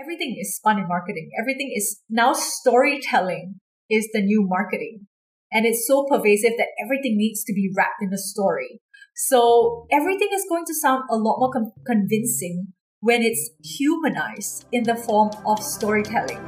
everything 0.00 0.36
is 0.40 0.54
spun 0.54 0.78
in 0.78 0.86
marketing. 0.86 1.28
Everything 1.40 1.72
is 1.74 2.00
now 2.08 2.32
storytelling 2.32 3.56
is 3.90 4.08
the 4.12 4.20
new 4.20 4.46
marketing. 4.46 5.08
And 5.50 5.66
it's 5.66 5.88
so 5.88 6.06
pervasive 6.08 6.52
that 6.56 6.68
everything 6.80 7.16
needs 7.16 7.42
to 7.42 7.52
be 7.52 7.68
wrapped 7.76 8.00
in 8.00 8.12
a 8.12 8.16
story. 8.16 8.80
So 9.16 9.88
everything 9.90 10.28
is 10.32 10.44
going 10.48 10.66
to 10.66 10.74
sound 10.74 11.02
a 11.10 11.16
lot 11.16 11.40
more 11.40 11.50
com- 11.50 11.72
convincing 11.84 12.68
when 13.00 13.22
it's 13.22 13.50
humanized 13.64 14.66
in 14.70 14.84
the 14.84 14.94
form 14.94 15.30
of 15.44 15.60
storytelling. 15.60 16.38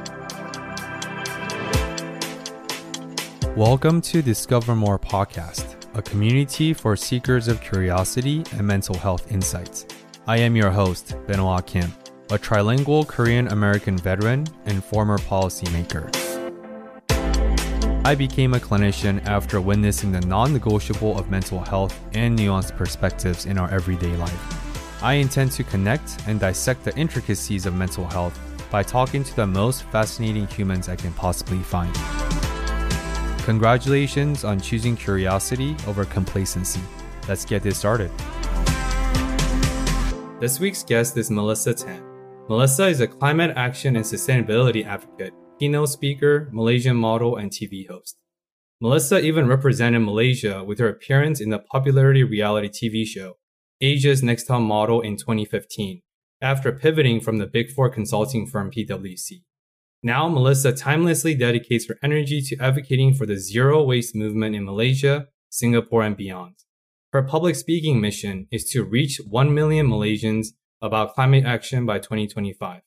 Welcome 3.57 3.99
to 4.03 4.21
Discover 4.21 4.77
More 4.77 4.97
Podcast, 4.97 5.75
a 5.93 6.01
community 6.01 6.73
for 6.73 6.95
seekers 6.95 7.49
of 7.49 7.59
curiosity 7.59 8.45
and 8.53 8.65
mental 8.65 8.95
health 8.95 9.29
insights. 9.29 9.87
I 10.25 10.37
am 10.37 10.55
your 10.55 10.71
host, 10.71 11.17
Benoit 11.27 11.67
Kim 11.67 11.91
a 12.31 12.39
trilingual 12.39 13.05
Korean 13.05 13.49
American 13.49 13.97
veteran 13.97 14.47
and 14.63 14.81
former 14.81 15.17
policymaker. 15.17 16.07
I 18.05 18.15
became 18.15 18.53
a 18.53 18.57
clinician 18.59 19.23
after 19.25 19.59
witnessing 19.59 20.13
the 20.13 20.21
non 20.21 20.53
negotiable 20.53 21.19
of 21.19 21.29
mental 21.29 21.59
health 21.59 21.99
and 22.13 22.39
nuanced 22.39 22.77
perspectives 22.77 23.45
in 23.47 23.57
our 23.57 23.69
everyday 23.69 24.15
life. 24.15 25.03
I 25.03 25.15
intend 25.15 25.51
to 25.53 25.65
connect 25.65 26.25
and 26.25 26.39
dissect 26.39 26.85
the 26.85 26.95
intricacies 26.97 27.65
of 27.65 27.75
mental 27.75 28.07
health 28.07 28.39
by 28.71 28.81
talking 28.81 29.25
to 29.25 29.35
the 29.35 29.45
most 29.45 29.83
fascinating 29.83 30.47
humans 30.47 30.87
I 30.87 30.95
can 30.95 31.11
possibly 31.13 31.59
find. 31.59 31.93
Congratulations 33.43 34.45
on 34.45 34.61
choosing 34.61 34.95
curiosity 34.95 35.75
over 35.85 36.05
complacency. 36.05 36.81
Let's 37.27 37.43
get 37.43 37.61
this 37.61 37.77
started. 37.77 38.09
This 40.39 40.61
week's 40.61 40.83
guest 40.83 41.17
is 41.17 41.29
Melissa 41.29 41.73
Tan. 41.73 42.10
Melissa 42.49 42.87
is 42.87 42.99
a 42.99 43.07
climate 43.07 43.53
action 43.55 43.95
and 43.95 44.03
sustainability 44.03 44.85
advocate, 44.85 45.33
keynote 45.59 45.89
speaker, 45.89 46.49
Malaysian 46.51 46.95
model, 46.95 47.37
and 47.37 47.51
TV 47.51 47.87
host. 47.87 48.17
Melissa 48.81 49.19
even 49.19 49.47
represented 49.47 50.01
Malaysia 50.01 50.63
with 50.63 50.79
her 50.79 50.89
appearance 50.89 51.39
in 51.39 51.49
the 51.49 51.59
popularity 51.59 52.23
reality 52.23 52.67
TV 52.67 53.05
show 53.05 53.37
Asia's 53.79 54.23
Next 54.23 54.45
Top 54.45 54.61
Model 54.61 55.01
in 55.01 55.17
2015, 55.17 56.01
after 56.41 56.71
pivoting 56.71 57.21
from 57.21 57.37
the 57.37 57.47
Big 57.47 57.71
Four 57.71 57.89
consulting 57.89 58.47
firm 58.47 58.71
PwC. 58.71 59.43
Now, 60.03 60.27
Melissa 60.27 60.73
timelessly 60.73 61.37
dedicates 61.37 61.87
her 61.87 61.97
energy 62.03 62.41
to 62.41 62.57
advocating 62.57 63.13
for 63.13 63.27
the 63.27 63.37
zero 63.37 63.83
waste 63.83 64.15
movement 64.15 64.55
in 64.55 64.65
Malaysia, 64.65 65.27
Singapore, 65.49 66.03
and 66.03 66.17
beyond. 66.17 66.55
Her 67.13 67.21
public 67.21 67.55
speaking 67.55 68.01
mission 68.01 68.47
is 68.51 68.65
to 68.71 68.83
reach 68.83 69.19
1 69.27 69.53
million 69.53 69.87
Malaysians 69.87 70.47
about 70.81 71.13
climate 71.13 71.45
action 71.45 71.85
by 71.85 71.99
2025. 71.99 72.81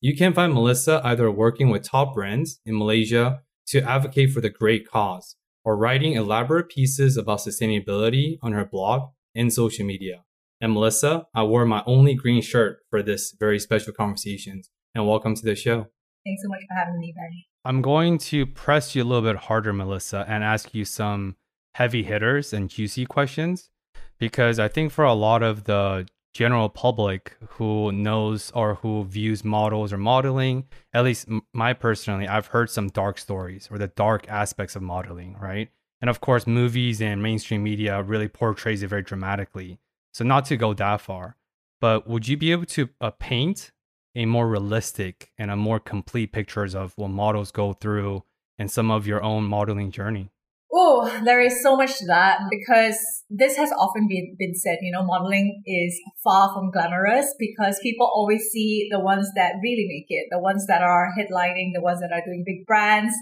You 0.00 0.16
can 0.16 0.32
find 0.32 0.52
Melissa 0.52 1.00
either 1.04 1.30
working 1.30 1.70
with 1.70 1.82
top 1.82 2.14
brands 2.14 2.60
in 2.64 2.78
Malaysia 2.78 3.42
to 3.68 3.82
advocate 3.82 4.32
for 4.32 4.40
the 4.40 4.50
great 4.50 4.88
cause 4.88 5.36
or 5.64 5.76
writing 5.76 6.12
elaborate 6.12 6.68
pieces 6.68 7.16
about 7.16 7.38
sustainability 7.38 8.38
on 8.42 8.52
her 8.52 8.64
blog 8.64 9.10
and 9.34 9.52
social 9.52 9.86
media. 9.86 10.24
And 10.60 10.72
Melissa, 10.72 11.26
I 11.34 11.42
wore 11.42 11.64
my 11.64 11.82
only 11.86 12.14
green 12.14 12.42
shirt 12.42 12.80
for 12.90 13.02
this 13.02 13.34
very 13.38 13.58
special 13.58 13.92
conversation. 13.92 14.62
And 14.94 15.08
welcome 15.08 15.34
to 15.34 15.42
the 15.44 15.56
show. 15.56 15.86
Thanks 16.24 16.42
so 16.42 16.48
much 16.48 16.60
for 16.68 16.74
having 16.78 17.00
me, 17.00 17.12
Ben. 17.16 17.42
I'm 17.64 17.82
going 17.82 18.18
to 18.18 18.46
press 18.46 18.94
you 18.94 19.02
a 19.02 19.04
little 19.04 19.22
bit 19.22 19.36
harder, 19.44 19.72
Melissa, 19.72 20.24
and 20.28 20.44
ask 20.44 20.74
you 20.74 20.84
some 20.84 21.36
heavy 21.74 22.02
hitters 22.02 22.52
and 22.52 22.70
juicy 22.70 23.06
questions 23.06 23.70
because 24.18 24.58
I 24.58 24.68
think 24.68 24.92
for 24.92 25.04
a 25.04 25.14
lot 25.14 25.42
of 25.42 25.64
the 25.64 26.06
general 26.34 26.68
public 26.68 27.36
who 27.50 27.92
knows 27.92 28.50
or 28.54 28.74
who 28.76 29.04
views 29.04 29.44
models 29.44 29.92
or 29.92 29.98
modeling. 29.98 30.66
At 30.92 31.04
least 31.04 31.28
my 31.52 31.72
personally 31.72 32.28
i've 32.28 32.48
heard 32.48 32.68
some 32.68 32.88
dark 32.88 33.18
stories 33.18 33.68
or 33.70 33.78
the 33.78 33.86
dark 33.86 34.28
aspects 34.28 34.76
of 34.76 34.82
modeling 34.82 35.36
right? 35.40 35.70
And 36.00 36.10
of 36.10 36.20
course 36.20 36.46
movies 36.46 37.00
and 37.00 37.22
mainstream 37.22 37.62
media 37.62 38.02
really 38.02 38.28
portrays 38.28 38.82
it 38.82 38.88
very 38.88 39.02
dramatically. 39.02 39.78
So 40.12 40.24
not 40.24 40.44
to 40.46 40.56
go 40.56 40.74
that 40.74 41.00
far 41.00 41.36
but 41.80 42.08
would 42.08 42.26
you 42.28 42.36
be 42.36 42.50
able 42.52 42.66
to 42.66 42.88
uh, 43.00 43.10
paint 43.10 43.70
a 44.16 44.26
more 44.26 44.48
realistic 44.48 45.32
and 45.38 45.50
a 45.50 45.56
more 45.56 45.80
complete 45.80 46.32
pictures 46.32 46.74
of 46.74 46.92
what 46.96 47.08
models 47.08 47.50
go 47.50 47.72
through 47.72 48.24
and 48.58 48.70
some 48.70 48.90
of 48.90 49.06
your 49.06 49.22
own 49.22 49.44
modeling 49.44 49.90
journey 49.90 50.30
Oh, 50.76 51.22
there 51.24 51.40
is 51.40 51.62
so 51.62 51.76
much 51.76 51.98
to 51.98 52.06
that 52.06 52.40
because 52.50 52.98
this 53.30 53.56
has 53.56 53.70
often 53.78 54.08
been, 54.08 54.34
been 54.36 54.56
said, 54.56 54.78
you 54.82 54.90
know, 54.90 55.04
modeling 55.04 55.62
is 55.64 55.96
far 56.24 56.52
from 56.52 56.72
glamorous 56.72 57.32
because 57.38 57.78
people 57.80 58.10
always 58.12 58.42
see 58.50 58.88
the 58.90 58.98
ones 58.98 59.30
that 59.36 59.52
really 59.62 59.86
make 59.86 60.06
it, 60.08 60.26
the 60.32 60.40
ones 60.40 60.66
that 60.66 60.82
are 60.82 61.12
headlining, 61.16 61.70
the 61.74 61.80
ones 61.80 62.00
that 62.00 62.10
are 62.12 62.24
doing 62.26 62.42
big 62.44 62.66
brands, 62.66 63.14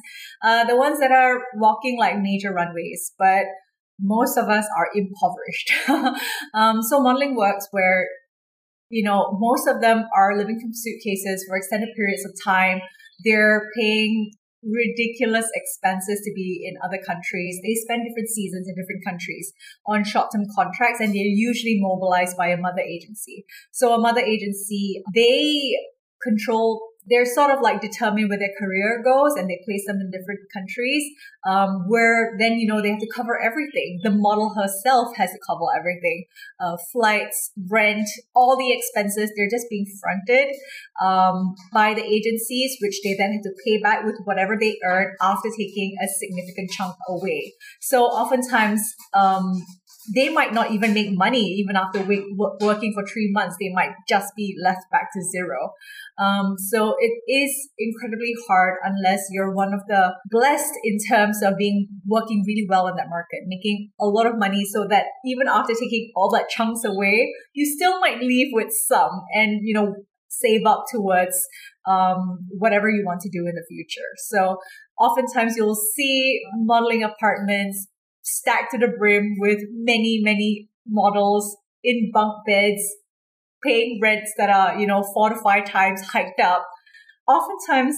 uh, 0.43 0.65
the 0.65 0.77
ones 0.77 0.99
that 1.01 1.13
are 1.13 1.41
walking 1.57 1.99
like 1.99 2.19
major 2.23 2.55
runways. 2.55 3.13
But 3.19 3.45
most 4.01 4.39
of 4.39 4.49
us 4.49 4.67
are 4.79 4.89
impoverished. 4.95 6.19
um, 6.55 6.83
so 6.83 7.03
modeling 7.03 7.37
works 7.37 7.69
where, 7.71 8.09
you 8.89 9.05
know, 9.05 9.37
most 9.39 9.69
of 9.69 9.83
them 9.83 10.05
are 10.17 10.39
living 10.39 10.59
from 10.59 10.71
suitcases 10.73 11.45
for 11.47 11.59
extended 11.59 11.91
periods 11.95 12.25
of 12.25 12.33
time. 12.43 12.81
They're 13.27 13.69
paying 13.79 14.33
ridiculous 14.62 15.50
expenses 15.55 16.21
to 16.25 16.33
be 16.34 16.62
in 16.65 16.78
other 16.84 16.99
countries. 17.05 17.59
They 17.62 17.75
spend 17.75 18.06
different 18.06 18.28
seasons 18.28 18.69
in 18.69 18.75
different 18.75 19.05
countries 19.05 19.53
on 19.87 20.05
short-term 20.05 20.47
contracts 20.55 21.00
and 21.00 21.15
they're 21.15 21.23
usually 21.23 21.78
mobilized 21.81 22.37
by 22.37 22.49
a 22.49 22.56
mother 22.56 22.81
agency. 22.81 23.45
So 23.72 23.93
a 23.93 24.01
mother 24.01 24.21
agency, 24.21 25.03
they 25.15 25.75
control 26.22 26.91
they're 27.09 27.27
sort 27.27 27.51
of 27.51 27.61
like 27.61 27.81
determined 27.81 28.29
where 28.29 28.39
their 28.39 28.55
career 28.59 29.03
goes 29.05 29.35
and 29.35 29.49
they 29.49 29.61
place 29.65 29.85
them 29.87 30.01
in 30.01 30.11
different 30.11 30.41
countries 30.53 31.03
um, 31.47 31.85
where 31.89 32.37
then 32.39 32.59
you 32.59 32.67
know 32.67 32.81
they 32.81 32.91
have 32.91 33.01
to 33.01 33.11
cover 33.15 33.41
everything. 33.41 34.01
The 34.03 34.11
model 34.11 34.55
herself 34.55 35.17
has 35.17 35.31
to 35.31 35.39
cover 35.47 35.65
everything. 35.77 36.25
Uh, 36.61 36.77
flights 36.93 37.53
rent 37.69 38.09
all 38.35 38.57
the 38.57 38.73
expenses 38.73 39.33
they're 39.37 39.51
just 39.51 39.67
being 39.69 39.87
fronted 40.01 40.55
um, 41.03 41.55
by 41.73 41.95
the 41.95 42.05
agencies 42.05 42.77
which 42.81 43.01
they 43.03 43.15
then 43.19 43.33
have 43.33 43.43
to 43.43 43.53
pay 43.65 43.81
back 43.81 44.05
with 44.05 44.17
whatever 44.25 44.57
they 44.59 44.79
earn 44.84 45.15
after 45.21 45.49
taking 45.57 45.97
a 46.03 46.07
significant 46.07 46.71
chunk 46.71 46.95
away. 47.09 47.53
So 47.81 48.05
oftentimes 48.05 48.81
um, 49.15 49.65
they 50.15 50.29
might 50.29 50.53
not 50.53 50.71
even 50.71 50.95
make 50.95 51.17
money 51.17 51.41
even 51.41 51.77
after 51.77 52.01
working 52.61 52.93
for 52.95 53.07
three 53.07 53.31
months. 53.33 53.57
They 53.61 53.71
might 53.73 53.93
just 54.09 54.35
be 54.37 54.57
left 54.63 54.91
back 54.91 55.09
to 55.13 55.23
zero. 55.23 55.73
Um, 56.19 56.57
so 56.59 56.95
it 56.99 57.13
is 57.31 57.71
incredibly 57.79 58.35
hard 58.47 58.79
unless 58.85 59.27
you're 59.31 59.55
one 59.55 59.73
of 59.73 59.81
the 59.89 60.15
blessed 60.31 60.75
in 60.85 60.99
terms 61.09 61.43
of 61.43 61.57
being 61.57 61.89
working 62.07 62.45
really 62.47 62.67
well 62.69 62.87
in 62.89 62.97
that 62.97 63.09
market, 63.09 63.41
making 63.47 63.91
a 64.01 64.07
lot 64.07 64.27
of 64.27 64.39
money 64.39 64.65
so 64.65 64.87
that 64.89 65.05
even 65.25 65.49
after 65.49 65.75
taking 65.75 66.13
all 66.17 66.31
that 66.31 66.49
chunks 66.49 66.84
away, 66.84 67.33
you 67.55 67.65
still 67.67 68.01
might 68.01 68.21
leave 68.21 68.49
with 68.53 68.73
some 68.89 69.23
and, 69.34 69.61
you 69.63 69.75
know, 69.75 69.95
save 70.29 70.65
up 70.67 70.84
towards 70.91 71.37
um, 71.87 72.39
whatever 72.59 72.89
you 72.89 73.05
want 73.05 73.21
to 73.21 73.29
do 73.29 73.47
in 73.47 73.55
the 73.55 73.65
future. 73.69 74.09
So 74.17 74.59
oftentimes 74.99 75.57
you'll 75.57 75.79
see 75.97 76.41
modeling 76.55 77.03
apartments 77.03 77.87
stacked 78.22 78.72
to 78.72 78.78
the 78.78 78.88
brim 78.88 79.37
with 79.38 79.60
many, 79.72 80.21
many 80.22 80.69
models 80.87 81.56
in 81.84 82.10
bunk 82.12 82.44
beds, 82.47 82.83
paying 83.62 83.99
rents 84.03 84.33
that 84.38 84.50
are, 84.50 84.78
you 84.78 84.87
know, 84.87 85.03
four 85.15 85.31
to 85.31 85.37
five 85.37 85.65
times 85.65 86.00
hiked 86.03 86.41
up. 86.41 86.66
Oftentimes, 87.28 87.97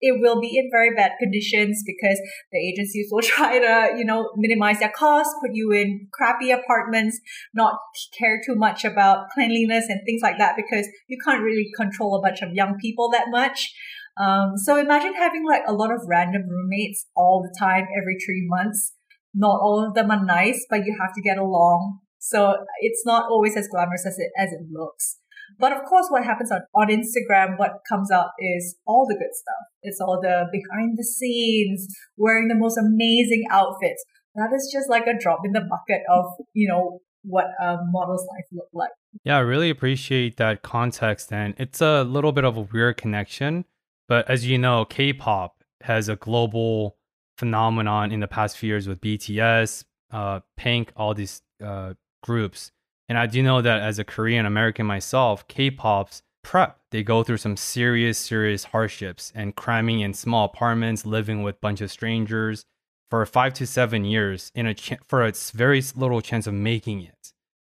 it 0.00 0.20
will 0.20 0.38
be 0.38 0.58
in 0.58 0.68
very 0.70 0.94
bad 0.94 1.12
conditions 1.18 1.82
because 1.86 2.20
the 2.52 2.58
agencies 2.58 3.08
will 3.10 3.22
try 3.34 3.58
to, 3.58 3.96
you 3.96 4.04
know, 4.04 4.30
minimize 4.36 4.78
their 4.78 4.92
costs, 4.94 5.34
put 5.40 5.54
you 5.54 5.72
in 5.72 6.08
crappy 6.12 6.50
apartments, 6.50 7.20
not 7.54 7.78
care 8.18 8.40
too 8.44 8.54
much 8.54 8.84
about 8.84 9.30
cleanliness 9.30 9.86
and 9.88 10.00
things 10.04 10.20
like 10.22 10.38
that 10.38 10.56
because 10.56 10.86
you 11.08 11.18
can't 11.24 11.42
really 11.42 11.70
control 11.76 12.16
a 12.16 12.22
bunch 12.22 12.42
of 12.42 12.52
young 12.52 12.76
people 12.78 13.10
that 13.10 13.26
much. 13.30 13.74
Um, 14.20 14.56
so 14.56 14.76
imagine 14.76 15.14
having 15.14 15.44
like 15.44 15.62
a 15.66 15.72
lot 15.72 15.92
of 15.92 16.02
random 16.06 16.42
roommates 16.48 17.06
all 17.16 17.42
the 17.42 17.54
time, 17.58 17.86
every 17.96 18.16
three 18.24 18.46
months 18.46 18.92
not 19.34 19.60
all 19.60 19.86
of 19.86 19.94
them 19.94 20.10
are 20.10 20.24
nice, 20.24 20.64
but 20.70 20.86
you 20.86 20.96
have 21.00 21.14
to 21.14 21.22
get 21.22 21.38
along. 21.38 21.98
So 22.18 22.56
it's 22.80 23.04
not 23.04 23.24
always 23.30 23.56
as 23.56 23.68
glamorous 23.68 24.06
as 24.06 24.18
it 24.18 24.30
as 24.38 24.52
it 24.52 24.66
looks. 24.70 25.18
But 25.58 25.72
of 25.72 25.84
course, 25.84 26.06
what 26.08 26.24
happens 26.24 26.50
on, 26.50 26.62
on 26.74 26.88
Instagram, 26.88 27.58
what 27.58 27.82
comes 27.88 28.10
up 28.10 28.32
is 28.38 28.76
all 28.86 29.06
the 29.06 29.14
good 29.14 29.34
stuff. 29.34 29.68
It's 29.82 30.00
all 30.00 30.20
the 30.20 30.46
behind 30.50 30.96
the 30.96 31.04
scenes, 31.04 31.86
wearing 32.16 32.48
the 32.48 32.54
most 32.54 32.78
amazing 32.78 33.44
outfits. 33.50 34.04
That 34.34 34.50
is 34.54 34.70
just 34.72 34.88
like 34.88 35.06
a 35.06 35.16
drop 35.18 35.40
in 35.44 35.52
the 35.52 35.60
bucket 35.60 36.02
of, 36.10 36.24
you 36.54 36.68
know, 36.68 37.00
what 37.22 37.46
a 37.60 37.76
model's 37.90 38.26
life 38.28 38.44
look 38.52 38.68
like. 38.72 38.90
Yeah, 39.22 39.36
I 39.36 39.40
really 39.40 39.70
appreciate 39.70 40.36
that 40.38 40.62
context. 40.62 41.32
And 41.32 41.54
it's 41.58 41.80
a 41.80 42.02
little 42.02 42.32
bit 42.32 42.44
of 42.44 42.56
a 42.56 42.62
weird 42.62 42.96
connection. 42.96 43.64
But 44.08 44.28
as 44.28 44.46
you 44.46 44.58
know, 44.58 44.84
K 44.84 45.12
pop 45.12 45.62
has 45.82 46.08
a 46.08 46.16
global 46.16 46.96
phenomenon 47.36 48.12
in 48.12 48.20
the 48.20 48.28
past 48.28 48.56
few 48.56 48.68
years 48.68 48.88
with 48.88 49.00
BTS, 49.00 49.84
uh, 50.12 50.40
Pink, 50.56 50.92
all 50.96 51.14
these 51.14 51.42
uh, 51.62 51.94
groups. 52.22 52.72
And 53.08 53.18
I 53.18 53.26
do 53.26 53.42
know 53.42 53.60
that 53.60 53.82
as 53.82 53.98
a 53.98 54.04
Korean 54.04 54.46
American 54.46 54.86
myself, 54.86 55.46
K-pop's 55.48 56.22
prep. 56.42 56.78
They 56.90 57.02
go 57.02 57.22
through 57.22 57.38
some 57.38 57.56
serious, 57.56 58.18
serious 58.18 58.64
hardships 58.64 59.32
and 59.34 59.56
cramming 59.56 60.00
in 60.00 60.14
small 60.14 60.44
apartments, 60.44 61.04
living 61.04 61.42
with 61.42 61.56
a 61.56 61.60
bunch 61.60 61.80
of 61.80 61.90
strangers 61.90 62.64
for 63.10 63.24
five 63.26 63.54
to 63.54 63.66
seven 63.66 64.04
years 64.04 64.52
in 64.54 64.66
a 64.66 64.74
ch- 64.74 64.98
for 65.06 65.24
a 65.24 65.32
very 65.52 65.82
little 65.96 66.20
chance 66.20 66.46
of 66.46 66.54
making 66.54 67.02
it. 67.02 67.32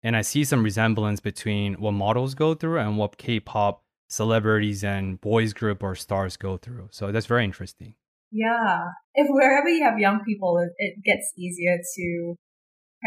And 0.03 0.17
I 0.17 0.23
see 0.23 0.45
some 0.45 0.63
resemblance 0.63 1.21
between 1.21 1.75
what 1.75 1.93
models 1.93 2.35
go 2.35 2.55
through 2.55 2.79
and 2.79 2.99
what 2.99 3.17
K-pop 3.17 3.83
celebrities 4.09 4.85
and 4.85 5.21
boys 5.21 5.53
group 5.53 5.83
or 5.83 5.95
stars 5.95 6.37
go 6.37 6.57
through. 6.57 6.89
So 6.91 7.11
that's 7.11 7.27
very 7.27 7.45
interesting. 7.45 7.95
Yeah. 8.35 8.91
If 9.15 9.29
wherever 9.31 9.69
you 9.69 9.85
have 9.85 10.01
young 10.01 10.25
people, 10.27 10.59
it, 10.59 10.75
it 10.77 11.05
gets 11.05 11.33
easier 11.39 11.79
to 11.79 12.35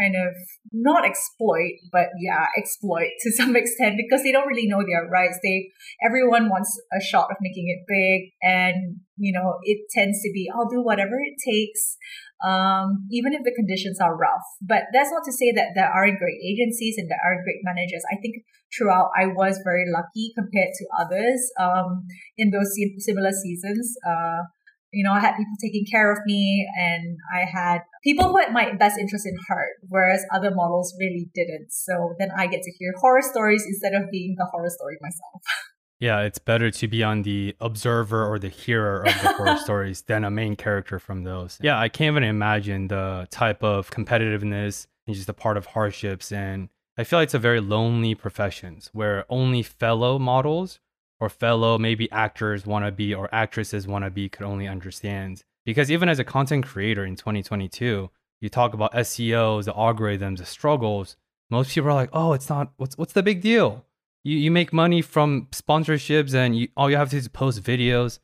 kind 0.00 0.16
of 0.16 0.32
not 0.72 1.04
exploit, 1.04 1.76
but 1.92 2.08
yeah, 2.18 2.46
exploit 2.56 3.12
to 3.20 3.32
some 3.36 3.54
extent 3.54 4.00
because 4.00 4.22
they 4.22 4.32
don't 4.32 4.48
really 4.48 4.66
know 4.66 4.80
their 4.80 5.06
rights. 5.10 5.38
They 5.42 5.68
everyone 6.02 6.48
wants 6.48 6.72
a 6.96 7.04
shot 7.04 7.28
of 7.30 7.36
making 7.42 7.68
it 7.68 7.84
big, 7.84 8.32
and 8.40 9.04
you 9.18 9.34
know 9.36 9.58
it 9.64 9.84
tends 9.92 10.22
to 10.22 10.30
be 10.32 10.48
I'll 10.48 10.70
do 10.70 10.80
whatever 10.80 11.20
it 11.20 11.36
takes, 11.44 11.98
um, 12.42 13.04
even 13.10 13.34
if 13.34 13.44
the 13.44 13.52
conditions 13.52 14.00
are 14.00 14.16
rough. 14.16 14.48
But 14.62 14.84
that's 14.94 15.12
not 15.12 15.24
to 15.26 15.32
say 15.32 15.52
that 15.52 15.76
there 15.76 15.92
aren't 15.92 16.20
great 16.20 16.40
agencies 16.40 16.96
and 16.96 17.10
there 17.10 17.20
aren't 17.22 17.44
great 17.44 17.60
managers. 17.64 18.00
I 18.10 18.16
think 18.16 18.44
throughout 18.72 19.10
I 19.12 19.26
was 19.26 19.60
very 19.62 19.84
lucky 19.92 20.32
compared 20.32 20.72
to 20.72 20.84
others 20.98 21.52
um, 21.60 22.06
in 22.38 22.50
those 22.50 22.72
similar 23.04 23.32
seasons. 23.32 23.92
Uh, 24.00 24.48
you 24.92 25.04
know, 25.04 25.12
I 25.12 25.20
had 25.20 25.32
people 25.36 25.54
taking 25.60 25.84
care 25.90 26.12
of 26.12 26.18
me 26.24 26.66
and 26.76 27.18
I 27.34 27.44
had 27.44 27.80
people 28.02 28.28
who 28.28 28.38
had 28.38 28.52
my 28.52 28.72
best 28.74 28.98
interest 28.98 29.26
in 29.26 29.36
heart, 29.48 29.76
whereas 29.88 30.24
other 30.32 30.50
models 30.54 30.94
really 30.98 31.28
didn't. 31.34 31.70
So 31.70 32.14
then 32.18 32.30
I 32.36 32.46
get 32.46 32.62
to 32.62 32.72
hear 32.78 32.92
horror 32.98 33.22
stories 33.22 33.64
instead 33.66 33.94
of 33.94 34.10
being 34.10 34.36
the 34.38 34.46
horror 34.46 34.70
story 34.70 34.96
myself. 35.00 35.42
Yeah, 36.00 36.20
it's 36.20 36.38
better 36.38 36.70
to 36.70 36.86
be 36.86 37.02
on 37.02 37.22
the 37.22 37.56
observer 37.60 38.24
or 38.24 38.38
the 38.38 38.48
hearer 38.48 39.00
of 39.00 39.20
the 39.20 39.32
horror 39.32 39.56
stories 39.64 40.02
than 40.02 40.22
a 40.22 40.30
main 40.30 40.54
character 40.54 41.00
from 41.00 41.24
those. 41.24 41.58
Yeah, 41.60 41.76
I 41.76 41.88
can't 41.88 42.12
even 42.12 42.22
imagine 42.22 42.86
the 42.86 43.26
type 43.32 43.64
of 43.64 43.90
competitiveness 43.90 44.86
and 45.08 45.16
just 45.16 45.28
a 45.28 45.32
part 45.32 45.56
of 45.56 45.66
hardships. 45.66 46.30
And 46.30 46.68
I 46.96 47.02
feel 47.02 47.18
like 47.18 47.26
it's 47.26 47.34
a 47.34 47.40
very 47.40 47.60
lonely 47.60 48.14
profession 48.14 48.78
where 48.92 49.24
only 49.28 49.64
fellow 49.64 50.20
models 50.20 50.78
or 51.20 51.28
fellow 51.28 51.78
maybe 51.78 52.10
actors 52.10 52.66
want 52.66 52.84
to 52.84 52.92
be 52.92 53.14
or 53.14 53.28
actresses 53.32 53.86
want 53.86 54.04
to 54.04 54.10
be 54.10 54.28
could 54.28 54.46
only 54.46 54.68
understand. 54.68 55.44
Because 55.64 55.90
even 55.90 56.08
as 56.08 56.18
a 56.18 56.24
content 56.24 56.66
creator 56.66 57.04
in 57.04 57.16
2022, 57.16 58.10
you 58.40 58.48
talk 58.48 58.72
about 58.72 58.92
SEOs, 58.94 59.64
the 59.64 59.72
algorithms, 59.72 60.38
the 60.38 60.46
struggles. 60.46 61.16
Most 61.50 61.74
people 61.74 61.90
are 61.90 61.94
like, 61.94 62.10
"Oh, 62.12 62.32
it's 62.32 62.48
not. 62.48 62.72
What's 62.76 62.96
what's 62.96 63.12
the 63.12 63.22
big 63.22 63.40
deal? 63.40 63.84
You 64.22 64.36
you 64.36 64.50
make 64.50 64.72
money 64.72 65.02
from 65.02 65.48
sponsorships, 65.50 66.34
and 66.34 66.56
you, 66.56 66.68
all 66.76 66.90
you 66.90 66.96
have 66.96 67.08
to 67.10 67.16
do 67.16 67.18
is 67.18 67.28
post 67.28 67.62
videos." 67.62 68.20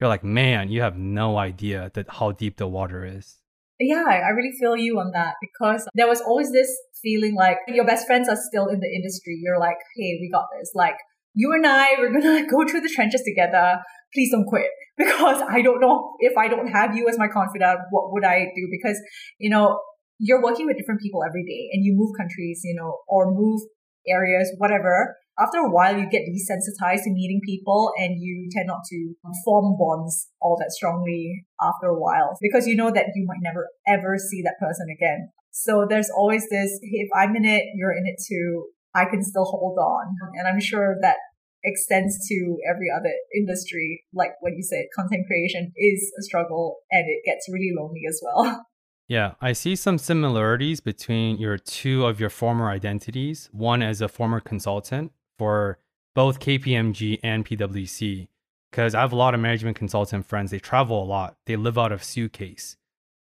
You're 0.00 0.08
like, 0.08 0.24
man, 0.24 0.68
you 0.68 0.82
have 0.82 0.98
no 0.98 1.38
idea 1.38 1.90
that 1.94 2.06
how 2.10 2.32
deep 2.32 2.58
the 2.58 2.66
water 2.66 3.04
is. 3.04 3.36
Yeah, 3.80 4.04
I 4.04 4.30
really 4.30 4.52
feel 4.58 4.76
you 4.76 4.98
on 4.98 5.12
that 5.12 5.34
because 5.40 5.86
there 5.94 6.06
was 6.06 6.20
always 6.20 6.52
this 6.52 6.70
feeling 7.02 7.34
like 7.34 7.58
your 7.68 7.86
best 7.86 8.06
friends 8.06 8.28
are 8.28 8.36
still 8.36 8.68
in 8.68 8.80
the 8.80 8.88
industry. 8.94 9.38
You're 9.42 9.58
like, 9.58 9.76
hey, 9.96 10.18
we 10.20 10.30
got 10.32 10.46
this. 10.58 10.72
Like, 10.74 10.96
you 11.36 11.52
and 11.52 11.66
I, 11.66 11.94
we're 11.98 12.12
gonna 12.12 12.46
go 12.50 12.66
through 12.66 12.80
the 12.80 12.92
trenches 12.92 13.22
together. 13.22 13.78
Please 14.12 14.32
don't 14.32 14.46
quit 14.46 14.70
because 14.98 15.42
I 15.48 15.62
don't 15.62 15.80
know 15.80 16.16
if 16.18 16.36
I 16.36 16.48
don't 16.48 16.68
have 16.68 16.96
you 16.96 17.06
as 17.08 17.18
my 17.18 17.28
confidant, 17.28 17.78
what 17.90 18.12
would 18.12 18.24
I 18.24 18.46
do? 18.56 18.66
Because, 18.70 18.98
you 19.38 19.50
know, 19.50 19.78
you're 20.18 20.42
working 20.42 20.66
with 20.66 20.78
different 20.78 21.02
people 21.02 21.20
every 21.22 21.44
day 21.44 21.68
and 21.72 21.84
you 21.84 21.94
move 21.94 22.16
countries, 22.18 22.62
you 22.64 22.74
know, 22.74 23.00
or 23.06 23.30
move 23.30 23.60
areas, 24.08 24.50
whatever. 24.56 25.16
After 25.38 25.58
a 25.58 25.70
while, 25.70 25.94
you 25.94 26.08
get 26.08 26.22
desensitized 26.22 27.04
to 27.04 27.10
meeting 27.10 27.42
people 27.44 27.92
and 27.98 28.16
you 28.18 28.48
tend 28.50 28.68
not 28.68 28.80
to 28.88 29.14
form 29.44 29.76
bonds 29.78 30.28
all 30.40 30.56
that 30.58 30.72
strongly 30.72 31.44
after 31.60 31.88
a 31.88 32.00
while 32.00 32.38
because 32.40 32.66
you 32.66 32.74
know 32.74 32.90
that 32.90 33.04
you 33.14 33.26
might 33.28 33.42
never 33.42 33.68
ever 33.86 34.16
see 34.16 34.40
that 34.42 34.56
person 34.58 34.86
again. 34.90 35.28
So 35.50 35.86
there's 35.88 36.08
always 36.14 36.48
this, 36.48 36.78
if 36.80 37.08
I'm 37.14 37.36
in 37.36 37.44
it, 37.44 37.64
you're 37.74 37.92
in 37.92 38.04
it 38.06 38.16
too. 38.26 38.68
I 38.96 39.04
can 39.04 39.22
still 39.22 39.44
hold 39.44 39.78
on. 39.78 40.16
And 40.34 40.48
I'm 40.48 40.60
sure 40.60 40.96
that 41.02 41.16
extends 41.62 42.26
to 42.28 42.56
every 42.68 42.88
other 42.96 43.12
industry. 43.36 44.04
Like 44.14 44.32
what 44.40 44.54
you 44.56 44.62
said, 44.62 44.86
content 44.94 45.26
creation 45.26 45.72
is 45.76 46.12
a 46.18 46.22
struggle 46.22 46.78
and 46.90 47.04
it 47.06 47.22
gets 47.24 47.46
really 47.52 47.72
lonely 47.76 48.02
as 48.08 48.20
well. 48.22 48.66
Yeah, 49.08 49.34
I 49.40 49.52
see 49.52 49.76
some 49.76 49.98
similarities 49.98 50.80
between 50.80 51.38
your 51.38 51.58
two 51.58 52.04
of 52.04 52.18
your 52.18 52.28
former 52.28 52.70
identities. 52.70 53.48
One 53.52 53.80
as 53.80 54.00
a 54.00 54.08
former 54.08 54.40
consultant 54.40 55.12
for 55.38 55.78
both 56.16 56.40
KPMG 56.40 57.20
and 57.22 57.46
PwC, 57.46 58.26
because 58.68 58.96
I 58.96 59.02
have 59.02 59.12
a 59.12 59.16
lot 59.16 59.32
of 59.32 59.38
management 59.38 59.76
consultant 59.76 60.26
friends. 60.26 60.50
They 60.50 60.58
travel 60.58 61.00
a 61.00 61.06
lot, 61.06 61.36
they 61.46 61.54
live 61.54 61.78
out 61.78 61.92
of 61.92 62.02
suitcase. 62.02 62.76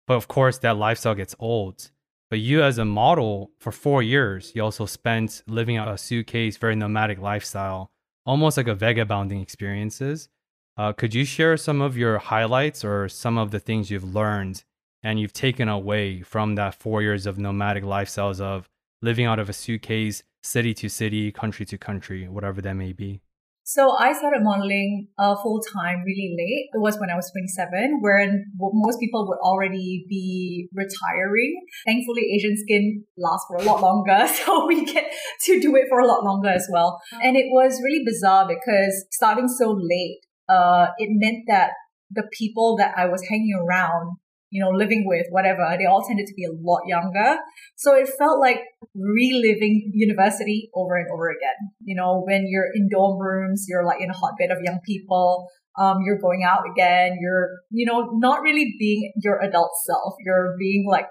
But 0.07 0.15
of 0.15 0.27
course, 0.27 0.57
that 0.61 0.79
lifestyle 0.79 1.15
gets 1.15 1.35
old. 1.39 1.91
But 2.35 2.41
you, 2.41 2.65
as 2.65 2.79
a 2.79 2.85
model 2.85 3.53
for 3.61 3.71
four 3.71 4.03
years, 4.03 4.51
you 4.57 4.65
also 4.65 4.87
spent 4.87 5.45
living 5.47 5.77
out 5.77 5.87
a 5.87 5.97
suitcase, 5.97 6.57
very 6.57 6.75
nomadic 6.75 7.21
lifestyle, 7.21 7.93
almost 8.27 8.57
like 8.57 8.67
a 8.67 8.75
vagabonding 8.75 9.41
experiences. 9.41 10.29
Uh, 10.77 10.93
could 10.93 11.15
you 11.15 11.25
share 11.25 11.57
some 11.57 11.81
of 11.81 11.97
your 11.97 12.19
highlights 12.19 12.85
or 12.85 13.09
some 13.09 13.39
of 13.39 13.53
the 13.53 13.61
things 13.61 13.89
you've 13.89 14.17
learned 14.17 14.65
and 15.01 15.21
you've 15.21 15.33
taken 15.33 15.69
away 15.69 16.23
from 16.23 16.57
that 16.57 16.75
four 16.75 17.03
years 17.03 17.25
of 17.25 17.39
nomadic 17.39 17.85
lifestyles 17.85 18.41
of 18.41 18.69
living 19.01 19.27
out 19.27 19.39
of 19.39 19.49
a 19.49 19.53
suitcase, 19.53 20.25
city 20.43 20.75
to 20.75 20.89
city, 20.89 21.31
country 21.31 21.65
to 21.65 21.79
country, 21.79 22.29
whatever 22.29 22.61
that 22.61 22.75
may 22.75 22.93
be? 22.93 23.21
So 23.67 23.97
I 23.97 24.13
started 24.13 24.43
modeling 24.43 25.09
uh, 25.19 25.37
full 25.43 25.61
time 25.73 26.03
really 26.05 26.37
late. 26.37 26.69
It 26.75 26.81
was 26.81 26.99
when 27.01 27.09
I 27.09 27.17
was 27.17 27.31
27, 27.31 28.01
when 28.03 28.45
most 28.59 29.01
people 29.01 29.27
would 29.27 29.39
already 29.39 30.05
be 30.07 30.69
retiring. 30.75 31.65
Thankfully, 31.87 32.25
Asian 32.37 32.59
skin 32.59 33.05
lasts 33.17 33.47
for 33.49 33.57
a 33.57 33.63
lot 33.63 33.81
longer, 33.81 34.29
so 34.45 34.67
we 34.67 34.85
get 34.85 35.11
to 35.47 35.61
do 35.61 35.75
it 35.77 35.87
for 35.89 36.01
a 36.01 36.07
lot 36.07 36.25
longer 36.25 36.51
as 36.51 36.69
well. 36.71 37.01
And 37.23 37.39
it 37.39 37.47
was 37.51 37.81
really 37.83 38.05
bizarre 38.05 38.47
because 38.47 39.07
starting 39.11 39.49
so 39.49 39.71
late, 39.71 40.21
uh, 40.47 40.89
it 40.99 41.09
meant 41.11 41.45
that 41.49 41.71
the 42.11 42.25
people 42.39 42.77
that 42.77 42.93
I 42.99 43.07
was 43.07 43.23
hanging 43.31 43.55
around 43.55 44.19
you 44.55 44.63
know, 44.63 44.71
living 44.71 45.03
with, 45.05 45.27
whatever, 45.31 45.67
they 45.77 45.85
all 45.85 46.07
tended 46.07 46.29
to 46.29 46.35
be 46.35 46.45
a 46.45 46.55
lot 46.63 46.87
younger. 46.87 47.39
So 47.75 47.93
it 47.97 48.09
felt 48.17 48.39
like 48.39 48.61
reliving 48.95 49.91
university 49.93 50.71
over 50.77 50.95
and 50.95 51.09
over 51.13 51.29
again. 51.29 51.75
You 51.83 51.97
know, 51.97 52.23
when 52.25 52.47
you're 52.47 52.71
in 52.73 52.89
dorm 52.89 53.19
rooms, 53.19 53.67
you're 53.69 53.85
like 53.85 54.01
in 54.01 54.11
a 54.11 54.15
hotbed 54.15 54.53
of 54.53 54.63
young 54.63 54.79
people. 54.87 55.49
Um, 55.77 55.97
you're 56.07 56.21
going 56.21 56.47
out 56.47 56.63
again. 56.71 57.19
You're, 57.21 57.49
you 57.71 57.85
know, 57.85 58.13
not 58.15 58.43
really 58.43 58.77
being 58.79 59.13
your 59.25 59.43
adult 59.43 59.73
self. 59.87 60.15
You're 60.25 60.55
being 60.57 60.87
like 60.89 61.09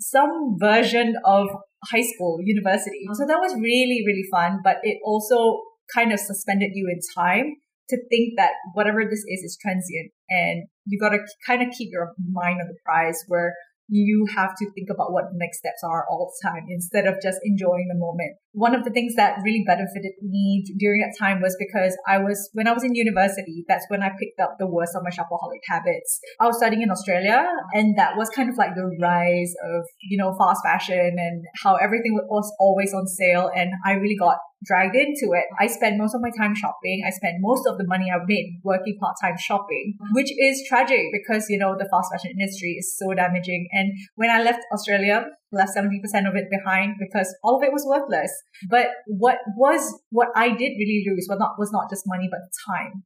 some 0.00 0.56
version 0.58 1.14
of 1.24 1.46
high 1.88 2.02
school, 2.02 2.38
university. 2.42 3.06
So 3.12 3.26
that 3.28 3.38
was 3.38 3.54
really, 3.54 4.02
really 4.04 4.26
fun, 4.28 4.58
but 4.64 4.78
it 4.82 4.98
also 5.04 5.60
kind 5.94 6.12
of 6.12 6.18
suspended 6.18 6.70
you 6.74 6.90
in 6.90 6.98
time 7.14 7.54
to 7.90 7.96
think 8.10 8.34
that 8.38 8.50
whatever 8.74 9.04
this 9.04 9.20
is 9.20 9.44
is 9.44 9.58
transient 9.60 10.10
and 10.28 10.64
you 10.86 10.98
got 10.98 11.10
to 11.10 11.18
kind 11.46 11.62
of 11.62 11.68
keep 11.76 11.90
your 11.92 12.12
mind 12.30 12.60
on 12.60 12.68
the 12.68 12.76
prize 12.84 13.22
where 13.28 13.54
you 13.88 14.26
have 14.34 14.54
to 14.56 14.70
think 14.72 14.88
about 14.90 15.12
what 15.12 15.24
the 15.30 15.38
next 15.38 15.58
steps 15.58 15.82
are 15.84 16.06
all 16.08 16.32
the 16.32 16.48
time 16.48 16.66
instead 16.68 17.06
of 17.06 17.20
just 17.22 17.38
enjoying 17.44 17.88
the 17.88 17.98
moment. 17.98 18.36
One 18.52 18.74
of 18.74 18.84
the 18.84 18.90
things 18.90 19.14
that 19.16 19.36
really 19.44 19.64
benefited 19.66 20.12
me 20.22 20.64
during 20.78 21.00
that 21.00 21.16
time 21.18 21.40
was 21.40 21.56
because 21.58 21.96
I 22.06 22.18
was, 22.18 22.50
when 22.52 22.68
I 22.68 22.72
was 22.72 22.84
in 22.84 22.94
university, 22.94 23.64
that's 23.68 23.86
when 23.88 24.02
I 24.02 24.10
picked 24.10 24.40
up 24.40 24.56
the 24.58 24.66
worst 24.66 24.94
of 24.94 25.02
my 25.02 25.10
shopaholic 25.10 25.64
habits. 25.68 26.20
I 26.40 26.46
was 26.46 26.58
studying 26.58 26.82
in 26.82 26.90
Australia 26.90 27.46
and 27.72 27.96
that 27.96 28.16
was 28.16 28.28
kind 28.30 28.48
of 28.48 28.56
like 28.56 28.74
the 28.74 28.90
rise 29.00 29.54
of, 29.64 29.84
you 30.02 30.18
know, 30.18 30.34
fast 30.38 30.60
fashion 30.64 31.16
and 31.18 31.44
how 31.62 31.76
everything 31.76 32.14
was 32.28 32.52
always 32.58 32.92
on 32.92 33.06
sale. 33.06 33.50
And 33.54 33.70
I 33.84 33.92
really 33.92 34.16
got 34.16 34.36
dragged 34.64 34.94
into 34.94 35.34
it. 35.34 35.44
I 35.58 35.66
spent 35.66 35.98
most 35.98 36.14
of 36.14 36.20
my 36.20 36.30
time 36.30 36.54
shopping. 36.54 37.02
I 37.06 37.10
spent 37.10 37.36
most 37.40 37.66
of 37.66 37.78
the 37.78 37.86
money 37.86 38.06
I've 38.14 38.28
made 38.28 38.60
working 38.62 38.96
part 39.00 39.16
time 39.20 39.36
shopping, 39.38 39.94
which 40.12 40.30
is 40.30 40.62
tragic 40.68 41.06
because, 41.12 41.46
you 41.48 41.58
know, 41.58 41.74
the 41.76 41.88
fast 41.90 42.12
fashion 42.12 42.32
industry 42.38 42.76
is 42.78 42.96
so 42.96 43.14
damaging. 43.14 43.68
And 43.72 43.92
when 44.14 44.30
I 44.30 44.42
left 44.42 44.60
Australia, 44.72 45.26
left 45.52 45.76
70% 45.76 46.28
of 46.28 46.34
it 46.34 46.48
behind 46.50 46.96
because 46.98 47.34
all 47.42 47.56
of 47.56 47.62
it 47.62 47.72
was 47.72 47.84
worthless. 47.86 48.32
But 48.68 48.88
what 49.06 49.38
was, 49.56 50.00
what 50.10 50.28
I 50.34 50.48
did 50.48 50.72
really 50.78 51.04
lose 51.06 51.26
was 51.28 51.38
not, 51.38 51.52
was 51.58 51.70
not 51.72 51.90
just 51.90 52.04
money, 52.06 52.28
but 52.30 52.40
time. 52.66 53.04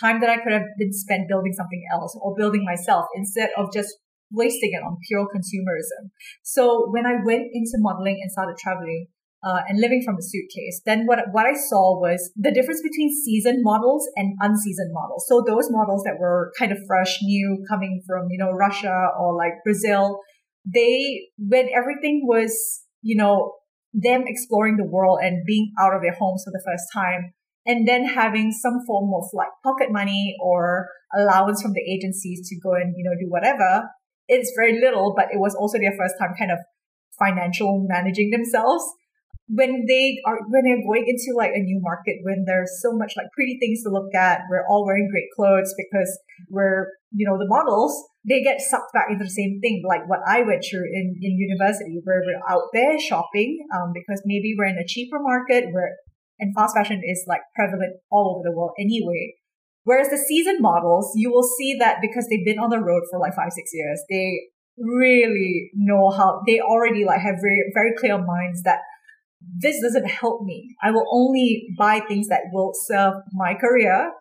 Time 0.00 0.20
that 0.20 0.30
I 0.30 0.42
could 0.42 0.52
have 0.52 0.66
been 0.78 0.92
spent 0.92 1.28
building 1.28 1.52
something 1.52 1.82
else 1.92 2.18
or 2.20 2.34
building 2.36 2.64
myself 2.64 3.06
instead 3.14 3.50
of 3.56 3.72
just 3.72 3.94
wasting 4.32 4.72
it 4.72 4.82
on 4.84 4.98
pure 5.06 5.26
consumerism. 5.26 6.10
So 6.42 6.90
when 6.90 7.06
I 7.06 7.22
went 7.24 7.50
into 7.52 7.78
modeling 7.78 8.18
and 8.20 8.30
started 8.32 8.56
traveling, 8.58 9.06
uh, 9.44 9.60
and 9.68 9.78
living 9.78 10.02
from 10.02 10.16
a 10.16 10.22
suitcase, 10.22 10.80
then 10.86 11.04
what, 11.04 11.18
what 11.32 11.44
I 11.44 11.52
saw 11.52 12.00
was 12.00 12.32
the 12.34 12.50
difference 12.50 12.80
between 12.82 13.12
seasoned 13.12 13.58
models 13.60 14.08
and 14.16 14.34
unseasoned 14.40 14.90
models. 14.92 15.26
So 15.28 15.44
those 15.46 15.68
models 15.70 16.02
that 16.04 16.16
were 16.18 16.50
kind 16.58 16.72
of 16.72 16.78
fresh, 16.86 17.18
new, 17.22 17.62
coming 17.68 18.02
from, 18.06 18.28
you 18.30 18.38
know, 18.38 18.52
Russia 18.52 19.08
or 19.20 19.36
like 19.36 19.52
Brazil, 19.62 20.20
they, 20.64 21.28
when 21.38 21.68
everything 21.76 22.22
was, 22.24 22.82
you 23.02 23.16
know, 23.16 23.52
them 23.92 24.24
exploring 24.26 24.76
the 24.76 24.84
world 24.84 25.20
and 25.22 25.44
being 25.46 25.72
out 25.80 25.94
of 25.94 26.02
their 26.02 26.14
homes 26.18 26.42
for 26.44 26.50
the 26.50 26.62
first 26.64 26.84
time, 26.92 27.32
and 27.66 27.88
then 27.88 28.04
having 28.04 28.52
some 28.52 28.80
form 28.86 29.10
of 29.14 29.24
like 29.32 29.48
pocket 29.62 29.90
money 29.90 30.34
or 30.42 30.88
allowance 31.16 31.62
from 31.62 31.72
the 31.72 31.80
agencies 31.80 32.48
to 32.48 32.56
go 32.60 32.74
and, 32.74 32.94
you 32.96 33.04
know, 33.04 33.16
do 33.18 33.30
whatever. 33.30 33.88
It's 34.28 34.52
very 34.56 34.80
little, 34.80 35.14
but 35.16 35.26
it 35.32 35.38
was 35.38 35.54
also 35.54 35.78
their 35.78 35.94
first 35.96 36.14
time 36.18 36.34
kind 36.38 36.50
of 36.50 36.58
financial 37.18 37.86
managing 37.88 38.30
themselves. 38.30 38.84
When 39.48 39.84
they 39.86 40.16
are, 40.26 40.38
when 40.48 40.64
they're 40.64 40.80
going 40.80 41.04
into 41.06 41.36
like 41.36 41.52
a 41.54 41.60
new 41.60 41.80
market, 41.82 42.16
when 42.22 42.44
there's 42.46 42.80
so 42.80 42.96
much 42.96 43.12
like 43.16 43.26
pretty 43.36 43.58
things 43.60 43.82
to 43.82 43.90
look 43.90 44.14
at, 44.14 44.40
we're 44.48 44.66
all 44.68 44.86
wearing 44.86 45.08
great 45.10 45.28
clothes 45.36 45.74
because 45.76 46.18
we're, 46.48 46.88
you 47.12 47.28
know, 47.28 47.36
the 47.36 47.46
models, 47.46 47.92
they 48.26 48.42
get 48.42 48.60
sucked 48.60 48.92
back 48.94 49.08
into 49.10 49.24
the 49.24 49.30
same 49.30 49.60
thing, 49.60 49.82
like 49.86 50.08
what 50.08 50.20
I 50.26 50.40
went 50.40 50.64
through 50.64 50.88
in, 50.88 51.14
in 51.20 51.36
university, 51.36 52.00
where 52.04 52.22
we're 52.24 52.40
out 52.48 52.72
there 52.72 52.98
shopping, 52.98 53.66
um, 53.74 53.92
because 53.92 54.22
maybe 54.24 54.54
we're 54.56 54.72
in 54.72 54.78
a 54.78 54.86
cheaper 54.86 55.18
market, 55.20 55.68
where 55.72 55.92
and 56.40 56.54
fast 56.54 56.74
fashion 56.74 57.00
is 57.04 57.24
like 57.28 57.42
prevalent 57.54 57.96
all 58.10 58.34
over 58.34 58.42
the 58.48 58.56
world 58.56 58.72
anyway. 58.78 59.34
Whereas 59.84 60.08
the 60.08 60.16
season 60.16 60.58
models, 60.60 61.12
you 61.14 61.30
will 61.30 61.46
see 61.58 61.76
that 61.78 61.98
because 62.00 62.26
they've 62.28 62.44
been 62.44 62.58
on 62.58 62.70
the 62.70 62.80
road 62.80 63.02
for 63.10 63.20
like 63.20 63.34
five, 63.34 63.52
six 63.52 63.70
years, 63.72 64.02
they 64.08 64.40
really 64.78 65.70
know 65.74 66.10
how 66.10 66.42
they 66.46 66.58
already 66.60 67.04
like 67.04 67.20
have 67.20 67.36
very, 67.40 67.62
very 67.74 67.92
clear 67.98 68.18
minds 68.18 68.62
that 68.62 68.80
this 69.58 69.80
doesn't 69.80 70.08
help 70.08 70.42
me. 70.42 70.74
I 70.82 70.90
will 70.90 71.06
only 71.12 71.66
buy 71.78 72.00
things 72.00 72.28
that 72.28 72.42
will 72.52 72.72
serve 72.86 73.14
my 73.32 73.54
career 73.54 74.12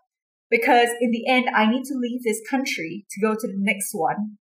because 0.50 0.90
in 1.02 1.12
the 1.12 1.28
end, 1.28 1.48
I 1.54 1.70
need 1.70 1.84
to 1.86 1.96
leave 1.96 2.24
this 2.24 2.42
country 2.50 3.06
to 3.10 3.22
go 3.22 3.34
to 3.34 3.48
the 3.48 3.58
next 3.58 3.90
one. 3.94 4.38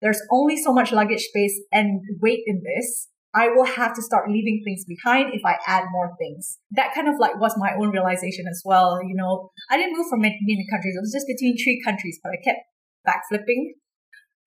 There's 0.00 0.20
only 0.30 0.56
so 0.56 0.72
much 0.72 0.92
luggage 0.92 1.22
space 1.22 1.60
and 1.72 2.00
weight 2.20 2.42
in 2.46 2.62
this. 2.62 3.08
I 3.34 3.48
will 3.48 3.66
have 3.66 3.94
to 3.94 4.02
start 4.02 4.30
leaving 4.30 4.62
things 4.64 4.84
behind 4.86 5.34
if 5.34 5.42
I 5.44 5.56
add 5.66 5.84
more 5.90 6.14
things. 6.18 6.58
That 6.70 6.94
kind 6.94 7.08
of 7.08 7.16
like 7.18 7.38
was 7.38 7.54
my 7.58 7.74
own 7.74 7.90
realization 7.90 8.46
as 8.48 8.62
well. 8.64 8.98
You 9.02 9.14
know, 9.14 9.50
I 9.70 9.76
didn't 9.76 9.96
move 9.96 10.06
from 10.08 10.20
many, 10.20 10.66
countries. 10.70 10.94
It 10.96 11.00
was 11.00 11.12
just 11.12 11.26
between 11.26 11.56
three 11.62 11.82
countries, 11.84 12.18
but 12.22 12.32
I 12.32 12.40
kept 12.42 12.60
backflipping. 13.06 13.74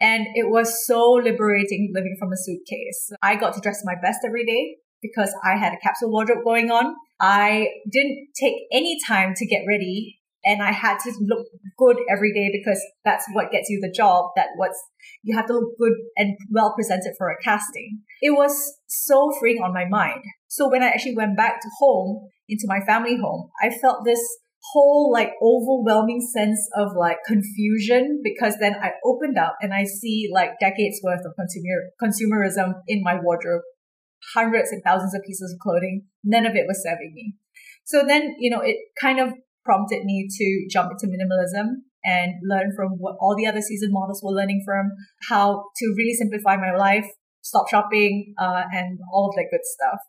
And 0.01 0.27
it 0.33 0.49
was 0.49 0.87
so 0.87 1.11
liberating 1.11 1.91
living 1.93 2.15
from 2.17 2.31
a 2.31 2.37
suitcase. 2.37 3.11
I 3.21 3.35
got 3.35 3.53
to 3.55 3.61
dress 3.61 3.81
my 3.83 3.95
best 4.01 4.19
every 4.25 4.45
day 4.45 4.77
because 5.01 5.33
I 5.43 5.57
had 5.57 5.73
a 5.73 5.79
capsule 5.81 6.11
wardrobe 6.11 6.43
going 6.43 6.71
on. 6.71 6.95
I 7.19 7.67
didn't 7.91 8.29
take 8.39 8.55
any 8.71 8.97
time 9.07 9.33
to 9.35 9.45
get 9.45 9.63
ready 9.67 10.19
and 10.45 10.61
I 10.61 10.71
had 10.71 10.99
to 10.99 11.11
look 11.21 11.47
good 11.77 11.97
every 12.09 12.33
day 12.33 12.49
because 12.51 12.81
that's 13.03 13.25
what 13.33 13.51
gets 13.51 13.69
you 13.69 13.79
the 13.81 13.93
job. 13.95 14.31
That 14.35 14.47
what's 14.55 14.81
you 15.23 15.35
have 15.35 15.47
to 15.47 15.53
look 15.53 15.77
good 15.77 15.93
and 16.17 16.37
well 16.51 16.73
presented 16.75 17.13
for 17.17 17.29
a 17.29 17.37
casting. 17.43 18.01
It 18.21 18.31
was 18.31 18.77
so 18.87 19.31
freeing 19.39 19.61
on 19.61 19.73
my 19.73 19.85
mind. 19.85 20.23
So 20.47 20.69
when 20.69 20.83
I 20.83 20.87
actually 20.87 21.15
went 21.15 21.37
back 21.37 21.61
to 21.61 21.69
home 21.79 22.29
into 22.47 22.65
my 22.67 22.79
family 22.87 23.17
home, 23.17 23.49
I 23.61 23.69
felt 23.69 24.05
this 24.05 24.21
whole 24.73 25.11
like 25.11 25.31
overwhelming 25.41 26.21
sense 26.21 26.67
of 26.75 26.89
like 26.97 27.17
confusion 27.25 28.21
because 28.23 28.55
then 28.59 28.75
I 28.75 28.91
opened 29.05 29.37
up 29.37 29.55
and 29.61 29.73
I 29.73 29.83
see 29.85 30.29
like 30.31 30.59
decades 30.59 30.99
worth 31.03 31.25
of 31.25 31.33
consumer 31.35 31.89
consumerism 32.01 32.81
in 32.87 33.01
my 33.03 33.19
wardrobe, 33.21 33.61
hundreds 34.33 34.71
and 34.71 34.81
thousands 34.83 35.15
of 35.15 35.21
pieces 35.25 35.53
of 35.53 35.59
clothing. 35.59 36.05
None 36.23 36.45
of 36.45 36.55
it 36.55 36.65
was 36.67 36.83
serving 36.83 37.13
me. 37.13 37.35
So 37.85 38.03
then, 38.05 38.35
you 38.39 38.49
know, 38.49 38.61
it 38.61 38.77
kind 38.99 39.19
of 39.19 39.33
prompted 39.65 40.03
me 40.05 40.27
to 40.29 40.67
jump 40.69 40.91
into 40.91 41.07
minimalism 41.07 41.81
and 42.03 42.33
learn 42.43 42.71
from 42.75 42.91
what 42.97 43.15
all 43.19 43.35
the 43.35 43.47
other 43.47 43.61
season 43.61 43.89
models 43.91 44.21
were 44.23 44.31
learning 44.31 44.63
from, 44.65 44.91
how 45.29 45.65
to 45.75 45.93
really 45.97 46.13
simplify 46.13 46.55
my 46.55 46.75
life, 46.75 47.05
stop 47.41 47.69
shopping, 47.69 48.33
uh, 48.39 48.63
and 48.71 48.99
all 49.11 49.29
of 49.29 49.35
that 49.35 49.47
good 49.51 49.63
stuff. 49.63 49.99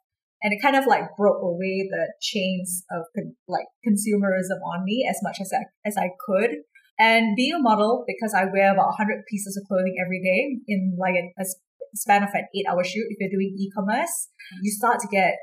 And 0.42 0.52
it 0.52 0.62
kind 0.62 0.76
of 0.76 0.86
like 0.86 1.04
broke 1.18 1.42
away 1.42 1.88
the 1.90 2.12
chains 2.22 2.84
of 2.90 3.04
con- 3.14 3.36
like 3.48 3.66
consumerism 3.86 4.60
on 4.64 4.84
me 4.84 5.06
as 5.08 5.18
much 5.22 5.38
as 5.40 5.50
I, 5.52 5.64
as 5.84 5.96
I 5.98 6.10
could. 6.26 6.50
And 6.98 7.34
being 7.36 7.54
a 7.54 7.58
model, 7.58 8.04
because 8.06 8.34
I 8.34 8.44
wear 8.44 8.72
about 8.72 8.92
100 9.00 9.24
pieces 9.28 9.56
of 9.56 9.66
clothing 9.68 9.96
every 10.00 10.20
day 10.22 10.60
in 10.68 10.96
like 10.98 11.14
a, 11.14 11.32
a 11.40 11.44
span 11.94 12.22
of 12.22 12.30
an 12.32 12.46
eight 12.54 12.66
hour 12.70 12.84
shoot, 12.84 13.06
if 13.08 13.16
you're 13.20 13.30
doing 13.30 13.54
e-commerce, 13.58 14.28
you 14.62 14.70
start 14.70 15.00
to 15.00 15.08
get 15.08 15.34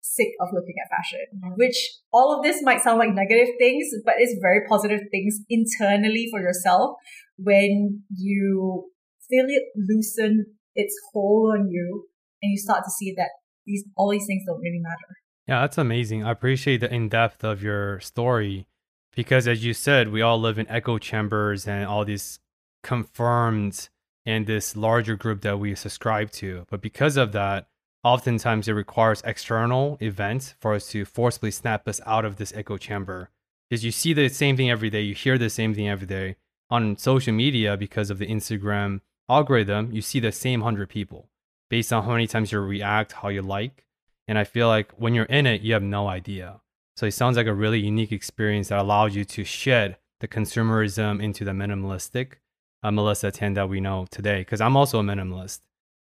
sick 0.00 0.28
of 0.40 0.48
looking 0.52 0.74
at 0.82 0.88
fashion, 0.90 1.26
mm-hmm. 1.34 1.54
which 1.56 1.76
all 2.12 2.36
of 2.36 2.42
this 2.42 2.62
might 2.62 2.80
sound 2.80 2.98
like 2.98 3.14
negative 3.14 3.48
things, 3.58 3.88
but 4.04 4.14
it's 4.18 4.34
very 4.40 4.60
positive 4.68 5.00
things 5.10 5.40
internally 5.48 6.28
for 6.30 6.40
yourself 6.40 6.96
when 7.36 8.02
you 8.16 8.90
feel 9.28 9.46
it 9.48 9.64
loosen 9.76 10.46
its 10.74 10.94
hold 11.12 11.52
on 11.52 11.68
you 11.68 12.06
and 12.42 12.50
you 12.50 12.58
start 12.58 12.84
to 12.84 12.90
see 12.90 13.12
that 13.16 13.30
these 13.66 13.84
all 13.96 14.10
these 14.10 14.26
things 14.26 14.42
don't 14.46 14.60
really 14.60 14.80
matter. 14.80 15.16
Yeah, 15.46 15.60
that's 15.60 15.78
amazing. 15.78 16.24
I 16.24 16.30
appreciate 16.30 16.78
the 16.78 16.92
in 16.92 17.08
depth 17.08 17.44
of 17.44 17.62
your 17.62 18.00
story 18.00 18.66
because 19.14 19.48
as 19.48 19.64
you 19.64 19.74
said, 19.74 20.10
we 20.10 20.22
all 20.22 20.40
live 20.40 20.58
in 20.58 20.68
echo 20.68 20.98
chambers 20.98 21.66
and 21.66 21.86
all 21.86 22.04
these 22.04 22.38
confirmed 22.82 23.88
and 24.28 24.46
this 24.46 24.76
larger 24.76 25.16
group 25.16 25.40
that 25.40 25.58
we 25.58 25.74
subscribe 25.74 26.30
to. 26.30 26.66
But 26.70 26.80
because 26.80 27.16
of 27.16 27.32
that, 27.32 27.68
Oftentimes, 28.04 28.68
it 28.68 28.72
requires 28.72 29.22
external 29.24 29.98
events 30.00 30.54
for 30.60 30.74
us 30.74 30.88
to 30.90 31.04
forcibly 31.04 31.50
snap 31.50 31.88
us 31.88 32.00
out 32.06 32.24
of 32.24 32.36
this 32.36 32.52
echo 32.54 32.76
chamber. 32.76 33.30
Because 33.68 33.84
you 33.84 33.90
see 33.90 34.12
the 34.12 34.28
same 34.28 34.56
thing 34.56 34.70
every 34.70 34.88
day, 34.88 35.02
you 35.02 35.14
hear 35.14 35.36
the 35.36 35.50
same 35.50 35.74
thing 35.74 35.88
every 35.88 36.06
day. 36.06 36.36
On 36.70 36.96
social 36.96 37.34
media, 37.34 37.76
because 37.76 38.08
of 38.08 38.18
the 38.18 38.26
Instagram 38.26 39.00
algorithm, 39.28 39.90
you 39.92 40.00
see 40.00 40.20
the 40.20 40.32
same 40.32 40.60
100 40.60 40.88
people 40.88 41.28
based 41.68 41.92
on 41.92 42.04
how 42.04 42.12
many 42.12 42.26
times 42.26 42.52
you 42.52 42.60
react, 42.60 43.12
how 43.12 43.28
you 43.28 43.42
like. 43.42 43.84
And 44.28 44.38
I 44.38 44.44
feel 44.44 44.68
like 44.68 44.92
when 44.92 45.14
you're 45.14 45.24
in 45.24 45.46
it, 45.46 45.62
you 45.62 45.72
have 45.72 45.82
no 45.82 46.08
idea. 46.08 46.60
So 46.96 47.06
it 47.06 47.12
sounds 47.12 47.36
like 47.36 47.46
a 47.46 47.54
really 47.54 47.80
unique 47.80 48.12
experience 48.12 48.68
that 48.68 48.78
allows 48.78 49.16
you 49.16 49.24
to 49.24 49.44
shed 49.44 49.96
the 50.20 50.28
consumerism 50.28 51.22
into 51.22 51.44
the 51.44 51.52
minimalistic 51.52 52.34
uh, 52.82 52.90
Melissa 52.90 53.30
Tan 53.30 53.54
that 53.54 53.68
we 53.68 53.80
know 53.80 54.06
today. 54.10 54.40
Because 54.40 54.60
I'm 54.60 54.76
also 54.76 55.00
a 55.00 55.02
minimalist. 55.02 55.60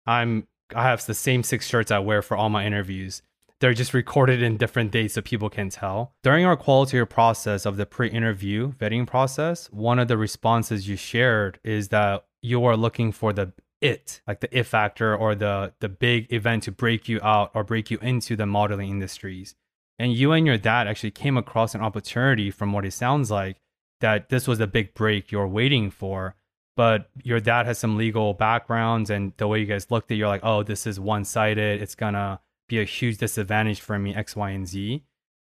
I'm 0.07 0.47
I 0.75 0.83
have 0.85 1.05
the 1.07 1.15
same 1.15 1.43
six 1.43 1.67
shirts 1.67 1.91
I 1.91 1.99
wear 1.99 2.23
for 2.23 2.37
all 2.37 2.51
my 2.51 2.67
interviews. 2.67 3.23
They're 3.61 3.75
just 3.75 3.95
recorded 3.95 4.43
in 4.43 4.57
different 4.57 4.93
dates 4.93 5.15
so 5.15 5.23
people 5.23 5.51
can 5.51 5.69
tell. 5.69 6.13
During 6.23 6.45
our 6.45 6.57
quality 6.57 7.05
process 7.07 7.67
of 7.67 7.77
the 7.77 7.87
pre 7.87 8.09
interview 8.09 8.73
vetting 8.73 9.07
process, 9.07 9.71
one 9.73 9.99
of 9.99 10.09
the 10.09 10.17
responses 10.17 10.89
you 10.89 10.97
shared 10.97 11.59
is 11.65 11.89
that 11.89 12.25
you 12.43 12.65
are 12.65 12.77
looking 12.77 13.11
for 13.13 13.33
the 13.33 13.53
it, 13.81 14.21
like 14.27 14.41
the 14.41 14.59
it 14.59 14.65
factor 14.65 15.15
or 15.15 15.35
the, 15.35 15.73
the 15.81 15.89
big 15.89 16.33
event 16.33 16.65
to 16.65 16.73
break 16.73 17.09
you 17.09 17.21
out 17.23 17.51
or 17.55 17.65
break 17.65 17.91
you 17.91 17.99
into 18.01 18.37
the 18.37 18.47
modeling 18.47 18.91
industries. 18.91 19.55
And 19.99 20.13
you 20.13 20.33
and 20.33 20.47
your 20.47 20.59
dad 20.59 20.87
actually 20.87 21.11
came 21.11 21.37
across 21.37 21.75
an 21.75 21.81
opportunity, 21.81 22.51
from 22.51 22.73
what 22.73 22.85
it 22.85 22.93
sounds 22.93 23.31
like, 23.31 23.57
that 24.01 24.29
this 24.29 24.47
was 24.47 24.59
the 24.59 24.67
big 24.67 24.95
break 24.95 25.33
you're 25.33 25.49
waiting 25.49 25.91
for 25.91 26.37
but 26.79 27.11
your 27.25 27.41
dad 27.41 27.67
has 27.67 27.77
some 27.77 27.97
legal 27.97 28.35
backgrounds 28.35 29.11
and 29.11 29.33
the 29.37 29.49
way 29.49 29.59
you 29.59 29.67
guys 29.67 29.91
looked 29.91 30.13
at 30.13 30.15
it, 30.15 30.19
you're 30.19 30.29
like, 30.29 30.45
oh, 30.45 30.63
this 30.63 30.87
is 30.87 31.01
one 31.01 31.25
sided. 31.25 31.83
It's 31.83 31.97
gonna 31.97 32.39
be 32.69 32.81
a 32.81 32.85
huge 32.85 33.19
disadvantage 33.19 33.81
for 33.81 33.99
me, 33.99 34.15
X, 34.15 34.37
Y, 34.37 34.51
and 34.51 34.65
Z. 34.65 35.03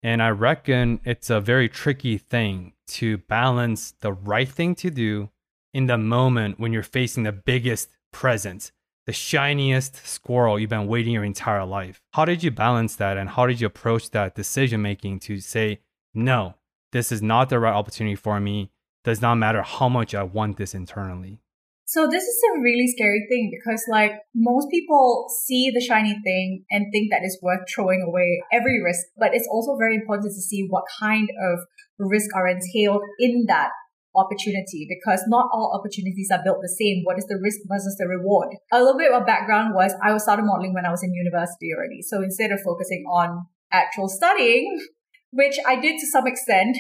And 0.03 0.22
I 0.22 0.29
reckon 0.29 1.00
it's 1.03 1.32
a 1.32 1.41
very 1.41 1.67
tricky 1.67 2.20
thing 2.20 2.74
to 2.89 3.17
balance 3.17 3.96
the 4.01 4.13
right 4.13 4.48
thing 4.48 4.75
to 4.75 4.91
do 4.91 5.32
in 5.74 5.88
the 5.88 5.98
moment 5.98 6.60
when 6.60 6.72
you're 6.72 6.84
facing 6.84 7.24
the 7.24 7.32
biggest 7.32 7.89
present, 8.13 8.72
the 9.08 9.12
shiniest 9.12 10.05
squirrel 10.05 10.60
you've 10.60 10.70
been 10.70 10.86
waiting 10.86 11.13
your 11.13 11.24
entire 11.24 11.65
life. 11.65 12.03
How 12.13 12.25
did 12.25 12.44
you 12.44 12.51
balance 12.51 12.98
that 12.98 13.17
and 13.17 13.29
how 13.29 13.48
did 13.48 13.60
you 13.60 13.65
approach 13.65 14.12
that 14.12 14.36
decision 14.36 14.84
making 14.84 15.22
to 15.22 15.39
say, 15.39 15.79
no, 16.13 16.53
this 16.91 17.12
is 17.12 17.24
not 17.24 17.50
the 17.50 17.58
right 17.58 17.74
opportunity 17.74 18.15
for 18.15 18.39
me? 18.39 18.70
Does 19.06 19.22
not 19.22 19.36
matter 19.36 19.62
how 19.62 19.88
much 19.88 20.14
I 20.14 20.24
want 20.24 20.58
this 20.58 20.74
internally. 20.74 21.40
So 21.88 22.08
this 22.08 22.24
is 22.24 22.40
a 22.50 22.60
really 22.62 22.88
scary 22.88 23.24
thing 23.30 23.54
because 23.54 23.86
like 23.88 24.12
most 24.34 24.68
people 24.72 25.28
see 25.46 25.72
the 25.72 25.80
shiny 25.80 26.18
thing 26.26 26.66
and 26.72 26.88
think 26.92 27.12
that 27.12 27.22
it's 27.24 27.38
worth 27.44 27.62
throwing 27.74 28.02
away 28.02 28.42
every 28.52 28.82
risk, 28.84 29.06
but 29.18 29.36
it's 29.36 29.48
also 29.48 29.78
very 29.78 29.96
important 29.96 30.34
to 30.34 30.42
see 30.42 30.66
what 30.68 30.84
kind 31.00 31.30
of 31.30 31.60
risk 32.00 32.36
are 32.36 32.48
entailed 32.48 33.04
in 33.20 33.46
that 33.48 33.70
opportunity 34.16 34.88
because 34.90 35.24
not 35.28 35.46
all 35.54 35.78
opportunities 35.78 36.30
are 36.32 36.42
built 36.44 36.58
the 36.62 36.74
same. 36.74 37.04
What 37.04 37.20
is 37.20 37.28
the 37.28 37.38
risk 37.38 37.60
versus 37.70 37.96
the 38.00 38.08
reward? 38.08 38.50
A 38.74 38.80
little 38.80 38.98
bit 38.98 39.12
of 39.12 39.28
background 39.28 39.76
was 39.76 39.94
I 40.04 40.12
was 40.12 40.24
started 40.24 40.44
modeling 40.44 40.74
when 40.74 40.88
I 40.88 40.90
was 40.90 41.04
in 41.04 41.14
university 41.14 41.70
already. 41.78 42.02
So 42.02 42.24
instead 42.24 42.52
of 42.52 42.60
focusing 42.66 43.06
on 43.14 43.46
actual 43.72 44.10
studying, 44.10 44.82
which 45.32 45.58
I 45.68 45.80
did 45.80 46.00
to 46.00 46.08
some 46.08 46.26
extent, 46.26 46.78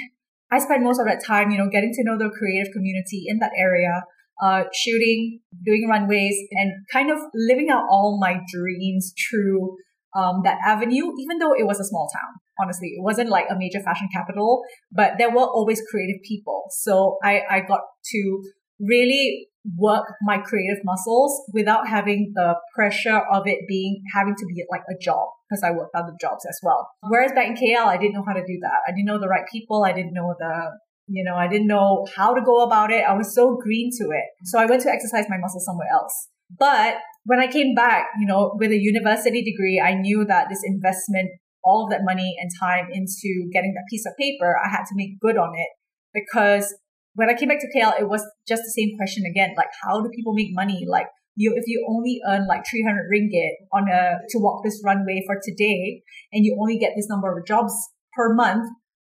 I 0.55 0.59
spent 0.59 0.83
most 0.83 0.99
of 0.99 1.05
that 1.05 1.21
time, 1.25 1.51
you 1.51 1.57
know, 1.57 1.69
getting 1.69 1.91
to 1.93 2.03
know 2.03 2.17
the 2.17 2.29
creative 2.29 2.71
community 2.71 3.25
in 3.27 3.39
that 3.39 3.51
area, 3.57 4.03
uh, 4.41 4.63
shooting, 4.73 5.41
doing 5.65 5.87
runways, 5.89 6.35
and 6.51 6.71
kind 6.91 7.11
of 7.11 7.17
living 7.33 7.69
out 7.69 7.83
all 7.89 8.17
my 8.19 8.39
dreams 8.53 9.13
through 9.19 9.75
um, 10.15 10.41
that 10.45 10.57
avenue, 10.65 11.11
even 11.19 11.39
though 11.39 11.53
it 11.53 11.65
was 11.65 11.79
a 11.79 11.83
small 11.83 12.07
town. 12.13 12.33
Honestly, 12.61 12.87
it 12.87 13.03
wasn't 13.03 13.29
like 13.29 13.47
a 13.49 13.55
major 13.57 13.81
fashion 13.81 14.07
capital, 14.13 14.61
but 14.91 15.13
there 15.17 15.29
were 15.29 15.43
always 15.43 15.81
creative 15.91 16.21
people. 16.23 16.63
So 16.69 17.17
I, 17.21 17.41
I 17.49 17.59
got 17.59 17.81
to 18.11 18.41
really 18.79 19.47
work 19.77 20.05
my 20.21 20.37
creative 20.37 20.83
muscles 20.83 21.41
without 21.53 21.87
having 21.87 22.33
the 22.35 22.55
pressure 22.73 23.21
of 23.31 23.43
it 23.47 23.59
being 23.67 24.01
having 24.13 24.35
to 24.35 24.45
be 24.45 24.63
like 24.69 24.83
a 24.89 24.97
job 25.01 25.27
because 25.49 25.63
I 25.63 25.71
worked 25.71 25.95
other 25.95 26.13
jobs 26.21 26.45
as 26.47 26.59
well. 26.61 26.89
Whereas 27.01 27.31
back 27.31 27.47
in 27.47 27.55
KL, 27.55 27.85
I 27.85 27.97
didn't 27.97 28.13
know 28.13 28.23
how 28.25 28.33
to 28.33 28.45
do 28.45 28.59
that. 28.61 28.79
I 28.87 28.91
didn't 28.91 29.05
know 29.05 29.19
the 29.19 29.27
right 29.27 29.45
people. 29.51 29.83
I 29.83 29.93
didn't 29.93 30.13
know 30.13 30.35
the 30.37 30.77
you 31.07 31.23
know, 31.23 31.35
I 31.35 31.47
didn't 31.47 31.67
know 31.67 32.07
how 32.15 32.33
to 32.33 32.41
go 32.41 32.63
about 32.63 32.91
it. 32.91 33.03
I 33.07 33.13
was 33.13 33.33
so 33.35 33.57
green 33.61 33.91
to 33.99 34.05
it. 34.05 34.25
So 34.45 34.59
I 34.59 34.65
went 34.65 34.81
to 34.83 34.89
exercise 34.89 35.25
my 35.29 35.37
muscles 35.37 35.65
somewhere 35.65 35.87
else. 35.91 36.29
But 36.57 36.95
when 37.25 37.39
I 37.39 37.47
came 37.47 37.75
back, 37.75 38.07
you 38.19 38.25
know, 38.25 38.55
with 38.57 38.71
a 38.71 38.77
university 38.77 39.43
degree, 39.43 39.81
I 39.83 39.93
knew 39.93 40.25
that 40.25 40.47
this 40.49 40.61
investment, 40.65 41.29
all 41.63 41.83
of 41.83 41.91
that 41.91 42.01
money 42.03 42.35
and 42.39 42.49
time 42.59 42.87
into 42.91 43.49
getting 43.51 43.73
that 43.75 43.85
piece 43.89 44.05
of 44.05 44.13
paper, 44.17 44.55
I 44.63 44.69
had 44.69 44.85
to 44.85 44.95
make 44.95 45.19
good 45.19 45.37
on 45.37 45.53
it 45.55 45.69
because 46.13 46.73
when 47.15 47.29
I 47.29 47.33
came 47.33 47.49
back 47.49 47.59
to 47.59 47.71
KL, 47.75 47.99
it 47.99 48.07
was 48.07 48.23
just 48.47 48.61
the 48.63 48.71
same 48.75 48.95
question 48.97 49.23
again. 49.25 49.53
Like, 49.57 49.69
how 49.83 50.01
do 50.01 50.09
people 50.09 50.33
make 50.33 50.49
money? 50.51 50.85
Like, 50.87 51.07
you, 51.35 51.53
if 51.55 51.63
you 51.67 51.85
only 51.89 52.21
earn 52.27 52.47
like 52.47 52.65
300 52.69 53.09
ringgit 53.11 53.51
on 53.73 53.89
a, 53.89 54.19
to 54.29 54.39
walk 54.39 54.63
this 54.63 54.81
runway 54.85 55.23
for 55.25 55.39
today, 55.43 56.03
and 56.31 56.45
you 56.45 56.57
only 56.59 56.77
get 56.77 56.93
this 56.95 57.09
number 57.09 57.37
of 57.37 57.45
jobs 57.45 57.73
per 58.13 58.33
month, 58.33 58.69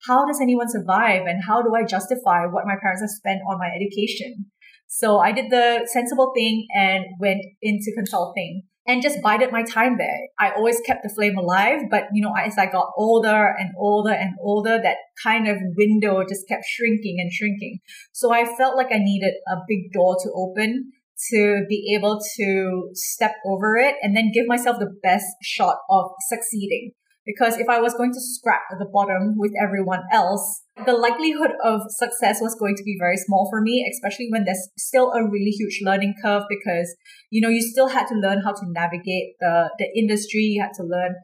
how 0.06 0.26
does 0.26 0.40
anyone 0.40 0.68
survive? 0.68 1.23
And 1.26 1.42
how 1.47 1.62
do 1.62 1.75
I 1.75 1.85
justify 1.85 2.47
what 2.47 2.66
my 2.66 2.75
parents 2.80 3.02
have 3.02 3.11
spent 3.11 3.40
on 3.49 3.59
my 3.59 3.71
education? 3.75 4.47
So 4.88 5.18
I 5.18 5.32
did 5.32 5.50
the 5.50 5.88
sensible 5.90 6.32
thing 6.35 6.66
and 6.76 7.04
went 7.18 7.40
into 7.62 7.92
consulting 7.97 8.64
and 8.86 9.02
just 9.02 9.22
bided 9.22 9.52
my 9.52 9.62
time 9.62 9.96
there. 9.98 10.28
I 10.38 10.50
always 10.50 10.80
kept 10.80 11.02
the 11.02 11.08
flame 11.08 11.36
alive, 11.36 11.82
but 11.90 12.04
you 12.12 12.22
know, 12.22 12.34
as 12.34 12.58
I 12.58 12.66
got 12.66 12.90
older 12.96 13.54
and 13.58 13.70
older 13.78 14.12
and 14.12 14.34
older, 14.40 14.80
that 14.82 14.96
kind 15.22 15.48
of 15.48 15.56
window 15.76 16.24
just 16.28 16.48
kept 16.48 16.64
shrinking 16.66 17.16
and 17.20 17.32
shrinking. 17.32 17.78
So 18.12 18.32
I 18.32 18.44
felt 18.44 18.76
like 18.76 18.92
I 18.92 18.98
needed 18.98 19.34
a 19.48 19.56
big 19.68 19.92
door 19.92 20.16
to 20.22 20.30
open 20.34 20.92
to 21.30 21.64
be 21.68 21.94
able 21.96 22.20
to 22.36 22.90
step 22.94 23.34
over 23.46 23.76
it 23.76 23.94
and 24.02 24.16
then 24.16 24.32
give 24.34 24.46
myself 24.46 24.78
the 24.78 24.92
best 25.02 25.26
shot 25.42 25.76
of 25.88 26.10
succeeding. 26.28 26.92
Because 27.24 27.56
if 27.56 27.68
I 27.68 27.80
was 27.80 27.94
going 27.94 28.12
to 28.12 28.20
scrap 28.20 28.62
at 28.72 28.78
the 28.78 28.90
bottom 28.92 29.34
with 29.36 29.52
everyone 29.62 30.02
else, 30.12 30.62
the 30.86 30.92
likelihood 30.92 31.52
of 31.64 31.82
success 31.88 32.38
was 32.40 32.56
going 32.58 32.74
to 32.76 32.82
be 32.82 32.96
very 32.98 33.16
small 33.16 33.48
for 33.50 33.60
me, 33.60 33.88
especially 33.92 34.28
when 34.30 34.44
there's 34.44 34.68
still 34.76 35.12
a 35.12 35.22
really 35.22 35.50
huge 35.50 35.80
learning 35.82 36.14
curve 36.22 36.42
because, 36.48 36.94
you 37.30 37.40
know, 37.40 37.48
you 37.48 37.62
still 37.62 37.88
had 37.88 38.06
to 38.06 38.14
learn 38.14 38.42
how 38.42 38.52
to 38.52 38.62
navigate 38.66 39.34
the, 39.40 39.70
the 39.78 39.86
industry. 39.96 40.40
You 40.40 40.62
had 40.62 40.72
to 40.78 40.82
learn 40.82 41.14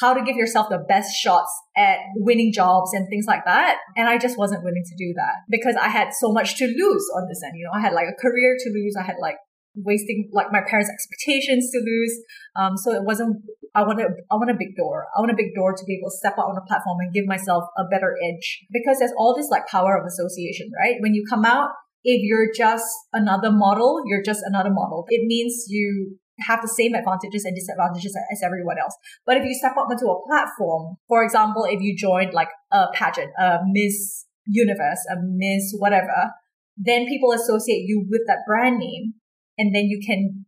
how 0.00 0.14
to 0.14 0.22
give 0.22 0.36
yourself 0.36 0.68
the 0.68 0.78
best 0.88 1.14
shots 1.14 1.50
at 1.76 1.98
winning 2.16 2.52
jobs 2.52 2.92
and 2.92 3.06
things 3.08 3.26
like 3.26 3.44
that. 3.44 3.78
And 3.96 4.08
I 4.08 4.18
just 4.18 4.36
wasn't 4.36 4.64
willing 4.64 4.84
to 4.84 4.96
do 4.96 5.14
that 5.14 5.34
because 5.48 5.76
I 5.80 5.88
had 5.88 6.12
so 6.12 6.32
much 6.32 6.56
to 6.56 6.66
lose 6.66 7.06
on 7.16 7.28
this 7.28 7.40
end. 7.44 7.54
You 7.56 7.64
know, 7.64 7.78
I 7.78 7.80
had 7.80 7.92
like 7.92 8.08
a 8.08 8.20
career 8.20 8.56
to 8.58 8.70
lose. 8.70 8.96
I 8.98 9.04
had 9.04 9.16
like 9.20 9.36
wasting 9.76 10.30
like 10.32 10.48
my 10.50 10.60
parents' 10.66 10.90
expectations 10.90 11.70
to 11.72 11.78
lose. 11.78 12.14
Um, 12.56 12.76
so 12.76 12.92
it 12.92 13.04
wasn't. 13.04 13.44
I 13.74 13.82
want 13.82 14.00
a, 14.00 14.08
I 14.30 14.36
want 14.36 14.50
a 14.50 14.56
big 14.58 14.74
door. 14.76 15.06
I 15.14 15.20
want 15.20 15.30
a 15.30 15.36
big 15.36 15.54
door 15.54 15.74
to 15.76 15.84
be 15.84 16.00
able 16.00 16.10
to 16.10 16.16
step 16.16 16.34
out 16.38 16.48
on 16.48 16.56
a 16.56 16.64
platform 16.64 16.98
and 17.00 17.12
give 17.12 17.26
myself 17.26 17.64
a 17.76 17.84
better 17.84 18.16
edge 18.24 18.64
because 18.72 18.98
there's 18.98 19.12
all 19.18 19.36
this 19.36 19.48
like 19.50 19.66
power 19.66 19.96
of 20.00 20.06
association, 20.06 20.72
right? 20.80 20.96
When 21.00 21.12
you 21.12 21.24
come 21.28 21.44
out, 21.44 21.70
if 22.02 22.22
you're 22.22 22.48
just 22.56 22.86
another 23.12 23.52
model, 23.52 24.00
you're 24.06 24.22
just 24.24 24.40
another 24.44 24.70
model. 24.70 25.04
It 25.08 25.26
means 25.26 25.66
you 25.68 26.16
have 26.40 26.62
the 26.62 26.68
same 26.68 26.94
advantages 26.94 27.44
and 27.44 27.54
disadvantages 27.54 28.16
as 28.32 28.40
everyone 28.44 28.78
else. 28.78 28.94
But 29.24 29.36
if 29.36 29.44
you 29.44 29.54
step 29.54 29.72
up 29.72 29.88
onto 29.90 30.06
a 30.06 30.22
platform, 30.26 30.96
for 31.08 31.24
example, 31.24 31.64
if 31.68 31.80
you 31.80 31.96
joined 31.96 32.32
like 32.32 32.48
a 32.72 32.86
pageant, 32.92 33.32
a 33.38 33.58
Miss 33.66 34.26
Universe, 34.46 35.00
a 35.10 35.16
Miss 35.20 35.74
whatever, 35.78 36.32
then 36.76 37.06
people 37.06 37.32
associate 37.32 37.84
you 37.86 38.06
with 38.08 38.22
that 38.26 38.44
brand 38.46 38.78
name 38.78 39.14
and 39.58 39.74
then 39.74 39.84
you 39.84 40.00
can 40.04 40.46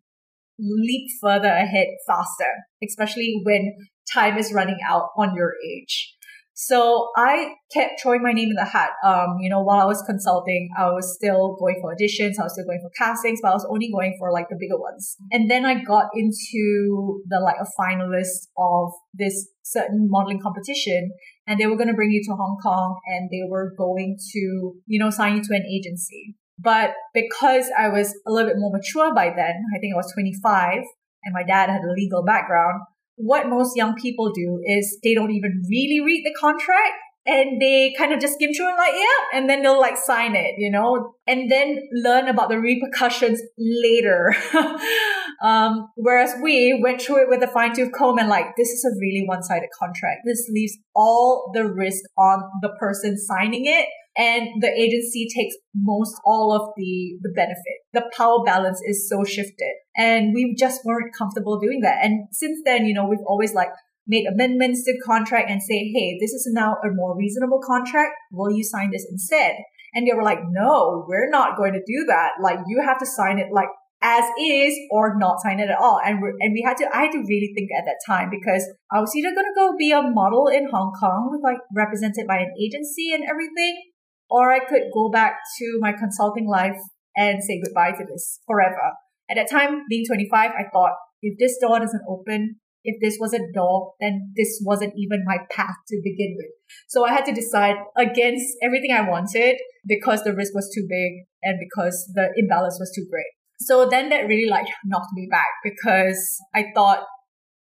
leap 0.59 1.09
further 1.21 1.49
ahead 1.49 1.87
faster, 2.07 2.53
especially 2.83 3.41
when 3.45 3.75
time 4.13 4.39
is 4.39 4.53
running 4.53 4.79
out 4.89 5.11
on 5.17 5.35
your 5.35 5.55
age. 5.65 6.15
So 6.61 7.11
I 7.17 7.55
kept 7.73 8.03
throwing 8.03 8.21
my 8.21 8.33
name 8.33 8.49
in 8.51 8.57
the 8.57 8.65
hat. 8.65 8.91
Um, 9.05 9.37
you 9.39 9.49
know, 9.49 9.63
while 9.63 9.79
I 9.79 9.85
was 9.85 10.03
consulting, 10.03 10.71
I 10.77 10.91
was 10.91 11.15
still 11.15 11.57
going 11.61 11.77
for 11.81 11.95
auditions, 11.95 12.35
I 12.37 12.43
was 12.43 12.55
still 12.55 12.65
going 12.65 12.81
for 12.83 12.91
castings, 12.99 13.39
but 13.41 13.51
I 13.51 13.55
was 13.55 13.65
only 13.71 13.89
going 13.93 14.17
for 14.19 14.33
like 14.33 14.49
the 14.49 14.57
bigger 14.59 14.77
ones. 14.77 15.17
And 15.31 15.49
then 15.49 15.65
I 15.65 15.85
got 15.85 16.07
into 16.17 17.23
the 17.29 17.39
like 17.39 17.59
a 17.63 17.81
finalist 17.81 18.49
of 18.59 18.91
this 19.15 19.49
certain 19.63 20.09
modeling 20.11 20.41
competition 20.43 21.13
and 21.47 21.61
they 21.61 21.67
were 21.67 21.77
going 21.77 21.91
to 21.91 21.95
bring 21.95 22.11
you 22.11 22.25
to 22.25 22.33
Hong 22.35 22.59
Kong 22.61 22.99
and 23.07 23.31
they 23.31 23.49
were 23.49 23.73
going 23.79 24.19
to, 24.33 24.75
you 24.87 24.99
know, 24.99 25.11
sign 25.11 25.37
you 25.37 25.43
to 25.45 25.55
an 25.55 25.65
agency. 25.65 26.35
But 26.59 26.95
because 27.15 27.67
I 27.79 27.89
was 27.89 28.15
a 28.27 28.33
little 28.33 28.51
bit 28.51 28.59
more 28.59 28.73
mature 28.73 29.15
by 29.15 29.33
then, 29.35 29.63
I 29.75 29.79
think 29.79 29.95
I 29.95 29.97
was 29.97 30.13
25 30.13 30.83
and 31.25 31.35
my 31.35 31.43
dad 31.43 31.71
had 31.71 31.83
a 31.83 31.93
legal 31.93 32.25
background, 32.25 32.83
what 33.17 33.49
most 33.49 33.77
young 33.77 33.95
people 33.95 34.33
do 34.33 34.61
is 34.65 34.99
they 35.03 35.15
don't 35.15 35.31
even 35.31 35.63
really 35.69 36.01
read 36.01 36.25
the 36.25 36.35
contract 36.39 36.95
and 37.27 37.61
they 37.61 37.95
kind 37.99 38.13
of 38.13 38.21
just 38.21 38.35
skim 38.35 38.55
through 38.55 38.69
and 38.69 38.79
like, 38.79 38.95
yeah, 38.95 39.39
and 39.39 39.51
then 39.51 39.63
they'll 39.63 39.79
like 39.79 39.99
sign 39.99 40.35
it, 40.35 40.55
you 40.57 40.71
know, 40.71 41.15
and 41.27 41.51
then 41.51 41.79
learn 41.93 42.27
about 42.27 42.49
the 42.49 42.59
repercussions 42.59 43.43
later. 43.59 44.35
um, 45.43 45.91
whereas 45.97 46.35
we 46.43 46.81
went 46.83 47.03
through 47.03 47.23
it 47.23 47.29
with 47.29 47.43
a 47.43 47.49
fine 47.49 47.75
tooth 47.75 47.93
comb 47.93 48.19
and 48.19 48.29
like, 48.29 48.57
this 48.57 48.69
is 48.69 48.85
a 48.85 48.99
really 48.99 49.25
one-sided 49.27 49.69
contract. 49.79 50.23
This 50.25 50.49
leaves 50.51 50.79
all 50.95 51.51
the 51.53 51.67
risk 51.67 52.03
on 52.17 52.43
the 52.63 52.71
person 52.81 53.19
signing 53.19 53.67
it 53.67 53.89
and 54.19 54.61
the 54.61 54.69
agency 54.69 55.29
takes 55.35 55.55
most 55.75 56.17
all 56.27 56.53
of 56.53 56.75
the, 56.77 57.17
the 57.23 57.33
benefit. 57.35 57.79
The 57.93 58.11
power 58.17 58.45
balance 58.45 58.81
is 58.85 59.09
so 59.09 59.25
shifted 59.25 59.73
and 59.97 60.35
we 60.35 60.57
just 60.59 60.85
weren't 60.85 61.15
comfortable 61.17 61.61
doing 61.61 61.81
that. 61.83 62.05
And 62.05 62.27
since 62.33 62.61
then, 62.65 62.85
you 62.85 62.95
know, 62.95 63.07
we've 63.07 63.25
always 63.27 63.55
like 63.55 63.71
made 64.09 64.27
amendments 64.27 64.83
to 64.85 64.99
contract 65.07 65.49
and 65.49 65.63
say, 65.63 65.93
Hey, 65.95 66.19
this 66.21 66.33
is 66.33 66.49
now 66.53 66.77
a 66.83 66.89
more 66.93 67.17
reasonable 67.17 67.61
contract. 67.65 68.15
Will 68.33 68.51
you 68.51 68.65
sign 68.65 68.91
this 68.91 69.07
instead? 69.09 69.55
And 69.95 70.07
they 70.07 70.13
were 70.13 70.25
like, 70.25 70.41
no, 70.51 71.05
we're 71.09 71.31
not 71.31 71.57
going 71.57 71.73
to 71.73 71.81
do 71.81 72.05
that. 72.09 72.33
Like 72.43 72.59
you 72.67 72.83
have 72.85 72.99
to 72.99 73.07
sign 73.07 73.39
it 73.39 73.49
like 73.53 73.69
as 74.01 74.25
is 74.39 74.79
or 74.91 75.19
not 75.19 75.41
sign 75.41 75.59
it 75.59 75.71
at 75.71 75.79
all. 75.79 76.01
And 76.05 76.23
we 76.23 76.31
and 76.41 76.53
we 76.53 76.63
had 76.65 76.77
to, 76.79 76.87
I 76.95 77.05
had 77.05 77.13
to 77.13 77.19
really 77.19 77.53
think 77.55 77.71
at 77.77 77.85
that 77.85 77.99
time 78.07 78.31
because 78.31 78.63
I 78.93 79.01
was 79.01 79.15
either 79.17 79.35
going 79.35 79.47
to 79.47 79.57
go 79.57 79.77
be 79.77 79.91
a 79.91 80.03
model 80.03 80.47
in 80.49 80.69
Hong 80.71 80.93
Kong 80.99 81.31
with 81.33 81.43
like 81.43 81.59
represented 81.75 82.27
by 82.27 82.39
an 82.39 82.53
agency 82.61 83.13
and 83.13 83.25
everything, 83.29 83.88
or 84.31 84.53
I 84.53 84.61
could 84.61 84.83
go 84.93 85.11
back 85.11 85.37
to 85.59 85.79
my 85.81 85.93
consulting 85.93 86.49
life 86.49 86.79
and 87.17 87.43
say 87.43 87.61
goodbye 87.65 87.93
to 87.93 88.05
this 88.05 88.41
forever. 88.47 88.95
At 89.31 89.37
that 89.37 89.51
time, 89.51 89.85
being 89.89 90.07
25, 90.07 90.51
I 90.51 90.65
thought 90.73 90.93
if 91.23 91.39
this 91.39 91.59
door 91.61 91.81
doesn't 91.81 92.03
open, 92.09 92.57
if 92.85 93.01
this 93.03 93.19
was 93.21 93.35
a 93.35 93.41
door, 93.53 93.95
then 94.01 94.33
this 94.37 94.61
wasn't 94.65 94.95
even 94.97 95.25
my 95.27 95.39
path 95.51 95.75
to 95.89 96.01
begin 96.03 96.37
with. 96.37 96.53
So 96.87 97.05
I 97.05 97.13
had 97.13 97.25
to 97.27 97.35
decide 97.35 97.77
against 97.97 98.47
everything 98.63 98.93
I 98.93 99.09
wanted 99.09 99.57
because 99.87 100.23
the 100.23 100.35
risk 100.35 100.55
was 100.55 100.71
too 100.75 100.87
big 100.89 101.27
and 101.43 101.59
because 101.59 102.11
the 102.15 102.33
imbalance 102.37 102.79
was 102.79 102.93
too 102.95 103.07
great. 103.11 103.27
So 103.61 103.89
then 103.89 104.09
that 104.11 104.29
really 104.29 104.49
like 104.49 104.67
knocked 104.85 105.13
me 105.15 105.29
back 105.31 105.49
because 105.65 106.39
I 106.55 106.67
thought 106.75 107.05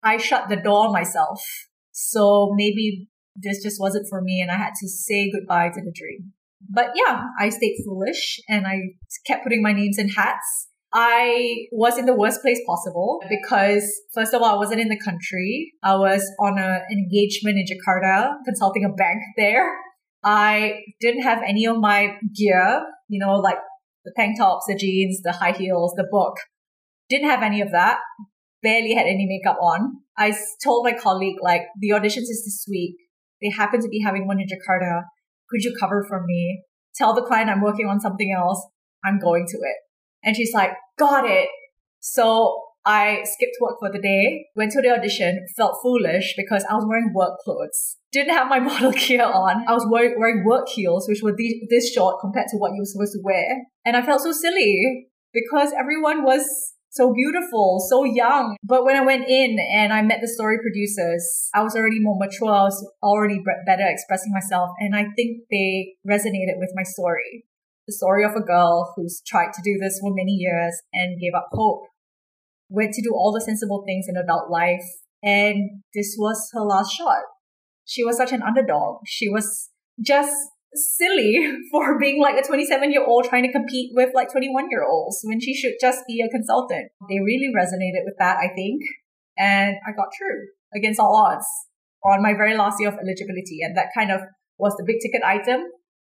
I 0.03 0.17
shut 0.17 0.49
the 0.49 0.55
door 0.55 0.91
myself. 0.91 1.41
So 1.91 2.51
maybe 2.55 3.07
this 3.35 3.63
just 3.63 3.79
wasn't 3.79 4.07
for 4.09 4.21
me 4.21 4.41
and 4.41 4.51
I 4.51 4.57
had 4.57 4.73
to 4.81 4.87
say 4.89 5.31
goodbye 5.31 5.69
to 5.69 5.81
the 5.81 5.93
dream. 5.95 6.33
But 6.69 6.91
yeah, 6.95 7.23
I 7.39 7.49
stayed 7.49 7.75
foolish 7.85 8.39
and 8.49 8.65
I 8.67 8.79
kept 9.25 9.43
putting 9.43 9.61
my 9.61 9.73
names 9.73 9.97
in 9.97 10.09
hats. 10.09 10.67
I 10.93 11.65
was 11.71 11.97
in 11.97 12.05
the 12.05 12.13
worst 12.13 12.41
place 12.41 12.59
possible 12.67 13.19
because 13.27 13.83
first 14.13 14.33
of 14.33 14.41
all, 14.41 14.55
I 14.55 14.57
wasn't 14.57 14.81
in 14.81 14.89
the 14.89 14.99
country. 15.03 15.73
I 15.83 15.95
was 15.95 16.23
on 16.39 16.59
a, 16.59 16.81
an 16.87 16.97
engagement 16.97 17.57
in 17.57 17.65
Jakarta, 17.65 18.35
consulting 18.45 18.85
a 18.85 18.93
bank 18.93 19.19
there. 19.35 19.75
I 20.23 20.81
didn't 21.01 21.23
have 21.23 21.41
any 21.45 21.65
of 21.65 21.77
my 21.79 22.15
gear, 22.35 22.85
you 23.09 23.19
know, 23.19 23.35
like 23.35 23.57
the 24.05 24.13
tank 24.15 24.37
tops, 24.37 24.65
the 24.67 24.75
jeans, 24.75 25.21
the 25.23 25.31
high 25.31 25.51
heels, 25.51 25.93
the 25.97 26.07
book. 26.09 26.35
Didn't 27.09 27.29
have 27.29 27.43
any 27.43 27.61
of 27.61 27.71
that. 27.71 27.99
Barely 28.61 28.93
had 28.93 29.07
any 29.07 29.25
makeup 29.27 29.57
on. 29.61 29.97
I 30.17 30.33
told 30.63 30.85
my 30.85 30.93
colleague, 30.93 31.37
like, 31.41 31.63
the 31.79 31.89
auditions 31.89 32.29
is 32.29 32.43
this 32.45 32.65
week. 32.69 32.95
They 33.41 33.49
happen 33.49 33.81
to 33.81 33.89
be 33.89 34.01
having 34.01 34.27
one 34.27 34.39
in 34.39 34.47
Jakarta. 34.47 35.03
Could 35.53 35.63
you 35.63 35.75
cover 35.79 36.03
for 36.07 36.23
me? 36.25 36.63
Tell 36.95 37.13
the 37.13 37.21
client 37.21 37.49
I'm 37.49 37.61
working 37.61 37.87
on 37.87 37.99
something 37.99 38.33
else. 38.35 38.65
I'm 39.05 39.19
going 39.19 39.45
to 39.47 39.57
it. 39.57 39.77
And 40.23 40.35
she's 40.35 40.53
like, 40.53 40.71
got 40.97 41.29
it. 41.29 41.47
So 41.99 42.59
I 42.85 43.21
skipped 43.23 43.57
work 43.61 43.75
for 43.79 43.91
the 43.91 43.99
day, 43.99 44.47
went 44.55 44.71
to 44.71 44.81
the 44.81 44.89
audition, 44.89 45.45
felt 45.55 45.77
foolish 45.81 46.33
because 46.35 46.65
I 46.69 46.73
was 46.73 46.85
wearing 46.87 47.13
work 47.13 47.37
clothes. 47.43 47.97
Didn't 48.11 48.33
have 48.33 48.47
my 48.47 48.59
model 48.71 48.91
gear 48.91 49.23
on. 49.23 49.63
I 49.67 49.73
was 49.73 49.87
wearing, 49.89 50.15
wearing 50.19 50.43
work 50.43 50.67
heels, 50.69 51.07
which 51.07 51.21
were 51.21 51.35
this 51.69 51.93
short 51.93 52.19
compared 52.19 52.47
to 52.49 52.57
what 52.57 52.71
you 52.73 52.81
were 52.81 52.85
supposed 52.85 53.13
to 53.13 53.21
wear. 53.23 53.63
And 53.85 53.95
I 53.95 54.01
felt 54.01 54.21
so 54.21 54.31
silly 54.31 55.07
because 55.33 55.71
everyone 55.77 56.23
was 56.23 56.73
so 56.93 57.11
beautiful, 57.11 57.83
so 57.89 58.03
young. 58.05 58.55
But 58.63 58.85
when 58.85 58.95
I 58.95 59.03
went 59.03 59.27
in 59.27 59.57
and 59.75 59.91
I 59.91 60.03
met 60.03 60.19
the 60.21 60.27
story 60.27 60.57
producers, 60.61 61.49
I 61.53 61.63
was 61.63 61.75
already 61.75 61.99
more 61.99 62.17
mature. 62.19 62.53
I 62.53 62.69
was 62.69 62.87
already 63.01 63.41
better 63.65 63.85
expressing 63.87 64.31
myself. 64.31 64.69
And 64.79 64.95
I 64.95 65.05
think 65.15 65.41
they 65.49 65.95
resonated 66.07 66.61
with 66.61 66.69
my 66.75 66.83
story. 66.83 67.45
the 67.87 67.93
story 67.93 68.23
of 68.23 68.35
a 68.35 68.41
girl 68.41 68.93
who's 68.95 69.21
tried 69.25 69.51
to 69.53 69.61
do 69.63 69.77
this 69.79 69.99
for 69.99 70.13
many 70.13 70.31
years 70.31 70.81
and 70.93 71.19
gave 71.19 71.33
up 71.35 71.47
hope. 71.51 71.83
Went 72.69 72.93
to 72.93 73.01
do 73.01 73.13
all 73.13 73.31
the 73.33 73.41
sensible 73.41 73.83
things 73.85 74.05
in 74.07 74.15
adult 74.15 74.49
life, 74.49 74.85
and 75.21 75.81
this 75.93 76.15
was 76.17 76.49
her 76.53 76.61
last 76.61 76.91
shot. 76.93 77.23
She 77.85 78.03
was 78.03 78.17
such 78.17 78.31
an 78.31 78.41
underdog. 78.41 79.01
She 79.05 79.29
was 79.29 79.69
just 80.01 80.33
silly 80.75 81.39
for 81.71 81.99
being 81.99 82.21
like 82.21 82.35
a 82.37 82.45
27 82.45 82.91
year 82.91 83.05
old 83.05 83.25
trying 83.25 83.43
to 83.43 83.51
compete 83.51 83.91
with 83.93 84.09
like 84.13 84.31
21 84.31 84.69
year 84.69 84.83
olds 84.83 85.21
when 85.23 85.39
she 85.39 85.53
should 85.53 85.73
just 85.79 86.03
be 86.07 86.21
a 86.21 86.29
consultant. 86.29 86.91
They 87.09 87.19
really 87.19 87.51
resonated 87.55 88.05
with 88.05 88.15
that, 88.19 88.37
I 88.37 88.53
think. 88.55 88.81
And 89.37 89.75
I 89.87 89.91
got 89.91 90.09
through 90.17 90.47
against 90.75 90.99
all 90.99 91.15
odds 91.15 91.45
on 92.03 92.21
my 92.21 92.33
very 92.33 92.55
last 92.55 92.77
year 92.79 92.89
of 92.89 92.95
eligibility. 92.95 93.59
And 93.61 93.77
that 93.77 93.87
kind 93.97 94.11
of 94.11 94.21
was 94.57 94.75
the 94.77 94.83
big 94.85 94.97
ticket 95.01 95.23
item. 95.23 95.61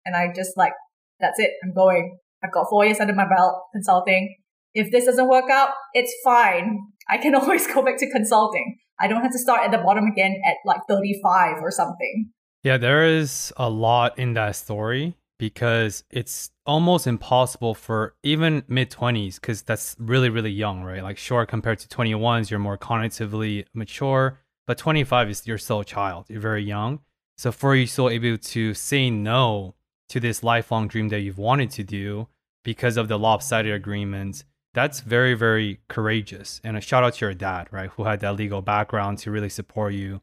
And 0.06 0.16
I 0.16 0.32
just 0.36 0.58
like, 0.58 0.74
that's 1.20 1.40
it. 1.40 1.52
I'm 1.64 1.74
going. 1.74 2.18
I've 2.44 2.52
got 2.52 2.68
four 2.70 2.86
years 2.86 3.00
under 3.00 3.14
my 3.14 3.28
belt 3.28 3.56
consulting. 3.74 4.36
If 4.74 4.92
this 4.92 5.06
doesn't 5.06 5.30
work 5.30 5.50
out, 5.50 5.70
it's 5.94 6.14
fine. 6.24 6.80
I 7.10 7.18
can 7.18 7.36
always 7.40 7.66
go 7.68 7.82
back 7.82 7.98
to 7.98 8.12
consulting. 8.12 8.78
I 9.00 9.08
don't 9.08 9.22
have 9.22 9.32
to 9.32 9.40
start 9.40 9.62
at 9.64 9.72
the 9.72 9.78
bottom 9.78 10.06
again 10.06 10.36
at 10.46 10.56
like 10.66 10.82
35 10.88 11.58
or 11.62 11.72
something. 11.72 12.32
Yeah, 12.66 12.78
there 12.78 13.06
is 13.06 13.54
a 13.58 13.70
lot 13.70 14.18
in 14.18 14.34
that 14.34 14.56
story 14.56 15.16
because 15.38 16.04
it's 16.10 16.50
almost 16.66 17.06
impossible 17.06 17.76
for 17.76 18.16
even 18.24 18.64
mid 18.68 18.90
20s 18.90 19.36
because 19.36 19.62
that's 19.62 19.96
really 20.00 20.30
really 20.30 20.50
young 20.50 20.82
right? 20.82 21.04
Like 21.04 21.20
sure 21.20 21.46
compared 21.46 21.78
to 21.78 21.88
21s 21.88 22.50
you're 22.50 22.60
more 22.60 22.80
cognitively 22.80 23.66
mature 23.76 24.40
but 24.66 24.80
25 24.80 25.30
is 25.30 25.46
you're 25.46 25.60
still 25.60 25.82
a 25.82 25.86
child 25.86 26.26
you're 26.28 26.42
very 26.42 26.64
young. 26.64 27.02
So 27.38 27.52
for 27.52 27.76
you 27.76 27.86
still 27.86 28.10
able 28.10 28.40
to 28.40 28.74
say 28.74 29.12
no 29.12 29.76
to 30.10 30.20
this 30.20 30.42
lifelong 30.42 30.88
dream 30.88 31.10
that 31.10 31.20
you've 31.20 31.38
wanted 31.38 31.70
to 31.70 31.84
do 31.84 32.30
because 32.64 32.98
of 32.98 33.10
the 33.10 33.20
lopsided 33.20 33.74
agreements 33.74 34.44
that's 34.74 35.02
very 35.02 35.36
very 35.36 35.82
courageous. 35.88 36.62
And 36.64 36.76
a 36.76 36.82
shout 36.82 37.04
out 37.04 37.14
to 37.14 37.26
your 37.26 37.36
dad 37.36 37.68
right 37.70 37.92
who 37.92 38.06
had 38.06 38.22
that 38.22 38.38
legal 38.38 38.64
background 38.64 39.20
to 39.20 39.30
really 39.30 39.50
support 39.50 39.94
you 39.94 40.22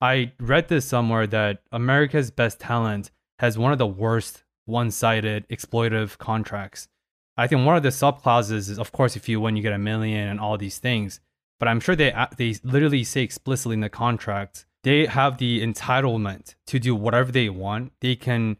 I 0.00 0.32
read 0.40 0.68
this 0.68 0.86
somewhere 0.86 1.26
that 1.26 1.62
America's 1.72 2.30
Best 2.30 2.58
Talent 2.58 3.10
has 3.38 3.58
one 3.58 3.72
of 3.72 3.78
the 3.78 3.86
worst 3.86 4.44
one-sided 4.64 5.46
exploitative 5.48 6.16
contracts. 6.16 6.88
I 7.36 7.46
think 7.46 7.66
one 7.66 7.76
of 7.76 7.82
the 7.82 7.90
sub 7.90 8.22
clauses 8.22 8.70
is, 8.70 8.78
of 8.78 8.92
course, 8.92 9.16
if 9.16 9.28
you 9.28 9.40
win, 9.40 9.56
you 9.56 9.62
get 9.62 9.72
a 9.72 9.78
million 9.78 10.28
and 10.28 10.40
all 10.40 10.56
these 10.56 10.78
things. 10.78 11.20
But 11.58 11.68
I'm 11.68 11.80
sure 11.80 11.94
they 11.94 12.14
they 12.38 12.56
literally 12.62 13.04
say 13.04 13.22
explicitly 13.22 13.74
in 13.74 13.80
the 13.80 13.90
contract 13.90 14.64
they 14.82 15.04
have 15.04 15.36
the 15.36 15.62
entitlement 15.62 16.54
to 16.66 16.78
do 16.78 16.94
whatever 16.94 17.30
they 17.30 17.50
want. 17.50 17.92
They 18.00 18.16
can 18.16 18.56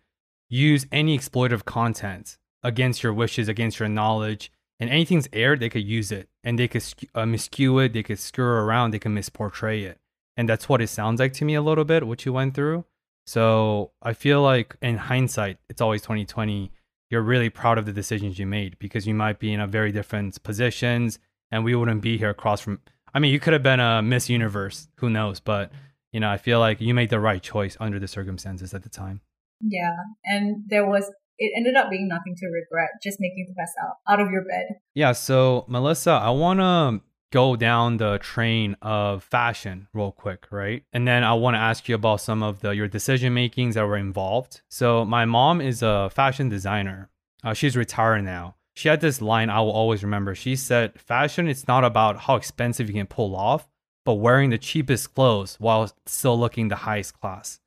use 0.51 0.87
any 0.93 1.19
exploitative 1.19 1.65
content 1.65 2.37
against 2.63 3.03
your 3.03 3.15
wishes, 3.15 3.49
against 3.49 3.79
your 3.79 3.89
knowledge, 3.89 4.53
and 4.79 4.91
anything's 4.91 5.29
aired, 5.33 5.61
they 5.61 5.71
could 5.71 5.85
use 5.85 6.13
it, 6.13 6.29
and 6.45 6.59
they 6.59 6.69
could 6.69 6.85
uh, 7.15 7.23
miscue 7.23 7.83
it, 7.83 7.95
they 7.95 8.03
could 8.03 8.19
screw 8.19 8.45
around, 8.45 8.91
they 8.91 8.99
can 8.99 9.15
misportray 9.15 9.85
it 9.85 9.99
and 10.37 10.49
that's 10.49 10.69
what 10.69 10.81
it 10.81 10.89
sounds 10.89 11.21
like 11.21 11.33
to 11.35 11.45
me 11.45 11.55
a 11.55 11.63
little 11.63 11.85
bit 11.85 12.07
what 12.07 12.25
you 12.25 12.33
went 12.33 12.55
through. 12.55 12.85
So 13.27 13.93
i 14.03 14.13
feel 14.13 14.43
like 14.43 14.77
in 14.83 14.97
hindsight 14.97 15.59
it's 15.69 15.81
always 15.81 16.03
2020 16.03 16.73
you're 17.11 17.23
really 17.23 17.51
proud 17.51 17.77
of 17.77 17.87
the 17.87 17.93
decisions 17.93 18.39
you 18.39 18.47
made 18.47 18.79
because 18.79 19.07
you 19.07 19.15
might 19.15 19.39
be 19.39 19.53
in 19.53 19.61
a 19.61 19.67
very 19.67 19.93
different 19.93 20.43
positions 20.43 21.19
and 21.51 21.65
we 21.65 21.75
wouldn't 21.75 22.01
be 22.01 22.17
here 22.17 22.31
across 22.31 22.61
from 22.61 22.81
i 23.15 23.19
mean 23.19 23.33
you 23.33 23.41
could 23.41 23.53
have 23.53 23.63
been 23.63 23.81
a 23.81 24.03
miss 24.03 24.29
universe 24.31 24.89
who 24.97 25.11
knows 25.11 25.41
but 25.41 25.71
you 26.13 26.21
know 26.21 26.31
i 26.31 26.39
feel 26.39 26.61
like 26.61 26.81
you 26.81 26.95
made 26.95 27.11
the 27.11 27.21
right 27.21 27.43
choice 27.43 27.77
under 27.81 27.99
the 27.99 28.09
circumstances 28.09 28.73
at 28.75 28.83
the 28.83 28.89
time. 28.89 29.21
Yeah 29.61 29.97
and 30.25 30.65
there 30.69 30.87
was 30.87 31.05
it 31.39 31.53
ended 31.57 31.75
up 31.77 31.91
being 31.91 32.09
nothing 32.09 32.35
to 32.37 32.47
regret 32.47 32.91
just 33.03 33.19
making 33.21 33.47
the 33.49 33.55
best 33.55 33.75
out 33.83 33.97
out 34.09 34.21
of 34.21 34.31
your 34.31 34.43
bed. 34.43 34.67
Yeah 34.95 35.13
so 35.13 35.65
melissa 35.69 36.13
i 36.13 36.31
want 36.31 36.61
to 36.61 37.01
go 37.31 37.57
down 37.57 37.97
the 37.97 38.19
train 38.19 38.77
of 38.83 39.23
fashion 39.23 39.89
real 39.93 40.13
quick, 40.13 40.47
right? 40.51 40.85
And 40.93 41.07
then 41.07 41.25
I 41.25 41.35
want 41.35 41.55
to 41.55 41.59
ask 41.59 41.89
you 41.89 41.95
about 41.95 42.21
some 42.21 42.43
of 42.43 42.61
the 42.61 42.71
your 42.71 42.89
decision 42.89 43.35
makings 43.35 43.75
that 43.75 43.87
were 43.87 43.97
involved. 43.97 44.63
So 44.69 45.05
my 45.05 45.25
mom 45.25 45.61
is 45.61 45.83
a 45.83 46.11
fashion 46.13 46.49
designer. 46.49 47.09
Uh, 47.43 47.55
she's 47.55 47.77
retired 47.77 48.23
now. 48.23 48.57
She 48.75 48.89
had 48.89 49.01
this 49.01 49.21
line 49.21 49.51
I 49.51 49.61
will 49.61 49.73
always 49.73 50.03
remember. 50.03 50.35
She 50.35 50.57
said, 50.57 51.01
"Fashion 51.01 51.49
it's 51.49 51.69
not 51.69 51.85
about 51.85 52.21
how 52.21 52.37
expensive 52.37 52.89
you 52.89 52.95
can 52.95 53.07
pull 53.07 53.37
off, 53.37 53.69
but 54.05 54.15
wearing 54.15 54.51
the 54.51 54.59
cheapest 54.59 55.15
clothes 55.15 55.57
while 55.59 55.91
still 56.07 56.39
looking 56.39 56.69
the 56.69 56.77
highest 56.77 57.21
class." 57.21 57.61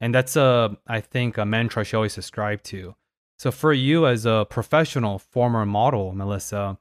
And 0.00 0.14
that's 0.14 0.36
a 0.36 0.76
I 0.86 1.00
think 1.00 1.36
a 1.36 1.44
mantra 1.44 1.84
she 1.84 1.96
always 1.96 2.14
subscribed 2.14 2.64
to. 2.66 2.94
So 3.38 3.50
for 3.50 3.72
you 3.72 4.06
as 4.06 4.26
a 4.26 4.46
professional 4.48 5.18
former 5.18 5.64
model, 5.64 6.12
Melissa, 6.12 6.78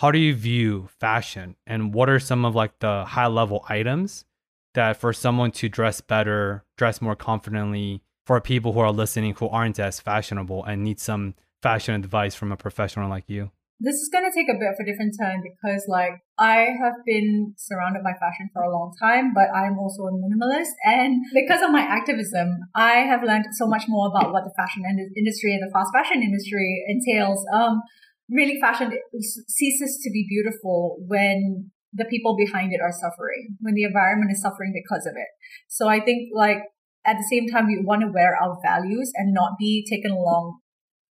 how 0.00 0.10
do 0.10 0.18
you 0.18 0.34
view 0.34 0.88
fashion 0.98 1.54
and 1.66 1.92
what 1.92 2.08
are 2.08 2.18
some 2.18 2.46
of 2.46 2.54
like 2.54 2.78
the 2.78 3.04
high 3.04 3.26
level 3.26 3.62
items 3.68 4.24
that 4.72 4.96
for 4.96 5.12
someone 5.12 5.50
to 5.50 5.68
dress 5.68 6.00
better, 6.00 6.64
dress 6.78 7.02
more 7.02 7.14
confidently 7.14 8.02
for 8.24 8.40
people 8.40 8.72
who 8.72 8.80
are 8.80 8.92
listening 8.92 9.34
who 9.34 9.48
aren't 9.48 9.78
as 9.78 10.00
fashionable 10.00 10.64
and 10.64 10.82
need 10.82 10.98
some 10.98 11.34
fashion 11.60 11.94
advice 11.94 12.34
from 12.34 12.50
a 12.50 12.56
professional 12.56 13.10
like 13.10 13.24
you? 13.26 13.50
This 13.78 13.96
is 13.96 14.08
going 14.08 14.24
to 14.24 14.34
take 14.34 14.48
a 14.48 14.58
bit 14.58 14.68
of 14.72 14.76
a 14.80 14.84
different 14.90 15.16
turn 15.20 15.42
because 15.42 15.84
like 15.86 16.22
I 16.38 16.68
have 16.80 16.94
been 17.04 17.52
surrounded 17.58 18.02
by 18.02 18.12
fashion 18.12 18.48
for 18.54 18.62
a 18.62 18.72
long 18.72 18.94
time, 18.98 19.34
but 19.34 19.48
I'm 19.54 19.78
also 19.78 20.04
a 20.04 20.12
minimalist. 20.12 20.72
And 20.82 21.24
because 21.34 21.60
of 21.60 21.72
my 21.72 21.82
activism, 21.82 22.60
I 22.74 23.04
have 23.04 23.22
learned 23.22 23.46
so 23.52 23.66
much 23.66 23.84
more 23.86 24.08
about 24.08 24.32
what 24.32 24.44
the 24.44 24.52
fashion 24.56 24.82
industry 25.14 25.52
and 25.52 25.62
the 25.62 25.70
fast 25.70 25.92
fashion 25.92 26.22
industry 26.22 26.84
entails. 26.88 27.44
Um, 27.52 27.82
really 28.30 28.60
fashion 28.60 28.92
ceases 29.48 29.98
to 30.02 30.10
be 30.10 30.26
beautiful 30.28 30.96
when 31.06 31.70
the 31.92 32.04
people 32.04 32.36
behind 32.36 32.72
it 32.72 32.80
are 32.80 32.92
suffering, 32.92 33.56
when 33.60 33.74
the 33.74 33.82
environment 33.82 34.30
is 34.30 34.40
suffering 34.40 34.72
because 34.72 35.06
of 35.06 35.14
it. 35.16 35.28
So 35.68 35.88
I 35.88 36.00
think 36.00 36.30
like 36.34 36.58
at 37.06 37.16
the 37.16 37.26
same 37.30 37.48
time, 37.48 37.66
we 37.66 37.82
want 37.82 38.02
to 38.02 38.12
wear 38.12 38.36
our 38.40 38.58
values 38.62 39.10
and 39.16 39.32
not 39.32 39.52
be 39.58 39.86
taken 39.88 40.10
along 40.10 40.60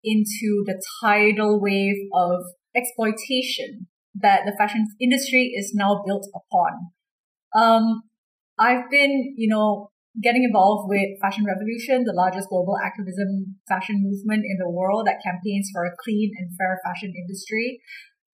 into 0.04 0.62
the 0.66 0.80
tidal 1.02 1.60
wave 1.60 1.96
of 2.14 2.44
exploitation 2.76 3.88
that 4.14 4.42
the 4.44 4.54
fashion 4.56 4.86
industry 5.00 5.52
is 5.56 5.72
now 5.74 6.02
built 6.06 6.26
upon. 6.34 6.90
Um, 7.54 8.02
I've 8.58 8.90
been, 8.90 9.34
you 9.36 9.48
know, 9.48 9.90
getting 10.22 10.44
involved 10.44 10.88
with 10.88 11.20
Fashion 11.20 11.44
Revolution, 11.44 12.04
the 12.04 12.12
largest 12.12 12.48
global 12.48 12.76
activism 12.78 13.56
fashion 13.68 14.02
movement 14.02 14.44
in 14.44 14.58
the 14.58 14.70
world 14.70 15.06
that 15.06 15.22
campaigns 15.24 15.70
for 15.72 15.84
a 15.84 15.94
clean 16.02 16.32
and 16.38 16.50
fair 16.56 16.80
fashion 16.84 17.12
industry. 17.16 17.80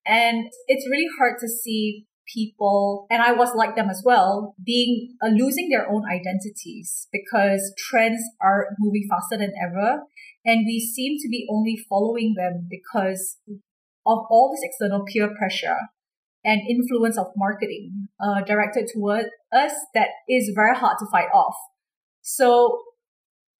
And 0.06 0.46
it's 0.66 0.88
really 0.88 1.08
hard 1.18 1.38
to 1.40 1.48
see 1.48 2.06
people, 2.32 3.06
and 3.10 3.22
I 3.22 3.32
was 3.32 3.54
like 3.54 3.76
them 3.76 3.90
as 3.90 4.02
well, 4.04 4.54
being 4.64 5.14
uh, 5.22 5.28
losing 5.28 5.68
their 5.68 5.88
own 5.90 6.04
identities 6.08 7.08
because 7.12 7.74
trends 7.78 8.22
are 8.40 8.68
moving 8.78 9.06
faster 9.10 9.36
than 9.36 9.52
ever. 9.60 10.02
And 10.44 10.64
we 10.66 10.80
seem 10.80 11.16
to 11.20 11.28
be 11.28 11.46
only 11.50 11.76
following 11.88 12.34
them 12.36 12.68
because 12.70 13.38
of 14.06 14.18
all 14.30 14.52
this 14.52 14.60
external 14.62 15.04
peer 15.10 15.30
pressure 15.36 15.76
and 16.44 16.60
influence 16.68 17.18
of 17.18 17.26
marketing 17.36 18.08
uh, 18.20 18.42
directed 18.42 18.88
toward 18.92 19.26
us 19.52 19.72
that 19.94 20.08
is 20.28 20.52
very 20.54 20.76
hard 20.76 20.98
to 20.98 21.06
fight 21.10 21.28
off. 21.34 21.54
So 22.20 22.78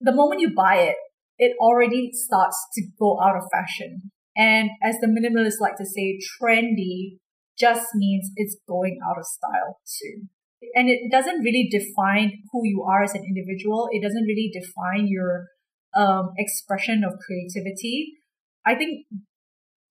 the 0.01 0.15
moment 0.15 0.41
you 0.41 0.55
buy 0.55 0.77
it, 0.77 0.97
it 1.39 1.57
already 1.59 2.11
starts 2.13 2.57
to 2.75 2.83
go 2.99 3.21
out 3.21 3.37
of 3.37 3.45
fashion. 3.51 4.11
And 4.37 4.71
as 4.83 4.97
the 5.01 5.07
minimalists 5.07 5.61
like 5.61 5.77
to 5.77 5.85
say, 5.85 6.19
trendy 6.41 7.19
just 7.59 7.95
means 7.95 8.31
it's 8.37 8.57
going 8.69 8.99
out 9.09 9.19
of 9.19 9.25
style 9.25 9.79
too. 10.01 10.29
And 10.75 10.89
it 10.89 11.11
doesn't 11.11 11.41
really 11.41 11.69
define 11.71 12.43
who 12.53 12.61
you 12.65 12.83
are 12.83 13.03
as 13.03 13.15
an 13.15 13.25
individual. 13.25 13.89
It 13.93 14.03
doesn't 14.03 14.25
really 14.25 14.51
define 14.53 15.07
your 15.09 15.47
um, 15.97 16.33
expression 16.39 17.03
of 17.05 17.19
creativity. 17.25 18.15
I 18.67 18.75
think 18.75 19.07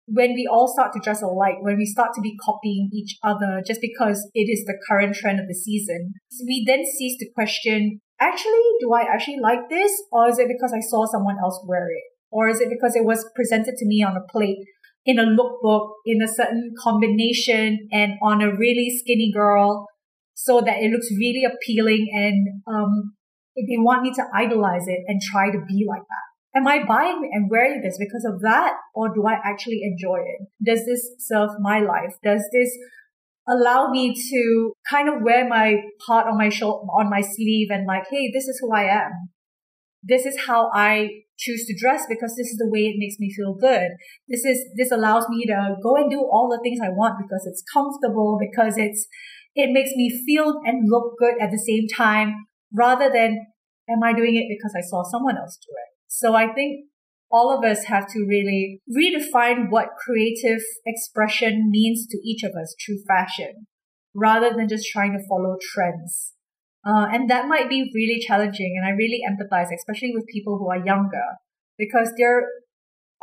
when 0.05 0.33
we 0.33 0.47
all 0.51 0.67
start 0.67 0.91
to 0.93 0.99
dress 0.99 1.21
alike, 1.21 1.55
when 1.61 1.77
we 1.77 1.85
start 1.85 2.11
to 2.15 2.21
be 2.21 2.35
copying 2.43 2.89
each 2.93 3.17
other 3.23 3.63
just 3.65 3.79
because 3.81 4.29
it 4.33 4.51
is 4.51 4.65
the 4.65 4.77
current 4.87 5.15
trend 5.15 5.39
of 5.39 5.47
the 5.47 5.55
season, 5.55 6.13
we 6.45 6.63
then 6.67 6.83
cease 6.85 7.17
to 7.19 7.31
question, 7.33 8.01
actually, 8.19 8.63
do 8.81 8.91
I 8.93 9.03
actually 9.03 9.39
like 9.41 9.69
this? 9.69 9.91
Or 10.11 10.29
is 10.29 10.39
it 10.39 10.47
because 10.47 10.73
I 10.73 10.81
saw 10.81 11.05
someone 11.05 11.37
else 11.41 11.63
wear 11.67 11.87
it? 11.87 12.03
Or 12.31 12.49
is 12.49 12.59
it 12.59 12.69
because 12.69 12.95
it 12.95 13.05
was 13.05 13.25
presented 13.35 13.75
to 13.77 13.85
me 13.85 14.03
on 14.03 14.17
a 14.17 14.31
plate 14.31 14.57
in 15.05 15.19
a 15.19 15.23
lookbook 15.23 15.91
in 16.05 16.21
a 16.21 16.27
certain 16.27 16.73
combination 16.81 17.87
and 17.91 18.13
on 18.23 18.41
a 18.41 18.55
really 18.55 18.89
skinny 18.97 19.31
girl 19.33 19.87
so 20.33 20.61
that 20.61 20.77
it 20.79 20.91
looks 20.91 21.07
really 21.11 21.43
appealing 21.45 22.07
and 22.11 22.61
um, 22.67 23.13
they 23.55 23.77
want 23.77 24.01
me 24.01 24.11
to 24.13 24.23
idolize 24.33 24.87
it 24.87 24.99
and 25.07 25.21
try 25.21 25.51
to 25.51 25.59
be 25.67 25.85
like 25.87 26.01
that? 26.01 26.32
Am 26.55 26.67
I 26.67 26.83
buying 26.85 27.29
and 27.31 27.49
wearing 27.49 27.81
this 27.81 27.97
because 27.97 28.25
of 28.25 28.41
that? 28.41 28.73
Or 28.93 29.13
do 29.13 29.25
I 29.27 29.33
actually 29.43 29.81
enjoy 29.83 30.19
it? 30.19 30.47
Does 30.63 30.85
this 30.85 31.15
serve 31.19 31.49
my 31.59 31.79
life? 31.79 32.15
Does 32.23 32.43
this 32.53 32.69
allow 33.47 33.89
me 33.89 34.15
to 34.15 34.73
kind 34.89 35.09
of 35.09 35.21
wear 35.21 35.47
my 35.47 35.75
heart 36.07 36.27
on 36.27 36.37
my 36.37 36.49
shoulder, 36.49 36.85
on 36.97 37.09
my 37.09 37.21
sleeve 37.21 37.67
and 37.69 37.85
like, 37.85 38.03
hey, 38.09 38.31
this 38.33 38.47
is 38.47 38.59
who 38.61 38.73
I 38.73 38.83
am. 38.83 39.29
This 40.01 40.25
is 40.25 40.37
how 40.47 40.69
I 40.73 41.09
choose 41.37 41.65
to 41.65 41.75
dress 41.79 42.05
because 42.07 42.35
this 42.35 42.47
is 42.47 42.57
the 42.57 42.69
way 42.69 42.81
it 42.81 42.95
makes 42.97 43.15
me 43.19 43.33
feel 43.33 43.55
good. 43.55 43.91
This 44.27 44.45
is, 44.45 44.63
this 44.77 44.91
allows 44.91 45.27
me 45.29 45.45
to 45.47 45.75
go 45.81 45.95
and 45.95 46.09
do 46.09 46.19
all 46.19 46.49
the 46.49 46.61
things 46.63 46.79
I 46.83 46.89
want 46.89 47.15
because 47.21 47.45
it's 47.45 47.63
comfortable, 47.73 48.37
because 48.39 48.77
it's, 48.77 49.07
it 49.55 49.71
makes 49.71 49.91
me 49.95 50.09
feel 50.25 50.61
and 50.65 50.89
look 50.89 51.13
good 51.19 51.35
at 51.41 51.51
the 51.51 51.57
same 51.59 51.87
time 51.87 52.47
rather 52.73 53.09
than 53.13 53.45
am 53.89 54.03
I 54.03 54.13
doing 54.13 54.35
it 54.35 54.45
because 54.49 54.73
I 54.75 54.81
saw 54.81 55.03
someone 55.03 55.37
else 55.37 55.57
do 55.57 55.71
it? 55.71 55.92
So 56.15 56.35
I 56.35 56.53
think 56.53 56.85
all 57.31 57.51
of 57.51 57.65
us 57.65 57.85
have 57.85 58.07
to 58.09 58.19
really 58.29 58.81
redefine 58.87 59.71
what 59.71 59.97
creative 59.97 60.61
expression 60.85 61.71
means 61.71 62.05
to 62.05 62.19
each 62.23 62.43
of 62.43 62.51
us 62.51 62.75
through 62.85 62.99
fashion 63.07 63.65
rather 64.13 64.51
than 64.55 64.69
just 64.69 64.87
trying 64.91 65.13
to 65.13 65.27
follow 65.27 65.55
trends. 65.73 66.33
Uh, 66.85 67.07
and 67.11 67.31
that 67.31 67.47
might 67.47 67.67
be 67.67 67.89
really 67.95 68.19
challenging. 68.19 68.75
And 68.77 68.85
I 68.85 68.95
really 68.95 69.21
empathize, 69.27 69.73
especially 69.75 70.11
with 70.13 70.27
people 70.27 70.59
who 70.59 70.69
are 70.69 70.85
younger, 70.85 71.25
because 71.79 72.13
their 72.15 72.43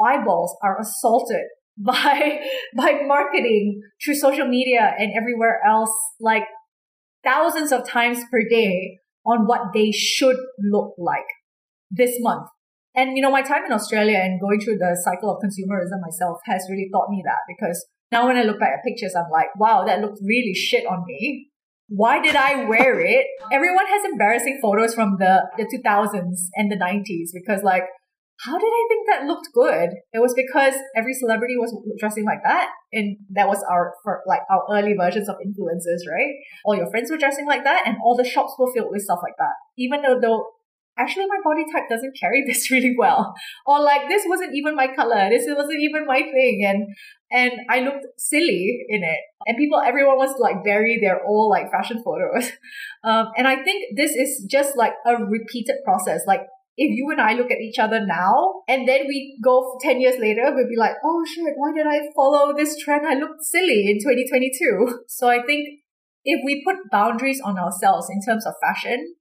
eyeballs 0.05 0.57
are 0.61 0.81
assaulted 0.81 1.45
by, 1.79 2.41
by 2.77 3.03
marketing 3.07 3.83
through 4.05 4.17
social 4.17 4.49
media 4.49 4.97
and 4.99 5.13
everywhere 5.17 5.61
else, 5.65 5.97
like 6.19 6.43
thousands 7.23 7.71
of 7.71 7.87
times 7.87 8.19
per 8.33 8.43
day 8.51 8.99
on 9.25 9.47
what 9.47 9.73
they 9.73 9.93
should 9.93 10.39
look 10.59 10.95
like 10.99 11.29
this 11.89 12.17
month. 12.19 12.49
And, 12.95 13.17
you 13.17 13.23
know, 13.23 13.31
my 13.31 13.43
time 13.43 13.65
in 13.65 13.73
Australia 13.73 14.19
and 14.19 14.41
going 14.41 14.61
through 14.61 14.79
the 14.79 14.99
cycle 15.05 15.31
of 15.31 15.43
consumerism 15.43 16.01
myself 16.01 16.39
has 16.47 16.67
really 16.69 16.89
taught 16.93 17.09
me 17.09 17.23
that 17.25 17.39
because 17.47 17.87
now 18.11 18.27
when 18.27 18.37
I 18.37 18.43
look 18.43 18.59
back 18.59 18.73
at 18.79 18.85
pictures, 18.85 19.15
I'm 19.17 19.31
like, 19.31 19.49
wow, 19.57 19.85
that 19.87 20.01
looked 20.01 20.19
really 20.23 20.55
shit 20.55 20.87
on 20.87 21.05
me. 21.07 21.51
Why 21.89 22.21
did 22.21 22.37
I 22.37 22.65
wear 22.65 23.01
it? 23.01 23.27
Everyone 23.53 23.87
has 23.87 24.05
embarrassing 24.05 24.59
photos 24.63 24.95
from 24.95 25.17
the, 25.19 25.51
the 25.57 25.65
2000s 25.65 26.51
and 26.55 26.71
the 26.71 26.77
90s 26.77 27.31
because 27.33 27.63
like, 27.63 27.85
how 28.41 28.57
did 28.57 28.67
I 28.73 28.87
think 28.89 29.07
that 29.09 29.27
looked 29.27 29.49
good? 29.53 29.91
It 30.13 30.19
was 30.19 30.33
because 30.35 30.75
every 30.97 31.13
celebrity 31.13 31.57
was 31.59 31.77
dressing 31.99 32.25
like 32.25 32.43
that. 32.43 32.71
And 32.93 33.19
that 33.31 33.49
was 33.49 33.63
our, 33.71 33.95
for 34.03 34.23
like 34.27 34.41
our 34.51 34.63
early 34.71 34.95
versions 34.99 35.29
of 35.29 35.37
influencers, 35.45 36.09
right? 36.11 36.35
All 36.65 36.75
your 36.75 36.91
friends 36.91 37.11
were 37.11 37.19
dressing 37.19 37.47
like 37.47 37.65
that 37.65 37.83
and 37.87 37.97
all 38.03 38.17
the 38.17 38.25
shops 38.25 38.55
were 38.59 38.73
filled 38.73 38.91
with 38.91 39.03
stuff 39.03 39.19
like 39.23 39.37
that. 39.39 39.53
Even 39.77 40.01
though, 40.01 40.19
though 40.21 40.47
actually 41.01 41.27
my 41.27 41.41
body 41.43 41.65
type 41.73 41.89
doesn't 41.89 42.17
carry 42.21 42.45
this 42.47 42.71
really 42.71 42.95
well. 42.97 43.35
Or 43.67 43.81
like 43.83 44.09
this 44.09 44.25
wasn't 44.27 44.55
even 44.55 44.77
my 44.77 44.89
color. 44.95 45.29
This 45.31 45.45
wasn't 45.49 45.81
even 45.81 46.07
my 46.07 46.21
thing. 46.21 46.65
And 46.67 46.95
and 47.33 47.53
I 47.71 47.81
looked 47.81 48.07
silly 48.19 48.85
in 48.89 49.03
it. 49.05 49.21
And 49.47 49.57
people, 49.57 49.81
everyone 49.81 50.17
was 50.17 50.35
like 50.39 50.65
bury 50.65 50.99
their 51.01 51.25
old 51.25 51.51
like 51.51 51.71
fashion 51.71 52.03
photos. 52.05 52.51
Um, 53.03 53.29
and 53.39 53.49
I 53.49 53.63
think 53.63 53.97
this 53.97 54.11
is 54.11 54.47
just 54.51 54.77
like 54.77 54.93
a 55.07 55.17
repeated 55.17 55.77
process. 55.87 56.21
Like 56.27 56.43
if 56.77 56.95
you 56.95 57.09
and 57.11 57.19
I 57.19 57.33
look 57.33 57.51
at 57.51 57.57
each 57.57 57.79
other 57.79 58.05
now 58.05 58.63
and 58.69 58.87
then 58.87 59.07
we 59.09 59.39
go 59.43 59.79
10 59.81 60.03
years 60.03 60.21
later, 60.21 60.53
we'll 60.55 60.69
be 60.69 60.77
like, 60.77 60.97
oh 61.03 61.25
shit, 61.25 61.55
why 61.57 61.73
did 61.75 61.87
I 61.87 62.01
follow 62.15 62.55
this 62.55 62.77
trend? 62.79 63.07
I 63.07 63.15
looked 63.15 63.43
silly 63.43 63.89
in 63.89 63.99
2022. 64.01 65.01
So 65.09 65.29
I 65.29 65.43
think 65.47 65.81
if 66.25 66.41
we 66.45 66.63
put 66.63 66.91
boundaries 66.91 67.41
on 67.43 67.59
ourselves 67.59 68.09
in 68.11 68.21
terms 68.21 68.47
of 68.47 68.53
fashion 68.63 69.15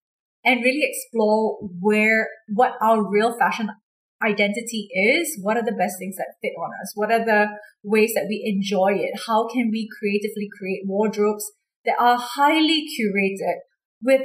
and 0.45 0.63
really 0.63 0.83
explore 0.83 1.59
where, 1.79 2.27
what 2.53 2.73
our 2.81 3.09
real 3.09 3.37
fashion 3.37 3.69
identity 4.23 4.89
is, 4.93 5.37
what 5.41 5.57
are 5.57 5.63
the 5.63 5.71
best 5.71 5.95
things 5.99 6.17
that 6.17 6.35
fit 6.41 6.53
on 6.59 6.71
us? 6.81 6.91
What 6.95 7.11
are 7.11 7.23
the 7.23 7.47
ways 7.83 8.13
that 8.15 8.27
we 8.27 8.43
enjoy 8.45 8.93
it? 8.95 9.21
How 9.27 9.47
can 9.47 9.69
we 9.71 9.89
creatively 9.99 10.49
create 10.57 10.83
wardrobes 10.85 11.51
that 11.85 11.95
are 11.99 12.17
highly 12.19 12.85
curated 12.99 13.59
with 14.01 14.21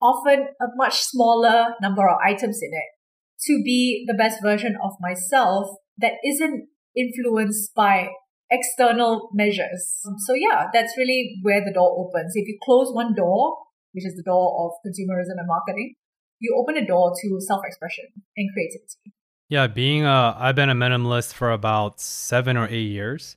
often 0.00 0.48
a 0.60 0.66
much 0.76 1.00
smaller 1.00 1.74
number 1.82 2.08
of 2.08 2.16
items 2.24 2.60
in 2.62 2.70
it 2.72 2.90
to 3.46 3.62
be 3.62 4.04
the 4.06 4.14
best 4.14 4.42
version 4.42 4.76
of 4.82 4.92
myself 5.00 5.68
that 5.98 6.14
isn't 6.24 6.68
influenced 6.96 7.74
by 7.74 8.08
external 8.50 9.30
measures. 9.32 10.00
Um, 10.06 10.14
so 10.18 10.34
yeah, 10.34 10.66
that's 10.72 10.96
really 10.98 11.38
where 11.42 11.64
the 11.64 11.72
door 11.72 12.06
opens. 12.06 12.32
If 12.34 12.48
you 12.48 12.58
close 12.62 12.92
one 12.92 13.14
door, 13.14 13.56
which 13.92 14.06
is 14.06 14.14
the 14.16 14.22
door 14.22 14.64
of 14.64 14.72
consumerism 14.86 15.38
and 15.38 15.46
marketing, 15.46 15.94
you 16.38 16.56
open 16.58 16.76
a 16.76 16.86
door 16.86 17.12
to 17.20 17.40
self-expression 17.40 18.04
and 18.36 18.50
creativity. 18.52 19.12
Yeah, 19.48 19.66
being 19.66 20.04
a 20.04 20.36
I've 20.38 20.54
been 20.54 20.70
a 20.70 20.74
minimalist 20.74 21.34
for 21.34 21.50
about 21.50 22.00
7 22.00 22.56
or 22.56 22.68
8 22.68 22.78
years. 22.78 23.36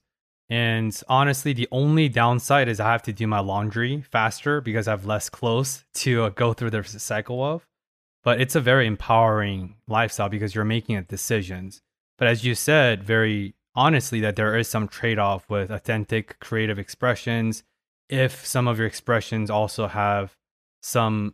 And 0.49 0.99
honestly, 1.07 1.53
the 1.53 1.67
only 1.71 2.09
downside 2.09 2.67
is 2.67 2.79
I 2.79 2.91
have 2.91 3.01
to 3.03 3.13
do 3.13 3.25
my 3.25 3.39
laundry 3.39 4.01
faster 4.01 4.61
because 4.61 4.87
I 4.87 4.91
have 4.91 5.05
less 5.05 5.29
clothes 5.29 5.83
to 5.95 6.23
uh, 6.23 6.29
go 6.29 6.53
through 6.53 6.69
the 6.69 6.83
cycle 6.83 7.43
of. 7.43 7.65
But 8.23 8.39
it's 8.39 8.55
a 8.55 8.61
very 8.61 8.85
empowering 8.85 9.75
lifestyle 9.87 10.29
because 10.29 10.53
you're 10.53 10.63
making 10.63 11.01
decisions. 11.03 11.81
But 12.17 12.27
as 12.27 12.45
you 12.45 12.55
said, 12.55 13.03
very 13.03 13.55
honestly, 13.75 14.19
that 14.21 14.35
there 14.35 14.55
is 14.55 14.67
some 14.67 14.87
trade 14.87 15.17
off 15.17 15.49
with 15.49 15.71
authentic 15.71 16.39
creative 16.39 16.77
expressions. 16.77 17.63
If 18.09 18.45
some 18.45 18.67
of 18.67 18.77
your 18.77 18.87
expressions 18.87 19.49
also 19.49 19.87
have 19.87 20.37
some 20.83 21.33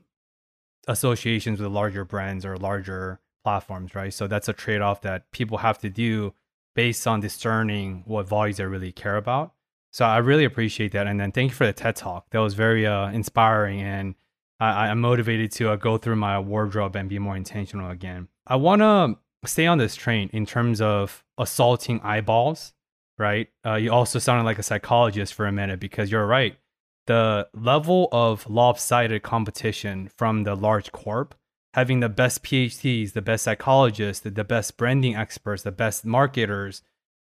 associations 0.88 1.60
with 1.60 1.72
larger 1.72 2.06
brands 2.06 2.46
or 2.46 2.56
larger 2.56 3.20
platforms, 3.44 3.96
right? 3.96 4.14
So 4.14 4.28
that's 4.28 4.48
a 4.48 4.54
trade 4.54 4.82
off 4.82 5.02
that 5.02 5.32
people 5.32 5.58
have 5.58 5.80
to 5.80 5.90
do 5.90 6.34
based 6.76 7.08
on 7.08 7.20
discerning 7.20 8.04
what 8.06 8.30
values 8.30 8.58
they 8.58 8.66
really 8.66 8.92
care 8.92 9.18
about. 9.18 9.54
So 9.92 10.06
I 10.06 10.18
really 10.18 10.46
appreciate 10.46 10.92
that. 10.92 11.08
And 11.08 11.20
then 11.20 11.32
thank 11.32 11.52
you 11.52 11.56
for 11.56 11.66
the 11.66 11.74
TED 11.74 11.96
talk. 11.96 12.30
That 12.30 12.40
was 12.40 12.54
very 12.54 12.86
uh, 12.86 13.10
inspiring. 13.10 13.82
And 13.82 14.16
I, 14.60 14.88
I'm 14.88 15.02
motivated 15.02 15.52
to 15.54 15.72
uh, 15.72 15.76
go 15.78 15.98
through 15.98 16.18
my 16.18 16.40
wardrobe 16.40 16.96
and 16.96 17.10
be 17.10 17.18
more 17.18 17.36
intentional 17.36 17.90
again. 17.90 18.28
I 18.46 18.56
want 18.58 18.82
to 18.82 19.18
stay 19.46 19.66
on 19.66 19.80
this 19.80 19.96
train 19.96 20.30
in 20.32 20.46
terms 20.46 20.80
of 20.80 21.24
assaulting 21.40 22.02
eyeballs, 22.02 22.74
right? 23.18 23.48
Uh, 23.66 23.76
you 23.76 23.92
also 23.92 24.20
sounded 24.20 24.44
like 24.44 24.60
a 24.60 24.64
psychologist 24.64 25.34
for 25.34 25.48
a 25.48 25.52
minute 25.52 25.80
because 25.80 26.12
you're 26.12 26.28
right 26.28 26.56
the 27.10 27.48
level 27.56 28.08
of 28.12 28.48
lopsided 28.48 29.24
competition 29.24 30.12
from 30.16 30.44
the 30.44 30.54
large 30.54 30.92
corp, 30.92 31.34
having 31.74 32.02
the 32.02 32.08
best 32.08 32.44
PhDs, 32.44 33.14
the 33.14 33.22
best 33.24 33.46
psychologists, 33.46 34.22
the 34.22 34.44
best 34.44 34.78
branding 34.78 35.16
experts, 35.16 35.64
the 35.64 35.72
best 35.72 36.06
marketers, 36.06 36.84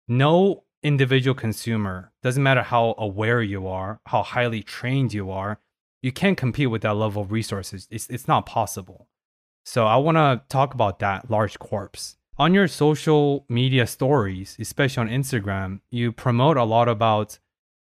no 0.07 0.63
individual 0.81 1.35
consumer, 1.35 2.11
doesn't 2.23 2.41
matter 2.41 2.63
how 2.63 2.95
aware 2.97 3.43
you 3.43 3.67
are, 3.67 4.01
how 4.07 4.23
highly 4.23 4.63
trained 4.63 5.13
you 5.13 5.29
are, 5.29 5.59
you 6.01 6.11
can't 6.11 6.39
compete 6.39 6.71
with 6.71 6.81
that 6.81 6.95
level 6.95 7.21
of 7.21 7.31
resources. 7.31 7.87
It's, 7.91 8.09
it's 8.09 8.27
not 8.27 8.47
possible. 8.47 9.07
So 9.63 9.85
I 9.85 9.97
want 9.97 10.17
to 10.17 10.41
talk 10.49 10.73
about 10.73 10.97
that 10.99 11.29
large 11.29 11.59
corps. 11.59 12.17
On 12.39 12.51
your 12.51 12.67
social 12.67 13.45
media 13.47 13.85
stories, 13.85 14.57
especially 14.59 15.01
on 15.01 15.09
Instagram, 15.09 15.81
you 15.91 16.11
promote 16.11 16.57
a 16.57 16.63
lot 16.63 16.89
about 16.89 17.37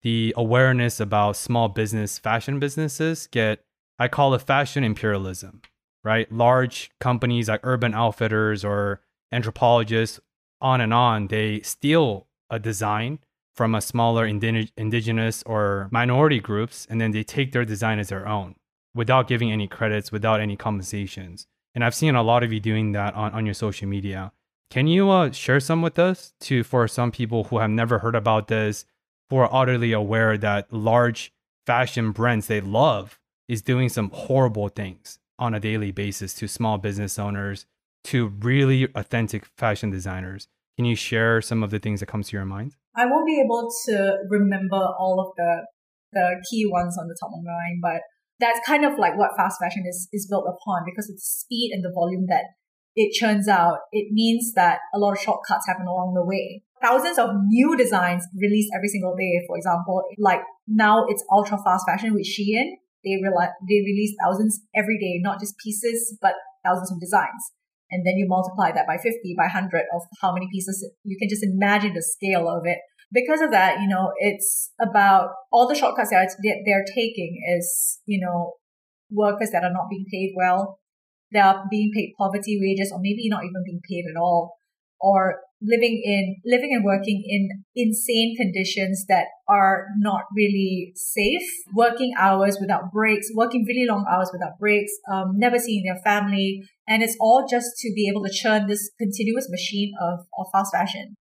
the 0.02 0.34
awareness 0.36 1.00
about 1.00 1.36
small 1.36 1.68
business 1.68 2.18
fashion 2.18 2.58
businesses 2.58 3.26
get 3.26 3.64
I 3.98 4.08
call 4.08 4.32
it 4.34 4.42
fashion 4.42 4.84
imperialism, 4.84 5.60
right? 6.04 6.30
Large 6.30 6.90
companies 7.00 7.48
like 7.48 7.60
Urban 7.64 7.94
Outfitters 7.94 8.64
or 8.64 9.00
Anthropologie, 9.32 10.20
on 10.60 10.80
and 10.80 10.94
on, 10.94 11.28
they 11.28 11.60
steal 11.62 12.26
a 12.50 12.58
design 12.58 13.18
from 13.54 13.74
a 13.74 13.80
smaller 13.80 14.26
indig- 14.26 14.70
indigenous 14.76 15.42
or 15.44 15.88
minority 15.90 16.38
groups, 16.38 16.86
and 16.88 17.00
then 17.00 17.10
they 17.10 17.24
take 17.24 17.52
their 17.52 17.64
design 17.64 17.98
as 17.98 18.08
their 18.08 18.26
own 18.26 18.54
without 18.94 19.28
giving 19.28 19.50
any 19.50 19.66
credits, 19.66 20.12
without 20.12 20.40
any 20.40 20.56
compensations. 20.56 21.46
And 21.74 21.84
I've 21.84 21.94
seen 21.94 22.14
a 22.14 22.22
lot 22.22 22.42
of 22.42 22.52
you 22.52 22.60
doing 22.60 22.92
that 22.92 23.14
on, 23.14 23.32
on 23.32 23.44
your 23.44 23.54
social 23.54 23.88
media. 23.88 24.32
Can 24.70 24.86
you 24.86 25.10
uh, 25.10 25.32
share 25.32 25.60
some 25.60 25.82
with 25.82 25.98
us 25.98 26.34
to 26.40 26.62
for 26.62 26.86
some 26.88 27.10
people 27.10 27.44
who 27.44 27.58
have 27.58 27.70
never 27.70 27.98
heard 27.98 28.14
about 28.14 28.48
this, 28.48 28.84
who 29.30 29.36
are 29.36 29.52
utterly 29.52 29.92
aware 29.92 30.36
that 30.38 30.72
large 30.72 31.32
fashion 31.66 32.12
brands 32.12 32.46
they 32.46 32.60
love 32.60 33.18
is 33.48 33.62
doing 33.62 33.88
some 33.88 34.10
horrible 34.10 34.68
things 34.68 35.18
on 35.38 35.54
a 35.54 35.60
daily 35.60 35.90
basis 35.90 36.34
to 36.34 36.48
small 36.48 36.78
business 36.78 37.18
owners, 37.18 37.66
to 38.04 38.28
really 38.40 38.88
authentic 38.94 39.44
fashion 39.56 39.90
designers. 39.90 40.48
Can 40.76 40.84
you 40.84 40.96
share 40.96 41.40
some 41.42 41.62
of 41.62 41.70
the 41.70 41.78
things 41.78 42.00
that 42.00 42.06
comes 42.06 42.28
to 42.28 42.36
your 42.36 42.44
mind? 42.44 42.76
I 42.96 43.06
won't 43.06 43.26
be 43.26 43.40
able 43.40 43.70
to 43.86 44.18
remember 44.28 44.76
all 44.76 45.20
of 45.20 45.36
the 45.36 45.66
the 46.12 46.42
key 46.50 46.64
ones 46.66 46.96
on 46.98 47.06
the 47.06 47.16
top 47.20 47.30
of 47.34 47.44
my 47.44 47.52
mind, 47.52 47.80
but 47.82 48.00
that's 48.40 48.60
kind 48.66 48.84
of 48.84 48.98
like 48.98 49.18
what 49.18 49.36
fast 49.36 49.60
fashion 49.60 49.84
is 49.86 50.08
is 50.12 50.26
built 50.28 50.46
upon 50.46 50.82
because 50.84 51.08
of 51.10 51.16
the 51.16 51.22
speed 51.22 51.70
and 51.72 51.84
the 51.84 51.92
volume 51.94 52.26
that 52.28 52.44
it 52.96 53.12
churns 53.12 53.46
out. 53.46 53.80
It 53.92 54.08
means 54.10 54.54
that 54.54 54.78
a 54.94 54.98
lot 54.98 55.12
of 55.12 55.20
shortcuts 55.20 55.66
happen 55.66 55.86
along 55.86 56.14
the 56.14 56.24
way 56.24 56.62
thousands 56.82 57.18
of 57.18 57.30
new 57.46 57.76
designs 57.76 58.26
released 58.34 58.70
every 58.74 58.88
single 58.88 59.14
day. 59.16 59.42
For 59.46 59.56
example, 59.56 60.02
like 60.18 60.40
now 60.66 61.04
it's 61.08 61.24
ultra 61.30 61.58
fast 61.64 61.84
fashion 61.86 62.14
with 62.14 62.26
Shein. 62.26 62.78
They 63.04 63.14
they 63.14 63.80
release 63.86 64.14
thousands 64.22 64.60
every 64.74 64.98
day, 64.98 65.20
not 65.22 65.40
just 65.40 65.56
pieces, 65.58 66.16
but 66.20 66.34
thousands 66.64 66.90
of 66.92 67.00
designs. 67.00 67.52
And 67.90 68.06
then 68.06 68.16
you 68.16 68.26
multiply 68.28 68.72
that 68.72 68.86
by 68.86 68.98
50, 68.98 69.34
by 69.36 69.44
100 69.44 69.84
of 69.94 70.02
how 70.20 70.32
many 70.32 70.48
pieces. 70.52 70.84
You 71.04 71.16
can 71.18 71.28
just 71.28 71.42
imagine 71.42 71.94
the 71.94 72.02
scale 72.02 72.48
of 72.48 72.66
it. 72.66 72.78
Because 73.10 73.40
of 73.40 73.50
that, 73.52 73.80
you 73.80 73.88
know, 73.88 74.12
it's 74.18 74.72
about 74.78 75.30
all 75.50 75.66
the 75.66 75.74
shortcuts 75.74 76.10
that 76.10 76.36
they're 76.66 76.84
taking 76.94 77.40
is, 77.56 78.00
you 78.04 78.20
know, 78.20 78.52
workers 79.10 79.50
that 79.52 79.64
are 79.64 79.72
not 79.72 79.88
being 79.88 80.04
paid 80.12 80.34
well, 80.36 80.78
They 81.32 81.38
are 81.38 81.64
being 81.70 81.90
paid 81.94 82.12
poverty 82.18 82.58
wages 82.60 82.92
or 82.92 83.00
maybe 83.00 83.28
not 83.30 83.44
even 83.44 83.64
being 83.64 83.80
paid 83.88 84.04
at 84.10 84.20
all 84.20 84.57
or 85.00 85.40
living 85.60 86.00
in 86.04 86.36
living 86.44 86.70
and 86.72 86.84
working 86.84 87.22
in 87.26 87.64
insane 87.74 88.36
conditions 88.36 89.06
that 89.08 89.26
are 89.48 89.86
not 89.98 90.22
really 90.34 90.92
safe. 90.94 91.42
Working 91.74 92.12
hours 92.18 92.58
without 92.60 92.92
breaks 92.92 93.28
working 93.34 93.64
really 93.66 93.86
long 93.88 94.06
hours 94.10 94.30
without 94.32 94.58
breaks 94.58 94.92
um, 95.10 95.32
never 95.36 95.58
seeing 95.58 95.84
their 95.84 96.00
family. 96.02 96.62
And 96.86 97.02
it's 97.02 97.16
all 97.20 97.46
just 97.48 97.76
to 97.78 97.92
be 97.94 98.08
able 98.08 98.24
to 98.24 98.32
churn 98.32 98.66
this 98.66 98.90
continuous 98.98 99.48
machine 99.50 99.92
of, 100.00 100.20
of 100.38 100.46
fast 100.52 100.72
fashion. 100.72 101.16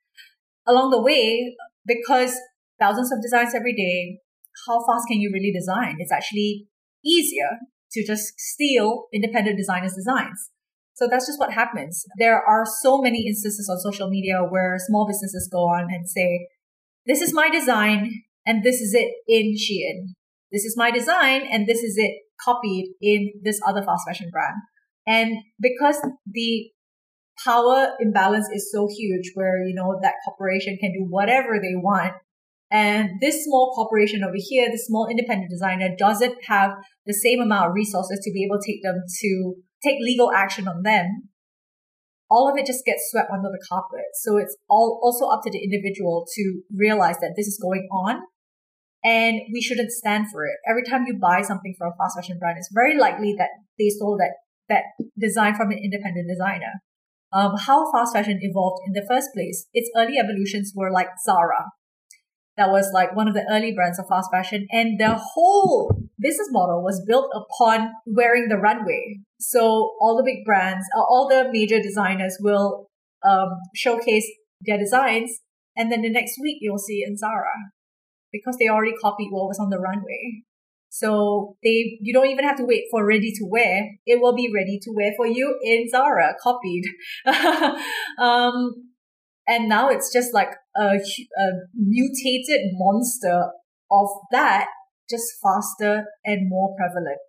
Along 0.68 0.92
the 0.92 1.02
way 1.02 1.56
because 1.86 2.38
thousands 2.80 3.12
of 3.12 3.22
designs 3.22 3.54
every 3.56 3.74
day 3.74 4.20
how 4.68 4.86
fast 4.86 5.08
can 5.08 5.20
you 5.20 5.32
really 5.34 5.52
design? 5.52 5.98
It's 6.00 6.12
actually 6.12 6.68
easier 7.06 7.60
to 7.92 8.06
just 8.06 8.40
steal 8.40 9.06
independent 9.14 9.58
designers 9.58 9.96
designs 9.96 10.50
so 10.96 11.08
that's 11.12 11.28
just 11.28 11.40
what 11.40 11.52
happens. 11.52 12.06
There 12.18 12.42
are 12.42 12.64
so 12.82 13.02
many 13.02 13.28
instances 13.28 13.70
on 13.70 13.80
social 13.80 14.10
media 14.10 14.40
where 14.40 14.78
small 14.80 15.06
businesses 15.06 15.50
go 15.52 15.60
on 15.60 15.88
and 15.94 16.10
say, 16.10 16.48
this 17.06 17.22
is 17.22 17.34
my 17.34 17.50
design 17.50 18.24
and 18.46 18.64
this 18.64 18.80
is 18.80 18.94
it 18.94 19.12
in 19.28 19.56
Shein. 19.56 20.16
This 20.54 20.64
is 20.64 20.76
my 20.78 20.92
design 20.92 21.42
and 21.52 21.68
this 21.68 21.84
is 21.84 21.96
it 21.98 22.12
copied 22.44 22.94
in 23.02 23.34
this 23.44 23.60
other 23.68 23.84
fast 23.84 24.04
fashion 24.08 24.30
brand. 24.32 24.56
And 25.06 25.38
because 25.60 25.98
the 26.26 26.72
power 27.44 27.92
imbalance 28.00 28.48
is 28.54 28.72
so 28.72 28.88
huge 28.88 29.32
where, 29.34 29.68
you 29.68 29.76
know, 29.76 30.00
that 30.02 30.14
corporation 30.24 30.78
can 30.80 30.94
do 30.94 31.06
whatever 31.10 31.60
they 31.62 31.76
want. 31.76 32.14
And 32.72 33.10
this 33.22 33.44
small 33.44 33.74
corporation 33.76 34.24
over 34.24 34.38
here, 34.38 34.70
this 34.72 34.88
small 34.88 35.08
independent 35.08 35.52
designer 35.52 35.90
doesn't 35.98 36.38
have 36.48 36.72
the 37.06 37.14
same 37.14 37.42
amount 37.42 37.70
of 37.70 37.76
resources 37.76 38.20
to 38.24 38.32
be 38.32 38.46
able 38.46 38.60
to 38.60 38.72
take 38.72 38.82
them 38.82 39.04
to 39.22 39.56
take 39.86 40.00
legal 40.02 40.32
action 40.32 40.68
on 40.68 40.82
them, 40.84 41.30
all 42.30 42.50
of 42.50 42.58
it 42.58 42.66
just 42.66 42.86
gets 42.86 43.08
swept 43.12 43.30
under 43.32 43.50
the 43.50 43.64
carpet. 43.70 44.06
So 44.22 44.38
it's 44.38 44.58
all 44.68 45.00
also 45.04 45.28
up 45.28 45.44
to 45.44 45.52
the 45.52 45.64
individual 45.64 46.26
to 46.36 46.62
realize 46.76 47.18
that 47.20 47.34
this 47.38 47.48
is 47.48 47.60
going 47.62 47.88
on 47.92 48.22
and 49.04 49.42
we 49.54 49.62
shouldn't 49.62 49.92
stand 49.92 50.26
for 50.32 50.46
it. 50.46 50.58
Every 50.68 50.84
time 50.84 51.06
you 51.06 51.18
buy 51.20 51.42
something 51.44 51.76
from 51.78 51.94
a 51.94 51.96
fast 51.96 52.18
fashion 52.18 52.40
brand, 52.40 52.58
it's 52.58 52.72
very 52.74 52.98
likely 52.98 53.36
that 53.38 53.50
they 53.78 53.90
stole 53.90 54.18
that, 54.18 54.34
that 54.70 54.84
design 55.20 55.54
from 55.56 55.70
an 55.72 55.78
independent 55.78 56.28
designer. 56.28 56.82
Um, 57.32 57.54
how 57.58 57.92
fast 57.92 58.14
fashion 58.14 58.40
evolved 58.42 58.82
in 58.88 58.94
the 58.94 59.06
first 59.08 59.30
place, 59.36 59.68
its 59.74 59.90
early 59.96 60.18
evolutions 60.18 60.74
were 60.76 60.92
like 60.92 61.10
Zara 61.24 61.72
that 62.58 62.70
was 62.70 62.92
like 62.94 63.16
one 63.16 63.28
of 63.28 63.34
the 63.34 63.46
early 63.52 63.74
brands 63.74 64.00
of 64.00 64.08
fast 64.08 64.30
fashion. 64.32 64.68
And 64.72 65.00
their 65.00 65.18
whole 65.18 65.92
business 66.20 66.48
model 66.52 66.82
was 66.82 67.04
built 67.06 67.30
upon 67.34 67.92
wearing 68.06 68.48
the 68.50 68.58
runway. 68.58 69.20
So 69.40 69.96
all 70.00 70.16
the 70.16 70.24
big 70.24 70.46
brands, 70.46 70.86
uh, 70.96 71.02
all 71.02 71.28
the 71.28 71.50
major 71.52 71.82
designers 71.82 72.38
will 72.40 72.90
um, 73.24 73.50
showcase 73.76 74.26
their 74.62 74.78
designs. 74.78 75.40
And 75.76 75.92
then 75.92 76.02
the 76.02 76.10
next 76.10 76.40
week 76.42 76.58
you'll 76.62 76.78
see 76.78 77.04
in 77.06 77.18
Zara 77.18 77.72
because 78.32 78.58
they 78.58 78.70
already 78.70 78.96
copied 79.02 79.30
what 79.32 79.48
was 79.48 79.60
on 79.60 79.70
the 79.70 79.80
runway. 79.80 80.44
So 80.90 81.58
they, 81.62 81.98
you 82.00 82.14
don't 82.14 82.28
even 82.28 82.46
have 82.46 82.56
to 82.56 82.64
wait 82.64 82.86
for 82.90 83.06
ready 83.06 83.34
to 83.34 83.46
wear. 83.46 83.90
It 84.06 84.22
will 84.22 84.34
be 84.34 84.50
ready 84.54 84.80
to 84.82 84.92
wear 84.96 85.12
for 85.18 85.28
you 85.28 85.60
in 85.62 85.90
Zara, 85.90 86.36
copied. 86.42 86.86
um, 88.18 88.95
and 89.48 89.70
now 89.70 89.90
it's 89.90 90.12
just 90.12 90.34
like 90.34 90.50
a, 90.76 90.98
a 90.98 91.48
mutated 91.76 92.72
monster 92.74 93.52
of 93.92 94.08
that, 94.32 94.68
just 95.10 95.26
faster 95.42 96.06
and 96.26 96.50
more 96.50 96.76
prevalent. 96.76 97.20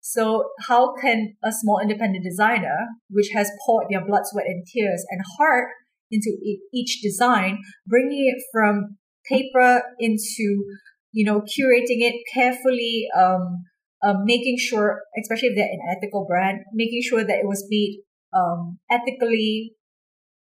So 0.00 0.50
how 0.68 0.94
can 0.94 1.34
a 1.44 1.52
small 1.52 1.80
independent 1.80 2.24
designer, 2.24 2.86
which 3.10 3.30
has 3.34 3.50
poured 3.66 3.86
their 3.90 4.04
blood, 4.06 4.22
sweat, 4.24 4.46
and 4.46 4.64
tears 4.66 5.04
and 5.10 5.20
heart 5.38 5.68
into 6.10 6.30
each 6.72 7.02
design, 7.02 7.58
bringing 7.86 8.32
it 8.34 8.42
from 8.52 8.96
paper 9.30 9.82
into, 9.98 10.64
you 11.12 11.24
know, 11.24 11.40
curating 11.40 12.00
it 12.00 12.14
carefully, 12.32 13.06
um, 13.18 13.64
um, 14.06 14.24
making 14.24 14.56
sure, 14.58 15.02
especially 15.20 15.48
if 15.48 15.56
they're 15.56 15.66
an 15.66 15.96
ethical 15.96 16.24
brand, 16.26 16.60
making 16.72 17.02
sure 17.02 17.24
that 17.24 17.40
it 17.40 17.46
was 17.46 17.66
made 17.68 17.98
um, 18.34 18.78
ethically 18.90 19.72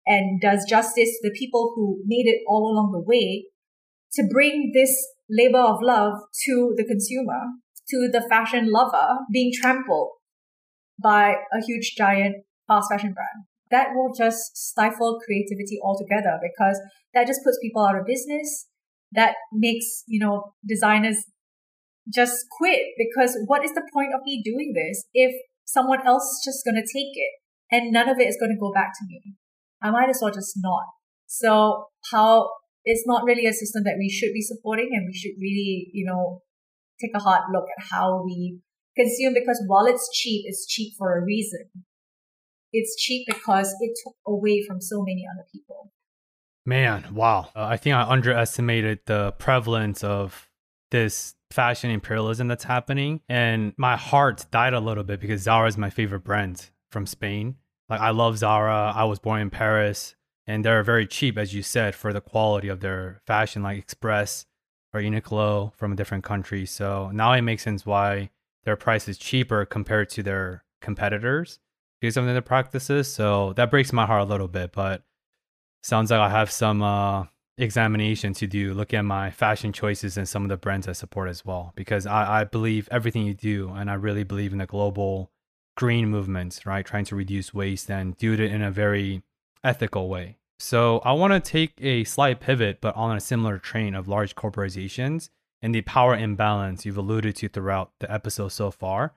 and 0.07 0.40
does 0.40 0.67
justice 0.69 1.11
to 1.11 1.29
the 1.29 1.35
people 1.38 1.73
who 1.75 2.03
made 2.05 2.27
it 2.27 2.43
all 2.47 2.71
along 2.71 2.93
the 2.93 3.01
way 3.01 3.47
to 4.14 4.29
bring 4.31 4.73
this 4.75 4.95
labor 5.29 5.59
of 5.59 5.79
love 5.83 6.14
to 6.45 6.75
the 6.77 6.85
consumer, 6.85 7.40
to 7.88 8.09
the 8.12 8.25
fashion 8.29 8.71
lover 8.71 9.19
being 9.33 9.53
trampled 9.53 10.11
by 11.03 11.35
a 11.53 11.61
huge 11.64 11.95
giant 11.97 12.37
fast 12.69 12.90
fashion 12.90 13.12
brand. 13.12 13.47
That 13.71 13.88
will 13.95 14.12
just 14.14 14.57
stifle 14.57 15.19
creativity 15.25 15.79
altogether 15.83 16.38
because 16.40 16.81
that 17.14 17.27
just 17.27 17.43
puts 17.45 17.59
people 17.61 17.85
out 17.85 17.99
of 17.99 18.07
business. 18.07 18.69
That 19.12 19.35
makes, 19.53 20.05
you 20.07 20.21
know, 20.21 20.55
designers 20.67 21.25
just 22.12 22.47
quit 22.59 22.81
because 22.99 23.37
what 23.47 23.64
is 23.64 23.73
the 23.73 23.88
point 23.93 24.12
of 24.14 24.21
me 24.25 24.43
doing 24.45 24.75
this 24.75 25.05
if 25.14 25.35
someone 25.64 26.07
else 26.07 26.25
is 26.25 26.43
just 26.45 26.64
going 26.64 26.75
to 26.75 26.83
take 26.83 27.14
it 27.14 27.33
and 27.71 27.93
none 27.93 28.09
of 28.09 28.19
it 28.19 28.29
is 28.29 28.37
going 28.38 28.53
to 28.53 28.61
go 28.61 28.73
back 28.73 28.93
to 28.99 29.05
me? 29.09 29.35
I 29.85 29.90
might 29.90 30.09
as 30.09 30.18
well 30.23 30.33
just 30.33 30.55
not. 30.57 30.85
So 31.27 31.87
how 32.11 32.51
it's 32.85 33.07
not 33.07 33.25
really 33.25 33.47
a 33.47 33.53
system 33.53 33.85
that 33.85 33.97
we 33.99 34.09
should 34.09 34.33
be 34.33 34.40
supporting 34.40 34.90
and 34.92 35.07
we 35.07 35.14
should 35.14 35.33
really, 35.38 35.90
you 35.92 36.07
know, 36.07 36.40
take 37.01 37.11
a 37.14 37.20
hard 37.20 37.42
look 37.53 37.66
at 37.79 37.85
how 37.90 38.23
we 38.25 38.61
consume 38.97 39.35
because 39.35 39.62
while 39.66 39.85
it's 39.85 40.09
cheap, 40.12 40.44
it's 40.47 40.66
cheap 40.66 40.94
for 40.97 41.18
a 41.18 41.25
reason. 41.25 41.66
It's 42.73 42.97
cheap 42.97 43.27
because 43.29 43.75
it 43.81 43.92
took 44.03 44.14
away 44.27 44.64
from 44.66 44.81
so 44.81 45.03
many 45.03 45.25
other 45.33 45.47
people. 45.53 45.92
Man, 46.66 47.14
wow. 47.14 47.51
Uh, 47.55 47.64
I 47.64 47.77
think 47.77 47.94
I 47.94 48.03
underestimated 48.03 49.01
the 49.05 49.33
prevalence 49.33 50.03
of 50.03 50.49
this 50.90 51.35
fashion 51.51 51.90
imperialism 51.90 52.49
that's 52.49 52.64
happening. 52.64 53.20
And 53.29 53.75
my 53.77 53.97
heart 53.97 54.47
died 54.51 54.73
a 54.73 54.81
little 54.81 55.05
bit 55.05 55.20
because 55.20 55.42
Zara 55.42 55.68
is 55.68 55.77
my 55.77 55.90
favorite 55.90 56.25
brand 56.25 56.70
from 56.90 57.07
Spain. 57.07 57.57
Like 57.88 58.01
I 58.01 58.11
love 58.11 58.38
Zara. 58.38 58.92
I 58.94 59.05
was 59.05 59.18
born 59.18 59.40
in 59.40 59.51
Paris, 59.51 60.16
and 60.47 60.64
they're 60.64 60.83
very 60.83 61.07
cheap, 61.07 61.37
as 61.38 61.55
you 61.55 61.62
said, 61.62 61.94
for 61.94 62.12
the 62.12 62.20
quality 62.20 62.68
of 62.68 62.81
their 62.81 63.20
fashion, 63.27 63.62
like 63.62 63.79
Express 63.79 64.47
or 64.92 65.01
Uniqlo 65.01 65.75
from 65.75 65.92
a 65.92 65.97
different 65.97 66.25
country. 66.25 66.66
So 66.66 67.11
now 67.12 67.33
it 67.33 67.42
makes 67.42 67.62
sense 67.62 67.85
why 67.85 68.31
their 68.64 68.77
price 68.77 69.09
is 69.09 69.18
cheaper 69.18 69.64
compared 69.64 70.09
to 70.11 70.23
their 70.23 70.64
competitors 70.81 71.59
because 72.01 72.16
of 72.16 72.27
their 72.27 72.40
practices. 72.40 73.12
So 73.12 73.53
that 73.55 73.70
breaks 73.70 73.92
my 73.92 74.07
heart 74.07 74.23
a 74.23 74.31
little 74.31 74.49
bit, 74.49 74.73
but 74.73 75.03
sounds 75.83 76.11
like 76.11 76.20
I 76.20 76.31
have 76.31 76.51
some 76.51 76.83
uh, 76.83 77.25
examination 77.59 78.33
to 78.35 78.47
do, 78.47 78.73
look 78.73 78.94
at 78.94 79.03
my 79.03 79.31
fashion 79.31 79.73
choices 79.73 80.16
and 80.16 80.29
some 80.29 80.42
of 80.42 80.49
the 80.49 80.57
brands 80.57 80.88
I 80.88 80.92
support 80.92 81.29
as 81.29 81.44
well, 81.44 81.73
because 81.77 82.07
I, 82.07 82.40
I 82.40 82.44
believe 82.44 82.88
everything 82.90 83.27
you 83.27 83.35
do, 83.35 83.70
and 83.70 83.90
I 83.90 83.94
really 83.94 84.25
believe 84.25 84.53
in 84.53 84.59
the 84.59 84.66
global 84.66 85.31
green 85.77 86.09
movements, 86.09 86.67
right? 86.67 86.85
Trying 86.85 87.05
to 87.07 87.17
reduce 87.17 87.55
waste 87.55 87.91
and 87.91 88.17
do 88.17 88.33
it 88.35 88.41
in 88.41 88.63
a 88.63 88.71
very 88.71 89.23
ethical 89.63 90.09
way. 90.09 90.39
So 90.59 91.01
I 91.01 91.13
want 91.13 91.33
to 91.33 91.41
take 91.41 91.73
a 91.81 92.05
slight 92.05 92.41
pivot, 92.41 92.81
but 92.81 92.97
on 92.97 93.17
a 93.17 93.21
similar 93.21 93.59
train 93.59 93.95
of 93.95 94.09
large 94.09 94.35
corporations 94.35 95.31
and 95.61 95.75
the 95.75 95.83
power 95.83 96.17
imbalance 96.17 96.85
you've 96.85 96.97
alluded 96.97 97.37
to 97.37 97.49
throughout 97.49 97.93
the 97.99 98.13
episode 98.13 98.49
so 98.49 98.71
far. 98.71 99.15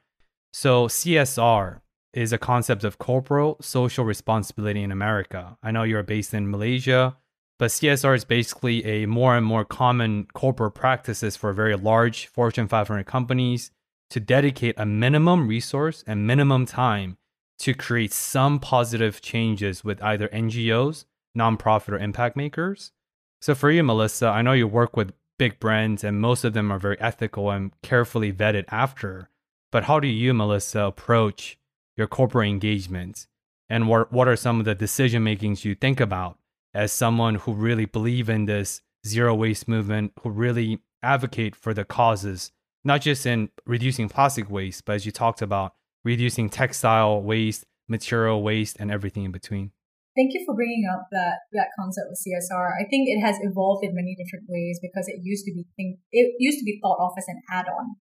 So 0.54 0.88
CSR 0.88 1.82
is 2.14 2.34
a 2.34 2.38
concept 2.38 2.84
of 2.84 2.98
corporate 2.98 3.64
social 3.64 4.04
responsibility 4.04 4.82
in 4.82 4.92
America. 4.92 5.58
I 5.62 5.72
know 5.72 5.84
you're 5.84 6.04
based 6.04 6.34
in 6.34 6.50
Malaysia, 6.50 7.18
but 7.60 7.70
CSR 7.70 8.16
is 8.16 8.26
basically 8.26 8.84
a 8.86 9.06
more 9.06 9.36
and 9.36 9.46
more 9.46 9.66
common 9.66 10.28
corporate 10.34 10.74
practices 10.74 11.36
for 11.36 11.54
very 11.54 11.76
large 11.76 12.28
Fortune 12.28 12.68
500 12.68 13.06
companies 13.06 13.72
to 14.10 14.20
dedicate 14.20 14.76
a 14.78 14.86
minimum 14.86 15.48
resource 15.48 16.04
and 16.08 16.28
minimum 16.28 16.66
time 16.66 17.18
to 17.60 17.74
create 17.74 18.14
some 18.14 18.60
positive 18.60 19.22
changes 19.22 19.84
with 19.84 20.02
either 20.04 20.28
NGOs, 20.30 21.06
nonprofit, 21.38 21.90
or 21.90 21.98
impact 21.98 22.38
makers. 22.38 22.92
So, 23.42 23.56
for 23.56 23.70
you, 23.72 23.84
Melissa, 23.84 24.28
I 24.28 24.42
know 24.42 24.54
you 24.54 24.68
work 24.68 24.96
with 24.96 25.14
big 25.38 25.60
brands 25.60 26.04
and 26.04 26.20
most 26.20 26.44
of 26.44 26.54
them 26.54 26.72
are 26.72 26.80
very 26.80 27.00
ethical 27.00 27.52
and 27.52 27.72
carefully 27.82 28.34
vetted 28.34 28.66
after. 28.70 29.30
But 29.72 29.84
how 29.84 30.00
do 30.00 30.08
you, 30.08 30.34
Melissa, 30.34 30.82
approach 30.82 31.58
your 31.96 32.08
corporate 32.08 32.50
engagements? 32.50 33.28
And 33.70 33.88
what, 33.88 34.12
what 34.12 34.28
are 34.28 34.36
some 34.36 34.60
of 34.60 34.66
the 34.66 34.76
decision 34.76 35.24
makings 35.24 35.66
you 35.66 35.76
think 35.76 36.00
about 36.00 36.38
as 36.74 36.92
someone 36.92 37.36
who 37.36 37.54
really 37.54 37.86
believe 37.86 38.30
in 38.30 38.46
this 38.46 38.82
zero 39.06 39.36
waste 39.36 39.68
movement, 39.68 40.14
who 40.22 40.30
really 40.30 40.80
advocate 41.04 41.56
for 41.56 41.74
the 41.74 41.86
causes 41.86 42.52
not 42.88 43.02
just 43.02 43.26
in 43.26 43.50
reducing 43.66 44.08
plastic 44.08 44.50
waste, 44.50 44.86
but 44.86 44.94
as 44.94 45.06
you 45.06 45.12
talked 45.12 45.42
about, 45.42 45.74
reducing 46.06 46.50
textile 46.50 47.22
waste, 47.22 47.66
material 47.88 48.42
waste, 48.42 48.78
and 48.80 48.90
everything 48.90 49.26
in 49.26 49.32
between. 49.32 49.72
Thank 50.16 50.34
you 50.34 50.42
for 50.48 50.56
bringing 50.56 50.86
up 50.92 51.06
that 51.12 51.46
that 51.52 51.68
concept 51.78 52.08
of 52.10 52.18
CSR. 52.18 52.72
I 52.80 52.88
think 52.90 53.08
it 53.08 53.22
has 53.22 53.38
evolved 53.42 53.84
in 53.84 53.94
many 53.94 54.16
different 54.16 54.46
ways 54.48 54.80
because 54.82 55.08
it 55.08 55.20
used 55.22 55.46
to 55.46 55.54
be 55.54 55.66
think 55.76 56.00
it 56.12 56.34
used 56.40 56.58
to 56.60 56.66
be 56.66 56.80
thought 56.82 56.98
of 57.00 57.12
as 57.18 57.26
an 57.28 57.42
add-on. 57.52 57.98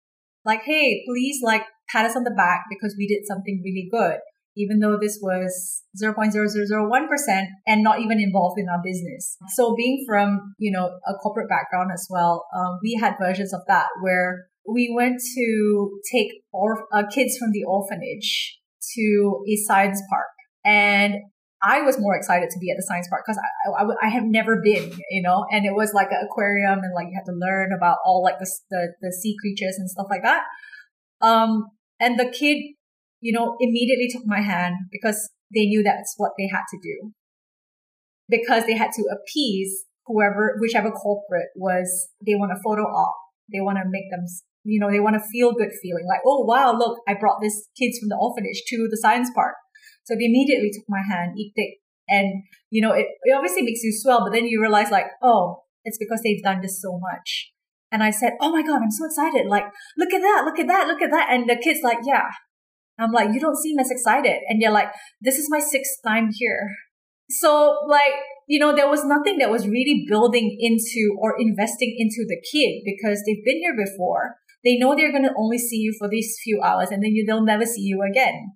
Like, 0.45 0.61
hey, 0.63 1.01
please 1.07 1.39
like 1.41 1.63
pat 1.89 2.05
us 2.05 2.15
on 2.15 2.23
the 2.23 2.36
back 2.38 2.65
because 2.69 2.93
we 2.97 3.07
did 3.07 3.25
something 3.25 3.63
really 3.63 3.88
good, 3.89 4.19
even 4.57 4.79
though 4.79 4.97
this 5.01 5.17
was 5.23 5.81
0.0001% 5.97 7.45
and 7.65 7.84
not 7.84 7.99
even 7.99 8.19
involved 8.19 8.59
in 8.59 8.67
our 8.69 8.81
business. 8.84 9.38
So 9.55 9.73
being 9.75 10.03
from, 10.05 10.53
you 10.59 10.71
know, 10.71 10.91
a 11.07 11.13
corporate 11.23 11.49
background 11.49 11.91
as 11.93 12.05
well, 12.09 12.45
um, 12.53 12.79
we 12.84 12.99
had 12.99 13.15
versions 13.17 13.53
of 13.53 13.61
that 13.67 13.88
where 14.01 14.47
we 14.68 14.93
went 14.95 15.22
to 15.36 15.99
take 16.11 16.32
or, 16.51 16.86
uh, 16.93 17.03
kids 17.14 17.38
from 17.38 17.51
the 17.51 17.64
orphanage 17.64 18.59
to 18.95 19.43
a 19.47 19.55
science 19.55 20.01
park 20.09 20.28
and 20.66 21.16
I 21.66 21.82
was 21.82 21.97
more 21.97 22.16
excited 22.16 22.49
to 22.49 22.59
be 22.59 22.70
at 22.72 22.76
the 22.76 22.84
science 22.84 23.07
park 23.07 23.24
because 23.26 23.39
I, 23.39 23.84
I, 23.84 24.07
I, 24.07 24.09
have 24.09 24.26
never 24.26 24.61
been, 24.61 24.91
you 25.09 25.22
know, 25.22 25.45
and 25.49 25.66
it 25.66 25.74
was 25.74 25.93
like 25.93 26.07
an 26.11 26.20
aquarium 26.26 26.80
and 26.80 26.93
like 26.93 27.07
you 27.07 27.16
had 27.16 27.32
to 27.32 27.38
learn 27.38 27.72
about 27.72 27.99
all 28.05 28.22
like 28.22 28.38
the, 28.39 28.51
the, 28.70 28.93
the 29.01 29.14
sea 29.14 29.38
creatures 29.39 29.76
and 29.78 29.89
stuff 29.89 30.07
like 30.09 30.24
that. 30.24 30.43
Um, 31.22 31.68
and 32.01 32.20
the 32.20 32.26
kid, 32.26 32.57
you 33.22 33.32
know, 33.32 33.55
immediately 33.61 34.09
took 34.11 34.24
my 34.26 34.41
hand 34.41 34.76
because 34.91 35.30
they 35.55 35.66
knew 35.66 35.84
that's 35.84 36.16
what 36.18 36.32
they 36.38 36.49
had 36.51 36.64
to 36.72 36.78
do 36.84 37.14
because 38.28 38.66
they 38.66 38.76
had 38.76 38.91
to 38.93 39.03
appease 39.03 39.86
whoever, 40.05 40.57
whichever 40.59 40.91
culprit 40.91 41.47
was, 41.55 42.09
they 42.26 42.36
want 42.36 42.51
a 42.51 42.61
photo 42.61 42.84
op. 42.84 43.16
They 43.51 43.61
want 43.61 43.78
to 43.78 43.86
make 43.88 44.09
them, 44.11 44.26
you 44.64 44.80
know, 44.80 44.89
they 44.89 44.99
want 44.99 45.16
to 45.16 45.30
feel 45.32 45.53
good 45.53 45.72
feeling 45.82 46.05
like, 46.07 46.22
oh, 46.26 46.43
wow, 46.45 46.74
look, 46.78 46.99
I 47.07 47.14
brought 47.14 47.41
these 47.41 47.68
kids 47.78 47.99
from 47.99 48.09
the 48.09 48.18
orphanage 48.20 48.64
to 48.68 48.88
the 48.89 48.97
science 48.97 49.30
park 49.36 49.55
so 50.03 50.16
they 50.16 50.26
immediately 50.26 50.72
took 50.72 50.86
my 50.89 51.01
hand, 51.01 51.34
eat 51.38 51.53
it 51.55 51.80
and 52.09 52.43
you 52.70 52.82
know, 52.82 52.91
it, 52.91 53.07
it 53.24 53.34
obviously 53.36 53.61
makes 53.61 53.84
you 53.84 53.93
swell, 53.93 54.26
but 54.26 54.34
then 54.34 54.45
you 54.45 54.59
realize 54.59 54.91
like, 54.91 55.07
oh, 55.22 55.64
it's 55.84 55.97
because 55.97 56.22
they've 56.24 56.43
done 56.43 56.61
this 56.61 56.82
so 56.82 56.99
much. 56.99 57.51
And 57.91 58.01
I 58.01 58.09
said, 58.09 58.34
oh 58.41 58.51
my 58.51 58.64
God, 58.64 58.82
I'm 58.82 58.91
so 58.91 59.05
excited. 59.05 59.45
Like, 59.47 59.66
look 59.97 60.11
at 60.11 60.22
that, 60.22 60.41
look 60.45 60.59
at 60.59 60.68
that, 60.68 60.88
look 60.88 61.01
at 61.01 61.11
that. 61.11 61.28
And 61.30 61.47
the 61.47 61.55
kid's 61.55 61.82
like, 61.84 61.99
yeah. 62.03 62.30
I'm 62.99 63.11
like, 63.11 63.34
you 63.34 63.39
don't 63.39 63.57
seem 63.57 63.80
as 63.80 63.91
excited. 63.91 64.38
And 64.47 64.61
they're 64.61 64.72
like, 64.72 64.89
this 65.22 65.38
is 65.38 65.47
my 65.49 65.59
sixth 65.59 65.97
time 66.05 66.30
here. 66.32 66.70
So 67.30 67.78
like, 67.88 68.14
you 68.47 68.59
know, 68.59 68.76
there 68.76 68.89
was 68.89 69.05
nothing 69.05 69.38
that 69.38 69.49
was 69.49 69.68
really 69.68 70.05
building 70.07 70.57
into 70.59 71.16
or 71.20 71.36
investing 71.39 71.95
into 71.97 72.26
the 72.28 72.41
kid 72.51 72.82
because 72.84 73.24
they've 73.26 73.45
been 73.45 73.59
here 73.59 73.76
before. 73.76 74.36
They 74.64 74.78
know 74.78 74.95
they're 74.95 75.11
going 75.11 75.24
to 75.24 75.36
only 75.38 75.57
see 75.57 75.78
you 75.78 75.93
for 75.97 76.07
these 76.07 76.38
few 76.43 76.61
hours 76.61 76.89
and 76.89 77.03
then 77.03 77.11
you, 77.11 77.26
they'll 77.26 77.43
never 77.43 77.66
see 77.66 77.82
you 77.82 78.01
again. 78.01 78.55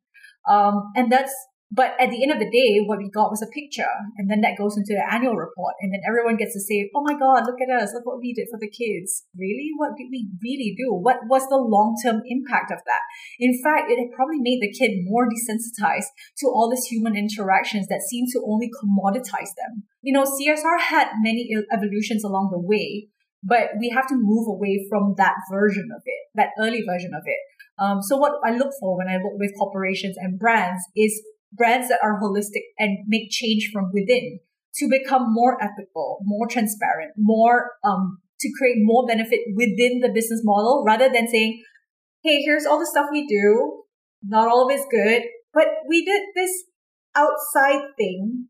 Um, 0.49 0.91
and 0.95 1.11
that's, 1.11 1.33
but 1.69 1.99
at 1.99 2.09
the 2.09 2.23
end 2.23 2.31
of 2.31 2.39
the 2.39 2.47
day, 2.47 2.79
what 2.87 2.99
we 2.99 3.11
got 3.11 3.27
was 3.27 3.43
a 3.43 3.51
picture. 3.51 3.91
And 4.15 4.31
then 4.31 4.39
that 4.39 4.55
goes 4.57 4.79
into 4.79 4.95
the 4.95 5.03
annual 5.03 5.35
report. 5.35 5.75
And 5.81 5.91
then 5.91 5.99
everyone 6.07 6.39
gets 6.39 6.55
to 6.55 6.63
say, 6.63 6.89
Oh 6.95 7.03
my 7.03 7.11
God, 7.11 7.43
look 7.43 7.59
at 7.59 7.67
us. 7.67 7.91
Look 7.91 8.07
what 8.07 8.23
we 8.23 8.31
did 8.31 8.47
for 8.47 8.55
the 8.55 8.71
kids. 8.71 9.27
Really? 9.35 9.75
What 9.75 9.99
did 9.99 10.07
we 10.07 10.31
really 10.39 10.71
do? 10.79 10.95
What 10.95 11.27
was 11.27 11.43
the 11.51 11.59
long-term 11.59 12.23
impact 12.23 12.71
of 12.71 12.79
that? 12.87 13.03
In 13.39 13.51
fact, 13.59 13.91
it 13.91 13.99
probably 14.15 14.39
made 14.39 14.63
the 14.63 14.71
kid 14.71 15.03
more 15.03 15.27
desensitized 15.27 16.15
to 16.39 16.47
all 16.47 16.71
these 16.71 16.87
human 16.87 17.17
interactions 17.19 17.87
that 17.87 18.07
seem 18.07 18.25
to 18.31 18.47
only 18.47 18.71
commoditize 18.71 19.51
them. 19.59 19.83
You 20.01 20.13
know, 20.15 20.23
CSR 20.23 20.79
had 20.79 21.19
many 21.19 21.51
evolutions 21.67 22.23
along 22.23 22.47
the 22.55 22.63
way, 22.63 23.09
but 23.47 23.79
we 23.79 23.89
have 23.89 24.07
to 24.07 24.15
move 24.15 24.47
away 24.47 24.85
from 24.89 25.15
that 25.17 25.33
version 25.49 25.87
of 25.95 26.01
it, 26.05 26.19
that 26.35 26.49
early 26.59 26.83
version 26.85 27.11
of 27.15 27.23
it. 27.25 27.39
Um, 27.79 28.01
so 28.01 28.17
what 28.17 28.33
I 28.45 28.51
look 28.51 28.73
for 28.79 28.97
when 28.97 29.07
I 29.07 29.17
work 29.23 29.35
with 29.37 29.57
corporations 29.57 30.17
and 30.17 30.37
brands 30.37 30.83
is 30.95 31.21
brands 31.53 31.87
that 31.87 31.99
are 32.03 32.19
holistic 32.19 32.75
and 32.77 32.97
make 33.07 33.29
change 33.31 33.69
from 33.71 33.91
within 33.93 34.39
to 34.75 34.89
become 34.89 35.33
more 35.33 35.57
ethical, 35.63 36.19
more 36.23 36.47
transparent, 36.47 37.11
more 37.17 37.71
um, 37.83 38.19
to 38.41 38.49
create 38.57 38.77
more 38.79 39.05
benefit 39.07 39.39
within 39.55 40.01
the 40.01 40.11
business 40.13 40.41
model 40.43 40.83
rather 40.85 41.09
than 41.09 41.27
saying, 41.27 41.63
"Hey, 42.23 42.41
here's 42.43 42.65
all 42.65 42.79
the 42.79 42.85
stuff 42.85 43.07
we 43.11 43.25
do. 43.27 43.83
Not 44.23 44.49
all 44.49 44.65
of 44.65 44.75
it's 44.75 44.85
good, 44.91 45.23
but 45.53 45.67
we 45.87 46.03
did 46.03 46.21
this 46.35 46.51
outside 47.15 47.81
thing 47.97 48.47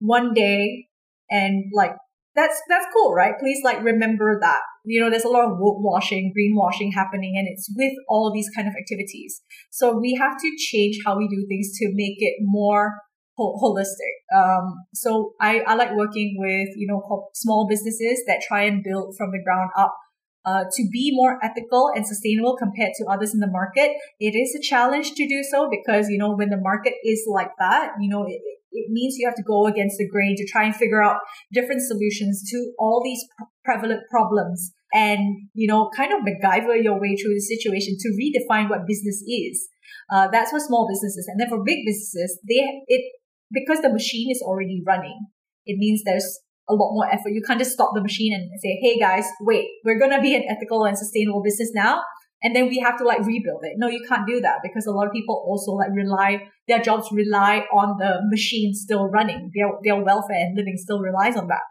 one 0.00 0.34
day, 0.34 0.88
and 1.30 1.70
like 1.72 1.92
that's 2.40 2.60
that's 2.68 2.86
cool, 2.94 3.12
right? 3.14 3.34
Please 3.38 3.60
like 3.62 3.82
remember 3.82 4.38
that. 4.40 4.60
You 4.84 5.00
know, 5.00 5.10
there's 5.10 5.24
a 5.24 5.28
lot 5.28 5.44
of 5.44 5.58
woke 5.58 5.80
washing, 5.80 6.32
greenwashing 6.36 6.94
happening, 6.94 7.34
and 7.36 7.46
it's 7.46 7.68
with 7.76 7.92
all 8.08 8.32
these 8.32 8.48
kind 8.56 8.66
of 8.66 8.74
activities. 8.74 9.42
So 9.70 9.96
we 9.98 10.14
have 10.14 10.36
to 10.38 10.56
change 10.56 10.98
how 11.04 11.18
we 11.18 11.28
do 11.28 11.46
things 11.48 11.76
to 11.78 11.90
make 11.92 12.16
it 12.18 12.36
more 12.40 12.94
holistic. 13.38 14.14
Um, 14.36 14.84
so 14.94 15.32
I, 15.40 15.60
I 15.60 15.74
like 15.74 15.94
working 15.94 16.36
with, 16.38 16.68
you 16.76 16.86
know, 16.86 17.30
small 17.34 17.66
businesses 17.68 18.22
that 18.26 18.42
try 18.46 18.64
and 18.64 18.84
build 18.84 19.14
from 19.16 19.30
the 19.30 19.42
ground 19.42 19.70
up 19.76 19.96
uh, 20.44 20.64
to 20.76 20.88
be 20.92 21.10
more 21.14 21.38
ethical 21.42 21.90
and 21.94 22.06
sustainable 22.06 22.56
compared 22.56 22.92
to 22.96 23.06
others 23.06 23.32
in 23.32 23.40
the 23.40 23.50
market. 23.50 23.92
It 24.18 24.34
is 24.36 24.54
a 24.54 24.62
challenge 24.62 25.12
to 25.12 25.28
do 25.28 25.42
so 25.42 25.70
because, 25.70 26.08
you 26.08 26.18
know, 26.18 26.34
when 26.36 26.50
the 26.50 26.60
market 26.60 26.94
is 27.04 27.24
like 27.26 27.50
that, 27.58 27.92
you 28.00 28.08
know, 28.10 28.24
it, 28.26 28.40
it 28.72 28.86
means 28.90 29.16
you 29.18 29.26
have 29.26 29.36
to 29.36 29.42
go 29.42 29.66
against 29.66 29.98
the 29.98 30.08
grain 30.08 30.36
to 30.36 30.46
try 30.46 30.64
and 30.64 30.74
figure 30.74 31.02
out 31.02 31.20
different 31.52 31.82
solutions 31.82 32.42
to 32.50 32.72
all 32.78 33.02
these 33.04 33.20
prevalent 33.64 34.02
problems 34.10 34.72
and, 34.92 35.48
you 35.54 35.66
know, 35.66 35.90
kind 35.96 36.12
of 36.12 36.20
MacGyver 36.20 36.82
your 36.82 37.00
way 37.00 37.16
through 37.16 37.34
the 37.34 37.40
situation 37.40 37.96
to 37.98 38.08
redefine 38.10 38.68
what 38.68 38.86
business 38.86 39.22
is. 39.26 39.68
Uh, 40.12 40.28
that's 40.32 40.50
for 40.50 40.60
small 40.60 40.88
businesses. 40.90 41.28
And 41.28 41.40
then 41.40 41.48
for 41.48 41.62
big 41.64 41.78
businesses, 41.86 42.38
they, 42.48 42.62
it, 42.86 43.12
because 43.52 43.80
the 43.80 43.92
machine 43.92 44.30
is 44.30 44.42
already 44.42 44.82
running, 44.86 45.26
it 45.66 45.78
means 45.78 46.02
there's 46.04 46.40
a 46.68 46.74
lot 46.74 46.92
more 46.92 47.06
effort. 47.06 47.30
You 47.30 47.42
can't 47.46 47.58
just 47.58 47.72
stop 47.72 47.90
the 47.94 48.02
machine 48.02 48.32
and 48.32 48.48
say, 48.60 48.78
Hey 48.82 48.98
guys, 48.98 49.26
wait, 49.40 49.66
we're 49.84 49.98
going 49.98 50.12
to 50.12 50.20
be 50.20 50.34
an 50.34 50.44
ethical 50.48 50.84
and 50.84 50.96
sustainable 50.96 51.42
business 51.42 51.70
now 51.74 52.02
and 52.42 52.54
then 52.56 52.68
we 52.68 52.78
have 52.78 52.96
to 52.98 53.04
like 53.04 53.24
rebuild 53.26 53.60
it. 53.62 53.74
No, 53.76 53.88
you 53.88 54.04
can't 54.08 54.26
do 54.26 54.40
that 54.40 54.58
because 54.62 54.86
a 54.86 54.92
lot 54.92 55.06
of 55.06 55.12
people 55.12 55.44
also 55.46 55.72
like 55.72 55.90
rely, 55.94 56.48
their 56.68 56.80
jobs 56.80 57.08
rely 57.12 57.66
on 57.72 57.98
the 57.98 58.20
machine 58.30 58.74
still 58.74 59.06
running. 59.06 59.50
Their, 59.54 59.68
their 59.84 60.02
welfare 60.02 60.40
and 60.40 60.56
living 60.56 60.76
still 60.76 61.00
relies 61.00 61.36
on 61.36 61.48
that. 61.48 61.62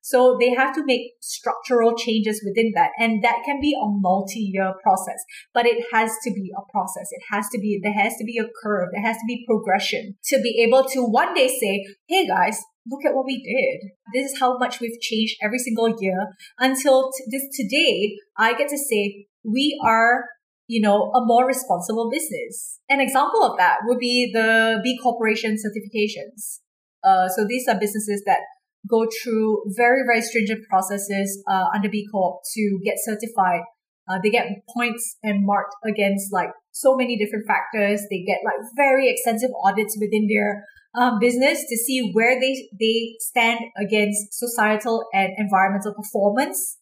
So 0.00 0.36
they 0.40 0.54
have 0.54 0.74
to 0.74 0.84
make 0.86 1.12
structural 1.20 1.96
changes 1.96 2.42
within 2.46 2.72
that. 2.74 2.90
And 2.98 3.22
that 3.24 3.42
can 3.44 3.60
be 3.60 3.74
a 3.74 3.86
multi-year 3.86 4.74
process, 4.82 5.18
but 5.52 5.66
it 5.66 5.84
has 5.92 6.12
to 6.24 6.30
be 6.30 6.50
a 6.56 6.62
process. 6.72 7.08
It 7.10 7.22
has 7.30 7.48
to 7.50 7.58
be, 7.58 7.80
there 7.82 7.92
has 7.92 8.14
to 8.16 8.24
be 8.24 8.38
a 8.38 8.48
curve. 8.62 8.88
There 8.92 9.02
has 9.02 9.16
to 9.16 9.26
be 9.26 9.44
progression 9.46 10.16
to 10.26 10.40
be 10.40 10.64
able 10.66 10.84
to 10.84 11.02
one 11.02 11.34
day 11.34 11.48
say, 11.48 11.84
Hey 12.06 12.26
guys, 12.26 12.62
look 12.90 13.04
at 13.04 13.14
what 13.14 13.26
we 13.26 13.42
did. 13.42 13.90
This 14.14 14.32
is 14.32 14.40
how 14.40 14.56
much 14.56 14.80
we've 14.80 15.00
changed 15.00 15.36
every 15.42 15.58
single 15.58 15.94
year 16.00 16.28
until 16.58 17.10
t- 17.10 17.24
this 17.30 17.44
today. 17.54 18.16
I 18.38 18.54
get 18.54 18.68
to 18.68 18.78
say, 18.78 19.26
we 19.50 19.80
are, 19.84 20.24
you 20.66 20.80
know, 20.80 21.10
a 21.12 21.24
more 21.24 21.46
responsible 21.46 22.10
business. 22.10 22.78
An 22.88 23.00
example 23.00 23.42
of 23.42 23.56
that 23.58 23.78
would 23.84 23.98
be 23.98 24.30
the 24.32 24.80
B 24.82 24.98
Corporation 25.02 25.56
certifications. 25.56 26.60
Uh, 27.02 27.28
so 27.28 27.46
these 27.46 27.66
are 27.68 27.78
businesses 27.78 28.22
that 28.26 28.40
go 28.88 29.06
through 29.22 29.62
very, 29.76 30.02
very 30.06 30.20
stringent 30.22 30.64
processes 30.68 31.42
uh, 31.48 31.66
under 31.74 31.88
B 31.88 32.06
Corp 32.10 32.40
to 32.54 32.78
get 32.84 32.96
certified. 32.98 33.62
Uh, 34.10 34.18
they 34.22 34.30
get 34.30 34.46
points 34.74 35.16
and 35.22 35.44
marked 35.44 35.74
against 35.84 36.32
like 36.32 36.50
so 36.72 36.96
many 36.96 37.18
different 37.18 37.46
factors. 37.46 38.02
They 38.10 38.24
get 38.26 38.38
like 38.44 38.56
very 38.76 39.10
extensive 39.10 39.50
audits 39.64 39.96
within 40.00 40.28
their 40.28 40.64
um, 40.98 41.18
business 41.20 41.64
to 41.68 41.76
see 41.76 42.10
where 42.12 42.40
they 42.40 42.68
they 42.80 43.14
stand 43.20 43.60
against 43.76 44.32
societal 44.32 45.04
and 45.12 45.32
environmental 45.36 45.94
performance 45.94 46.77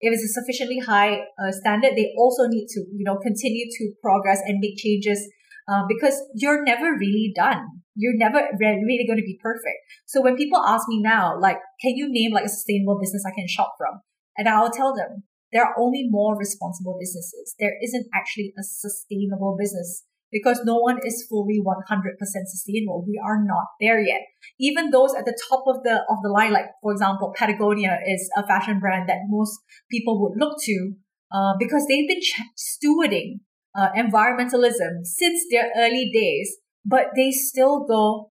if 0.00 0.12
it's 0.12 0.24
a 0.24 0.32
sufficiently 0.40 0.78
high 0.78 1.20
uh, 1.38 1.52
standard, 1.52 1.92
they 1.96 2.12
also 2.16 2.46
need 2.48 2.68
to, 2.68 2.80
you 2.92 3.04
know, 3.04 3.16
continue 3.16 3.66
to 3.78 3.92
progress 4.02 4.40
and 4.46 4.58
make 4.60 4.76
changes 4.76 5.20
uh, 5.68 5.82
because 5.88 6.20
you're 6.34 6.64
never 6.64 6.96
really 6.98 7.32
done. 7.34 7.64
You're 7.94 8.16
never 8.16 8.48
really 8.58 9.06
going 9.06 9.18
to 9.18 9.24
be 9.24 9.38
perfect. 9.42 9.76
So 10.06 10.22
when 10.22 10.36
people 10.36 10.58
ask 10.58 10.88
me 10.88 11.02
now, 11.02 11.38
like, 11.38 11.58
can 11.80 11.96
you 11.96 12.08
name 12.10 12.32
like 12.32 12.44
a 12.44 12.48
sustainable 12.48 12.98
business 12.98 13.24
I 13.26 13.34
can 13.34 13.46
shop 13.46 13.74
from? 13.76 14.00
And 14.36 14.48
I'll 14.48 14.70
tell 14.70 14.94
them 14.94 15.24
there 15.52 15.64
are 15.64 15.74
only 15.78 16.06
more 16.08 16.36
responsible 16.36 16.96
businesses. 16.98 17.54
There 17.58 17.74
isn't 17.82 18.06
actually 18.14 18.54
a 18.58 18.62
sustainable 18.62 19.56
business 19.58 20.04
because 20.32 20.60
no 20.64 20.76
one 20.76 20.98
is 21.04 21.26
fully 21.28 21.60
100% 21.60 22.16
sustainable. 22.20 23.04
We 23.06 23.20
are 23.24 23.42
not 23.42 23.66
there 23.80 24.00
yet. 24.00 24.22
Even 24.58 24.90
those 24.90 25.14
at 25.14 25.24
the 25.24 25.38
top 25.48 25.64
of 25.66 25.82
the, 25.82 26.04
of 26.08 26.18
the 26.22 26.28
line, 26.28 26.52
like 26.52 26.66
for 26.82 26.92
example, 26.92 27.32
Patagonia 27.36 27.98
is 28.06 28.30
a 28.36 28.46
fashion 28.46 28.80
brand 28.80 29.08
that 29.08 29.18
most 29.28 29.58
people 29.90 30.20
would 30.22 30.38
look 30.38 30.58
to, 30.62 30.92
uh, 31.32 31.54
because 31.58 31.86
they've 31.88 32.08
been 32.08 32.20
stewarding, 32.56 33.40
uh, 33.74 33.90
environmentalism 33.96 35.04
since 35.04 35.44
their 35.50 35.70
early 35.76 36.10
days, 36.12 36.58
but 36.84 37.06
they 37.16 37.30
still 37.30 37.84
go, 37.86 38.30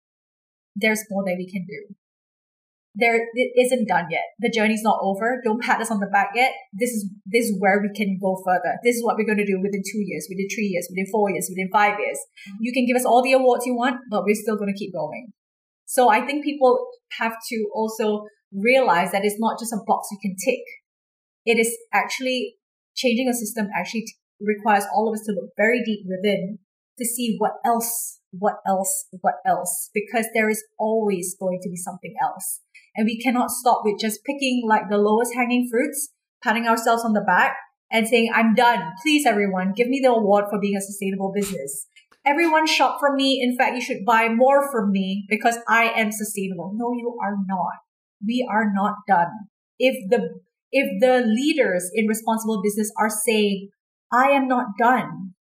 there's 0.75 1.03
more 1.09 1.23
that 1.25 1.35
we 1.37 1.49
can 1.49 1.65
do 1.65 1.95
there 2.95 3.15
it 3.15 3.51
isn't 3.59 3.87
done 3.87 4.07
yet. 4.09 4.23
The 4.39 4.49
journey's 4.49 4.83
not 4.83 4.99
over. 5.01 5.41
Don't 5.43 5.61
pat 5.61 5.81
us 5.81 5.91
on 5.91 5.99
the 5.99 6.07
back 6.07 6.31
yet. 6.35 6.51
This 6.73 6.89
is 6.91 7.09
this 7.25 7.45
is 7.45 7.55
where 7.59 7.81
we 7.81 7.89
can 7.95 8.17
go 8.21 8.41
further. 8.45 8.77
This 8.83 8.95
is 8.95 9.03
what 9.03 9.17
we're 9.17 9.25
going 9.25 9.43
to 9.43 9.45
do 9.45 9.59
within 9.61 9.83
two 9.83 9.99
years, 9.99 10.27
within 10.29 10.47
three 10.53 10.67
years, 10.67 10.87
within 10.89 11.07
four 11.11 11.29
years, 11.29 11.47
within 11.49 11.69
five 11.71 11.99
years. 11.99 12.17
Mm-hmm. 12.17 12.57
You 12.61 12.73
can 12.73 12.85
give 12.85 12.95
us 12.95 13.05
all 13.05 13.21
the 13.21 13.33
awards 13.33 13.65
you 13.65 13.75
want, 13.75 13.99
but 14.09 14.23
we're 14.23 14.35
still 14.35 14.57
going 14.57 14.73
to 14.73 14.77
keep 14.77 14.93
going. 14.93 15.33
So 15.85 16.09
I 16.09 16.25
think 16.25 16.43
people 16.43 16.87
have 17.19 17.35
to 17.49 17.69
also 17.73 18.25
realize 18.51 19.11
that 19.11 19.25
it's 19.25 19.39
not 19.39 19.59
just 19.59 19.73
a 19.73 19.83
box 19.85 20.07
you 20.11 20.17
can 20.21 20.35
tick. 20.35 20.63
It 21.45 21.59
is 21.59 21.77
actually 21.93 22.55
changing 22.95 23.29
a 23.29 23.33
system 23.33 23.67
actually 23.77 24.05
requires 24.41 24.85
all 24.93 25.09
of 25.09 25.13
us 25.13 25.25
to 25.25 25.33
look 25.33 25.51
very 25.57 25.83
deep 25.83 26.05
within 26.07 26.59
to 26.97 27.05
see 27.05 27.35
what 27.37 27.53
else, 27.65 28.19
what 28.31 28.55
else, 28.67 29.07
what 29.21 29.35
else, 29.45 29.89
because 29.93 30.27
there 30.33 30.49
is 30.49 30.63
always 30.79 31.35
going 31.39 31.59
to 31.61 31.69
be 31.69 31.75
something 31.75 32.15
else. 32.21 32.61
And 32.95 33.05
we 33.05 33.19
cannot 33.19 33.51
stop 33.51 33.81
with 33.83 33.99
just 33.99 34.23
picking 34.23 34.63
like 34.67 34.89
the 34.89 34.97
lowest 34.97 35.33
hanging 35.35 35.67
fruits, 35.69 36.13
patting 36.43 36.67
ourselves 36.67 37.03
on 37.03 37.13
the 37.13 37.21
back 37.21 37.57
and 37.91 38.07
saying, 38.07 38.31
I'm 38.33 38.55
done. 38.55 38.93
Please, 39.03 39.25
everyone, 39.25 39.73
give 39.75 39.87
me 39.87 39.99
the 40.01 40.11
award 40.11 40.45
for 40.49 40.59
being 40.59 40.77
a 40.77 40.81
sustainable 40.81 41.31
business. 41.35 41.87
Everyone 42.25 42.65
shop 42.65 42.97
from 42.99 43.15
me. 43.15 43.39
In 43.41 43.55
fact, 43.57 43.75
you 43.75 43.81
should 43.81 44.05
buy 44.05 44.29
more 44.29 44.71
from 44.71 44.91
me 44.91 45.25
because 45.29 45.57
I 45.67 45.89
am 45.89 46.11
sustainable. 46.11 46.71
No, 46.75 46.93
you 46.93 47.17
are 47.21 47.35
not. 47.45 47.73
We 48.25 48.47
are 48.49 48.71
not 48.73 48.95
done. 49.07 49.49
If 49.77 50.09
the, 50.09 50.39
if 50.71 51.01
the 51.01 51.25
leaders 51.27 51.91
in 51.93 52.07
responsible 52.07 52.61
business 52.63 52.91
are 52.97 53.09
saying, 53.09 53.69
I 54.11 54.29
am 54.29 54.47
not 54.47 54.67
done. 54.79 55.33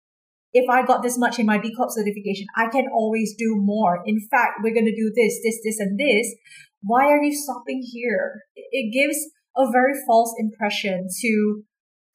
If 0.53 0.69
I 0.69 0.85
got 0.85 1.03
this 1.03 1.17
much 1.17 1.39
in 1.39 1.47
my 1.47 1.59
B 1.59 1.73
Corp 1.75 1.91
certification, 1.91 2.47
I 2.57 2.69
can 2.69 2.87
always 2.93 3.35
do 3.39 3.57
more. 3.57 4.03
In 4.05 4.21
fact, 4.31 4.61
we're 4.63 4.75
going 4.75 4.87
to 4.87 4.95
do 4.95 5.13
this, 5.15 5.41
this, 5.43 5.61
this, 5.65 5.79
and 5.79 5.99
this. 5.99 6.35
Why 6.83 7.07
are 7.07 7.23
you 7.23 7.35
stopping 7.35 7.83
here? 7.83 8.43
It 8.55 8.93
gives 8.93 9.19
a 9.57 9.71
very 9.71 9.95
false 10.07 10.35
impression 10.39 11.09
to 11.21 11.63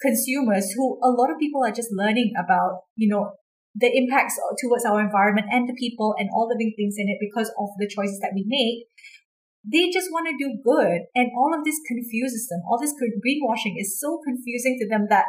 consumers 0.01 0.71
who 0.75 0.99
a 1.01 1.09
lot 1.09 1.31
of 1.31 1.39
people 1.39 1.63
are 1.63 1.71
just 1.71 1.89
learning 1.91 2.33
about, 2.37 2.81
you 2.95 3.09
know, 3.09 3.31
the 3.73 3.89
impacts 3.93 4.39
towards 4.61 4.85
our 4.85 4.99
environment 4.99 5.47
and 5.51 5.69
the 5.69 5.77
people 5.77 6.15
and 6.17 6.29
all 6.33 6.49
living 6.49 6.73
things 6.75 6.95
in 6.97 7.07
it 7.07 7.17
because 7.21 7.49
of 7.59 7.69
the 7.77 7.87
choices 7.87 8.19
that 8.19 8.33
we 8.33 8.43
make. 8.45 8.89
They 9.63 9.91
just 9.91 10.11
want 10.11 10.27
to 10.27 10.35
do 10.37 10.57
good. 10.63 11.05
And 11.13 11.29
all 11.37 11.53
of 11.53 11.63
this 11.63 11.79
confuses 11.87 12.47
them. 12.49 12.61
All 12.67 12.79
this 12.79 12.93
greenwashing 12.93 13.75
is 13.77 13.99
so 13.99 14.19
confusing 14.25 14.77
to 14.79 14.87
them 14.89 15.07
that 15.09 15.25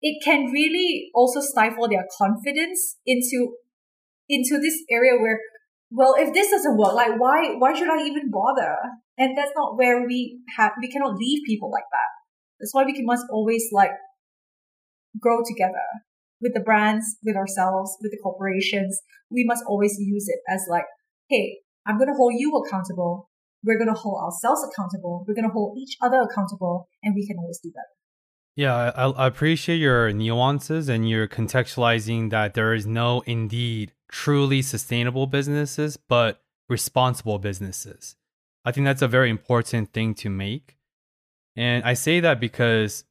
it 0.00 0.22
can 0.24 0.50
really 0.50 1.10
also 1.14 1.40
stifle 1.40 1.88
their 1.88 2.06
confidence 2.16 2.96
into, 3.04 3.56
into 4.28 4.58
this 4.58 4.82
area 4.90 5.20
where, 5.20 5.40
well, 5.90 6.14
if 6.18 6.34
this 6.34 6.50
doesn't 6.50 6.76
work, 6.76 6.94
like 6.94 7.18
why, 7.18 7.54
why 7.58 7.74
should 7.74 7.88
I 7.88 8.02
even 8.04 8.30
bother? 8.30 8.76
And 9.18 9.36
that's 9.36 9.52
not 9.54 9.76
where 9.76 10.06
we 10.06 10.40
have, 10.56 10.72
we 10.80 10.90
cannot 10.90 11.16
leave 11.16 11.42
people 11.46 11.70
like 11.70 11.86
that. 11.92 12.10
That's 12.60 12.74
why 12.74 12.84
we 12.84 12.94
must 13.04 13.24
always 13.30 13.68
like 13.72 13.92
grow 15.20 15.38
together 15.46 15.86
with 16.40 16.54
the 16.54 16.60
brands, 16.60 17.16
with 17.24 17.36
ourselves, 17.36 17.96
with 18.02 18.12
the 18.12 18.18
corporations. 18.22 19.00
We 19.30 19.44
must 19.46 19.64
always 19.66 19.96
use 19.98 20.28
it 20.28 20.40
as 20.48 20.66
like, 20.68 20.84
hey, 21.28 21.58
I'm 21.86 21.98
going 21.98 22.08
to 22.08 22.16
hold 22.16 22.34
you 22.36 22.52
accountable. 22.56 23.30
We're 23.64 23.78
going 23.78 23.92
to 23.92 23.98
hold 23.98 24.22
ourselves 24.22 24.62
accountable. 24.66 25.24
We're 25.26 25.34
going 25.34 25.48
to 25.48 25.52
hold 25.52 25.78
each 25.78 25.96
other 26.02 26.20
accountable 26.20 26.88
and 27.02 27.14
we 27.14 27.26
can 27.26 27.36
always 27.38 27.58
do 27.62 27.70
better. 27.70 27.94
Yeah, 28.56 28.74
I, 28.74 29.10
I 29.10 29.26
appreciate 29.26 29.76
your 29.76 30.10
nuances 30.12 30.88
and 30.88 31.08
you're 31.08 31.28
contextualizing 31.28 32.30
that 32.30 32.54
there 32.54 32.72
is 32.72 32.86
no 32.86 33.22
indeed 33.26 33.92
truly 34.10 34.62
sustainable 34.62 35.26
businesses, 35.26 35.98
but 35.98 36.42
responsible 36.68 37.38
businesses. 37.38 38.16
I 38.64 38.72
think 38.72 38.86
that's 38.86 39.02
a 39.02 39.08
very 39.08 39.28
important 39.28 39.92
thing 39.92 40.14
to 40.16 40.30
make. 40.30 40.78
And 41.54 41.84
I 41.84 41.92
say 41.94 42.20
that 42.20 42.40
because 42.40 43.04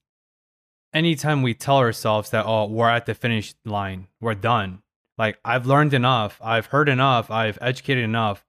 anytime 0.93 1.43
we 1.43 1.53
tell 1.53 1.77
ourselves 1.77 2.31
that, 2.31 2.45
oh, 2.47 2.65
we're 2.65 2.89
at 2.89 3.05
the 3.05 3.13
finish 3.13 3.53
line, 3.65 4.07
we're 4.19 4.33
done. 4.33 4.81
Like, 5.17 5.37
I've 5.45 5.67
learned 5.67 5.93
enough, 5.93 6.39
I've 6.43 6.67
heard 6.67 6.89
enough, 6.89 7.29
I've 7.29 7.57
educated 7.61 8.03
enough. 8.03 8.43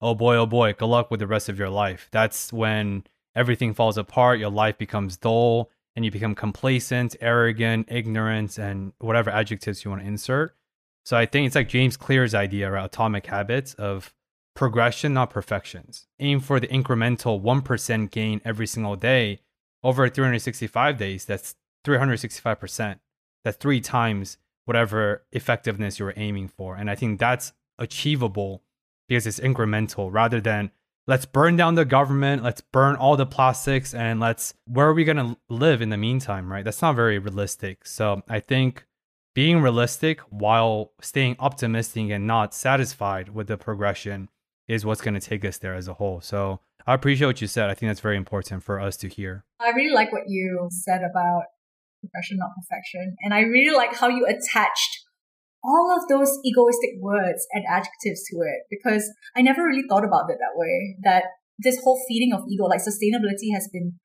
Oh 0.00 0.14
boy, 0.16 0.36
oh 0.36 0.46
boy, 0.46 0.72
good 0.72 0.86
luck 0.86 1.10
with 1.10 1.20
the 1.20 1.26
rest 1.28 1.48
of 1.48 1.58
your 1.58 1.70
life. 1.70 2.08
That's 2.10 2.52
when 2.52 3.04
everything 3.34 3.74
falls 3.74 3.96
apart, 3.96 4.40
your 4.40 4.50
life 4.50 4.76
becomes 4.76 5.16
dull, 5.16 5.70
and 5.94 6.04
you 6.04 6.10
become 6.10 6.34
complacent, 6.34 7.16
arrogant, 7.20 7.88
ignorant, 7.90 8.58
and 8.58 8.92
whatever 8.98 9.30
adjectives 9.30 9.84
you 9.84 9.90
want 9.90 10.02
to 10.02 10.08
insert. 10.08 10.56
So 11.04 11.16
I 11.16 11.26
think 11.26 11.46
it's 11.46 11.56
like 11.56 11.68
James 11.68 11.96
Clear's 11.96 12.34
idea 12.34 12.70
around 12.70 12.86
atomic 12.86 13.26
habits 13.26 13.74
of 13.74 14.14
progression, 14.54 15.14
not 15.14 15.30
perfections. 15.30 16.06
Aim 16.20 16.40
for 16.40 16.60
the 16.60 16.68
incremental 16.68 17.42
1% 17.42 18.10
gain 18.10 18.40
every 18.44 18.66
single 18.66 18.96
day 18.96 19.40
over 19.82 20.08
365 20.08 20.96
days. 20.96 21.24
That's 21.24 21.56
365%. 21.84 22.98
That's 23.44 23.56
three 23.56 23.80
times 23.80 24.38
whatever 24.64 25.24
effectiveness 25.32 25.98
you're 25.98 26.14
aiming 26.16 26.48
for. 26.48 26.76
And 26.76 26.88
I 26.88 26.94
think 26.94 27.18
that's 27.18 27.52
achievable 27.78 28.62
because 29.08 29.26
it's 29.26 29.40
incremental 29.40 30.08
rather 30.12 30.40
than 30.40 30.70
let's 31.06 31.26
burn 31.26 31.56
down 31.56 31.74
the 31.74 31.84
government, 31.84 32.42
let's 32.42 32.60
burn 32.60 32.96
all 32.96 33.16
the 33.16 33.26
plastics, 33.26 33.94
and 33.94 34.20
let's, 34.20 34.54
where 34.66 34.88
are 34.88 34.94
we 34.94 35.04
going 35.04 35.16
to 35.16 35.36
live 35.48 35.82
in 35.82 35.90
the 35.90 35.96
meantime, 35.96 36.50
right? 36.50 36.64
That's 36.64 36.82
not 36.82 36.94
very 36.94 37.18
realistic. 37.18 37.86
So 37.86 38.22
I 38.28 38.40
think 38.40 38.86
being 39.34 39.60
realistic 39.62 40.20
while 40.28 40.92
staying 41.00 41.36
optimistic 41.38 42.10
and 42.10 42.26
not 42.26 42.54
satisfied 42.54 43.30
with 43.30 43.46
the 43.46 43.56
progression 43.56 44.28
is 44.68 44.84
what's 44.84 45.00
going 45.00 45.14
to 45.14 45.20
take 45.20 45.44
us 45.44 45.58
there 45.58 45.74
as 45.74 45.88
a 45.88 45.94
whole. 45.94 46.20
So 46.20 46.60
I 46.86 46.94
appreciate 46.94 47.26
what 47.26 47.40
you 47.40 47.46
said. 47.46 47.70
I 47.70 47.74
think 47.74 47.90
that's 47.90 48.00
very 48.00 48.16
important 48.16 48.62
for 48.62 48.80
us 48.80 48.96
to 48.98 49.08
hear. 49.08 49.44
I 49.60 49.70
really 49.70 49.92
like 49.92 50.12
what 50.12 50.24
you 50.28 50.68
said 50.70 51.02
about 51.02 51.44
progression, 52.00 52.38
not 52.38 52.50
perfection. 52.56 53.16
And 53.22 53.32
I 53.32 53.40
really 53.40 53.74
like 53.74 53.94
how 53.94 54.08
you 54.08 54.26
attached 54.26 55.01
all 55.64 55.94
of 55.96 56.08
those 56.08 56.38
egoistic 56.44 56.98
words 57.00 57.46
and 57.52 57.64
adjectives 57.68 58.22
to 58.30 58.36
it 58.42 58.66
because 58.70 59.10
I 59.36 59.42
never 59.42 59.62
really 59.64 59.84
thought 59.88 60.04
about 60.04 60.30
it 60.30 60.38
that 60.38 60.56
way. 60.56 60.96
That 61.02 61.24
this 61.58 61.80
whole 61.82 62.00
feeding 62.08 62.32
of 62.32 62.42
ego, 62.50 62.64
like 62.64 62.80
sustainability 62.80 63.54
has 63.54 63.68
been 63.72 63.98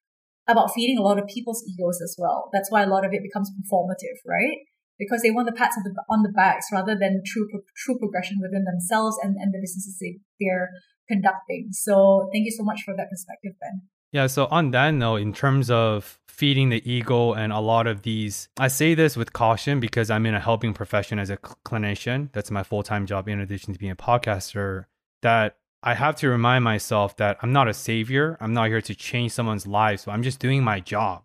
about 0.47 0.71
feeding 0.73 0.97
a 0.97 1.01
lot 1.01 1.19
of 1.19 1.27
people's 1.27 1.63
egos 1.67 1.99
as 2.01 2.15
well. 2.17 2.49
That's 2.53 2.71
why 2.71 2.83
a 2.83 2.87
lot 2.87 3.05
of 3.05 3.13
it 3.13 3.21
becomes 3.23 3.51
performative, 3.51 4.17
right? 4.25 4.57
Because 4.99 5.21
they 5.21 5.31
want 5.31 5.47
the 5.47 5.53
pats 5.53 5.77
on 5.77 5.83
the, 5.83 5.93
on 6.09 6.23
the 6.23 6.31
backs 6.31 6.67
rather 6.71 6.95
than 6.97 7.21
true 7.25 7.47
true 7.75 7.97
progression 7.99 8.37
within 8.41 8.63
themselves 8.63 9.17
and, 9.21 9.35
and 9.37 9.53
the 9.53 9.59
businesses 9.59 9.97
they, 9.99 10.19
they're 10.39 10.69
conducting. 11.07 11.69
So 11.71 12.29
thank 12.31 12.45
you 12.45 12.51
so 12.51 12.63
much 12.63 12.81
for 12.83 12.95
that 12.95 13.09
perspective, 13.09 13.53
Ben. 13.59 13.81
Yeah, 14.11 14.27
so 14.27 14.47
on 14.47 14.71
that 14.71 14.91
note, 14.91 15.21
in 15.21 15.33
terms 15.33 15.69
of 15.69 16.19
feeding 16.37 16.69
the 16.69 16.89
ego 16.89 17.33
and 17.33 17.51
a 17.51 17.59
lot 17.59 17.87
of 17.87 18.03
these, 18.03 18.47
I 18.57 18.67
say 18.67 18.93
this 18.93 19.17
with 19.17 19.33
caution 19.33 19.79
because 19.79 20.11
I'm 20.11 20.25
in 20.27 20.35
a 20.35 20.39
helping 20.39 20.73
profession 20.73 21.17
as 21.17 21.31
a 21.31 21.37
clinician. 21.37 22.31
That's 22.31 22.51
my 22.51 22.63
full 22.63 22.83
time 22.83 23.05
job 23.05 23.27
in 23.27 23.39
addition 23.39 23.73
to 23.73 23.79
being 23.79 23.91
a 23.91 23.95
podcaster. 23.95 24.85
That 25.23 25.57
I 25.81 25.95
have 25.95 26.15
to 26.17 26.29
remind 26.29 26.63
myself 26.63 27.17
that 27.17 27.37
I'm 27.41 27.51
not 27.51 27.67
a 27.67 27.73
savior. 27.73 28.37
I'm 28.39 28.53
not 28.53 28.67
here 28.67 28.81
to 28.81 28.95
change 28.95 29.31
someone's 29.31 29.65
life. 29.65 30.01
So 30.01 30.11
I'm 30.11 30.23
just 30.23 30.39
doing 30.39 30.63
my 30.63 30.79
job. 30.79 31.23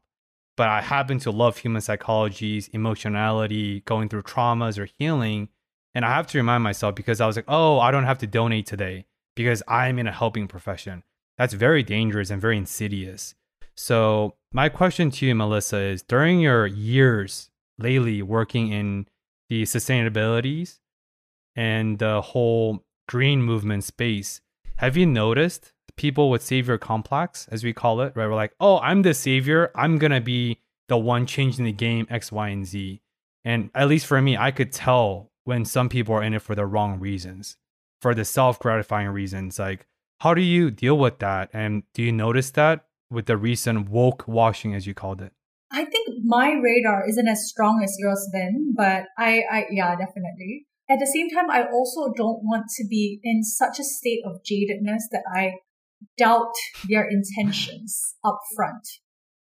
But 0.57 0.69
I 0.69 0.81
happen 0.81 1.19
to 1.21 1.31
love 1.31 1.59
human 1.59 1.83
psychologies, 1.83 2.69
emotionality, 2.73 3.81
going 3.81 4.09
through 4.09 4.23
traumas 4.23 4.79
or 4.79 4.89
healing. 4.99 5.49
And 5.95 6.05
I 6.05 6.15
have 6.15 6.27
to 6.29 6.39
remind 6.39 6.63
myself 6.63 6.95
because 6.95 7.21
I 7.21 7.27
was 7.27 7.37
like, 7.37 7.47
oh, 7.49 7.79
I 7.79 7.91
don't 7.91 8.05
have 8.05 8.19
to 8.19 8.27
donate 8.27 8.67
today 8.67 9.07
because 9.35 9.63
I'm 9.69 9.99
in 9.99 10.07
a 10.07 10.13
helping 10.13 10.49
profession. 10.49 11.03
That's 11.37 11.55
very 11.55 11.83
dangerous 11.83 12.31
and 12.31 12.41
very 12.41 12.57
insidious. 12.57 13.35
So, 13.83 14.37
my 14.53 14.69
question 14.69 15.11
to 15.11 15.27
you, 15.27 15.35
Melissa, 15.35 15.79
is 15.79 16.05
during 16.05 16.39
your 16.39 16.69
years 16.69 17.51
lately 17.79 18.23
working 18.23 18.71
in 18.71 19.09
the 19.49 19.65
sustainabilities 19.65 20.79
and 21.57 21.99
the 21.99 22.21
whole 22.21 22.85
green 23.09 23.43
movement 23.43 23.83
space, 23.83 24.41
have 24.77 24.97
you 24.97 25.05
noticed 25.05 25.73
people 25.97 26.31
with 26.31 26.43
savior 26.43 26.79
complex, 26.79 27.49
as 27.51 27.65
we 27.65 27.73
call 27.73 28.01
it, 28.03 28.13
right? 28.15 28.29
We're 28.29 28.37
like, 28.37 28.55
oh, 28.61 28.79
I'm 28.79 29.03
the 29.03 29.15
savior. 29.15 29.73
I'm 29.75 29.99
going 29.99 30.13
to 30.13 30.21
be 30.21 30.61
the 30.87 30.97
one 30.97 31.27
changing 31.27 31.65
the 31.65 31.73
game 31.73 32.07
X, 32.09 32.31
Y, 32.31 32.51
and 32.51 32.65
Z. 32.65 33.03
And 33.45 33.69
at 33.75 33.89
least 33.89 34.07
for 34.07 34.23
me, 34.23 34.37
I 34.37 34.53
could 34.53 34.71
tell 34.71 35.33
when 35.43 35.65
some 35.65 35.89
people 35.89 36.15
are 36.15 36.23
in 36.23 36.35
it 36.35 36.43
for 36.43 36.55
the 36.55 36.67
wrong 36.67 37.01
reasons, 37.01 37.57
for 38.01 38.15
the 38.15 38.25
self 38.25 38.61
gratifying 38.61 39.09
reasons. 39.09 39.59
Like, 39.59 39.89
how 40.21 40.35
do 40.35 40.41
you 40.41 40.71
deal 40.71 40.97
with 40.97 41.19
that? 41.19 41.51
And 41.53 41.83
do 41.95 42.05
you 42.05 42.13
notice 42.13 42.53
that 42.53 42.85
with 43.13 43.27
the 43.27 43.37
recent 43.37 43.89
woke 43.89 44.27
washing, 44.27 44.75
as 44.75 44.87
you 44.87 44.95
called 44.95 45.21
it? 45.21 45.33
I 45.71 45.85
think 45.85 46.09
my 46.25 46.53
radar 46.53 47.09
isn't 47.09 47.29
as 47.29 47.49
strong 47.49 47.81
as 47.83 47.97
yours, 47.99 48.29
Ben, 48.33 48.75
but 48.77 49.05
I, 49.19 49.43
I, 49.51 49.65
yeah, 49.71 49.93
definitely. 49.97 50.67
At 50.91 50.99
the 50.99 51.07
same 51.07 51.31
time, 51.31 51.51
I 51.51 51.63
also 51.63 52.13
don't 52.15 52.41
want 52.43 52.67
to 52.77 52.85
be 52.89 53.21
in 53.23 53.43
such 53.43 53.79
a 53.79 53.85
state 53.85 54.21
of 54.27 54.43
jadedness 54.43 55.05
that 55.13 55.25
I 55.35 55.55
doubt 56.19 56.53
their 56.89 57.09
intentions 57.09 58.17
up 58.25 58.39
front. 58.55 58.87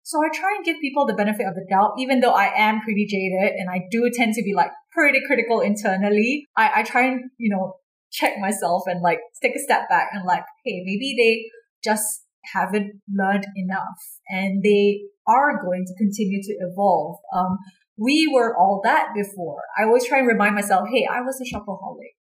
So 0.04 0.18
I 0.24 0.28
try 0.34 0.54
and 0.56 0.64
give 0.64 0.80
people 0.80 1.06
the 1.06 1.14
benefit 1.14 1.46
of 1.46 1.54
the 1.54 1.66
doubt, 1.68 1.92
even 1.98 2.20
though 2.20 2.32
I 2.32 2.52
am 2.56 2.80
pretty 2.80 3.06
jaded 3.06 3.58
and 3.58 3.70
I 3.70 3.82
do 3.90 4.10
tend 4.12 4.34
to 4.34 4.42
be 4.42 4.54
like 4.54 4.70
pretty 4.92 5.20
critical 5.26 5.60
internally. 5.60 6.46
I, 6.56 6.80
I 6.80 6.82
try 6.82 7.06
and, 7.06 7.30
you 7.38 7.54
know, 7.54 7.74
check 8.10 8.38
myself 8.38 8.82
and 8.86 9.00
like 9.00 9.20
take 9.42 9.54
a 9.54 9.60
step 9.60 9.88
back 9.88 10.08
and 10.12 10.24
like, 10.24 10.44
hey, 10.64 10.82
maybe 10.84 11.14
they 11.16 11.44
just 11.88 12.24
haven't 12.52 13.00
learned 13.12 13.46
enough 13.56 13.98
and 14.28 14.62
they 14.62 15.02
are 15.26 15.62
going 15.62 15.84
to 15.86 15.94
continue 15.96 16.42
to 16.42 16.54
evolve. 16.60 17.16
Um, 17.34 17.58
we 17.96 18.30
were 18.32 18.56
all 18.56 18.80
that 18.84 19.08
before. 19.14 19.62
I 19.78 19.84
always 19.84 20.06
try 20.06 20.18
and 20.18 20.26
remind 20.26 20.54
myself, 20.54 20.88
hey, 20.92 21.06
I 21.10 21.20
was 21.20 21.40
a 21.40 21.44
shopaholic. 21.44 22.16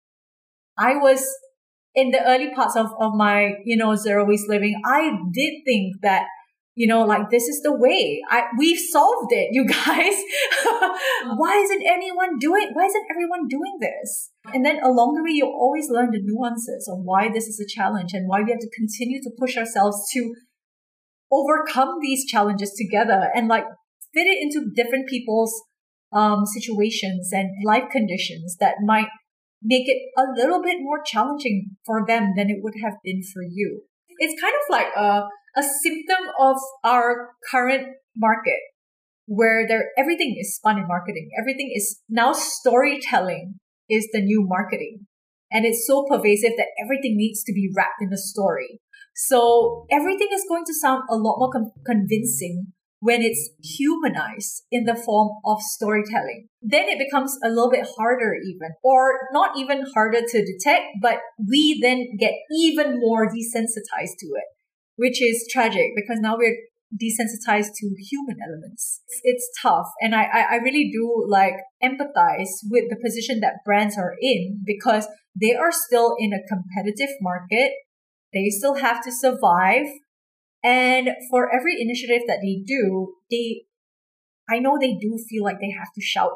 I 0.77 0.95
was 0.95 1.27
in 1.93 2.11
the 2.11 2.23
early 2.25 2.53
parts 2.53 2.75
of, 2.75 2.87
of 2.99 3.13
my, 3.15 3.53
you 3.65 3.75
know, 3.75 3.95
zero 3.95 4.25
waste 4.25 4.47
living. 4.47 4.79
I 4.85 5.11
did 5.31 5.53
think 5.65 5.95
that 6.03 6.25
you 6.77 6.85
know, 6.85 7.01
like 7.01 7.31
this 7.31 7.47
is 7.47 7.61
the 7.63 7.73
way. 7.73 8.21
I 8.29 8.43
we've 8.55 8.79
solved 8.79 9.31
it, 9.31 9.49
you 9.51 9.65
guys. 9.67 10.13
why 11.35 11.57
isn't 11.57 11.83
anyone 11.87 12.37
doing 12.37 12.69
why 12.73 12.85
isn't 12.85 13.07
everyone 13.09 13.47
doing 13.47 13.79
this? 13.81 14.29
And 14.53 14.63
then 14.63 14.79
along 14.83 15.15
the 15.15 15.23
way 15.23 15.33
you 15.33 15.45
always 15.45 15.89
learn 15.89 16.11
the 16.11 16.21
nuances 16.21 16.87
of 16.87 16.99
why 17.03 17.29
this 17.33 17.47
is 17.47 17.59
a 17.59 17.67
challenge 17.67 18.11
and 18.13 18.29
why 18.29 18.43
we 18.43 18.51
have 18.51 18.59
to 18.59 18.69
continue 18.77 19.19
to 19.23 19.31
push 19.39 19.57
ourselves 19.57 20.07
to 20.13 20.35
overcome 21.31 21.97
these 21.99 22.29
challenges 22.29 22.71
together 22.77 23.31
and 23.33 23.47
like 23.47 23.65
fit 24.13 24.27
it 24.27 24.37
into 24.39 24.69
different 24.75 25.09
people's 25.09 25.53
um, 26.13 26.45
situations 26.45 27.29
and 27.33 27.49
life 27.65 27.89
conditions 27.91 28.55
that 28.59 28.75
might 28.85 29.09
make 29.63 29.89
it 29.89 29.97
a 30.15 30.23
little 30.39 30.61
bit 30.61 30.77
more 30.79 31.01
challenging 31.03 31.71
for 31.87 32.05
them 32.07 32.33
than 32.37 32.51
it 32.51 32.57
would 32.61 32.75
have 32.83 32.93
been 33.03 33.23
for 33.33 33.41
you. 33.41 33.81
It's 34.19 34.39
kind 34.39 34.53
of 34.53 34.69
like 34.69 34.95
a, 34.95 35.27
a 35.57 35.63
symptom 35.63 36.29
of 36.39 36.57
our 36.83 37.31
current 37.49 37.87
market 38.15 38.59
where 39.25 39.67
there 39.67 39.89
everything 39.97 40.37
is 40.39 40.55
spun 40.55 40.77
in 40.77 40.87
marketing. 40.87 41.29
Everything 41.39 41.71
is 41.75 41.99
now 42.09 42.31
storytelling 42.31 43.55
is 43.89 44.07
the 44.13 44.21
new 44.21 44.45
marketing. 44.47 45.07
And 45.51 45.65
it's 45.65 45.85
so 45.87 46.05
pervasive 46.09 46.53
that 46.57 46.67
everything 46.81 47.15
needs 47.15 47.43
to 47.43 47.53
be 47.53 47.69
wrapped 47.75 48.01
in 48.01 48.11
a 48.13 48.17
story. 48.17 48.79
So 49.15 49.85
everything 49.91 50.27
is 50.31 50.45
going 50.47 50.65
to 50.65 50.73
sound 50.73 51.03
a 51.09 51.15
lot 51.15 51.37
more 51.39 51.51
com- 51.51 51.71
convincing 51.85 52.73
when 52.99 53.21
it's 53.21 53.49
humanized 53.63 54.63
in 54.71 54.85
the 54.85 54.95
form 54.95 55.29
of 55.45 55.61
storytelling. 55.61 56.47
Then 56.61 56.87
it 56.87 56.99
becomes 56.99 57.37
a 57.43 57.49
little 57.49 57.69
bit 57.69 57.87
harder 57.97 58.35
even, 58.35 58.69
or 58.83 59.19
not 59.31 59.57
even 59.57 59.85
harder 59.93 60.21
to 60.21 60.45
detect, 60.45 60.85
but 61.01 61.19
we 61.49 61.79
then 61.81 62.17
get 62.19 62.33
even 62.51 62.99
more 62.99 63.27
desensitized 63.27 64.17
to 64.19 64.27
it, 64.27 64.45
which 64.97 65.21
is 65.21 65.47
tragic 65.51 65.91
because 65.95 66.19
now 66.19 66.35
we're 66.37 66.57
desensitized 66.93 67.71
to 67.75 67.95
human 67.99 68.37
elements. 68.47 69.01
It's 69.23 69.49
tough. 69.61 69.87
And 70.01 70.15
I, 70.15 70.23
I 70.51 70.55
really 70.55 70.89
do 70.91 71.25
like 71.27 71.55
empathize 71.83 72.49
with 72.69 72.85
the 72.89 72.97
position 73.03 73.39
that 73.41 73.63
brands 73.65 73.97
are 73.97 74.15
in 74.21 74.63
because 74.65 75.07
they 75.39 75.53
are 75.53 75.71
still 75.71 76.15
in 76.17 76.31
a 76.33 76.45
competitive 76.47 77.13
market. 77.21 77.71
They 78.33 78.49
still 78.49 78.75
have 78.75 79.03
to 79.03 79.11
survive 79.11 79.87
and 80.63 81.09
for 81.29 81.53
every 81.53 81.79
initiative 81.79 82.23
that 82.27 82.39
they 82.41 82.61
do, 82.65 83.13
they, 83.29 83.63
I 84.49 84.59
know 84.59 84.77
they 84.79 84.95
do 84.99 85.17
feel 85.29 85.43
like 85.43 85.59
they 85.61 85.71
have 85.71 85.93
to 85.93 86.01
shout, 86.01 86.31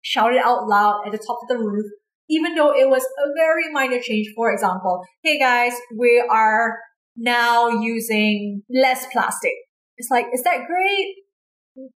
shout 0.00 0.32
it 0.32 0.42
out 0.42 0.68
loud 0.68 1.02
at 1.06 1.12
the 1.12 1.18
top 1.18 1.38
of 1.42 1.48
the 1.48 1.58
roof, 1.58 1.84
even 2.30 2.54
though 2.54 2.72
it 2.72 2.88
was 2.88 3.02
a 3.02 3.28
very 3.36 3.70
minor 3.72 4.00
change. 4.00 4.28
For 4.34 4.52
example, 4.52 5.04
hey 5.22 5.38
guys, 5.38 5.72
we 5.98 6.22
are 6.30 6.78
now 7.18 7.68
using 7.68 8.62
less 8.70 9.06
plastic. 9.12 9.52
It's 9.96 10.10
like, 10.10 10.26
is 10.32 10.42
that 10.44 10.66
great? 10.66 11.16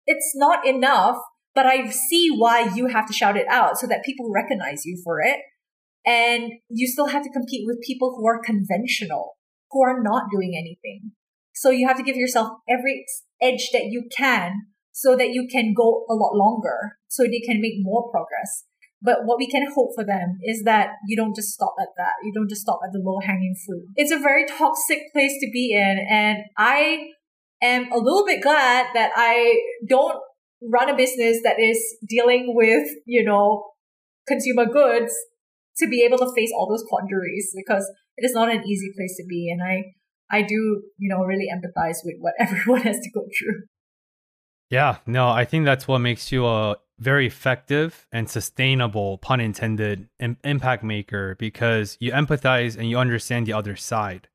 It's 0.05 0.33
not 0.35 0.65
enough, 0.65 1.17
but 1.53 1.65
I 1.65 1.89
see 1.89 2.29
why 2.29 2.71
you 2.73 2.87
have 2.87 3.05
to 3.07 3.13
shout 3.13 3.37
it 3.37 3.47
out 3.49 3.77
so 3.77 3.87
that 3.87 4.03
people 4.03 4.31
recognize 4.33 4.85
you 4.85 4.99
for 5.03 5.21
it. 5.21 5.39
And 6.05 6.53
you 6.69 6.87
still 6.87 7.07
have 7.07 7.23
to 7.23 7.29
compete 7.29 7.63
with 7.65 7.77
people 7.85 8.15
who 8.17 8.27
are 8.27 8.41
conventional, 8.43 9.37
who 9.69 9.83
are 9.83 10.01
not 10.01 10.23
doing 10.31 10.53
anything. 10.55 11.11
So 11.53 11.69
you 11.69 11.87
have 11.87 11.97
to 11.97 12.03
give 12.03 12.15
yourself 12.15 12.49
every 12.67 13.05
edge 13.41 13.69
that 13.73 13.85
you 13.85 14.09
can 14.15 14.53
so 14.91 15.15
that 15.15 15.29
you 15.29 15.47
can 15.49 15.73
go 15.75 16.05
a 16.09 16.13
lot 16.13 16.35
longer 16.35 16.97
so 17.07 17.23
they 17.23 17.39
can 17.39 17.61
make 17.61 17.75
more 17.77 18.09
progress. 18.11 18.65
But 19.03 19.25
what 19.25 19.39
we 19.39 19.49
can 19.49 19.65
hope 19.73 19.91
for 19.95 20.03
them 20.03 20.37
is 20.43 20.61
that 20.63 20.89
you 21.07 21.17
don't 21.17 21.35
just 21.35 21.49
stop 21.49 21.73
at 21.81 21.87
that. 21.97 22.13
You 22.23 22.31
don't 22.33 22.49
just 22.49 22.61
stop 22.61 22.79
at 22.85 22.91
the 22.93 22.99
low 22.99 23.19
hanging 23.19 23.55
fruit. 23.65 23.85
It's 23.95 24.11
a 24.11 24.19
very 24.19 24.45
toxic 24.45 25.11
place 25.11 25.33
to 25.39 25.49
be 25.51 25.73
in. 25.73 26.05
And 26.09 26.39
I 26.57 27.07
am 27.63 27.91
a 27.91 27.97
little 27.97 28.25
bit 28.25 28.43
glad 28.43 28.87
that 28.93 29.11
I 29.15 29.59
don't 29.87 30.17
run 30.61 30.89
a 30.89 30.95
business 30.95 31.39
that 31.43 31.59
is 31.59 31.79
dealing 32.07 32.53
with, 32.55 32.87
you 33.05 33.23
know, 33.23 33.71
consumer 34.27 34.65
goods 34.65 35.13
to 35.77 35.87
be 35.87 36.03
able 36.03 36.19
to 36.19 36.31
face 36.35 36.51
all 36.55 36.69
those 36.69 36.83
quandaries 36.87 37.51
because 37.55 37.89
it 38.17 38.25
is 38.25 38.33
not 38.33 38.51
an 38.51 38.63
easy 38.67 38.91
place 38.95 39.15
to 39.17 39.23
be. 39.27 39.49
And 39.49 39.63
I, 39.63 39.93
I 40.29 40.43
do, 40.43 40.83
you 40.97 41.09
know, 41.09 41.23
really 41.23 41.47
empathize 41.51 41.97
with 42.03 42.15
what 42.19 42.33
everyone 42.39 42.81
has 42.81 42.99
to 42.99 43.09
go 43.11 43.21
through. 43.21 43.63
Yeah, 44.69 44.97
no, 45.05 45.27
I 45.27 45.43
think 45.43 45.65
that's 45.65 45.87
what 45.87 45.99
makes 45.99 46.31
you 46.31 46.45
a 46.45 46.77
very 47.01 47.25
effective 47.25 48.07
and 48.11 48.29
sustainable, 48.29 49.17
pun 49.17 49.41
intended, 49.41 50.07
Im- 50.19 50.37
impact 50.43 50.83
maker 50.83 51.35
because 51.39 51.97
you 51.99 52.11
empathize 52.11 52.77
and 52.77 52.89
you 52.89 52.97
understand 52.97 53.47
the 53.47 53.53
other 53.53 53.75
side. 53.75 54.27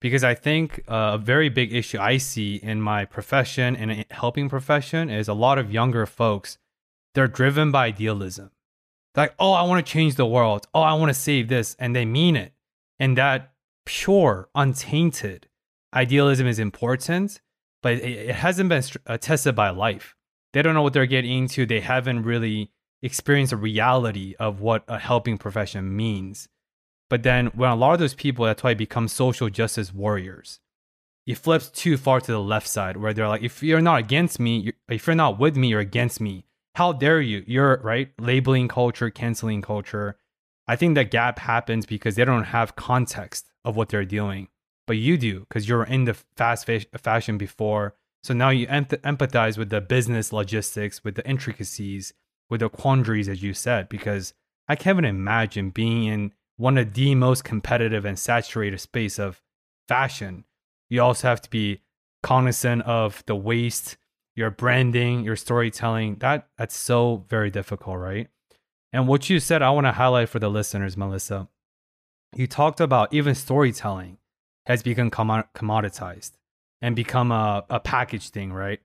Because 0.00 0.24
I 0.24 0.34
think 0.34 0.82
uh, 0.88 1.12
a 1.14 1.18
very 1.18 1.48
big 1.48 1.72
issue 1.72 1.98
I 2.00 2.16
see 2.16 2.56
in 2.56 2.80
my 2.80 3.04
profession 3.04 3.76
and 3.76 4.04
helping 4.10 4.48
profession 4.48 5.08
is 5.08 5.28
a 5.28 5.34
lot 5.34 5.56
of 5.58 5.72
younger 5.72 6.04
folks, 6.04 6.58
they're 7.14 7.28
driven 7.28 7.70
by 7.70 7.86
idealism. 7.86 8.50
like, 9.14 9.34
oh, 9.38 9.52
I 9.52 9.62
want 9.62 9.84
to 9.84 9.92
change 9.92 10.16
the 10.16 10.26
world. 10.26 10.66
Oh, 10.74 10.80
I 10.80 10.94
want 10.94 11.10
to 11.10 11.14
save 11.14 11.48
this. 11.48 11.76
And 11.78 11.94
they 11.94 12.04
mean 12.04 12.34
it. 12.34 12.52
And 12.98 13.16
that 13.18 13.52
pure, 13.86 14.48
untainted 14.54 15.46
idealism 15.94 16.46
is 16.46 16.58
important, 16.58 17.40
but 17.82 17.94
it, 17.94 18.34
hasn't 18.34 18.68
been 18.68 18.82
uh, 19.06 19.18
tested 19.18 19.54
by 19.54 19.70
life. 19.70 20.16
They 20.52 20.62
don't 20.62 20.74
know 20.74 20.82
what 20.82 20.92
they're 20.92 21.06
getting 21.06 21.38
into. 21.38 21.66
They 21.66 21.80
haven't 21.80 22.24
really 22.24 22.70
experienced 23.02 23.50
the 23.50 23.56
reality 23.56 24.34
of 24.38 24.60
what 24.60 24.84
a 24.88 24.98
helping 24.98 25.38
profession 25.38 25.96
means. 25.96 26.48
But 27.08 27.22
then 27.22 27.46
when 27.48 27.70
a 27.70 27.76
lot 27.76 27.94
of 27.94 27.98
those 27.98 28.14
people, 28.14 28.44
that's 28.44 28.62
why 28.62 28.74
become 28.74 29.08
social 29.08 29.48
justice 29.48 29.92
warriors. 29.92 30.60
It 31.26 31.38
flips 31.38 31.68
too 31.68 31.96
far 31.96 32.20
to 32.20 32.32
the 32.32 32.40
left 32.40 32.66
side 32.66 32.96
where 32.96 33.12
they're 33.12 33.28
like, 33.28 33.42
if 33.42 33.62
you're 33.62 33.80
not 33.80 34.00
against 34.00 34.40
me, 34.40 34.72
if 34.88 35.06
you're 35.06 35.16
not 35.16 35.38
with 35.38 35.56
me, 35.56 35.68
you're 35.68 35.80
against 35.80 36.20
me. 36.20 36.44
How 36.74 36.92
dare 36.92 37.20
you? 37.20 37.44
You're 37.46 37.80
right, 37.82 38.10
labeling 38.18 38.68
culture, 38.68 39.10
canceling 39.10 39.60
culture. 39.60 40.16
I 40.66 40.76
think 40.76 40.94
that 40.94 41.10
gap 41.10 41.40
happens 41.40 41.84
because 41.84 42.14
they 42.14 42.24
don't 42.24 42.44
have 42.44 42.76
context 42.76 43.50
of 43.64 43.76
what 43.76 43.88
they're 43.88 44.04
doing, 44.04 44.48
but 44.86 44.96
you 44.96 45.18
do 45.18 45.40
because 45.40 45.68
you're 45.68 45.84
in 45.84 46.04
the 46.04 46.14
fast 46.36 46.68
fashion 46.96 47.38
before. 47.38 47.96
So 48.22 48.34
now 48.34 48.50
you 48.50 48.66
empathize 48.66 49.56
with 49.56 49.70
the 49.70 49.80
business 49.80 50.32
logistics, 50.32 51.02
with 51.02 51.14
the 51.14 51.26
intricacies, 51.26 52.12
with 52.50 52.60
the 52.60 52.68
quandaries, 52.68 53.28
as 53.28 53.42
you 53.42 53.54
said, 53.54 53.88
because 53.88 54.34
I 54.68 54.76
can't 54.76 54.96
even 54.96 55.04
imagine 55.04 55.70
being 55.70 56.04
in 56.04 56.32
one 56.56 56.76
of 56.76 56.92
the 56.92 57.14
most 57.14 57.44
competitive 57.44 58.04
and 58.04 58.18
saturated 58.18 58.78
space 58.78 59.18
of 59.18 59.40
fashion. 59.88 60.44
You 60.90 61.02
also 61.02 61.28
have 61.28 61.40
to 61.42 61.50
be 61.50 61.80
cognizant 62.22 62.82
of 62.82 63.24
the 63.26 63.36
waste, 63.36 63.96
your 64.36 64.50
branding, 64.50 65.24
your 65.24 65.36
storytelling. 65.36 66.16
That 66.16 66.48
that's 66.58 66.76
so 66.76 67.24
very 67.28 67.50
difficult, 67.50 67.98
right? 67.98 68.28
And 68.92 69.08
what 69.08 69.30
you 69.30 69.40
said, 69.40 69.62
I 69.62 69.70
want 69.70 69.86
to 69.86 69.92
highlight 69.92 70.28
for 70.28 70.38
the 70.38 70.50
listeners, 70.50 70.96
Melissa. 70.96 71.48
You 72.34 72.46
talked 72.46 72.80
about 72.80 73.14
even 73.14 73.34
storytelling 73.34 74.18
has 74.66 74.82
become 74.82 75.10
commoditized 75.10 76.32
and 76.82 76.96
become 76.96 77.32
a, 77.32 77.64
a 77.68 77.80
package 77.80 78.30
thing, 78.30 78.52
right? 78.52 78.80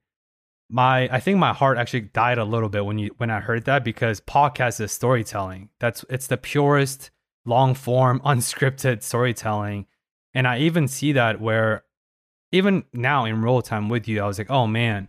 My 0.70 1.08
I 1.12 1.20
think 1.20 1.38
my 1.38 1.54
heart 1.54 1.78
actually 1.78 2.02
died 2.02 2.38
a 2.38 2.46
little 2.46 2.70
bit 2.70 2.86
when 2.86 2.98
you 2.98 3.12
when 3.18 3.30
I 3.30 3.40
heard 3.40 3.66
that 3.66 3.84
because 3.84 4.20
podcast 4.22 4.82
is 4.82 4.92
storytelling. 4.92 5.70
That's 5.80 6.04
it's 6.10 6.28
the 6.28 6.38
purest 6.38 7.12
long 7.46 7.74
form 7.74 8.20
unscripted 8.26 9.04
storytelling. 9.04 9.86
And 10.34 10.48
I 10.48 10.60
even 10.60 10.88
see 10.88 11.14
that 11.14 11.40
where 11.40 11.84
even 12.52 12.84
now 12.94 13.26
in 13.26 13.42
real 13.42 13.62
time 13.62 13.90
with 13.90 14.08
you, 14.08 14.22
I 14.22 14.28
was 14.28 14.38
like, 14.38 14.50
oh 14.50 14.68
man, 14.68 15.08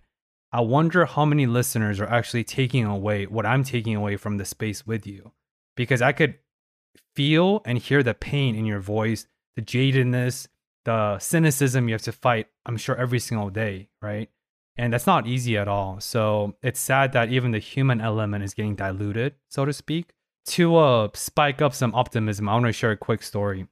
I 0.52 0.60
wonder 0.60 1.04
how 1.04 1.24
many 1.24 1.46
listeners 1.46 2.00
are 2.00 2.08
actually 2.08 2.44
taking 2.44 2.84
away 2.84 3.26
what 3.26 3.46
I'm 3.46 3.64
taking 3.64 3.96
away 3.96 4.16
from 4.16 4.36
the 4.36 4.44
space 4.44 4.86
with 4.86 5.06
you. 5.06 5.32
Because 5.74 6.00
I 6.00 6.12
could 6.12 6.38
feel 7.14 7.62
and 7.64 7.78
hear 7.78 8.02
the 8.02 8.14
pain 8.14 8.54
in 8.54 8.64
your 8.64 8.80
voice, 8.80 9.26
the 9.56 9.62
jadedness, 9.62 10.48
the 10.86 11.18
cynicism 11.18 11.88
you 11.88 11.94
have 11.94 12.02
to 12.02 12.12
fight, 12.12 12.46
I'm 12.64 12.76
sure, 12.76 12.96
every 12.96 13.18
single 13.18 13.50
day, 13.50 13.88
right? 14.00 14.30
And 14.78 14.92
that's 14.92 15.06
not 15.06 15.26
easy 15.26 15.58
at 15.58 15.66
all. 15.66 16.00
So 16.00 16.54
it's 16.62 16.78
sad 16.78 17.12
that 17.12 17.30
even 17.32 17.50
the 17.50 17.58
human 17.58 18.00
element 18.00 18.44
is 18.44 18.54
getting 18.54 18.76
diluted, 18.76 19.34
so 19.50 19.64
to 19.64 19.72
speak. 19.72 20.12
To 20.50 20.76
uh, 20.76 21.08
spike 21.14 21.60
up 21.60 21.74
some 21.74 21.92
optimism, 21.92 22.48
I 22.48 22.52
want 22.54 22.66
to 22.66 22.72
share 22.72 22.92
a 22.92 22.96
quick 22.96 23.24
story. 23.24 23.66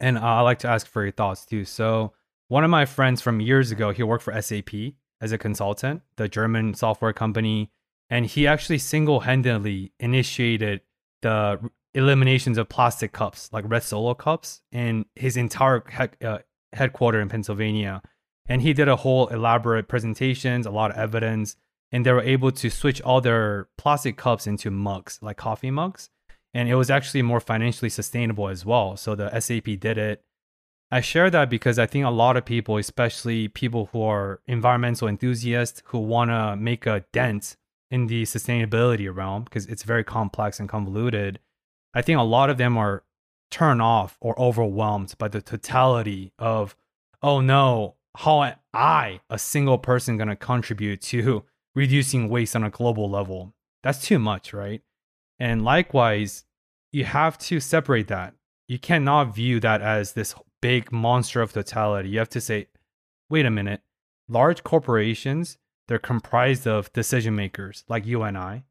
And 0.00 0.18
uh, 0.18 0.22
I 0.22 0.40
like 0.40 0.58
to 0.60 0.68
ask 0.68 0.86
for 0.86 1.04
your 1.04 1.12
thoughts 1.12 1.46
too. 1.46 1.64
So, 1.64 2.12
one 2.48 2.64
of 2.64 2.70
my 2.70 2.86
friends 2.86 3.22
from 3.22 3.40
years 3.40 3.70
ago, 3.70 3.92
he 3.92 4.02
worked 4.02 4.24
for 4.24 4.40
SAP 4.40 4.70
as 5.20 5.32
a 5.32 5.38
consultant, 5.38 6.02
the 6.16 6.28
German 6.28 6.74
software 6.74 7.12
company, 7.12 7.70
and 8.10 8.26
he 8.26 8.46
actually 8.46 8.78
single-handedly 8.78 9.92
initiated 9.98 10.80
the 11.22 11.70
eliminations 11.96 12.58
of 12.58 12.68
plastic 12.68 13.12
cups, 13.12 13.50
like 13.52 13.64
red 13.66 13.82
solo 13.82 14.14
cups, 14.14 14.62
in 14.70 15.06
his 15.14 15.36
entire 15.36 15.82
he- 15.90 16.26
uh, 16.26 16.38
headquarter 16.72 17.20
in 17.20 17.28
Pennsylvania. 17.28 18.02
And 18.48 18.62
he 18.62 18.72
did 18.72 18.86
a 18.86 18.96
whole 18.96 19.26
elaborate 19.28 19.88
presentations, 19.88 20.66
a 20.66 20.70
lot 20.70 20.92
of 20.92 20.98
evidence, 20.98 21.56
and 21.90 22.04
they 22.04 22.12
were 22.12 22.20
able 22.20 22.52
to 22.52 22.70
switch 22.70 23.00
all 23.02 23.20
their 23.20 23.68
plastic 23.78 24.16
cups 24.16 24.46
into 24.46 24.70
mugs, 24.70 25.18
like 25.22 25.36
coffee 25.36 25.70
mugs. 25.70 26.10
And 26.54 26.68
it 26.68 26.74
was 26.76 26.90
actually 26.90 27.22
more 27.22 27.40
financially 27.40 27.90
sustainable 27.90 28.48
as 28.48 28.64
well. 28.64 28.96
So 28.96 29.14
the 29.14 29.40
SAP 29.40 29.80
did 29.80 29.98
it. 29.98 30.22
I 30.90 31.00
share 31.00 31.30
that 31.30 31.50
because 31.50 31.78
I 31.78 31.86
think 31.86 32.04
a 32.04 32.10
lot 32.10 32.36
of 32.36 32.44
people, 32.44 32.76
especially 32.76 33.48
people 33.48 33.88
who 33.92 34.02
are 34.02 34.40
environmental 34.46 35.08
enthusiasts 35.08 35.82
who 35.86 35.98
want 35.98 36.30
to 36.30 36.56
make 36.56 36.86
a 36.86 37.04
dent 37.12 37.56
in 37.90 38.06
the 38.06 38.22
sustainability 38.22 39.12
realm, 39.14 39.44
because 39.44 39.66
it's 39.66 39.82
very 39.82 40.04
complex 40.04 40.60
and 40.60 40.68
convoluted, 40.68 41.40
I 41.96 42.02
think 42.02 42.18
a 42.18 42.22
lot 42.22 42.50
of 42.50 42.58
them 42.58 42.76
are 42.76 43.04
turned 43.50 43.80
off 43.80 44.18
or 44.20 44.38
overwhelmed 44.38 45.14
by 45.16 45.28
the 45.28 45.40
totality 45.40 46.30
of, 46.38 46.76
oh 47.22 47.40
no, 47.40 47.94
how 48.18 48.42
am 48.42 48.56
I, 48.74 49.20
a 49.30 49.38
single 49.38 49.78
person, 49.78 50.18
going 50.18 50.28
to 50.28 50.36
contribute 50.36 51.00
to 51.02 51.44
reducing 51.74 52.28
waste 52.28 52.54
on 52.54 52.64
a 52.64 52.68
global 52.68 53.08
level? 53.08 53.54
That's 53.82 54.02
too 54.02 54.18
much, 54.18 54.52
right? 54.52 54.82
And 55.38 55.64
likewise, 55.64 56.44
you 56.92 57.04
have 57.04 57.38
to 57.38 57.60
separate 57.60 58.08
that. 58.08 58.34
You 58.68 58.78
cannot 58.78 59.34
view 59.34 59.58
that 59.60 59.80
as 59.80 60.12
this 60.12 60.34
big 60.60 60.92
monster 60.92 61.40
of 61.40 61.54
totality. 61.54 62.10
You 62.10 62.18
have 62.18 62.28
to 62.28 62.42
say, 62.42 62.66
wait 63.30 63.46
a 63.46 63.50
minute, 63.50 63.80
large 64.28 64.62
corporations, 64.62 65.56
they're 65.88 65.98
comprised 65.98 66.66
of 66.66 66.92
decision 66.92 67.34
makers 67.34 67.84
like 67.88 68.04
you 68.04 68.22
and 68.22 68.36
I. 68.36 68.64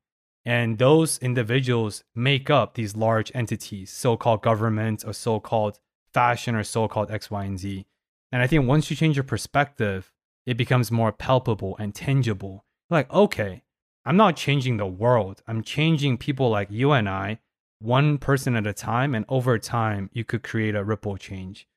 And 0.46 0.78
those 0.78 1.18
individuals 1.20 2.04
make 2.14 2.50
up 2.50 2.76
these 2.76 2.96
large 2.96 3.32
entities, 3.34 3.92
so 3.92 4.16
called 4.16 4.44
government 4.44 5.04
or 5.06 5.14
so 5.14 5.40
called 5.40 5.80
fashion 6.14 6.56
or 6.56 6.64
so 6.64 6.88
called 6.88 7.10
X, 7.10 7.32
Y, 7.32 7.44
and 7.44 7.60
Z. 7.60 7.86
And 8.32 8.42
I 8.42 8.48
think 8.48 8.68
once 8.68 8.90
you 8.90 8.96
change 8.96 9.16
your 9.16 9.24
perspective, 9.24 10.12
it 10.46 10.58
becomes 10.58 10.92
more 10.92 11.12
palpable 11.12 11.76
and 11.80 11.96
tangible. 11.96 12.66
Like, 12.90 13.12
okay, 13.12 13.64
I'm 14.06 14.18
not 14.18 14.36
changing 14.36 14.78
the 14.78 14.86
world. 14.86 15.42
I'm 15.48 15.64
changing 15.64 16.20
people 16.20 16.50
like 16.50 16.70
you 16.70 16.92
and 16.92 17.10
I, 17.10 17.40
one 17.80 18.20
person 18.20 18.56
at 18.56 18.68
a 18.68 18.74
time. 18.74 19.16
And 19.16 19.26
over 19.28 19.58
time, 19.58 20.12
you 20.14 20.24
could 20.24 20.44
create 20.44 20.76
a 20.76 20.84
ripple 20.84 21.18
change 21.18 21.68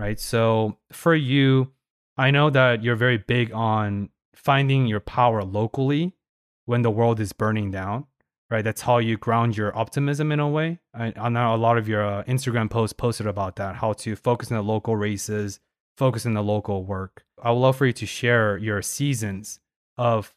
right? 0.00 0.18
So 0.18 0.78
for 0.90 1.14
you, 1.14 1.72
I 2.16 2.30
know 2.30 2.50
that 2.50 2.82
you're 2.82 2.96
very 2.96 3.18
big 3.18 3.52
on 3.52 4.08
finding 4.34 4.86
your 4.86 5.00
power 5.00 5.44
locally 5.44 6.14
when 6.64 6.82
the 6.82 6.90
world 6.90 7.20
is 7.20 7.32
burning 7.32 7.70
down, 7.70 8.06
right? 8.50 8.64
That's 8.64 8.80
how 8.80 8.98
you 8.98 9.16
ground 9.16 9.56
your 9.56 9.76
optimism 9.76 10.32
in 10.32 10.40
a 10.40 10.48
way. 10.48 10.80
I, 10.92 11.12
I 11.16 11.28
know 11.28 11.54
a 11.54 11.56
lot 11.56 11.78
of 11.78 11.88
your 11.88 12.04
uh, 12.04 12.24
Instagram 12.24 12.68
posts 12.68 12.92
posted 12.92 13.26
about 13.26 13.56
that, 13.56 13.76
how 13.76 13.92
to 13.94 14.16
focus 14.16 14.50
on 14.50 14.56
the 14.56 14.62
local 14.62 14.96
races, 14.96 15.60
focus 15.96 16.26
on 16.26 16.34
the 16.34 16.42
local 16.42 16.84
work. 16.84 17.24
I 17.42 17.50
would 17.50 17.60
love 17.60 17.76
for 17.76 17.86
you 17.86 17.92
to 17.92 18.06
share 18.06 18.56
your 18.58 18.82
seasons 18.82 19.60
of 19.96 20.34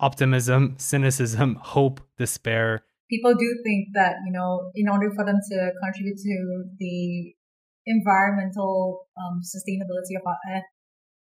optimism, 0.00 0.76
cynicism, 0.78 1.56
hope, 1.56 2.00
despair. 2.16 2.84
People 3.10 3.34
do 3.34 3.60
think 3.64 3.88
that, 3.94 4.16
you 4.26 4.32
know, 4.32 4.70
in 4.74 4.88
order 4.88 5.10
for 5.16 5.24
them 5.24 5.40
to 5.50 5.70
contribute 5.82 6.18
to 6.18 6.64
the 6.78 7.34
environmental 7.86 9.08
um, 9.16 9.40
sustainability 9.40 10.14
of 10.16 10.26
our 10.26 10.36
earth. 10.54 10.64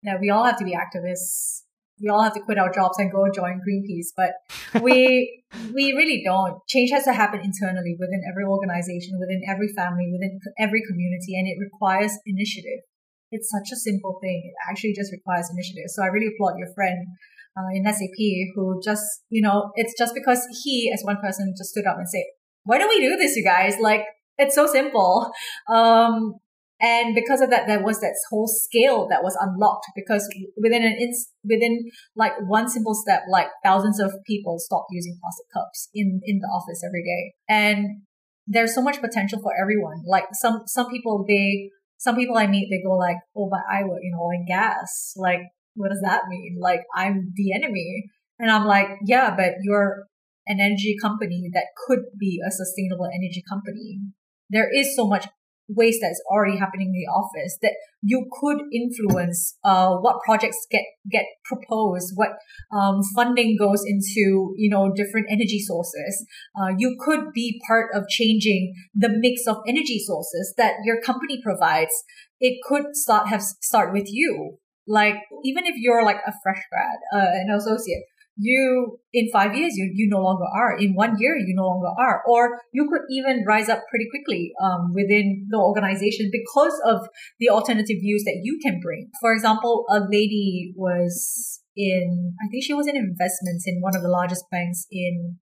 Yeah, 0.02 0.18
we 0.20 0.30
all 0.30 0.46
have 0.46 0.58
to 0.60 0.66
be 0.66 0.76
activists. 0.76 1.64
We 2.04 2.10
all 2.10 2.22
have 2.22 2.34
to 2.34 2.42
quit 2.42 2.60
our 2.60 2.72
jobs 2.72 3.00
and 3.00 3.12
go 3.12 3.32
join 3.32 3.62
Greenpeace, 3.64 4.12
but 4.16 4.36
we 4.84 5.44
we 5.74 5.94
really 5.94 6.22
don't. 6.26 6.60
Change 6.68 6.92
has 6.92 7.06
to 7.06 7.14
happen 7.14 7.40
internally 7.40 7.96
within 7.98 8.22
every 8.30 8.44
organization, 8.44 9.16
within 9.20 9.42
every 9.48 9.72
family, 9.72 10.12
within 10.12 10.40
every 10.60 10.84
community, 10.84 11.40
and 11.40 11.48
it 11.48 11.56
requires 11.64 12.12
initiative. 12.26 12.84
It's 13.32 13.50
such 13.50 13.72
a 13.72 13.80
simple 13.80 14.20
thing. 14.22 14.52
It 14.52 14.54
actually 14.70 14.94
just 14.94 15.12
requires 15.12 15.50
initiative. 15.50 15.88
So 15.88 16.04
I 16.04 16.08
really 16.08 16.30
applaud 16.36 16.60
your 16.60 16.72
friend 16.76 17.08
uh, 17.58 17.72
in 17.74 17.86
SAP 17.86 18.20
who 18.54 18.82
just, 18.84 19.06
you 19.30 19.42
know, 19.42 19.72
it's 19.76 19.94
just 19.98 20.14
because 20.14 20.46
he, 20.64 20.92
as 20.94 21.02
one 21.04 21.18
person, 21.18 21.54
just 21.58 21.72
stood 21.72 21.88
up 21.88 21.98
and 21.98 22.08
said, 22.10 22.24
"Why 22.64 22.78
don't 22.78 22.90
we 22.90 23.00
do 23.00 23.16
this, 23.16 23.36
you 23.36 23.44
guys? 23.44 23.78
Like, 23.80 24.06
it's 24.38 24.56
so 24.56 24.68
simple." 24.68 25.32
Um, 25.72 26.36
and 26.84 27.16
because 27.16 27.40
of 27.40 27.50
that, 27.50 27.66
there 27.66 27.82
was 27.82 28.02
that 28.02 28.14
whole 28.30 28.46
scale 28.46 29.08
that 29.10 29.24
was 29.24 29.38
unlocked 29.40 29.86
because 29.96 30.28
within 30.62 30.84
an 30.84 30.98
ins- 31.00 31.32
within 31.42 31.90
like 32.14 32.34
one 32.46 32.68
simple 32.68 32.94
step, 32.94 33.22
like 33.30 33.48
thousands 33.64 34.02
of 34.02 34.12
people 34.28 34.60
stopped 34.60 34.88
using 34.92 35.18
plastic 35.24 35.46
cups 35.54 35.88
in, 35.94 36.20
in 36.26 36.40
the 36.40 36.48
office 36.48 36.84
every 36.86 37.02
day. 37.02 37.36
And 37.48 38.02
there's 38.48 38.76
so 38.76 38.82
much 38.82 39.00
potential 39.00 39.40
for 39.42 39.54
everyone. 39.58 40.04
Like 40.06 40.26
some, 40.34 40.64
some 40.66 40.90
people, 40.90 41.24
they, 41.26 41.70
some 41.98 42.18
people 42.18 42.38
I 42.38 42.48
meet, 42.48 42.68
they 42.70 42.84
go 42.86 42.98
like, 42.98 43.16
Oh, 43.34 43.48
but 43.50 43.62
I 43.72 43.86
work 43.86 44.02
in 44.04 44.12
oil 44.14 44.32
and 44.32 44.46
gas. 44.46 45.14
Like, 45.16 45.40
what 45.76 45.88
does 45.88 46.02
that 46.04 46.24
mean? 46.28 46.58
Like, 46.60 46.82
I'm 46.94 47.32
the 47.36 47.54
enemy. 47.54 48.04
And 48.40 48.52
I'm 48.52 48.66
like, 48.66 48.90
yeah, 49.06 49.34
but 49.34 49.54
you're 49.62 50.04
an 50.48 50.60
energy 50.60 50.98
company 51.02 51.50
that 51.54 51.68
could 51.88 52.02
be 52.20 52.42
a 52.46 52.52
sustainable 52.52 53.06
energy 53.06 53.42
company. 53.48 54.02
There 54.50 54.70
is 54.70 54.98
so 54.98 55.08
much 55.08 55.28
waste 55.76 56.00
that's 56.02 56.22
already 56.30 56.58
happening 56.58 56.88
in 56.88 56.94
the 56.94 57.12
office 57.12 57.58
that 57.62 57.74
you 58.02 58.26
could 58.40 58.60
influence 58.74 59.58
uh, 59.64 59.96
what 59.96 60.22
projects 60.26 60.66
get 60.70 60.84
get 61.10 61.26
proposed 61.46 62.12
what 62.16 62.32
um, 62.72 63.02
funding 63.16 63.56
goes 63.58 63.84
into 63.86 64.54
you 64.58 64.70
know 64.70 64.92
different 64.96 65.28
energy 65.30 65.60
sources. 65.60 66.26
Uh, 66.60 66.74
you 66.78 66.98
could 67.00 67.32
be 67.34 67.62
part 67.68 67.90
of 67.94 68.08
changing 68.08 68.74
the 68.94 69.10
mix 69.10 69.48
of 69.48 69.58
energy 69.68 70.00
sources 70.00 70.54
that 70.58 70.74
your 70.84 71.02
company 71.02 71.42
provides. 71.44 72.04
It 72.40 72.60
could 72.68 72.96
start 72.96 73.28
have 73.28 73.42
start 73.42 73.94
with 73.94 74.08
you. 74.08 74.58
Like 74.86 75.16
even 75.46 75.66
if 75.66 75.76
you're 75.78 76.04
like 76.04 76.20
a 76.28 76.34
fresh 76.44 76.62
grad 76.70 76.98
uh, 77.14 77.32
an 77.32 77.50
associate 77.56 78.04
you 78.38 79.00
in 79.14 79.30
five 79.32 79.56
years 79.56 79.74
you, 79.76 79.92
you 79.94 80.10
no 80.10 80.22
longer 80.22 80.46
are. 80.46 80.78
In 80.78 80.94
one 80.96 81.16
year 81.20 81.36
you 81.38 81.54
no 81.56 81.68
longer 81.68 81.92
are. 82.00 82.22
Or 82.28 82.60
you 82.72 82.88
could 82.92 83.02
even 83.10 83.44
rise 83.48 83.70
up 83.70 83.84
pretty 83.90 84.08
quickly 84.10 84.52
um, 84.62 84.92
within 84.94 85.48
the 85.50 85.58
organization 85.58 86.30
because 86.32 86.80
of 86.86 87.08
the 87.40 87.50
alternative 87.50 87.98
views 88.02 88.24
that 88.26 88.40
you 88.44 88.60
can 88.64 88.80
bring. 88.82 89.10
For 89.22 89.34
example 89.34 89.86
a 89.90 90.00
lady 90.00 90.74
was 90.76 91.60
in 91.76 92.36
i 92.40 92.48
think 92.52 92.64
she 92.64 92.74
was 92.74 92.86
in 92.86 92.96
investments 92.96 93.64
in 93.66 93.82
one 93.82 93.96
of 93.96 94.04
the 94.04 94.08
largest 94.08 94.46
banks 94.52 94.86
in 94.92 95.40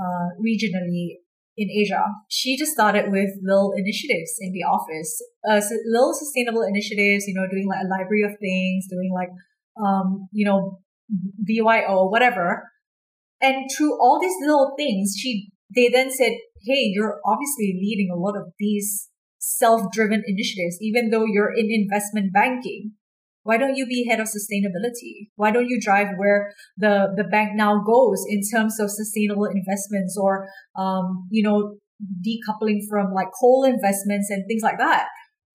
uh, 0.00 0.32
regionally 0.40 1.20
in 1.58 1.68
Asia. 1.70 2.04
She 2.28 2.56
just 2.56 2.72
started 2.72 3.10
with 3.10 3.30
little 3.42 3.74
initiatives 3.76 4.38
in 4.40 4.52
the 4.52 4.62
office, 4.62 5.20
uh, 5.50 5.60
so 5.60 5.74
little 5.90 6.14
sustainable 6.14 6.62
initiatives, 6.62 7.26
you 7.26 7.34
know, 7.34 7.48
doing 7.50 7.66
like 7.66 7.82
a 7.82 7.88
library 7.88 8.22
of 8.22 8.38
things, 8.38 8.86
doing 8.88 9.10
like, 9.12 9.30
um, 9.84 10.28
you 10.32 10.46
know, 10.46 10.78
BYO, 11.08 12.08
whatever. 12.08 12.70
And 13.40 13.70
through 13.76 14.00
all 14.00 14.18
these 14.20 14.34
little 14.40 14.74
things, 14.76 15.14
she, 15.18 15.50
they 15.74 15.88
then 15.88 16.10
said, 16.10 16.32
Hey, 16.64 16.90
you're 16.92 17.20
obviously 17.24 17.78
leading 17.80 18.10
a 18.12 18.18
lot 18.18 18.36
of 18.36 18.52
these 18.58 19.08
self-driven 19.38 20.24
initiatives, 20.26 20.78
even 20.80 21.10
though 21.10 21.24
you're 21.24 21.54
in 21.54 21.68
investment 21.70 22.32
banking. 22.32 22.92
Why 23.44 23.56
don't 23.56 23.76
you 23.76 23.86
be 23.86 24.06
head 24.06 24.20
of 24.20 24.26
sustainability? 24.26 25.30
Why 25.36 25.50
don't 25.50 25.68
you 25.68 25.80
drive 25.80 26.08
where 26.16 26.52
the, 26.76 27.14
the 27.16 27.24
bank 27.24 27.52
now 27.54 27.82
goes 27.82 28.24
in 28.28 28.40
terms 28.52 28.78
of 28.78 28.90
sustainable 28.90 29.46
investments 29.46 30.18
or, 30.20 30.48
um, 30.76 31.28
you 31.30 31.42
know, 31.42 31.76
decoupling 32.26 32.80
from 32.90 33.14
like 33.14 33.28
coal 33.40 33.64
investments 33.64 34.28
and 34.28 34.44
things 34.46 34.62
like 34.62 34.78
that? 34.78 35.06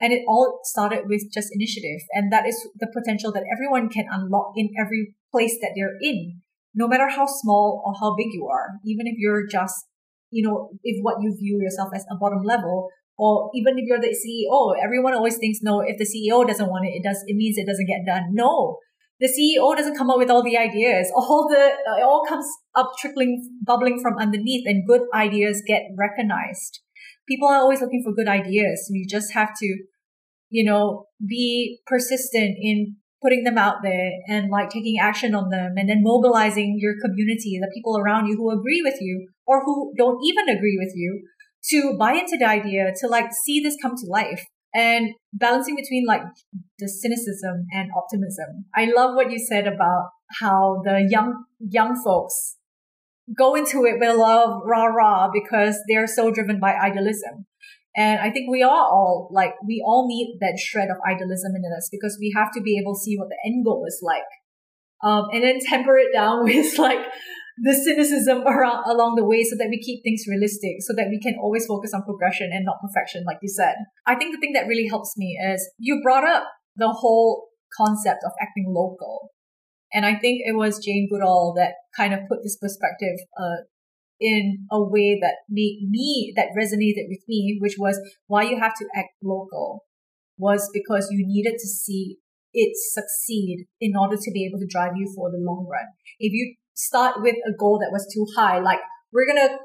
And 0.04 0.12
it 0.12 0.26
all 0.28 0.60
started 0.64 1.08
with 1.08 1.32
just 1.34 1.48
initiative. 1.54 2.02
And 2.12 2.30
that 2.34 2.46
is 2.46 2.60
the 2.76 2.92
potential 2.92 3.32
that 3.32 3.48
everyone 3.48 3.88
can 3.88 4.04
unlock 4.12 4.52
in 4.58 4.70
every 4.78 5.16
place 5.32 5.56
that 5.62 5.72
they're 5.78 5.96
in, 6.02 6.42
no 6.76 6.90
matter 6.90 7.08
how 7.08 7.26
small 7.26 7.82
or 7.86 7.94
how 7.98 8.14
big 8.14 8.28
you 8.34 8.46
are. 8.52 8.82
Even 8.84 9.08
if 9.08 9.16
you're 9.18 9.48
just, 9.48 9.86
you 10.30 10.44
know, 10.44 10.72
if 10.84 11.02
what 11.02 11.22
you 11.22 11.34
view 11.40 11.58
yourself 11.64 11.92
as 11.96 12.04
a 12.12 12.18
bottom 12.20 12.44
level, 12.44 12.90
or 13.18 13.50
even 13.56 13.78
if 13.78 13.86
you're 13.88 14.02
the 14.02 14.12
CEO, 14.12 14.76
everyone 14.84 15.14
always 15.14 15.38
thinks, 15.38 15.60
no, 15.62 15.80
if 15.80 15.98
the 15.98 16.04
CEO 16.04 16.46
doesn't 16.46 16.68
want 16.68 16.86
it, 16.86 17.00
it 17.00 17.04
does, 17.04 17.24
it 17.26 17.38
means 17.38 17.58
it 17.58 17.66
doesn't 17.66 17.88
get 17.88 18.06
done. 18.06 18.34
No, 18.34 18.80
the 19.22 19.32
CEO 19.32 19.74
doesn't 19.74 19.96
come 19.96 20.10
up 20.10 20.18
with 20.18 20.30
all 20.30 20.44
the 20.44 20.58
ideas. 20.58 21.10
All 21.16 21.48
the, 21.50 21.64
it 21.98 22.04
all 22.04 22.26
comes 22.28 22.46
up 22.76 22.92
trickling, 23.00 23.50
bubbling 23.66 24.02
from 24.02 24.18
underneath 24.18 24.68
and 24.68 24.86
good 24.86 25.04
ideas 25.14 25.64
get 25.66 25.84
recognized. 25.98 26.82
People 27.26 27.48
are 27.48 27.56
always 27.56 27.80
looking 27.80 28.04
for 28.04 28.14
good 28.14 28.28
ideas. 28.28 28.90
You 28.92 29.08
just 29.08 29.32
have 29.34 29.52
to 29.62 29.78
you 30.54 30.64
know, 30.64 31.08
be 31.26 31.80
persistent 31.88 32.56
in 32.62 32.96
putting 33.24 33.44
them 33.44 33.58
out 33.58 33.78
there 33.82 34.12
and 34.28 34.52
like 34.52 34.70
taking 34.70 34.98
action 35.02 35.34
on 35.34 35.50
them 35.50 35.74
and 35.78 35.90
then 35.90 36.02
mobilizing 36.04 36.78
your 36.80 36.94
community, 37.04 37.58
the 37.60 37.72
people 37.74 37.98
around 37.98 38.28
you 38.28 38.36
who 38.36 38.52
agree 38.52 38.82
with 38.84 39.02
you 39.02 39.28
or 39.48 39.64
who 39.66 39.92
don't 39.98 40.20
even 40.24 40.56
agree 40.56 40.78
with 40.80 40.94
you 40.96 41.24
to 41.72 41.98
buy 41.98 42.14
into 42.14 42.38
the 42.38 42.46
idea, 42.46 42.94
to 43.02 43.08
like 43.08 43.32
see 43.46 43.62
this 43.62 43.76
come 43.82 43.96
to 43.96 44.06
life 44.08 44.46
and 44.76 45.10
balancing 45.34 45.76
between 45.76 46.06
like 46.06 46.22
the 46.78 46.88
cynicism 46.88 47.66
and 47.72 47.90
optimism. 47.98 48.66
I 48.76 48.92
love 48.96 49.16
what 49.16 49.32
you 49.32 49.40
said 49.40 49.66
about 49.66 50.10
how 50.40 50.84
the 50.84 51.08
young, 51.10 51.46
young 51.60 52.00
folks 52.04 52.58
go 53.36 53.56
into 53.56 53.86
it 53.86 54.00
with 54.00 54.10
a 54.10 54.14
lot 54.14 54.46
of 54.48 54.62
rah 54.66 54.86
rah 54.86 55.30
because 55.34 55.78
they're 55.88 56.06
so 56.06 56.30
driven 56.30 56.60
by 56.60 56.74
idealism. 56.74 57.48
And 57.96 58.20
I 58.20 58.32
think 58.32 58.50
we 58.50 58.64
are 58.64 58.86
all 58.90 59.30
like, 59.32 59.54
we 59.66 59.84
all 59.86 60.08
need 60.08 60.38
that 60.42 60.58
shred 60.58 60.90
of 60.90 60.98
idealism 61.08 61.54
in 61.56 61.72
us 61.78 61.90
because 61.92 62.18
we 62.20 62.34
have 62.36 62.52
to 62.54 62.62
be 62.62 62.80
able 62.82 62.96
to 62.96 63.00
see 63.00 63.16
what 63.18 63.30
the 63.30 63.38
end 63.46 63.64
goal 63.64 63.86
is 63.88 64.00
like. 64.02 64.30
Um, 65.04 65.26
and 65.32 65.44
then 65.44 65.60
temper 65.60 65.98
it 65.98 66.14
down 66.14 66.44
with 66.44 66.78
like 66.80 67.06
the 67.62 67.74
cynicism 67.74 68.42
around 68.48 68.84
along 68.90 69.16
the 69.16 69.26
way 69.26 69.44
so 69.44 69.56
that 69.60 69.70
we 69.70 69.80
keep 69.80 70.04
things 70.04 70.24
realistic, 70.28 70.82
so 70.82 70.94
that 70.98 71.08
we 71.10 71.20
can 71.20 71.36
always 71.40 71.68
focus 71.68 71.94
on 71.94 72.02
progression 72.04 72.50
and 72.52 72.66
not 72.66 72.82
perfection, 72.82 73.24
like 73.28 73.38
you 73.42 73.50
said. 73.50 73.76
I 74.08 74.16
think 74.16 74.34
the 74.34 74.40
thing 74.40 74.54
that 74.54 74.66
really 74.66 74.88
helps 74.88 75.14
me 75.18 75.38
is 75.38 75.70
you 75.78 76.02
brought 76.02 76.26
up 76.26 76.46
the 76.76 76.90
whole 76.90 77.50
concept 77.78 78.24
of 78.26 78.32
acting 78.42 78.66
local. 78.68 79.30
And 79.94 80.06
I 80.06 80.16
think 80.16 80.42
it 80.46 80.56
was 80.56 80.84
Jane 80.84 81.08
Goodall 81.12 81.54
that 81.58 81.74
kind 81.96 82.14
of 82.14 82.22
put 82.28 82.40
this 82.42 82.58
perspective 82.58 83.22
uh, 83.40 83.70
in 84.20 84.66
a 84.72 84.82
way 84.82 85.18
that 85.20 85.38
made 85.50 85.88
me, 85.90 86.34
that 86.36 86.48
resonated 86.58 87.10
with 87.10 87.22
me, 87.28 87.58
which 87.62 87.76
was 87.78 88.00
why 88.28 88.44
you 88.44 88.60
have 88.60 88.74
to 88.76 88.86
act 88.96 89.10
local 89.24 89.84
was 90.38 90.70
because 90.74 91.10
you 91.12 91.26
needed 91.26 91.54
to 91.54 91.68
see 91.68 92.18
it 92.54 92.74
succeed 92.94 93.66
in 93.82 93.94
order 93.96 94.16
to 94.16 94.32
be 94.32 94.46
able 94.46 94.60
to 94.60 94.68
drive 94.68 94.94
you 94.96 95.12
for 95.16 95.32
the 95.32 95.38
long 95.38 95.68
run. 95.70 95.86
If 96.20 96.34
you 96.34 96.56
start 96.74 97.22
with 97.22 97.36
a 97.48 97.56
goal 97.58 97.80
that 97.80 97.92
was 97.92 98.08
too 98.14 98.26
high, 98.36 98.60
like 98.60 98.80
we're 99.12 99.26
going 99.26 99.48
to 99.48 99.58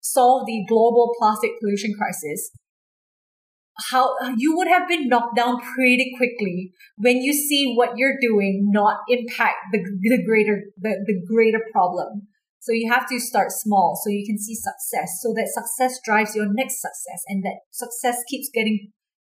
solve 0.00 0.46
the 0.46 0.64
global 0.68 1.14
plastic 1.18 1.52
pollution 1.60 1.94
crisis, 1.96 2.50
how 3.90 4.14
you 4.36 4.56
would 4.56 4.68
have 4.68 4.86
been 4.86 5.08
knocked 5.08 5.36
down 5.36 5.58
pretty 5.74 6.12
quickly 6.16 6.72
when 6.96 7.18
you 7.18 7.32
see 7.32 7.74
what 7.74 7.96
you're 7.96 8.18
doing 8.20 8.68
not 8.70 8.98
impact 9.08 9.56
the, 9.72 9.78
the 10.02 10.22
greater 10.24 10.64
the, 10.78 11.02
the 11.06 11.22
greater 11.26 11.60
problem 11.72 12.28
so 12.62 12.70
you 12.72 12.90
have 12.90 13.08
to 13.08 13.18
start 13.18 13.50
small 13.50 13.98
so 13.98 14.08
you 14.08 14.24
can 14.24 14.38
see 14.38 14.54
success 14.54 15.18
so 15.20 15.34
that 15.34 15.50
success 15.50 15.98
drives 16.04 16.34
your 16.34 16.46
next 16.46 16.80
success 16.80 17.22
and 17.26 17.42
that 17.42 17.66
success 17.70 18.22
keeps 18.30 18.48
getting 18.54 18.92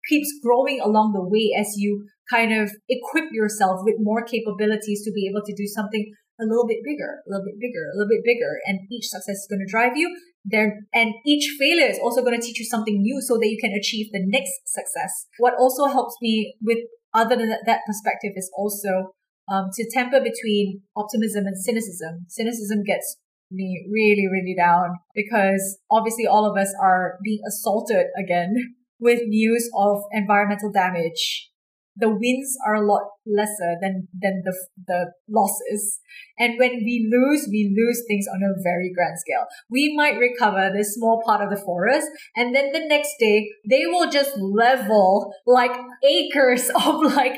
keeps 0.09 0.29
growing 0.45 0.81
along 0.81 1.13
the 1.17 1.25
way 1.25 1.57
as 1.59 1.75
you 1.77 2.07
kind 2.31 2.53
of 2.53 2.71
equip 2.89 3.33
yourself 3.33 3.81
with 3.83 3.97
more 3.99 4.23
capabilities 4.23 5.03
to 5.05 5.13
be 5.13 5.27
able 5.29 5.41
to 5.45 5.55
do 5.57 5.67
something 5.67 6.13
a 6.41 6.45
little 6.45 6.67
bit 6.67 6.79
bigger, 6.85 7.23
a 7.27 7.31
little 7.31 7.45
bit 7.47 7.61
bigger, 7.61 7.85
a 7.89 7.97
little 7.97 8.11
bit 8.11 8.25
bigger. 8.25 8.59
And 8.67 8.81
each 8.91 9.07
success 9.07 9.37
is 9.37 9.47
going 9.49 9.65
to 9.65 9.71
drive 9.71 9.97
you 9.97 10.15
there. 10.45 10.81
And 10.93 11.15
each 11.25 11.57
failure 11.59 11.87
is 11.87 11.99
also 12.03 12.23
going 12.23 12.39
to 12.39 12.45
teach 12.45 12.59
you 12.59 12.65
something 12.65 13.01
new 13.01 13.21
so 13.21 13.39
that 13.39 13.49
you 13.49 13.59
can 13.61 13.73
achieve 13.73 14.11
the 14.13 14.25
next 14.25 14.67
success. 14.67 15.27
What 15.39 15.55
also 15.59 15.87
helps 15.87 16.17
me 16.21 16.55
with 16.61 16.79
other 17.15 17.37
than 17.37 17.51
that 17.51 17.81
perspective 17.87 18.33
is 18.35 18.51
also 18.57 19.15
um, 19.49 19.71
to 19.75 19.91
temper 19.93 20.21
between 20.21 20.83
optimism 20.97 21.47
and 21.47 21.57
cynicism. 21.57 22.27
Cynicism 22.29 22.83
gets 22.85 23.17
me 23.51 23.87
really, 23.91 24.27
really 24.31 24.55
down 24.57 24.99
because 25.15 25.79
obviously 25.91 26.27
all 26.27 26.51
of 26.51 26.57
us 26.57 26.75
are 26.83 27.19
being 27.23 27.41
assaulted 27.47 28.07
again 28.19 28.55
with 29.01 29.21
news 29.27 29.69
of 29.77 30.03
environmental 30.13 30.73
damage 30.73 31.51
the 31.97 32.09
wins 32.09 32.57
are 32.67 32.75
a 32.75 32.87
lot 32.87 33.03
lesser 33.27 33.77
than 33.81 34.09
than 34.21 34.43
the 34.45 34.55
the 34.87 35.13
losses. 35.29 36.01
And 36.39 36.59
when 36.59 36.83
we 36.85 37.09
lose, 37.11 37.49
we 37.51 37.75
lose 37.77 38.03
things 38.09 38.27
on 38.33 38.43
a 38.43 38.61
very 38.63 38.93
grand 38.93 39.19
scale. 39.19 39.47
We 39.71 39.95
might 39.97 40.19
recover 40.19 40.71
this 40.73 40.95
small 40.95 41.23
part 41.25 41.43
of 41.43 41.51
the 41.51 41.63
forest, 41.65 42.09
and 42.37 42.55
then 42.55 42.73
the 42.73 42.87
next 42.87 43.15
day 43.21 43.49
they 43.69 43.87
will 43.87 44.11
just 44.11 44.37
level 44.37 45.33
like 45.47 45.77
acres 46.03 46.71
of 46.75 47.03
like 47.15 47.37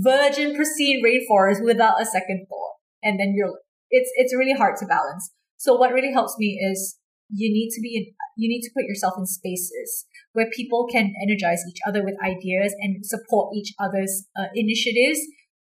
virgin 0.00 0.54
pristine 0.54 1.02
rainforest 1.04 1.62
without 1.62 2.00
a 2.00 2.06
second 2.06 2.46
thought. 2.48 2.76
And 3.02 3.18
then 3.18 3.34
you're 3.36 3.58
it's 3.90 4.10
it's 4.16 4.34
really 4.34 4.54
hard 4.54 4.76
to 4.78 4.86
balance. 4.86 5.30
So 5.56 5.74
what 5.74 5.92
really 5.92 6.12
helps 6.12 6.36
me 6.38 6.58
is 6.60 6.98
you 7.28 7.52
need 7.52 7.70
to 7.70 7.80
be 7.80 7.96
in, 7.96 8.14
you 8.36 8.48
need 8.48 8.62
to 8.62 8.70
put 8.74 8.84
yourself 8.84 9.14
in 9.16 9.26
spaces 9.26 10.06
where 10.32 10.48
people 10.50 10.86
can 10.90 11.12
energize 11.22 11.62
each 11.68 11.80
other 11.86 12.04
with 12.04 12.16
ideas 12.24 12.74
and 12.80 13.04
support 13.04 13.54
each 13.54 13.72
other's 13.78 14.26
uh, 14.36 14.48
initiatives 14.54 15.20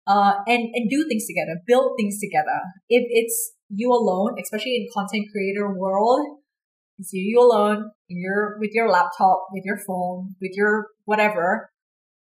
uh, 0.06 0.34
and 0.46 0.68
and 0.74 0.90
do 0.90 1.06
things 1.08 1.26
together, 1.26 1.60
build 1.66 1.92
things 1.98 2.18
together. 2.20 2.60
If 2.88 3.04
it's 3.10 3.52
you 3.68 3.92
alone, 3.92 4.36
especially 4.42 4.76
in 4.76 4.88
content 4.94 5.26
creator 5.32 5.72
world, 5.72 6.40
it's 6.98 7.12
you, 7.12 7.22
you 7.22 7.40
alone, 7.40 7.90
you're 8.08 8.56
with 8.58 8.70
your 8.72 8.88
laptop, 8.88 9.48
with 9.52 9.64
your 9.64 9.78
phone, 9.86 10.34
with 10.40 10.52
your 10.54 10.88
whatever, 11.04 11.70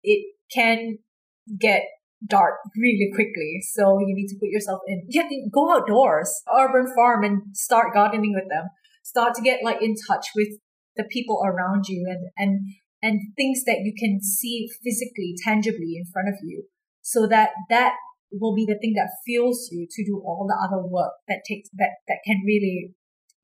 it 0.03 0.33
can 0.53 0.97
get 1.59 1.83
dark 2.27 2.55
really 2.75 3.09
quickly. 3.13 3.61
So 3.73 3.99
you 3.99 4.13
need 4.13 4.27
to 4.27 4.35
put 4.39 4.49
yourself 4.49 4.81
in. 4.87 5.05
You 5.07 5.21
have 5.21 5.29
to 5.29 5.49
go 5.53 5.71
outdoors, 5.73 6.33
urban 6.53 6.93
farm, 6.93 7.23
and 7.23 7.41
start 7.55 7.93
gardening 7.93 8.33
with 8.33 8.49
them 8.49 8.67
start 9.09 9.33
to 9.33 9.41
get 9.41 9.63
like 9.63 9.81
in 9.81 9.95
touch 10.07 10.27
with 10.35 10.49
the 10.95 11.03
people 11.11 11.41
around 11.43 11.85
you 11.87 12.05
and 12.07 12.29
and 12.37 12.59
and 13.01 13.19
things 13.35 13.63
that 13.65 13.81
you 13.83 13.93
can 13.97 14.21
see 14.21 14.67
physically 14.83 15.33
tangibly 15.43 15.95
in 15.97 16.05
front 16.11 16.27
of 16.27 16.35
you 16.43 16.63
so 17.01 17.25
that 17.27 17.49
that 17.69 17.93
will 18.31 18.53
be 18.53 18.65
the 18.65 18.77
thing 18.79 18.93
that 18.95 19.09
fuels 19.25 19.69
you 19.71 19.87
to 19.89 20.05
do 20.05 20.21
all 20.25 20.45
the 20.47 20.59
other 20.61 20.85
work 20.85 21.13
that 21.27 21.41
takes 21.47 21.69
that 21.73 21.97
that 22.07 22.19
can 22.25 22.41
really 22.45 22.93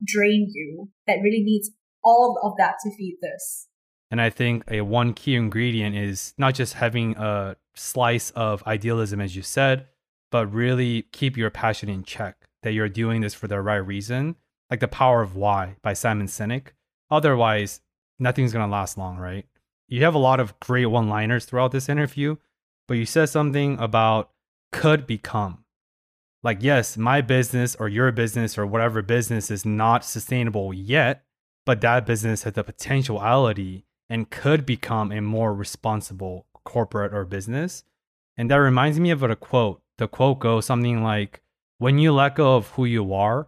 drain 0.05 0.47
you 0.53 0.89
that 1.07 1.23
really 1.23 1.41
needs 1.41 1.71
all 2.03 2.37
of 2.43 2.53
that 2.57 2.75
to 2.83 2.89
feed 2.95 3.17
this 3.21 3.67
and 4.11 4.21
i 4.21 4.29
think 4.29 4.63
a 4.69 4.81
one 4.81 5.13
key 5.13 5.35
ingredient 5.35 5.95
is 5.95 6.33
not 6.37 6.53
just 6.53 6.73
having 6.73 7.15
a 7.17 7.55
slice 7.75 8.31
of 8.31 8.63
idealism 8.67 9.19
as 9.19 9.35
you 9.35 9.41
said 9.41 9.87
but 10.31 10.51
really 10.53 11.03
keep 11.11 11.37
your 11.37 11.49
passion 11.49 11.89
in 11.89 12.03
check 12.03 12.47
that 12.63 12.73
you're 12.73 12.89
doing 12.89 13.21
this 13.21 13.33
for 13.33 13.47
the 13.47 13.61
right 13.61 13.75
reason 13.77 14.35
like 14.69 14.79
The 14.79 14.87
Power 14.87 15.21
of 15.21 15.35
Why 15.35 15.77
by 15.81 15.93
Simon 15.93 16.27
Sinek. 16.27 16.69
Otherwise, 17.09 17.81
nothing's 18.19 18.53
going 18.53 18.67
to 18.67 18.71
last 18.71 18.97
long, 18.97 19.17
right? 19.17 19.45
You 19.87 20.03
have 20.03 20.15
a 20.15 20.19
lot 20.19 20.39
of 20.39 20.59
great 20.59 20.87
one 20.87 21.09
liners 21.09 21.45
throughout 21.45 21.71
this 21.71 21.89
interview, 21.89 22.37
but 22.87 22.95
you 22.95 23.05
said 23.05 23.27
something 23.27 23.77
about 23.79 24.31
could 24.71 25.05
become. 25.05 25.63
Like, 26.43 26.57
yes, 26.61 26.97
my 26.97 27.21
business 27.21 27.75
or 27.75 27.87
your 27.87 28.11
business 28.11 28.57
or 28.57 28.65
whatever 28.65 29.01
business 29.01 29.49
is 29.49 29.65
not 29.65 30.05
sustainable 30.05 30.73
yet, 30.73 31.23
but 31.65 31.81
that 31.81 32.05
business 32.05 32.43
has 32.43 32.53
the 32.53 32.63
potentiality 32.63 33.85
and 34.09 34.29
could 34.29 34.65
become 34.65 35.11
a 35.11 35.21
more 35.21 35.53
responsible 35.53 36.45
corporate 36.63 37.13
or 37.13 37.25
business. 37.25 37.83
And 38.37 38.51
that 38.51 38.57
reminds 38.57 38.99
me 38.99 39.11
of 39.11 39.23
a 39.23 39.35
quote. 39.35 39.81
The 39.97 40.07
quote 40.07 40.39
goes 40.39 40.65
something 40.65 41.03
like, 41.03 41.41
When 41.77 41.97
you 41.99 42.11
let 42.11 42.35
go 42.35 42.55
of 42.55 42.69
who 42.71 42.85
you 42.85 43.13
are, 43.13 43.47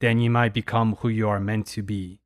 then 0.00 0.20
you 0.20 0.30
might 0.30 0.52
become 0.52 0.96
who 0.96 1.08
you 1.08 1.28
are 1.28 1.40
meant 1.40 1.66
to 1.68 1.82
be. 1.82 2.20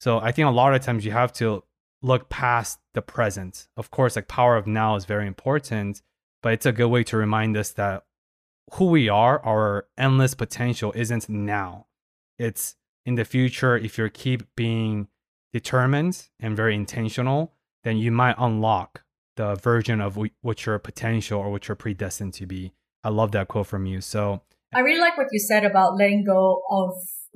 So 0.00 0.20
I 0.20 0.32
think 0.32 0.46
a 0.46 0.50
lot 0.50 0.74
of 0.74 0.82
times 0.82 1.04
you 1.04 1.12
have 1.12 1.32
to 1.34 1.64
look 2.02 2.28
past 2.28 2.78
the 2.94 3.02
present. 3.02 3.68
Of 3.76 3.90
course, 3.90 4.16
like 4.16 4.28
power 4.28 4.56
of 4.56 4.66
now 4.66 4.96
is 4.96 5.06
very 5.06 5.26
important, 5.26 6.02
but 6.42 6.52
it's 6.52 6.66
a 6.66 6.72
good 6.72 6.88
way 6.88 7.02
to 7.04 7.16
remind 7.16 7.56
us 7.56 7.72
that 7.72 8.04
who 8.74 8.86
we 8.86 9.08
are, 9.08 9.44
our 9.44 9.86
endless 9.96 10.34
potential 10.34 10.92
isn't 10.94 11.28
now. 11.28 11.86
It's 12.38 12.76
in 13.04 13.14
the 13.14 13.24
future. 13.24 13.76
If 13.76 13.96
you 13.96 14.08
keep 14.10 14.54
being 14.56 15.08
determined 15.52 16.28
and 16.40 16.56
very 16.56 16.74
intentional, 16.74 17.52
then 17.84 17.96
you 17.96 18.10
might 18.10 18.34
unlock 18.38 19.02
the 19.36 19.54
version 19.56 20.00
of 20.00 20.18
what 20.40 20.66
your 20.66 20.78
potential 20.78 21.38
or 21.38 21.50
what 21.50 21.68
you're 21.68 21.76
predestined 21.76 22.34
to 22.34 22.46
be. 22.46 22.72
I 23.04 23.10
love 23.10 23.32
that 23.32 23.48
quote 23.48 23.66
from 23.66 23.86
you. 23.86 24.00
So 24.00 24.42
I 24.74 24.80
really 24.80 25.00
like 25.00 25.16
what 25.16 25.28
you 25.30 25.38
said 25.38 25.64
about 25.64 25.96
letting 25.96 26.24
go 26.24 26.62
of 26.70 26.90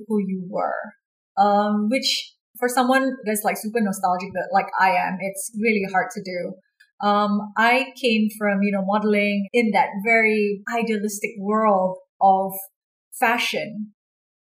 who 0.07 0.19
you 0.19 0.43
were. 0.49 0.75
Um, 1.37 1.87
which 1.89 2.33
for 2.59 2.67
someone 2.67 3.15
that's 3.25 3.43
like 3.43 3.57
super 3.57 3.79
nostalgic 3.81 4.33
that 4.33 4.49
like 4.51 4.67
I 4.79 4.91
am, 4.91 5.17
it's 5.21 5.51
really 5.59 5.85
hard 5.91 6.09
to 6.11 6.21
do. 6.21 6.53
Um, 7.07 7.53
I 7.57 7.93
came 7.99 8.29
from, 8.37 8.61
you 8.61 8.71
know, 8.71 8.83
modeling 8.85 9.47
in 9.53 9.71
that 9.73 9.87
very 10.05 10.61
idealistic 10.77 11.31
world 11.39 11.97
of 12.21 12.51
fashion. 13.19 13.93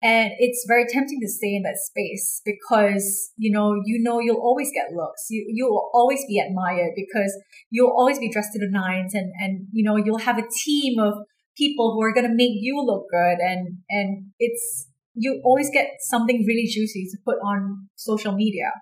And 0.03 0.31
it's 0.39 0.65
very 0.67 0.87
tempting 0.89 1.21
to 1.21 1.29
stay 1.29 1.55
in 1.55 1.63
that 1.63 1.77
space 1.77 2.41
because, 2.45 3.33
you 3.37 3.53
know, 3.53 3.75
you 3.85 4.03
know, 4.03 4.19
you'll 4.19 4.41
always 4.41 4.71
get 4.73 4.95
looks. 4.95 5.27
You, 5.29 5.45
you'll 5.49 5.91
always 5.93 6.25
be 6.27 6.39
admired 6.39 6.93
because 6.97 7.37
you'll 7.69 7.93
always 7.95 8.19
be 8.19 8.31
dressed 8.31 8.53
to 8.55 8.59
the 8.59 8.71
nines 8.71 9.13
and, 9.15 9.31
and, 9.41 9.67
you 9.73 9.85
know, 9.85 9.97
you'll 9.97 10.19
have 10.19 10.39
a 10.39 10.49
team 10.65 10.99
of 10.99 11.15
people 11.57 11.93
who 11.93 12.03
are 12.03 12.15
going 12.15 12.27
to 12.27 12.35
make 12.35 12.55
you 12.55 12.83
look 12.83 13.05
good. 13.11 13.39
And, 13.41 13.79
and 13.91 14.31
it's, 14.39 14.87
you 15.15 15.43
always 15.45 15.69
get 15.71 15.91
something 16.09 16.45
really 16.47 16.67
juicy 16.67 17.07
to 17.11 17.19
put 17.23 17.37
on 17.45 17.89
social 17.97 18.33
media. 18.33 18.73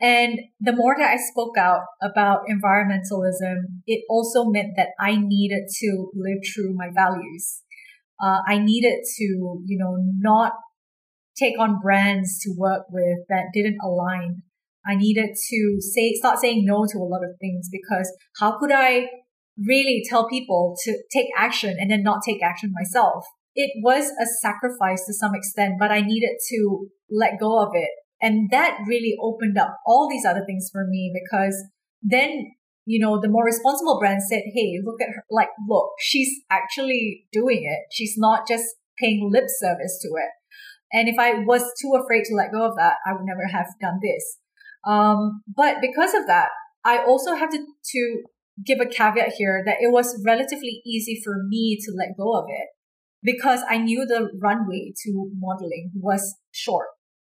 And 0.00 0.38
the 0.60 0.72
more 0.72 0.94
that 0.96 1.10
I 1.10 1.16
spoke 1.16 1.58
out 1.58 1.82
about 2.00 2.42
environmentalism, 2.48 3.82
it 3.86 4.04
also 4.08 4.44
meant 4.44 4.74
that 4.76 4.90
I 4.98 5.16
needed 5.20 5.64
to 5.80 6.10
live 6.14 6.38
true 6.44 6.72
my 6.74 6.88
values. 6.94 7.62
Uh, 8.20 8.38
I 8.46 8.58
needed 8.58 9.00
to, 9.16 9.24
you 9.64 9.78
know, 9.78 9.96
not 10.18 10.52
take 11.36 11.58
on 11.58 11.80
brands 11.80 12.38
to 12.40 12.54
work 12.56 12.86
with 12.90 13.18
that 13.28 13.46
didn't 13.54 13.78
align. 13.82 14.42
I 14.86 14.96
needed 14.96 15.30
to 15.50 15.76
say, 15.80 16.14
start 16.14 16.38
saying 16.38 16.64
no 16.64 16.86
to 16.86 16.98
a 16.98 17.04
lot 17.04 17.22
of 17.24 17.36
things 17.40 17.68
because 17.70 18.10
how 18.40 18.58
could 18.58 18.72
I 18.72 19.08
really 19.56 20.02
tell 20.08 20.28
people 20.28 20.76
to 20.84 21.02
take 21.12 21.26
action 21.36 21.76
and 21.78 21.90
then 21.90 22.02
not 22.02 22.22
take 22.24 22.42
action 22.42 22.72
myself? 22.72 23.24
it 23.58 23.72
was 23.82 24.04
a 24.22 24.26
sacrifice 24.40 25.04
to 25.04 25.12
some 25.12 25.34
extent, 25.34 25.74
but 25.80 25.90
I 25.90 26.00
needed 26.00 26.36
to 26.50 26.86
let 27.10 27.40
go 27.40 27.60
of 27.60 27.70
it. 27.74 27.90
And 28.22 28.48
that 28.52 28.78
really 28.86 29.16
opened 29.20 29.58
up 29.58 29.76
all 29.84 30.08
these 30.08 30.24
other 30.24 30.44
things 30.46 30.68
for 30.72 30.86
me 30.86 31.12
because 31.12 31.60
then, 32.00 32.52
you 32.88 32.98
know, 32.98 33.20
the 33.20 33.28
more 33.28 33.44
responsible 33.44 33.98
brand 34.00 34.22
said, 34.22 34.42
Hey, 34.54 34.80
look 34.82 35.00
at 35.02 35.14
her. 35.14 35.22
Like, 35.30 35.50
look, 35.68 35.90
she's 36.00 36.40
actually 36.50 37.26
doing 37.30 37.60
it. 37.62 37.80
She's 37.92 38.14
not 38.16 38.48
just 38.48 38.64
paying 38.98 39.28
lip 39.30 39.44
service 39.60 39.98
to 40.00 40.08
it. 40.16 40.30
And 40.90 41.06
if 41.06 41.18
I 41.18 41.44
was 41.44 41.60
too 41.82 41.92
afraid 42.02 42.24
to 42.24 42.34
let 42.34 42.50
go 42.50 42.66
of 42.66 42.76
that, 42.76 42.94
I 43.06 43.12
would 43.12 43.26
never 43.26 43.46
have 43.52 43.66
done 43.78 44.00
this. 44.02 44.38
Um, 44.86 45.42
but 45.54 45.82
because 45.82 46.14
of 46.14 46.26
that, 46.28 46.48
I 46.82 47.04
also 47.04 47.34
have 47.34 47.50
to, 47.50 47.58
to 47.58 48.22
give 48.64 48.80
a 48.80 48.86
caveat 48.86 49.34
here 49.36 49.62
that 49.66 49.76
it 49.80 49.92
was 49.92 50.18
relatively 50.24 50.80
easy 50.86 51.20
for 51.22 51.34
me 51.46 51.76
to 51.84 51.92
let 51.94 52.16
go 52.16 52.38
of 52.38 52.46
it 52.48 52.68
because 53.22 53.60
I 53.68 53.76
knew 53.76 54.06
the 54.06 54.30
runway 54.40 54.94
to 55.04 55.30
modeling 55.38 55.90
was 55.94 56.36
short. 56.52 56.86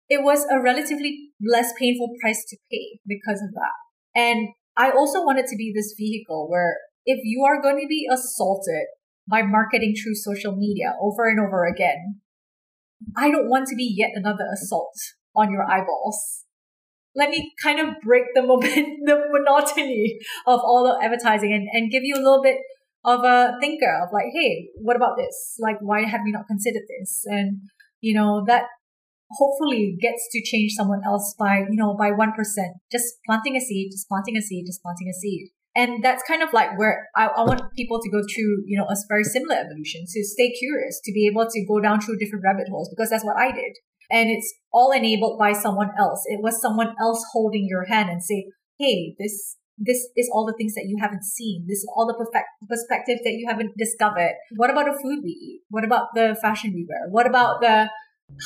It 0.09 0.25
was 0.25 0.47
a 0.51 0.59
relatively 0.59 1.33
less 1.47 1.75
painful 1.79 2.15
price 2.23 2.47
to 2.49 2.57
pay 2.71 3.01
because 3.07 3.43
of 3.43 3.53
that. 3.53 4.19
And 4.19 4.49
I 4.81 4.91
also 4.91 5.21
want 5.21 5.39
it 5.39 5.47
to 5.49 5.57
be 5.57 5.73
this 5.75 5.95
vehicle 5.95 6.49
where 6.49 6.79
if 7.05 7.21
you 7.23 7.45
are 7.45 7.61
going 7.61 7.79
to 7.83 7.87
be 7.87 8.09
assaulted 8.11 8.87
by 9.29 9.43
marketing 9.43 9.95
through 9.95 10.15
social 10.15 10.57
media 10.57 10.95
over 11.03 11.29
and 11.29 11.39
over 11.39 11.67
again, 11.67 12.21
I 13.15 13.31
don't 13.31 13.51
want 13.51 13.67
to 13.69 13.77
be 13.77 13.95
yet 13.95 14.13
another 14.15 14.47
assault 14.51 14.97
on 15.37 15.53
your 15.53 15.71
eyeballs. 15.71 16.45
Let 17.15 17.29
me 17.29 17.53
kind 17.63 17.79
of 17.79 18.01
break 18.03 18.25
the 18.35 18.43
moment, 18.43 18.73
the 19.05 19.21
monotony 19.31 20.19
of 20.47 20.61
all 20.61 20.85
the 20.85 21.05
advertising 21.05 21.53
and, 21.53 21.69
and 21.73 21.91
give 21.91 22.03
you 22.03 22.15
a 22.15 22.25
little 22.25 22.43
bit 22.43 22.57
of 23.05 23.21
a 23.23 23.59
thinker 23.61 24.01
of 24.03 24.09
like, 24.15 24.33
hey, 24.33 24.69
what 24.77 24.97
about 24.97 25.19
this? 25.19 25.57
Like, 25.59 25.77
why 25.81 26.05
have 26.05 26.23
you 26.25 26.33
not 26.33 26.47
considered 26.47 26.85
this? 26.89 27.23
And, 27.27 27.61
you 28.01 28.15
know, 28.15 28.45
that 28.47 28.65
hopefully 29.31 29.97
gets 30.01 30.29
to 30.33 30.43
change 30.43 30.73
someone 30.73 31.03
else 31.05 31.35
by, 31.39 31.65
you 31.71 31.77
know, 31.77 31.95
by 31.97 32.11
1%. 32.11 32.35
Just 32.91 33.07
planting 33.27 33.57
a 33.57 33.61
seed, 33.61 33.93
just 33.93 34.09
planting 34.09 34.37
a 34.37 34.43
seed, 34.43 34.67
just 34.67 34.83
planting 34.83 35.09
a 35.09 35.15
seed. 35.15 35.49
And 35.77 36.03
that's 36.03 36.23
kind 36.27 36.43
of 36.43 36.53
like 36.53 36.77
where 36.77 37.09
I, 37.15 37.27
I 37.27 37.43
want 37.43 37.63
people 37.77 38.01
to 38.03 38.11
go 38.11 38.23
through, 38.23 38.65
you 38.67 38.77
know, 38.77 38.87
a 38.87 38.97
very 39.09 39.23
similar 39.23 39.55
evolution, 39.55 40.03
to 40.03 40.25
stay 40.25 40.51
curious, 40.51 41.01
to 41.05 41.13
be 41.13 41.29
able 41.29 41.47
to 41.49 41.67
go 41.67 41.79
down 41.81 42.01
through 42.01 42.19
different 42.19 42.45
rabbit 42.45 42.69
holes, 42.69 42.91
because 42.91 43.11
that's 43.11 43.25
what 43.25 43.37
I 43.37 43.53
did. 43.53 43.79
And 44.11 44.29
it's 44.31 44.53
all 44.73 44.91
enabled 44.91 45.39
by 45.39 45.53
someone 45.53 45.91
else. 45.97 46.25
It 46.27 46.43
was 46.43 46.61
someone 46.61 46.95
else 47.01 47.25
holding 47.33 47.67
your 47.69 47.85
hand 47.85 48.11
and 48.11 48.23
say, 48.23 48.47
Hey, 48.81 49.15
this, 49.21 49.57
this 49.79 50.09
is 50.17 50.29
all 50.33 50.45
the 50.45 50.55
things 50.59 50.75
that 50.75 50.87
you 50.89 50.99
haven't 51.01 51.23
seen. 51.23 51.67
This 51.69 51.79
is 51.79 51.89
all 51.95 52.07
the 52.09 52.19
perfect 52.19 52.49
perspectives 52.69 53.21
that 53.23 53.35
you 53.35 53.47
haven't 53.49 53.77
discovered. 53.79 54.35
What 54.57 54.71
about 54.71 54.87
the 54.87 54.99
food 55.01 55.21
we 55.23 55.31
eat? 55.31 55.61
What 55.69 55.85
about 55.85 56.09
the 56.15 56.37
fashion 56.43 56.73
we 56.75 56.87
wear? 56.89 57.09
What 57.11 57.27
about 57.29 57.61
the 57.61 57.89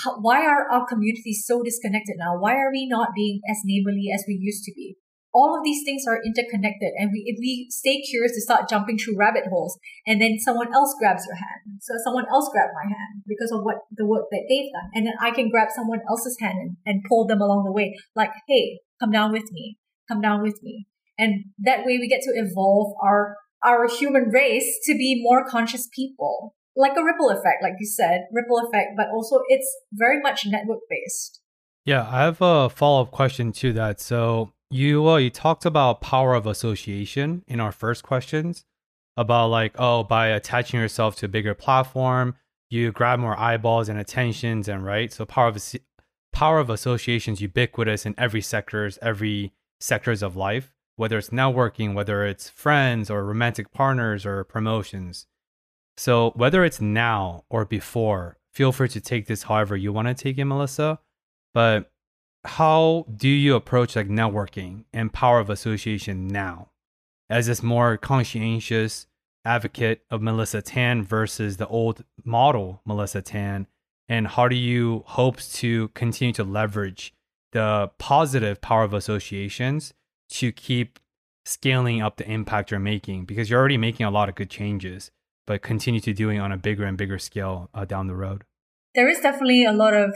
how, 0.03 0.20
why 0.20 0.45
are 0.45 0.70
our 0.70 0.87
communities 0.87 1.45
so 1.47 1.62
disconnected 1.62 2.16
now? 2.18 2.39
Why 2.39 2.55
are 2.55 2.70
we 2.72 2.87
not 2.89 3.11
being 3.14 3.41
as 3.49 3.59
neighborly 3.64 4.11
as 4.14 4.24
we 4.26 4.39
used 4.41 4.64
to 4.64 4.72
be? 4.74 4.97
All 5.32 5.57
of 5.59 5.64
these 5.64 5.82
things 5.85 6.05
are 6.07 6.22
interconnected, 6.24 6.93
and 6.97 7.11
we 7.12 7.24
if 7.26 7.37
we 7.41 7.66
stay 7.68 8.01
curious 8.03 8.32
to 8.35 8.41
start 8.41 8.68
jumping 8.68 8.97
through 8.97 9.18
rabbit 9.18 9.51
holes, 9.51 9.76
and 10.07 10.22
then 10.22 10.39
someone 10.39 10.72
else 10.72 10.95
grabs 10.97 11.26
your 11.26 11.35
hand, 11.35 11.82
so 11.82 11.95
someone 12.05 12.24
else 12.30 12.49
grabbed 12.53 12.70
my 12.72 12.89
hand 12.89 13.24
because 13.26 13.51
of 13.51 13.62
what 13.62 13.78
the 13.91 14.07
work 14.07 14.26
that 14.30 14.47
they've 14.49 14.70
done, 14.70 14.91
and 14.95 15.05
then 15.09 15.14
I 15.20 15.32
can 15.32 15.51
grab 15.51 15.70
someone 15.74 15.99
else's 16.09 16.37
hand 16.39 16.55
and, 16.61 16.76
and 16.87 17.05
pull 17.09 17.26
them 17.26 17.41
along 17.41 17.64
the 17.64 17.72
way, 17.72 17.97
like, 18.14 18.30
hey, 18.47 18.78
come 19.01 19.11
down 19.11 19.32
with 19.32 19.51
me, 19.51 19.76
come 20.07 20.20
down 20.20 20.41
with 20.41 20.62
me, 20.62 20.87
and 21.18 21.47
that 21.59 21.85
way 21.85 21.99
we 21.99 22.07
get 22.07 22.22
to 22.22 22.32
evolve 22.37 22.95
our 23.03 23.37
our 23.64 23.89
human 23.89 24.30
race 24.30 24.78
to 24.85 24.95
be 24.95 25.20
more 25.20 25.45
conscious 25.49 25.89
people 25.93 26.55
like 26.77 26.97
a 26.97 27.05
ripple 27.05 27.31
effect, 27.31 27.62
like 27.62 27.75
you 27.79 27.87
said, 27.87 28.27
ripple 28.33 28.59
effect, 28.59 28.93
but 28.97 29.09
also 29.12 29.43
it's 29.49 29.68
very 29.93 30.20
much 30.20 30.47
network 30.47 30.81
based. 30.91 31.41
Yeah, 31.85 32.09
I 32.11 32.22
have 32.22 32.41
a 32.41 32.70
follow 32.70 33.03
up 33.03 33.11
question 33.11 33.53
to 33.53 33.72
that. 33.75 34.01
So 34.01 34.55
you 34.70 35.09
uh, 35.09 35.16
you 35.16 35.31
talked 35.31 35.64
about 35.64 36.01
power 36.01 36.35
of 36.35 36.47
association 36.47 37.45
in 37.47 37.61
our 37.61 37.72
first 37.72 38.03
questions 38.03 38.64
about 39.16 39.49
like 39.49 39.72
oh 39.79 40.03
by 40.03 40.29
attaching 40.29 40.81
yourself 40.81 41.14
to 41.14 41.27
a 41.27 41.29
bigger 41.29 41.55
platform 41.55 42.35
you 42.70 42.91
grab 42.91 43.20
more 43.20 43.39
eyeballs 43.39 43.89
and 43.89 43.99
attentions 43.99 44.66
and 44.66 44.85
right 44.85 45.12
so 45.12 45.25
power 45.25 45.49
of 45.49 45.75
power 46.33 46.59
of 46.59 46.70
associations 46.70 47.41
ubiquitous 47.41 48.05
in 48.05 48.14
every 48.18 48.41
sectors 48.41 48.99
every 49.01 49.53
sectors 49.79 50.22
of 50.22 50.35
life 50.35 50.72
whether 50.97 51.18
it's 51.18 51.31
networking 51.31 51.95
whether 51.95 52.25
it's 52.27 52.49
friends 52.49 53.09
or 53.11 53.25
romantic 53.25 53.70
partners 53.70 54.27
or 54.27 54.43
promotions 54.43 55.27
so 55.97 56.33
whether 56.35 56.65
it's 56.65 56.81
now 56.81 57.45
or 57.49 57.65
before, 57.65 58.39
feel 58.53 58.73
free 58.73 58.89
to 58.89 59.01
take 59.01 59.27
this 59.27 59.45
however 59.45 59.77
you 59.77 59.93
want 59.93 60.09
to 60.09 60.15
take 60.15 60.39
it, 60.39 60.45
Melissa. 60.45 60.99
But 61.53 61.91
how 62.45 63.07
do 63.15 63.29
you 63.29 63.55
approach 63.55 63.97
like 63.97 64.09
networking 64.09 64.85
and 64.93 65.13
power 65.13 65.41
of 65.41 65.51
association 65.51 66.29
now? 66.29 66.71
As 67.31 67.47
this 67.47 67.63
more 67.63 67.97
conscientious 67.97 69.07
advocate 69.45 70.03
of 70.11 70.23
Melissa 70.23 70.63
Tan 70.63 71.03
versus 71.03 71.57
the 71.57 71.67
old 71.69 72.05
model 72.25 72.83
Melissa 72.85 73.23
Tan, 73.23 73.67
and 74.09 74.27
how 74.27 74.49
do 74.49 74.57
you 74.57 75.05
hope 75.07 75.41
to 75.41 75.89
continue 75.89 76.35
to 76.35 76.45
leverage 76.45 77.15
the 77.53 77.91
positive 77.99 78.61
power 78.61 78.83
of 78.83 78.93
associations 78.93 79.95
to 80.29 80.53
keep 80.53 80.99
scaling 81.47 82.03
up 82.03 82.17
the 82.17 82.29
impact 82.29 82.71
you're 82.71 82.81
making 82.81 83.25
because 83.25 83.49
you're 83.49 83.61
already 83.61 83.77
making 83.77 84.05
a 84.05 84.11
lot 84.11 84.29
of 84.29 84.35
good 84.35 84.51
changes 84.51 85.11
but 85.47 85.63
continue 85.63 86.01
to 86.01 86.13
doing 86.13 86.41
on 86.41 86.53
a 86.53 86.57
bigger 86.57 86.85
and 86.85 86.97
bigger 86.97 87.19
scale 87.19 87.71
uh, 87.75 87.85
down 87.85 88.07
the 88.07 88.15
road? 88.15 88.45
There 88.95 89.09
is 89.09 89.21
definitely 89.21 89.65
a 89.65 89.73
lot 89.73 89.95
of 89.95 90.15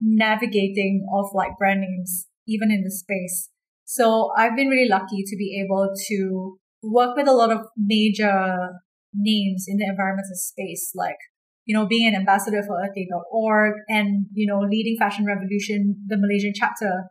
navigating 0.00 1.06
of 1.14 1.26
like 1.32 1.56
brand 1.58 1.80
names, 1.80 2.26
even 2.46 2.70
in 2.70 2.82
the 2.82 2.90
space. 2.90 3.50
So 3.84 4.30
I've 4.36 4.56
been 4.56 4.68
really 4.68 4.88
lucky 4.88 5.22
to 5.24 5.36
be 5.36 5.62
able 5.64 5.92
to 6.08 6.58
work 6.82 7.16
with 7.16 7.28
a 7.28 7.32
lot 7.32 7.50
of 7.52 7.60
major 7.76 8.70
names 9.14 9.66
in 9.68 9.76
the 9.76 9.86
environmental 9.86 10.34
space, 10.34 10.92
like, 10.94 11.18
you 11.64 11.76
know, 11.76 11.86
being 11.86 12.08
an 12.08 12.14
ambassador 12.14 12.62
for 12.66 12.76
earthday.org 12.76 13.74
and, 13.88 14.26
you 14.32 14.46
know, 14.46 14.60
leading 14.60 14.96
Fashion 14.98 15.24
Revolution, 15.24 15.96
the 16.06 16.16
Malaysian 16.16 16.52
chapter 16.54 17.04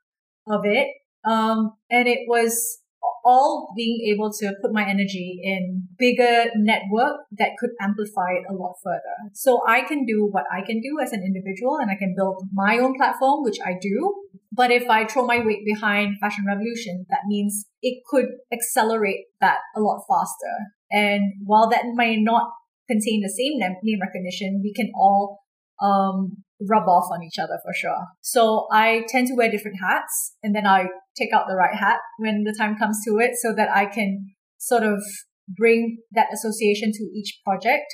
of 0.47 0.61
it. 0.65 0.87
Um, 1.23 1.73
and 1.89 2.07
it 2.07 2.19
was 2.27 2.79
all 3.23 3.73
being 3.75 4.11
able 4.13 4.31
to 4.31 4.53
put 4.61 4.71
my 4.73 4.87
energy 4.87 5.39
in 5.43 5.87
bigger 5.97 6.45
network 6.55 7.17
that 7.37 7.51
could 7.59 7.71
amplify 7.79 8.31
it 8.31 8.43
a 8.49 8.53
lot 8.53 8.75
further. 8.83 9.31
So 9.33 9.61
I 9.67 9.81
can 9.81 10.05
do 10.05 10.27
what 10.31 10.45
I 10.51 10.61
can 10.61 10.81
do 10.81 10.99
as 11.01 11.11
an 11.11 11.23
individual 11.23 11.77
and 11.77 11.89
I 11.91 11.95
can 11.95 12.13
build 12.15 12.43
my 12.53 12.77
own 12.77 12.95
platform, 12.95 13.43
which 13.43 13.59
I 13.65 13.73
do. 13.79 14.13
But 14.51 14.71
if 14.71 14.89
I 14.89 15.05
throw 15.05 15.25
my 15.25 15.39
weight 15.39 15.63
behind 15.65 16.17
Fashion 16.19 16.43
Revolution, 16.45 17.05
that 17.09 17.21
means 17.27 17.65
it 17.81 18.03
could 18.09 18.27
accelerate 18.51 19.25
that 19.39 19.59
a 19.75 19.79
lot 19.79 20.03
faster. 20.09 20.73
And 20.91 21.33
while 21.45 21.69
that 21.69 21.85
might 21.95 22.19
not 22.19 22.51
contain 22.89 23.21
the 23.21 23.29
same 23.29 23.59
name 23.59 23.99
recognition, 24.01 24.61
we 24.61 24.73
can 24.73 24.91
all 24.93 25.39
um, 25.81 26.43
rub 26.69 26.87
off 26.87 27.09
on 27.11 27.23
each 27.23 27.39
other 27.39 27.59
for 27.63 27.73
sure. 27.73 28.07
So 28.21 28.67
I 28.71 29.05
tend 29.07 29.27
to 29.27 29.35
wear 29.35 29.49
different 29.49 29.77
hats 29.81 30.35
and 30.43 30.55
then 30.55 30.67
I 30.67 30.87
take 31.17 31.33
out 31.33 31.45
the 31.47 31.55
right 31.55 31.75
hat 31.75 31.99
when 32.17 32.43
the 32.43 32.55
time 32.57 32.77
comes 32.77 32.99
to 33.07 33.17
it 33.19 33.31
so 33.41 33.53
that 33.55 33.69
I 33.69 33.85
can 33.85 34.33
sort 34.57 34.83
of 34.83 35.01
bring 35.47 35.97
that 36.11 36.27
association 36.33 36.91
to 36.93 37.03
each 37.15 37.39
project. 37.45 37.91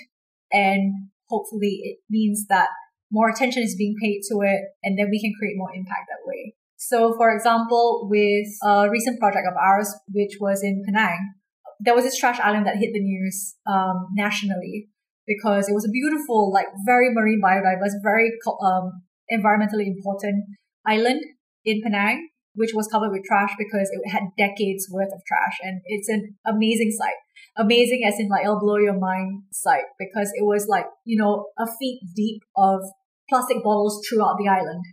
And 0.52 1.10
hopefully 1.30 1.80
it 1.84 1.98
means 2.10 2.46
that 2.50 2.70
more 3.12 3.30
attention 3.30 3.64
is 3.64 3.76
being 3.78 3.96
paid 4.02 4.22
to 4.30 4.40
it 4.42 4.62
and 4.84 4.98
then 4.98 5.08
we 5.10 5.22
can 5.22 5.34
create 5.40 5.56
more 5.58 5.74
impact 5.74 6.08
that 6.10 6.26
way. 6.28 6.56
So 6.76 7.16
for 7.16 7.34
example, 7.34 8.08
with 8.10 8.48
a 8.64 8.90
recent 8.90 9.20
project 9.20 9.48
of 9.50 9.56
ours, 9.58 9.94
which 10.12 10.38
was 10.40 10.62
in 10.62 10.84
Penang, 10.86 11.34
there 11.80 11.96
was 11.96 12.04
this 12.04 12.18
trash 12.18 12.40
island 12.40 12.66
that 12.66 12.78
hit 12.78 12.92
the 12.94 13.00
news 13.00 13.56
um, 13.66 14.08
nationally 14.14 14.90
because 15.28 15.68
it 15.68 15.74
was 15.74 15.86
a 15.86 15.92
beautiful, 15.92 16.52
like 16.52 16.68
very 16.86 17.14
marine 17.14 17.42
biodiverse, 17.44 18.00
very 18.02 18.32
um, 18.64 19.04
environmentally 19.32 19.86
important 19.86 20.46
island 20.86 21.22
in 21.66 21.82
Penang, 21.82 22.30
which 22.56 22.72
was 22.74 22.88
covered 22.88 23.12
with 23.12 23.24
trash 23.26 23.52
because 23.58 23.90
it 23.92 24.10
had 24.10 24.24
decades 24.38 24.88
worth 24.90 25.12
of 25.14 25.22
trash. 25.28 25.58
And 25.62 25.82
it's 25.86 26.08
an 26.08 26.36
amazing 26.46 26.92
site. 26.98 27.20
Amazing 27.58 28.04
as 28.08 28.16
in 28.20 28.30
like 28.30 28.44
it'll 28.44 28.60
blow 28.60 28.78
your 28.78 28.98
mind 28.98 29.44
site 29.52 29.90
because 30.00 30.32
it 30.34 30.46
was 30.46 30.68
like, 30.68 30.86
you 31.06 31.22
know, 31.22 31.48
a 31.60 31.68
feet 31.80 32.02
deep 32.16 32.42
of 32.56 32.82
plastic 33.30 33.64
bottles 33.64 34.02
throughout 34.08 34.38
the 34.40 34.48
island. 34.48 34.84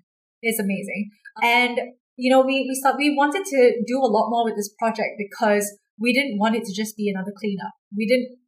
It's 0.42 0.58
amazing. 0.58 1.10
And, 1.42 1.78
you 2.16 2.30
know, 2.30 2.40
we, 2.40 2.66
we 2.68 2.74
start, 2.74 2.96
we 2.98 3.14
wanted 3.16 3.44
to 3.44 3.82
do 3.86 3.98
a 3.98 4.10
lot 4.10 4.30
more 4.30 4.44
with 4.44 4.56
this 4.56 4.72
project 4.78 5.16
because 5.18 5.78
we 5.98 6.12
didn't 6.12 6.38
want 6.38 6.56
it 6.56 6.64
to 6.64 6.74
just 6.74 6.96
be 6.96 7.08
another 7.08 7.32
cleanup. 7.36 7.72
We 7.96 8.06
didn't 8.06 8.38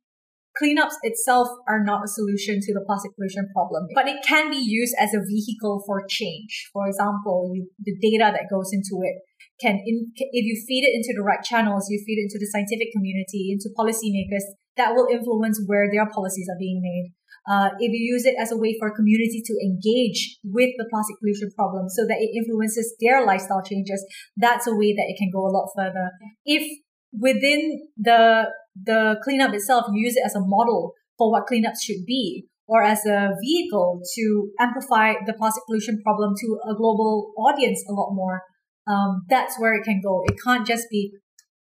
cleanups 0.56 0.96
itself 1.02 1.48
are 1.68 1.84
not 1.84 2.04
a 2.04 2.08
solution 2.08 2.60
to 2.60 2.72
the 2.72 2.84
plastic 2.86 3.12
pollution 3.14 3.48
problem, 3.52 3.86
but 3.94 4.08
it 4.08 4.24
can 4.24 4.50
be 4.50 4.60
used 4.60 4.94
as 4.98 5.12
a 5.14 5.20
vehicle 5.20 5.82
for 5.86 6.04
change. 6.08 6.70
For 6.72 6.88
example, 6.88 7.52
you, 7.54 7.68
the 7.78 7.96
data 8.00 8.32
that 8.32 8.48
goes 8.50 8.72
into 8.72 9.04
it 9.04 9.20
can, 9.60 9.80
in, 9.84 10.12
if 10.16 10.44
you 10.44 10.56
feed 10.68 10.84
it 10.84 10.94
into 10.94 11.12
the 11.16 11.22
right 11.22 11.42
channels, 11.42 11.88
you 11.88 12.02
feed 12.06 12.20
it 12.20 12.28
into 12.28 12.40
the 12.40 12.48
scientific 12.48 12.88
community, 12.92 13.52
into 13.52 13.72
policymakers, 13.76 14.44
that 14.76 14.92
will 14.92 15.08
influence 15.10 15.60
where 15.66 15.88
their 15.90 16.08
policies 16.08 16.48
are 16.50 16.58
being 16.58 16.80
made. 16.82 17.12
Uh, 17.48 17.70
if 17.78 17.92
you 17.92 18.12
use 18.12 18.26
it 18.26 18.34
as 18.40 18.50
a 18.50 18.56
way 18.56 18.76
for 18.80 18.90
community 18.94 19.40
to 19.44 19.54
engage 19.62 20.38
with 20.42 20.70
the 20.78 20.86
plastic 20.90 21.14
pollution 21.20 21.48
problem 21.54 21.88
so 21.88 22.02
that 22.04 22.18
it 22.18 22.34
influences 22.34 22.96
their 23.00 23.24
lifestyle 23.24 23.62
changes, 23.62 24.04
that's 24.36 24.66
a 24.66 24.74
way 24.74 24.92
that 24.92 25.06
it 25.06 25.16
can 25.16 25.30
go 25.32 25.46
a 25.46 25.52
lot 25.54 25.70
further. 25.76 26.10
If 26.44 26.66
within 27.12 27.86
the 27.96 28.50
the 28.84 29.16
cleanup 29.22 29.54
itself, 29.54 29.86
you 29.92 30.04
use 30.04 30.16
it 30.16 30.22
as 30.24 30.34
a 30.34 30.40
model 30.40 30.92
for 31.18 31.30
what 31.30 31.46
cleanups 31.50 31.82
should 31.82 32.04
be. 32.06 32.46
or 32.68 32.82
as 32.82 33.06
a 33.06 33.30
vehicle 33.40 34.00
to 34.12 34.50
amplify 34.58 35.14
the 35.24 35.32
plastic 35.32 35.62
pollution 35.66 36.00
problem 36.02 36.34
to 36.36 36.58
a 36.68 36.74
global 36.74 37.32
audience 37.38 37.80
a 37.88 37.92
lot 37.92 38.10
more, 38.12 38.42
um, 38.88 39.22
that's 39.28 39.58
where 39.60 39.74
it 39.74 39.84
can 39.84 40.00
go. 40.02 40.24
It 40.26 40.36
can't 40.42 40.66
just 40.66 40.86
be, 40.90 41.12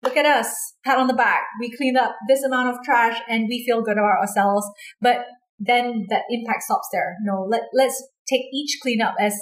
look 0.03 0.17
at 0.17 0.25
us, 0.25 0.49
pat 0.85 0.97
on 0.97 1.07
the 1.07 1.15
back, 1.15 1.43
we 1.61 1.71
cleaned 1.71 1.99
up 1.99 2.17
this 2.29 2.43
amount 2.43 2.71
of 2.71 2.83
trash 2.83 3.21
and 3.29 3.47
we 3.47 3.65
feel 3.67 3.83
good 3.83 3.99
about 3.99 4.21
ourselves. 4.21 4.67
But 5.01 5.27
then 5.59 6.07
that 6.09 6.23
impact 6.31 6.63
stops 6.63 6.89
there. 6.93 7.17
No, 7.23 7.47
let, 7.49 7.65
let's 7.75 8.03
take 8.27 8.47
each 8.53 8.79
cleanup 8.83 9.17
as 9.21 9.35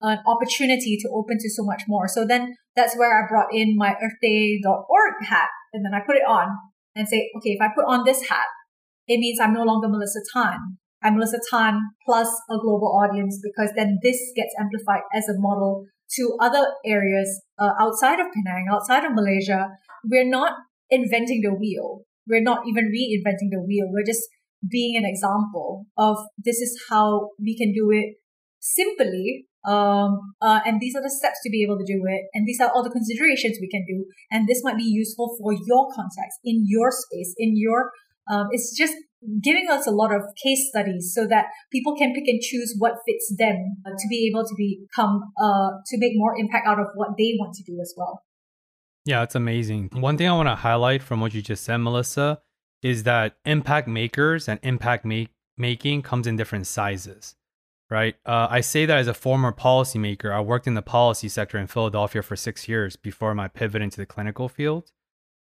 an 0.00 0.18
opportunity 0.26 0.96
to 1.00 1.08
open 1.14 1.38
to 1.38 1.50
so 1.50 1.64
much 1.64 1.82
more. 1.86 2.08
So 2.08 2.26
then 2.26 2.54
that's 2.76 2.96
where 2.96 3.12
I 3.12 3.28
brought 3.28 3.52
in 3.52 3.76
my 3.76 3.94
earthday.org 3.94 5.26
hat 5.26 5.48
and 5.72 5.84
then 5.84 5.94
I 5.94 6.00
put 6.00 6.16
it 6.16 6.26
on 6.26 6.48
and 6.94 7.08
say, 7.08 7.30
okay, 7.36 7.50
if 7.50 7.60
I 7.60 7.68
put 7.74 7.86
on 7.86 8.04
this 8.04 8.28
hat, 8.28 8.46
it 9.06 9.18
means 9.18 9.38
I'm 9.40 9.52
no 9.52 9.64
longer 9.64 9.88
Melissa 9.88 10.20
Tan. 10.32 10.78
I'm 11.02 11.16
Melissa 11.16 11.38
Tan 11.50 11.80
plus 12.06 12.28
a 12.48 12.56
global 12.56 12.98
audience 13.02 13.40
because 13.42 13.70
then 13.76 13.98
this 14.02 14.18
gets 14.34 14.54
amplified 14.58 15.02
as 15.12 15.28
a 15.28 15.34
model 15.36 15.86
to 16.16 16.36
other 16.40 16.64
areas 16.86 17.42
uh, 17.58 17.72
outside 17.78 18.20
of 18.20 18.26
Penang, 18.32 18.66
outside 18.70 19.04
of 19.04 19.12
Malaysia. 19.14 19.68
We're 20.04 20.28
not 20.28 20.52
inventing 20.90 21.42
the 21.42 21.54
wheel. 21.54 22.02
We're 22.26 22.42
not 22.42 22.60
even 22.66 22.84
reinventing 22.84 23.50
the 23.50 23.60
wheel. 23.60 23.88
We're 23.90 24.06
just 24.06 24.22
being 24.70 24.96
an 24.96 25.04
example 25.04 25.86
of 25.98 26.16
this 26.38 26.56
is 26.56 26.80
how 26.88 27.30
we 27.38 27.56
can 27.56 27.72
do 27.72 27.90
it 27.90 28.16
simply. 28.60 29.46
Um, 29.64 30.34
uh, 30.42 30.60
and 30.66 30.80
these 30.80 30.94
are 30.94 31.02
the 31.02 31.10
steps 31.10 31.38
to 31.42 31.50
be 31.50 31.62
able 31.62 31.78
to 31.78 31.84
do 31.84 32.02
it. 32.06 32.22
And 32.34 32.46
these 32.46 32.60
are 32.60 32.70
all 32.70 32.82
the 32.82 32.90
considerations 32.90 33.58
we 33.60 33.68
can 33.68 33.84
do. 33.88 34.04
And 34.30 34.46
this 34.46 34.62
might 34.62 34.76
be 34.76 34.84
useful 34.84 35.36
for 35.40 35.52
your 35.52 35.88
context, 35.94 36.38
in 36.44 36.64
your 36.66 36.90
space, 36.90 37.34
in 37.38 37.54
your, 37.56 37.90
um, 38.30 38.48
it's 38.50 38.76
just 38.76 38.94
giving 39.42 39.68
us 39.70 39.86
a 39.86 39.90
lot 39.90 40.14
of 40.14 40.22
case 40.42 40.68
studies 40.68 41.12
so 41.14 41.26
that 41.26 41.46
people 41.72 41.96
can 41.96 42.12
pick 42.12 42.28
and 42.28 42.40
choose 42.42 42.74
what 42.78 42.92
fits 43.06 43.34
them 43.38 43.76
to 43.86 44.08
be 44.08 44.30
able 44.30 44.44
to 44.44 44.54
become, 44.56 45.22
uh, 45.42 45.70
to 45.86 45.98
make 45.98 46.12
more 46.14 46.36
impact 46.38 46.66
out 46.68 46.78
of 46.78 46.86
what 46.94 47.16
they 47.16 47.34
want 47.38 47.54
to 47.54 47.62
do 47.64 47.78
as 47.80 47.94
well. 47.96 48.22
Yeah, 49.06 49.22
it's 49.22 49.34
amazing. 49.34 49.90
One 49.92 50.16
thing 50.18 50.28
I 50.28 50.32
want 50.32 50.48
to 50.48 50.54
highlight 50.54 51.02
from 51.02 51.20
what 51.20 51.34
you 51.34 51.42
just 51.42 51.64
said, 51.64 51.78
Melissa, 51.78 52.40
is 52.82 53.04
that 53.04 53.36
impact 53.46 53.88
makers 53.88 54.48
and 54.48 54.60
impact 54.62 55.06
make- 55.06 55.30
making 55.56 56.02
comes 56.02 56.26
in 56.26 56.36
different 56.36 56.66
sizes 56.66 57.34
right? 57.94 58.16
Uh, 58.26 58.48
I 58.50 58.60
say 58.60 58.86
that 58.86 58.98
as 58.98 59.06
a 59.06 59.14
former 59.14 59.52
policymaker. 59.52 60.32
I 60.32 60.40
worked 60.40 60.66
in 60.66 60.74
the 60.74 60.82
policy 60.82 61.28
sector 61.28 61.58
in 61.58 61.68
Philadelphia 61.68 62.22
for 62.22 62.34
six 62.34 62.68
years 62.68 62.96
before 62.96 63.36
my 63.36 63.46
pivot 63.46 63.82
into 63.82 63.98
the 63.98 64.04
clinical 64.04 64.48
field. 64.48 64.90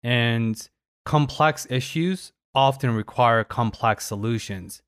And 0.03 0.69
complex 1.07 1.67
issues 1.71 2.33
often 2.55 2.95
require 2.95 3.45
complex 3.45 4.05
solutions. 4.05 4.83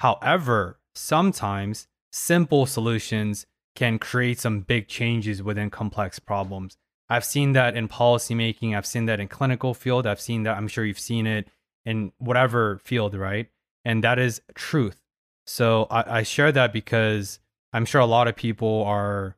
However, 0.00 0.80
sometimes 0.96 1.86
simple 2.10 2.66
solutions 2.66 3.46
can 3.76 4.00
create 4.00 4.40
some 4.40 4.62
big 4.62 4.88
changes 4.88 5.40
within 5.44 5.70
complex 5.70 6.18
problems. 6.18 6.76
I've 7.08 7.24
seen 7.24 7.52
that 7.52 7.76
in 7.76 7.86
policymaking, 7.86 8.76
I've 8.76 8.84
seen 8.84 9.06
that 9.06 9.20
in 9.20 9.28
clinical 9.28 9.74
field, 9.74 10.08
I've 10.08 10.20
seen 10.20 10.42
that, 10.42 10.56
I'm 10.56 10.66
sure 10.66 10.84
you've 10.84 10.98
seen 10.98 11.28
it 11.28 11.46
in 11.84 12.10
whatever 12.18 12.78
field, 12.78 13.14
right? 13.14 13.46
And 13.84 14.02
that 14.02 14.18
is 14.18 14.42
truth. 14.56 15.05
So 15.46 15.86
I, 15.90 16.18
I 16.18 16.22
share 16.22 16.52
that 16.52 16.72
because 16.72 17.38
I'm 17.72 17.84
sure 17.84 18.00
a 18.00 18.06
lot 18.06 18.28
of 18.28 18.36
people 18.36 18.84
are 18.84 19.36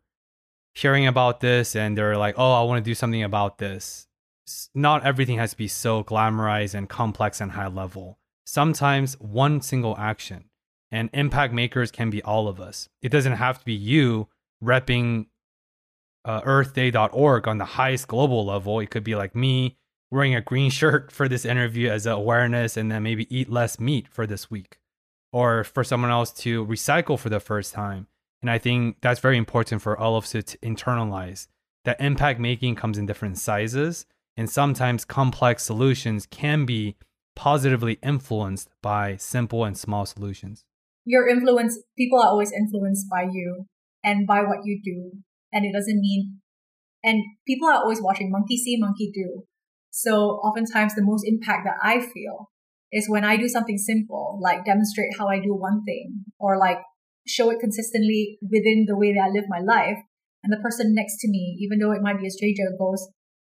hearing 0.74 1.06
about 1.06 1.40
this 1.40 1.76
and 1.76 1.96
they're 1.96 2.16
like, 2.16 2.34
oh, 2.38 2.52
I 2.52 2.62
want 2.62 2.82
to 2.84 2.88
do 2.88 2.94
something 2.94 3.22
about 3.22 3.58
this. 3.58 4.06
Not 4.74 5.04
everything 5.04 5.38
has 5.38 5.50
to 5.50 5.56
be 5.56 5.68
so 5.68 6.02
glamorized 6.02 6.74
and 6.74 6.88
complex 6.88 7.40
and 7.40 7.52
high 7.52 7.66
level. 7.66 8.18
Sometimes 8.46 9.20
one 9.20 9.60
single 9.60 9.96
action 9.98 10.44
and 10.90 11.10
impact 11.12 11.52
makers 11.52 11.90
can 11.90 12.08
be 12.08 12.22
all 12.22 12.48
of 12.48 12.60
us. 12.60 12.88
It 13.02 13.10
doesn't 13.10 13.34
have 13.34 13.58
to 13.58 13.64
be 13.64 13.74
you 13.74 14.28
repping 14.64 15.26
uh, 16.24 16.40
earthday.org 16.42 17.46
on 17.46 17.58
the 17.58 17.64
highest 17.64 18.08
global 18.08 18.46
level. 18.46 18.80
It 18.80 18.90
could 18.90 19.04
be 19.04 19.14
like 19.14 19.36
me 19.36 19.76
wearing 20.10 20.34
a 20.34 20.40
green 20.40 20.70
shirt 20.78 21.12
for 21.12 21.28
this 21.28 21.44
interview 21.44 21.90
as 21.90 22.06
an 22.06 22.12
awareness 22.12 22.78
and 22.78 22.90
then 22.90 23.02
maybe 23.02 23.26
eat 23.36 23.50
less 23.50 23.78
meat 23.78 24.08
for 24.08 24.26
this 24.26 24.50
week 24.50 24.78
or 25.32 25.64
for 25.64 25.84
someone 25.84 26.10
else 26.10 26.32
to 26.32 26.64
recycle 26.66 27.18
for 27.18 27.28
the 27.28 27.40
first 27.40 27.74
time. 27.74 28.06
And 28.40 28.50
I 28.50 28.58
think 28.58 28.98
that's 29.00 29.20
very 29.20 29.36
important 29.36 29.82
for 29.82 29.98
all 29.98 30.16
of 30.16 30.24
us 30.24 30.30
to 30.30 30.42
internalize 30.58 31.48
that 31.84 32.00
impact 32.00 32.38
making 32.38 32.76
comes 32.76 32.98
in 32.98 33.06
different 33.06 33.38
sizes. 33.38 34.06
And 34.36 34.48
sometimes 34.48 35.04
complex 35.04 35.64
solutions 35.64 36.26
can 36.26 36.64
be 36.64 36.96
positively 37.34 37.98
influenced 38.02 38.68
by 38.82 39.16
simple 39.16 39.64
and 39.64 39.76
small 39.76 40.06
solutions. 40.06 40.64
Your 41.04 41.28
influence, 41.28 41.78
people 41.96 42.20
are 42.20 42.28
always 42.28 42.52
influenced 42.52 43.08
by 43.10 43.22
you 43.22 43.66
and 44.04 44.26
by 44.26 44.40
what 44.42 44.58
you 44.64 44.80
do. 44.84 45.18
And 45.52 45.64
it 45.64 45.72
doesn't 45.72 46.00
mean, 46.00 46.40
and 47.02 47.22
people 47.46 47.68
are 47.68 47.80
always 47.80 48.02
watching 48.02 48.30
monkey 48.30 48.56
see, 48.56 48.76
monkey 48.78 49.10
do. 49.12 49.44
So 49.90 50.40
oftentimes 50.44 50.94
the 50.94 51.02
most 51.02 51.24
impact 51.26 51.64
that 51.64 51.76
I 51.82 52.00
feel 52.00 52.50
is 52.92 53.08
when 53.08 53.24
I 53.24 53.36
do 53.36 53.48
something 53.48 53.78
simple, 53.78 54.38
like 54.42 54.64
demonstrate 54.64 55.16
how 55.18 55.28
I 55.28 55.40
do 55.40 55.54
one 55.54 55.84
thing 55.84 56.24
or 56.38 56.58
like 56.58 56.78
show 57.26 57.50
it 57.50 57.60
consistently 57.60 58.38
within 58.42 58.86
the 58.88 58.96
way 58.96 59.12
that 59.12 59.20
I 59.20 59.28
live 59.28 59.44
my 59.48 59.60
life. 59.60 59.98
And 60.42 60.52
the 60.52 60.62
person 60.62 60.94
next 60.94 61.18
to 61.20 61.28
me, 61.28 61.58
even 61.60 61.78
though 61.78 61.92
it 61.92 62.02
might 62.02 62.20
be 62.20 62.26
a 62.26 62.30
stranger, 62.30 62.64
goes, 62.78 63.06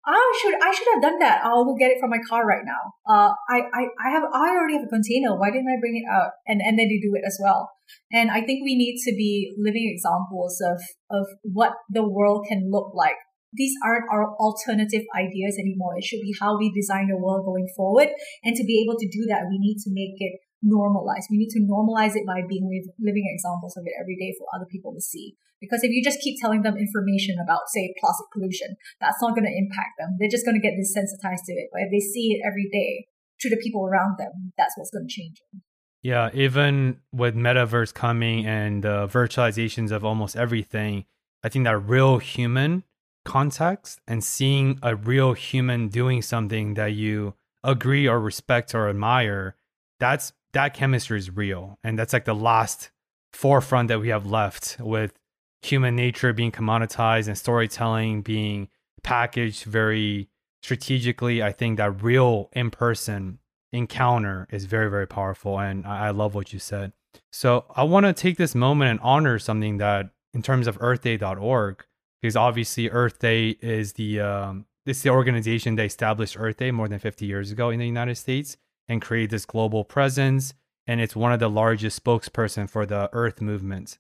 I 0.06 0.38
should, 0.40 0.54
I 0.54 0.72
should 0.72 0.88
have 0.94 1.02
done 1.02 1.18
that. 1.18 1.44
I'll 1.44 1.64
go 1.64 1.76
get 1.76 1.90
it 1.90 2.00
from 2.00 2.10
my 2.10 2.18
car 2.26 2.46
right 2.46 2.64
now. 2.64 2.94
Uh, 3.06 3.32
I, 3.50 3.60
I, 3.72 3.82
I 4.04 4.10
have, 4.10 4.24
I 4.32 4.48
already 4.48 4.74
have 4.74 4.86
a 4.86 4.88
container. 4.88 5.38
Why 5.38 5.50
didn't 5.50 5.68
I 5.68 5.78
bring 5.78 6.02
it 6.02 6.10
out? 6.10 6.30
And, 6.46 6.60
and 6.62 6.78
then 6.78 6.88
they 6.88 6.98
do 6.98 7.12
it 7.14 7.22
as 7.26 7.38
well. 7.40 7.70
And 8.10 8.30
I 8.30 8.40
think 8.40 8.64
we 8.64 8.76
need 8.76 8.98
to 9.04 9.14
be 9.14 9.54
living 9.58 9.92
examples 9.92 10.58
of, 10.64 10.80
of 11.10 11.26
what 11.42 11.74
the 11.90 12.08
world 12.08 12.46
can 12.48 12.70
look 12.70 12.92
like 12.94 13.16
these 13.52 13.74
aren't 13.84 14.06
our 14.10 14.34
alternative 14.36 15.02
ideas 15.14 15.58
anymore. 15.58 15.98
It 15.98 16.04
should 16.04 16.22
be 16.22 16.34
how 16.38 16.58
we 16.58 16.70
design 16.70 17.08
the 17.08 17.18
world 17.18 17.44
going 17.44 17.68
forward. 17.76 18.08
And 18.44 18.54
to 18.56 18.64
be 18.64 18.82
able 18.82 18.98
to 18.98 19.08
do 19.08 19.26
that, 19.28 19.50
we 19.50 19.58
need 19.58 19.78
to 19.82 19.90
make 19.90 20.14
it 20.18 20.40
normalized. 20.62 21.26
We 21.30 21.38
need 21.38 21.50
to 21.56 21.60
normalize 21.60 22.14
it 22.14 22.26
by 22.26 22.42
being 22.46 22.68
living 23.00 23.26
examples 23.26 23.76
of 23.76 23.84
it 23.86 23.94
every 24.00 24.16
day 24.16 24.34
for 24.38 24.46
other 24.54 24.66
people 24.70 24.94
to 24.94 25.00
see. 25.00 25.36
Because 25.60 25.84
if 25.84 25.90
you 25.90 26.02
just 26.02 26.20
keep 26.20 26.40
telling 26.40 26.62
them 26.62 26.76
information 26.76 27.36
about, 27.42 27.68
say, 27.68 27.92
plastic 28.00 28.26
pollution, 28.32 28.76
that's 29.00 29.20
not 29.20 29.34
going 29.34 29.44
to 29.44 29.52
impact 29.52 29.98
them. 29.98 30.16
They're 30.18 30.30
just 30.30 30.46
going 30.46 30.56
to 30.56 30.62
get 30.62 30.72
desensitized 30.72 31.44
to 31.46 31.52
it. 31.52 31.68
But 31.72 31.82
if 31.82 31.90
they 31.90 32.00
see 32.00 32.32
it 32.32 32.40
every 32.46 32.68
day 32.72 33.06
to 33.40 33.50
the 33.50 33.56
people 33.56 33.84
around 33.84 34.16
them, 34.18 34.52
that's 34.56 34.72
what's 34.76 34.90
going 34.90 35.06
to 35.06 35.12
change 35.12 35.36
them. 35.52 35.62
Yeah, 36.02 36.30
even 36.32 37.00
with 37.12 37.34
metaverse 37.34 37.92
coming 37.92 38.46
and 38.46 38.86
uh, 38.86 39.06
virtualizations 39.06 39.90
of 39.90 40.02
almost 40.02 40.34
everything, 40.34 41.04
I 41.42 41.50
think 41.50 41.66
that 41.66 41.76
real 41.76 42.18
human 42.18 42.84
context 43.24 44.00
and 44.06 44.22
seeing 44.24 44.78
a 44.82 44.96
real 44.96 45.32
human 45.32 45.88
doing 45.88 46.22
something 46.22 46.74
that 46.74 46.92
you 46.92 47.34
agree 47.62 48.08
or 48.08 48.20
respect 48.20 48.74
or 48.74 48.88
admire, 48.88 49.56
that's 49.98 50.32
that 50.52 50.74
chemistry 50.74 51.18
is 51.18 51.30
real. 51.30 51.78
And 51.84 51.98
that's 51.98 52.12
like 52.12 52.24
the 52.24 52.34
last 52.34 52.90
forefront 53.32 53.88
that 53.88 54.00
we 54.00 54.08
have 54.08 54.26
left 54.26 54.76
with 54.80 55.14
human 55.62 55.94
nature 55.94 56.32
being 56.32 56.52
commoditized 56.52 57.28
and 57.28 57.36
storytelling 57.36 58.22
being 58.22 58.68
packaged 59.02 59.64
very 59.64 60.28
strategically. 60.62 61.42
I 61.42 61.52
think 61.52 61.76
that 61.76 62.02
real 62.02 62.48
in 62.52 62.70
person 62.70 63.38
encounter 63.72 64.48
is 64.50 64.64
very, 64.64 64.90
very 64.90 65.06
powerful. 65.06 65.58
And 65.60 65.86
I, 65.86 66.08
I 66.08 66.10
love 66.10 66.34
what 66.34 66.52
you 66.52 66.58
said. 66.58 66.92
So 67.30 67.66
I 67.74 67.84
want 67.84 68.06
to 68.06 68.12
take 68.12 68.36
this 68.36 68.54
moment 68.54 68.90
and 68.90 69.00
honor 69.00 69.38
something 69.38 69.78
that, 69.78 70.10
in 70.32 70.42
terms 70.42 70.66
of 70.66 70.78
earthday.org, 70.78 71.84
because 72.20 72.36
obviously 72.36 72.88
Earth 72.88 73.18
Day 73.18 73.50
is 73.60 73.94
the 73.94 74.20
um, 74.20 74.66
this 74.86 74.98
is 74.98 75.02
the 75.02 75.10
organization 75.10 75.76
that 75.76 75.84
established 75.84 76.36
Earth 76.38 76.56
Day 76.56 76.70
more 76.70 76.88
than 76.88 76.98
50 76.98 77.26
years 77.26 77.50
ago 77.50 77.70
in 77.70 77.78
the 77.78 77.86
United 77.86 78.16
States 78.16 78.56
and 78.88 79.02
created 79.02 79.30
this 79.30 79.46
global 79.46 79.84
presence. 79.84 80.54
And 80.86 81.00
it's 81.00 81.14
one 81.14 81.32
of 81.32 81.38
the 81.38 81.50
largest 81.50 82.02
spokesperson 82.02 82.68
for 82.68 82.86
the 82.86 83.08
Earth 83.12 83.40
movement. 83.40 83.98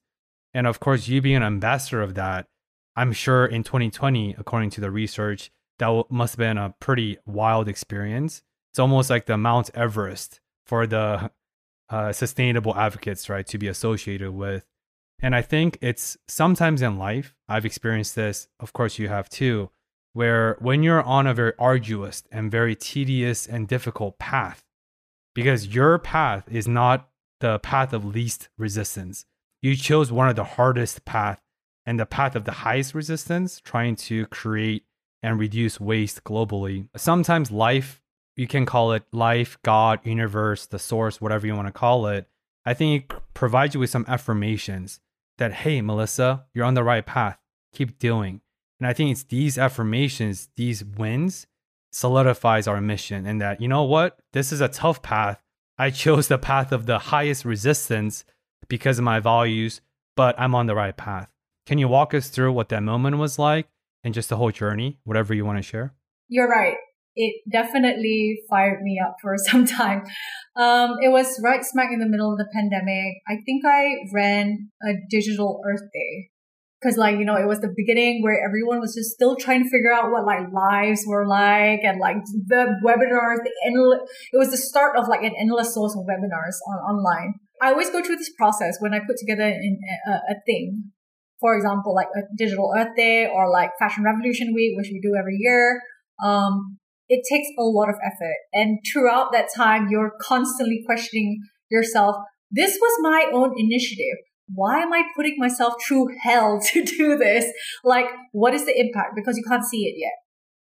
And 0.52 0.66
of 0.66 0.80
course, 0.80 1.06
you 1.06 1.20
being 1.20 1.36
an 1.36 1.42
ambassador 1.42 2.02
of 2.02 2.14
that, 2.14 2.48
I'm 2.96 3.12
sure 3.12 3.46
in 3.46 3.62
2020, 3.62 4.34
according 4.38 4.70
to 4.70 4.80
the 4.80 4.90
research, 4.90 5.52
that 5.78 6.04
must 6.10 6.32
have 6.34 6.38
been 6.38 6.58
a 6.58 6.74
pretty 6.80 7.18
wild 7.26 7.68
experience. 7.68 8.42
It's 8.72 8.78
almost 8.78 9.10
like 9.10 9.26
the 9.26 9.38
Mount 9.38 9.70
Everest 9.74 10.40
for 10.66 10.86
the 10.86 11.30
uh, 11.88 12.12
sustainable 12.12 12.76
advocates, 12.76 13.28
right, 13.28 13.46
to 13.46 13.58
be 13.58 13.68
associated 13.68 14.32
with. 14.32 14.64
And 15.22 15.34
I 15.34 15.42
think 15.42 15.78
it's 15.80 16.16
sometimes 16.28 16.80
in 16.80 16.98
life, 16.98 17.34
I've 17.48 17.66
experienced 17.66 18.14
this, 18.14 18.48
of 18.58 18.72
course, 18.72 18.98
you 18.98 19.08
have 19.08 19.28
too, 19.28 19.70
where 20.12 20.56
when 20.60 20.82
you're 20.82 21.02
on 21.02 21.26
a 21.26 21.34
very 21.34 21.52
arduous 21.58 22.22
and 22.32 22.50
very 22.50 22.74
tedious 22.74 23.46
and 23.46 23.68
difficult 23.68 24.18
path, 24.18 24.64
because 25.34 25.74
your 25.74 25.98
path 25.98 26.44
is 26.50 26.66
not 26.66 27.08
the 27.40 27.58
path 27.58 27.92
of 27.92 28.04
least 28.04 28.48
resistance, 28.56 29.26
you 29.62 29.76
chose 29.76 30.10
one 30.10 30.28
of 30.28 30.36
the 30.36 30.44
hardest 30.44 31.04
path 31.04 31.42
and 31.84 32.00
the 32.00 32.06
path 32.06 32.34
of 32.34 32.44
the 32.44 32.52
highest 32.52 32.94
resistance, 32.94 33.60
trying 33.60 33.96
to 33.96 34.26
create 34.26 34.84
and 35.22 35.38
reduce 35.38 35.78
waste 35.78 36.24
globally. 36.24 36.88
Sometimes 36.96 37.50
life, 37.50 38.00
you 38.36 38.46
can 38.46 38.64
call 38.64 38.92
it 38.92 39.02
life, 39.12 39.58
God, 39.62 40.00
universe, 40.02 40.64
the 40.64 40.78
source, 40.78 41.20
whatever 41.20 41.46
you 41.46 41.54
want 41.54 41.68
to 41.68 41.72
call 41.72 42.06
it, 42.06 42.26
I 42.64 42.72
think 42.72 43.04
it 43.04 43.16
provides 43.34 43.74
you 43.74 43.80
with 43.80 43.90
some 43.90 44.06
affirmations 44.08 45.00
that, 45.40 45.52
hey, 45.52 45.80
Melissa, 45.80 46.44
you're 46.54 46.64
on 46.64 46.74
the 46.74 46.84
right 46.84 47.04
path. 47.04 47.38
Keep 47.72 47.98
doing. 47.98 48.40
And 48.78 48.86
I 48.86 48.92
think 48.92 49.10
it's 49.10 49.24
these 49.24 49.58
affirmations, 49.58 50.48
these 50.56 50.84
wins, 50.84 51.46
solidifies 51.92 52.68
our 52.68 52.80
mission 52.80 53.26
and 53.26 53.40
that, 53.40 53.60
you 53.60 53.66
know 53.66 53.82
what? 53.82 54.18
This 54.32 54.52
is 54.52 54.60
a 54.60 54.68
tough 54.68 55.02
path. 55.02 55.42
I 55.76 55.90
chose 55.90 56.28
the 56.28 56.38
path 56.38 56.72
of 56.72 56.86
the 56.86 56.98
highest 56.98 57.44
resistance 57.44 58.24
because 58.68 58.98
of 58.98 59.04
my 59.04 59.18
values, 59.18 59.80
but 60.16 60.38
I'm 60.38 60.54
on 60.54 60.66
the 60.66 60.74
right 60.74 60.96
path. 60.96 61.28
Can 61.66 61.78
you 61.78 61.88
walk 61.88 62.14
us 62.14 62.28
through 62.28 62.52
what 62.52 62.68
that 62.68 62.82
moment 62.82 63.18
was 63.18 63.38
like 63.38 63.68
and 64.04 64.14
just 64.14 64.28
the 64.28 64.36
whole 64.36 64.50
journey, 64.50 64.98
whatever 65.04 65.34
you 65.34 65.44
want 65.44 65.58
to 65.58 65.62
share? 65.62 65.94
You're 66.28 66.48
right. 66.48 66.76
It 67.16 67.42
definitely 67.50 68.40
fired 68.48 68.82
me 68.82 69.00
up 69.04 69.16
for 69.20 69.34
some 69.50 69.66
time. 69.66 70.02
Um, 70.56 70.96
it 71.02 71.10
was 71.10 71.40
right 71.42 71.64
smack 71.64 71.90
in 71.92 72.00
the 72.00 72.08
middle 72.08 72.32
of 72.32 72.38
the 72.38 72.48
pandemic. 72.52 73.14
I 73.28 73.36
think 73.44 73.64
I 73.64 73.96
ran 74.12 74.70
a 74.82 74.92
digital 75.10 75.60
Earth 75.66 75.88
Day 75.92 76.30
because 76.80 76.96
like 76.96 77.18
you 77.18 77.24
know 77.24 77.36
it 77.36 77.46
was 77.46 77.60
the 77.60 77.72
beginning 77.76 78.22
where 78.22 78.42
everyone 78.44 78.80
was 78.80 78.94
just 78.94 79.10
still 79.10 79.36
trying 79.36 79.62
to 79.62 79.70
figure 79.70 79.92
out 79.92 80.10
what 80.10 80.24
like 80.24 80.50
lives 80.52 81.04
were 81.06 81.26
like 81.26 81.80
and 81.82 82.00
like 82.00 82.16
the 82.46 82.74
webinars 82.84 83.36
the 83.44 83.52
endless 83.66 84.00
it 84.32 84.38
was 84.38 84.50
the 84.50 84.56
start 84.56 84.96
of 84.96 85.08
like 85.08 85.22
an 85.22 85.34
endless 85.38 85.74
source 85.74 85.94
of 85.94 86.04
webinars 86.04 86.56
on 86.66 86.78
online 86.88 87.34
i 87.60 87.70
always 87.70 87.90
go 87.90 88.02
through 88.02 88.16
this 88.16 88.32
process 88.36 88.76
when 88.80 88.94
i 88.94 88.98
put 88.98 89.16
together 89.18 89.46
in 89.46 89.78
a, 90.06 90.10
a 90.10 90.34
thing 90.46 90.90
for 91.38 91.54
example 91.54 91.94
like 91.94 92.08
a 92.16 92.22
digital 92.36 92.72
earth 92.76 92.94
day 92.96 93.26
or 93.26 93.50
like 93.50 93.70
fashion 93.78 94.04
revolution 94.04 94.54
week 94.54 94.72
which 94.76 94.88
we 94.90 95.00
do 95.02 95.14
every 95.18 95.36
year 95.38 95.82
um, 96.24 96.78
it 97.12 97.22
takes 97.30 97.48
a 97.58 97.62
lot 97.62 97.88
of 97.88 97.96
effort 98.04 98.36
and 98.52 98.78
throughout 98.90 99.32
that 99.32 99.48
time 99.54 99.88
you're 99.90 100.12
constantly 100.22 100.82
questioning 100.86 101.40
yourself 101.70 102.16
this 102.50 102.78
was 102.80 102.98
my 103.02 103.30
own 103.32 103.52
initiative 103.58 104.16
why 104.54 104.80
am 104.80 104.92
I 104.92 105.02
putting 105.14 105.36
myself 105.38 105.74
through 105.86 106.08
hell 106.22 106.60
to 106.72 106.82
do 106.82 107.16
this? 107.16 107.44
Like, 107.84 108.06
what 108.32 108.54
is 108.54 108.66
the 108.66 108.78
impact? 108.78 109.14
Because 109.14 109.36
you 109.36 109.44
can't 109.46 109.64
see 109.64 109.84
it 109.84 109.94
yet. 109.98 110.12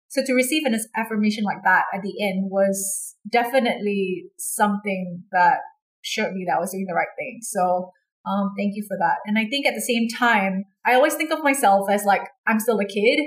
So 0.10 0.24
to 0.26 0.34
receive 0.34 0.64
an 0.66 0.78
affirmation 0.96 1.44
like 1.44 1.64
that 1.64 1.84
at 1.94 2.02
the 2.02 2.14
end 2.24 2.50
was 2.50 3.16
definitely 3.32 4.26
something 4.38 5.24
that 5.32 5.60
showed 6.02 6.34
me 6.34 6.46
that 6.48 6.58
I 6.58 6.60
was 6.60 6.72
doing 6.72 6.86
the 6.88 6.96
right 6.96 7.14
thing. 7.18 7.40
So, 7.42 7.92
um, 8.26 8.52
thank 8.58 8.74
you 8.76 8.84
for 8.88 8.98
that. 8.98 9.18
And 9.26 9.38
I 9.38 9.46
think 9.46 9.66
at 9.66 9.76
the 9.76 9.82
same 9.82 10.08
time, 10.08 10.66
I 10.86 10.96
always 10.96 11.14
think 11.14 11.32
of 11.32 11.44
myself 11.44 11.90
as 11.90 12.06
like, 12.06 12.22
I'm 12.48 12.60
still 12.60 12.80
a 12.80 12.86
kid, 12.86 13.20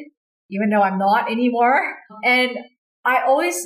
even 0.51 0.71
though 0.71 0.83
I'm 0.83 0.99
not 0.99 1.31
anymore. 1.31 1.81
And 2.25 2.51
I 3.05 3.23
always 3.27 3.57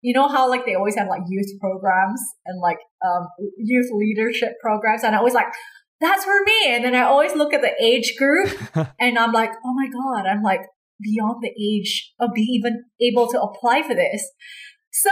you 0.00 0.14
know 0.14 0.28
how 0.28 0.48
like 0.48 0.64
they 0.64 0.74
always 0.74 0.94
have 0.94 1.08
like 1.08 1.22
youth 1.28 1.50
programs 1.60 2.20
and 2.46 2.60
like 2.60 2.78
um, 3.04 3.26
youth 3.58 3.90
leadership 3.92 4.52
programs 4.62 5.02
and 5.02 5.12
i 5.12 5.18
always 5.18 5.34
like 5.34 5.48
that's 6.00 6.24
for 6.24 6.44
me. 6.44 6.74
And 6.74 6.84
then 6.84 6.94
I 6.94 7.02
always 7.02 7.34
look 7.34 7.52
at 7.52 7.60
the 7.60 7.72
age 7.82 8.14
group 8.16 8.56
and 9.00 9.18
I'm 9.18 9.32
like, 9.32 9.50
oh 9.64 9.74
my 9.74 9.88
God, 9.88 10.26
I'm 10.26 10.42
like 10.42 10.62
beyond 11.00 11.42
the 11.42 11.50
age 11.50 12.12
of 12.20 12.30
being 12.34 12.48
even 12.50 12.84
able 13.00 13.28
to 13.28 13.40
apply 13.40 13.82
for 13.82 13.94
this. 13.94 14.28
So 14.92 15.10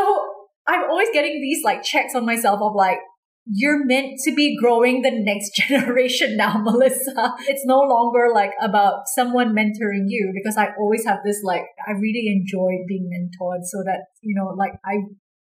I'm 0.66 0.85
always 0.85 1.09
getting 1.12 1.40
these 1.40 1.64
like 1.64 1.82
checks 1.82 2.14
on 2.14 2.27
myself 2.27 2.60
of 2.60 2.74
like, 2.74 2.98
you're 3.47 3.85
meant 3.85 4.18
to 4.24 4.35
be 4.35 4.56
growing 4.60 5.02
the 5.02 5.10
next 5.12 5.55
generation 5.68 6.36
now, 6.36 6.59
Melissa. 6.59 7.35
It's 7.47 7.64
no 7.64 7.78
longer 7.78 8.28
like 8.35 8.52
about 8.60 9.06
someone 9.14 9.55
mentoring 9.55 10.06
you 10.09 10.32
because 10.35 10.56
I 10.56 10.70
always 10.78 11.05
have 11.06 11.20
this 11.24 11.43
like, 11.44 11.62
I 11.86 11.93
really 11.93 12.27
enjoy 12.27 12.85
being 12.89 13.09
mentored 13.09 13.62
so 13.64 13.82
that, 13.85 14.06
you 14.20 14.35
know, 14.35 14.48
like 14.56 14.73
I, 14.85 14.97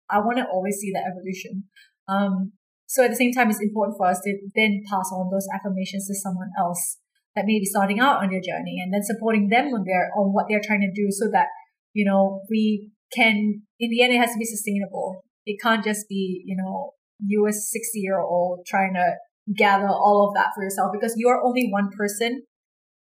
I 0.08 0.18
want 0.20 0.38
to 0.38 0.46
always 0.46 0.76
see 0.76 0.90
the 0.92 1.00
evolution. 1.00 1.64
Um, 2.08 2.52
so 2.86 3.04
at 3.04 3.10
the 3.10 3.16
same 3.16 3.32
time, 3.32 3.50
it's 3.50 3.60
important 3.60 3.96
for 3.96 4.06
us 4.08 4.20
to 4.24 4.36
then 4.56 4.82
pass 4.90 5.10
on 5.12 5.30
those 5.30 5.46
affirmations 5.54 6.08
to 6.08 6.14
someone 6.14 6.50
else 6.58 6.98
that 7.36 7.44
may 7.46 7.60
be 7.60 7.66
starting 7.66 8.00
out 8.00 8.22
on 8.22 8.30
their 8.30 8.40
journey 8.40 8.80
and 8.82 8.92
then 8.92 9.02
supporting 9.04 9.48
them 9.48 9.66
on 9.66 9.84
their 9.86 10.10
on 10.16 10.32
what 10.32 10.46
they're 10.48 10.64
trying 10.64 10.80
to 10.80 10.90
do 10.90 11.08
so 11.10 11.26
that, 11.30 11.46
you 11.92 12.04
know, 12.04 12.40
we 12.50 12.90
can 13.14 13.62
in 13.78 13.90
the 13.90 14.02
end 14.02 14.12
it 14.12 14.18
has 14.18 14.32
to 14.32 14.38
be 14.38 14.44
sustainable. 14.44 15.22
It 15.46 15.60
can't 15.62 15.84
just 15.84 16.08
be, 16.08 16.42
you 16.44 16.56
know, 16.56 16.94
you 17.26 17.46
as 17.46 17.70
60 17.70 17.98
year 17.98 18.18
old 18.18 18.66
trying 18.66 18.94
to 18.94 19.14
gather 19.56 19.88
all 19.88 20.28
of 20.28 20.34
that 20.34 20.52
for 20.54 20.62
yourself 20.62 20.90
because 20.92 21.14
you 21.16 21.28
are 21.28 21.42
only 21.42 21.68
one 21.70 21.90
person. 21.96 22.42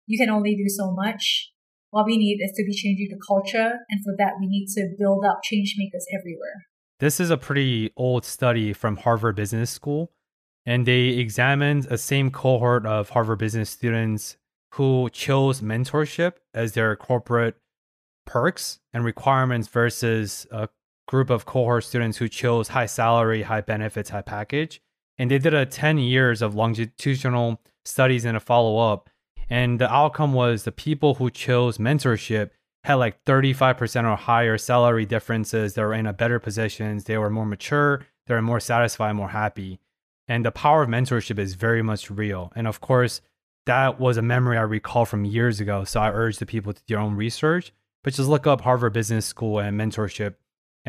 You 0.08 0.18
can 0.18 0.30
only 0.30 0.56
do 0.56 0.68
so 0.68 0.92
much. 0.92 1.52
What 1.92 2.06
we 2.06 2.18
need 2.18 2.40
is 2.44 2.52
to 2.56 2.64
be 2.64 2.74
changing 2.74 3.10
the 3.10 3.20
culture. 3.26 3.80
And 3.90 4.04
for 4.04 4.14
that, 4.18 4.34
we 4.40 4.48
need 4.48 4.68
to 4.76 4.90
build 4.98 5.26
up 5.26 5.40
change 5.44 5.76
makers 5.78 6.06
everywhere. 6.18 6.66
This 7.00 7.20
is 7.20 7.30
a 7.30 7.38
pretty 7.38 7.92
old 7.96 8.26
study 8.26 8.74
from 8.74 8.98
Harvard 8.98 9.36
Business 9.36 9.72
School, 9.72 10.12
and 10.66 10.86
they 10.86 11.10
examined 11.10 11.88
a 11.90 11.98
same 11.98 12.30
cohort 12.30 12.86
of 12.86 13.10
Harvard 13.10 13.40
Business 13.40 13.70
students 13.70 14.36
who 14.74 15.10
chose 15.12 15.62
mentorship 15.62 16.34
as 16.54 16.74
their 16.74 16.96
corporate 16.96 17.56
perks 18.26 18.80
and 18.94 19.06
requirements 19.06 19.68
versus 19.68 20.46
a 20.52 20.68
group 21.10 21.32
of 21.32 21.44
cohort 21.44 21.84
students 21.84 22.20
who 22.20 22.28
chose 22.28 22.68
high 22.68 22.86
salary, 22.86 23.42
high 23.42 23.62
benefits, 23.62 24.12
high 24.12 24.22
package. 24.22 24.80
And 25.18 25.32
they 25.32 25.40
did 25.40 25.56
a 25.56 25.66
10 25.66 25.98
years 25.98 26.44
of 26.44 26.54
longitudinal 26.54 27.60
studies 27.84 28.26
and 28.26 28.38
a 28.38 28.40
follow 28.40 28.78
up. 28.78 29.10
And 29.50 29.82
the 29.82 29.92
outcome 29.92 30.34
was 30.34 30.64
the 30.64 30.72
people 30.72 31.16
who 31.16 31.32
chose 31.32 31.80
mentorship 31.80 32.52
had 32.84 32.94
like 32.96 33.26
35% 33.26 34.04
or 34.10 34.16
higher 34.16 34.60
salary 34.60 35.08
differences. 35.08 35.74
They 35.74 35.82
were 35.82 35.96
in 35.96 36.06
a 36.06 36.14
better 36.14 36.40
positions. 36.40 37.06
They 37.06 37.18
were 37.18 37.32
more 37.32 37.46
mature. 37.46 38.06
They 38.28 38.36
were 38.36 38.44
more 38.44 38.60
satisfied, 38.60 39.14
more 39.14 39.30
happy. 39.30 39.80
And 40.28 40.46
the 40.46 40.52
power 40.52 40.84
of 40.84 40.90
mentorship 40.90 41.40
is 41.40 41.56
very 41.56 41.82
much 41.82 42.12
real. 42.12 42.54
And 42.56 42.68
of 42.68 42.82
course, 42.82 43.22
that 43.66 44.00
was 44.00 44.18
a 44.18 44.22
memory 44.22 44.60
I 44.60 44.62
recall 44.62 45.06
from 45.06 45.26
years 45.26 45.60
ago. 45.60 45.86
So 45.86 46.02
I 46.02 46.12
urge 46.12 46.38
the 46.38 46.46
people 46.46 46.72
to 46.72 46.82
do 46.86 46.94
their 46.94 47.04
own 47.04 47.16
research, 47.16 47.74
but 48.04 48.14
just 48.14 48.30
look 48.30 48.46
up 48.46 48.62
Harvard 48.62 48.94
Business 48.94 49.26
School 49.26 49.58
and 49.58 49.80
mentorship. 49.80 50.36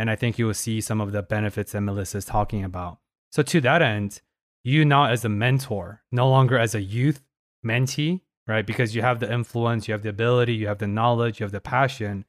And 0.01 0.10
I 0.10 0.16
think 0.16 0.39
you 0.39 0.47
will 0.47 0.55
see 0.55 0.81
some 0.81 0.98
of 0.98 1.12
the 1.12 1.20
benefits 1.20 1.72
that 1.72 1.82
Melissa 1.82 2.16
is 2.16 2.24
talking 2.24 2.64
about. 2.64 3.01
So 3.31 3.43
to 3.43 3.60
that 3.60 3.82
end, 3.82 4.22
you 4.64 4.82
now 4.82 5.05
as 5.05 5.27
a 5.27 5.28
mentor, 5.28 6.01
no 6.10 6.27
longer 6.27 6.59
as 6.59 6.74
a 6.74 6.81
youth 6.81 7.20
mentee, 7.62 8.22
right? 8.47 8.64
Because 8.64 8.94
you 8.94 9.02
have 9.02 9.20
the 9.20 9.31
influence, 9.31 9.86
you 9.86 9.93
have 9.93 10.01
the 10.01 10.09
ability, 10.09 10.55
you 10.55 10.68
have 10.68 10.78
the 10.78 10.86
knowledge, 10.86 11.39
you 11.39 11.44
have 11.44 11.52
the 11.52 11.60
passion. 11.60 12.24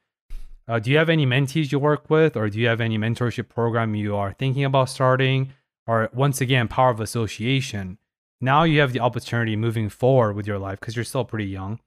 Uh, 0.67 0.79
do 0.79 0.91
you 0.91 0.97
have 0.97 1.07
any 1.07 1.25
mentees 1.25 1.71
you 1.71 1.79
work 1.79 2.09
with, 2.09 2.35
or 2.35 2.49
do 2.49 2.59
you 2.59 2.67
have 2.67 2.81
any 2.81 2.97
mentorship 2.97 3.47
program 3.47 3.95
you 3.95 4.17
are 4.17 4.33
thinking 4.33 4.65
about 4.65 4.89
starting? 4.89 5.53
Or 5.87 6.09
once 6.11 6.41
again, 6.41 6.67
power 6.67 6.89
of 6.89 6.99
association. 6.99 7.99
Now 8.41 8.63
you 8.63 8.81
have 8.81 8.91
the 8.91 8.99
opportunity 8.99 9.55
moving 9.55 9.87
forward 9.87 10.35
with 10.35 10.45
your 10.45 10.59
life 10.59 10.81
because 10.81 10.97
you're 10.97 11.05
still 11.05 11.23
pretty 11.23 11.45
young 11.45 11.79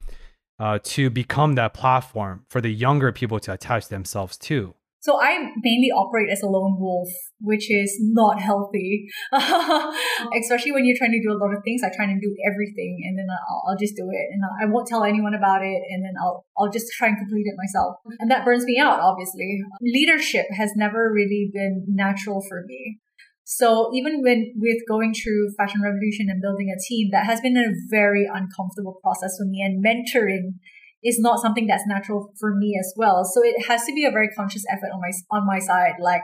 uh, 0.59 0.79
to 0.85 1.11
become 1.11 1.57
that 1.57 1.75
platform 1.75 2.47
for 2.49 2.63
the 2.63 2.71
younger 2.71 3.13
people 3.13 3.39
to 3.41 3.53
attach 3.53 3.89
themselves 3.89 4.39
to. 4.39 4.75
So 5.05 5.21
I 5.21 5.37
mainly 5.61 5.93
operate 5.93 6.31
as 6.33 6.41
a 6.43 6.47
lone 6.47 6.81
wolf, 6.81 7.11
which 7.39 7.71
is 7.71 7.95
not 8.01 8.41
healthy. 8.41 9.07
Oh. 9.37 10.31
Especially 10.41 10.73
when 10.73 10.85
you're 10.85 10.97
trying 10.97 11.13
to 11.13 11.21
do 11.21 11.31
a 11.31 11.37
lot 11.37 11.53
of 11.55 11.63
things. 11.65 11.83
I 11.85 11.91
try 11.95 12.07
and 12.07 12.21
do 12.21 12.35
everything 12.49 13.05
and 13.07 13.19
then 13.19 13.27
I'll, 13.29 13.63
I'll, 13.69 13.77
just 13.77 13.95
do 13.97 14.09
it 14.11 14.27
and 14.33 14.41
I 14.63 14.65
won't 14.73 14.87
tell 14.87 15.05
anyone 15.05 15.35
about 15.35 15.63
it 15.63 15.83
and 15.91 16.05
then 16.05 16.15
I'll, 16.21 16.47
I'll 16.57 16.71
just 16.71 16.87
try 16.97 17.09
and 17.09 17.19
complete 17.19 17.45
it 17.45 17.55
myself. 17.59 17.97
And 18.21 18.31
that 18.31 18.45
burns 18.45 18.65
me 18.65 18.79
out, 18.79 19.01
obviously. 19.01 19.61
Leadership 19.83 20.47
has 20.57 20.73
never 20.77 21.13
really 21.13 21.51
been 21.53 21.85
natural 21.89 22.43
for 22.49 22.65
me. 22.67 23.01
So 23.45 23.91
even 23.93 24.23
when 24.23 24.55
with 24.57 24.79
going 24.89 25.13
through 25.13 25.53
Fashion 25.59 25.83
Revolution 25.83 26.29
and 26.31 26.41
building 26.41 26.73
a 26.73 26.81
team, 26.81 27.11
that 27.13 27.27
has 27.27 27.41
been 27.41 27.59
a 27.59 27.75
very 27.91 28.25
uncomfortable 28.25 28.99
process 29.03 29.37
for 29.37 29.45
me 29.45 29.61
and 29.61 29.85
mentoring 29.85 30.59
is 31.05 31.21
not 31.21 31.41
something 31.41 31.67
that's 31.67 31.85
natural 31.87 32.33
for 32.41 32.55
me 32.57 32.77
as 32.81 32.93
well. 32.97 33.25
So 33.25 33.43
it 33.45 33.67
has 33.69 33.85
to 33.85 33.93
be 33.93 34.05
a 34.05 34.11
very 34.11 34.29
conscious 34.29 34.65
effort 34.73 34.91
on 34.93 35.01
my 35.01 35.13
on 35.31 35.47
my 35.47 35.59
side. 35.59 35.95
Like 36.01 36.23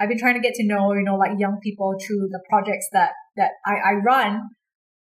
I've 0.00 0.08
been 0.08 0.18
trying 0.18 0.34
to 0.34 0.40
get 0.40 0.54
to 0.54 0.66
know, 0.66 0.92
you 0.92 1.04
know, 1.04 1.16
like 1.16 1.38
young 1.38 1.58
people 1.62 1.94
through 2.04 2.28
the 2.30 2.42
projects 2.50 2.88
that 2.92 3.12
that 3.36 3.52
I, 3.64 3.74
I 3.74 3.92
run, 4.04 4.42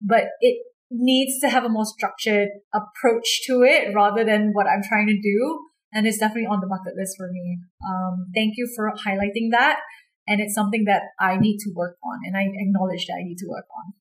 but 0.02 0.26
it 0.42 0.58
needs 0.92 1.40
to 1.40 1.50
have 1.50 1.64
a 1.64 1.70
more 1.70 1.86
structured 1.86 2.50
approach 2.74 3.42
to 3.48 3.64
it 3.64 3.96
rather 3.96 4.24
than 4.24 4.52
what 4.54 4.68
I'm 4.68 4.84
trying 4.84 5.08
to 5.08 5.20
do. 5.20 5.60
And 5.94 6.06
it's 6.06 6.18
definitely 6.18 6.48
on 6.48 6.60
the 6.60 6.68
bucket 6.68 6.98
list 6.98 7.16
for 7.18 7.30
me. 7.32 7.60
Um, 7.88 8.28
thank 8.36 8.54
you 8.58 8.68
for 8.76 8.92
highlighting 8.92 9.52
that. 9.52 9.80
And 10.28 10.40
it's 10.40 10.56
something 10.56 10.86
that 10.86 11.04
I 11.20 11.38
need 11.38 11.58
to 11.60 11.72
work 11.76 11.98
on 12.04 12.20
and 12.26 12.36
I 12.38 12.44
acknowledge 12.44 13.06
that 13.08 13.18
I 13.20 13.24
need 13.24 13.38
to 13.40 13.48
work 13.48 13.66
on. 13.78 13.94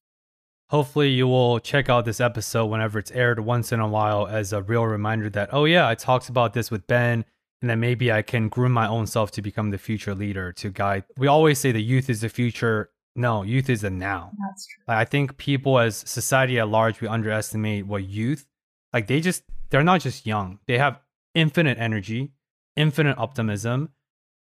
Hopefully, 0.73 1.11
you 1.11 1.29
will 1.29 1.61
check 1.61 1.91
out 1.91 2.07
this 2.07 2.19
episode 2.19 2.65
whenever 2.65 2.99
it's 2.99 3.11
aired 3.11 3.39
once 3.39 3.73
in 3.73 3.81
a 3.81 3.87
while 3.87 4.27
as 4.27 4.55
a 4.55 4.63
real 4.63 4.87
reminder 4.87 5.29
that, 5.29 5.51
oh, 5.53 5.67
yeah, 5.67 5.87
I 5.87 5.95
talked 5.95 6.31
about 6.31 6.55
this 6.55 6.71
with 6.71 6.87
Ben, 6.87 7.27
and 7.61 7.69
then 7.69 7.79
maybe 7.79 8.11
I 8.11 8.23
can 8.23 8.49
groom 8.49 8.73
my 8.73 8.89
own 8.89 9.07
self 9.07 9.31
to 9.33 9.43
become 9.43 9.69
the 9.69 9.77
future 9.77 10.15
leader 10.15 10.51
to 10.53 10.71
guide. 10.71 11.05
We 11.19 11.27
always 11.27 11.59
say 11.59 11.73
the 11.73 11.83
youth 11.83 12.09
is 12.09 12.23
the 12.23 12.31
future. 12.31 12.89
No, 13.15 13.43
youth 13.43 13.69
is 13.69 13.83
the 13.83 13.91
now. 13.91 14.31
That's 14.49 14.67
true. 14.67 14.83
I 14.89 15.05
think 15.05 15.37
people 15.37 15.79
as 15.79 15.97
society 16.09 16.59
at 16.59 16.69
large, 16.69 17.03
we 17.03 17.07
underestimate 17.07 17.87
what 17.87 18.05
youth, 18.05 18.47
like 18.95 19.09
they 19.09 19.21
just, 19.21 19.43
they're 19.69 19.85
not 19.85 20.01
just 20.01 20.25
young. 20.25 20.59
They 20.67 20.79
have 20.79 21.01
infinite 21.35 21.77
energy, 21.77 22.33
infinite 22.77 23.19
optimism. 23.19 23.91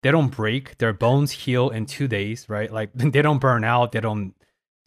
They 0.03 0.11
don't 0.11 0.35
break. 0.35 0.79
Their 0.79 0.91
bones 0.91 1.31
heal 1.31 1.69
in 1.69 1.85
two 1.85 2.09
days, 2.09 2.49
right? 2.49 2.69
Like 2.69 2.91
they 2.93 3.21
don't 3.21 3.39
burn 3.39 3.63
out. 3.63 3.93
They 3.93 4.01
don't 4.01 4.33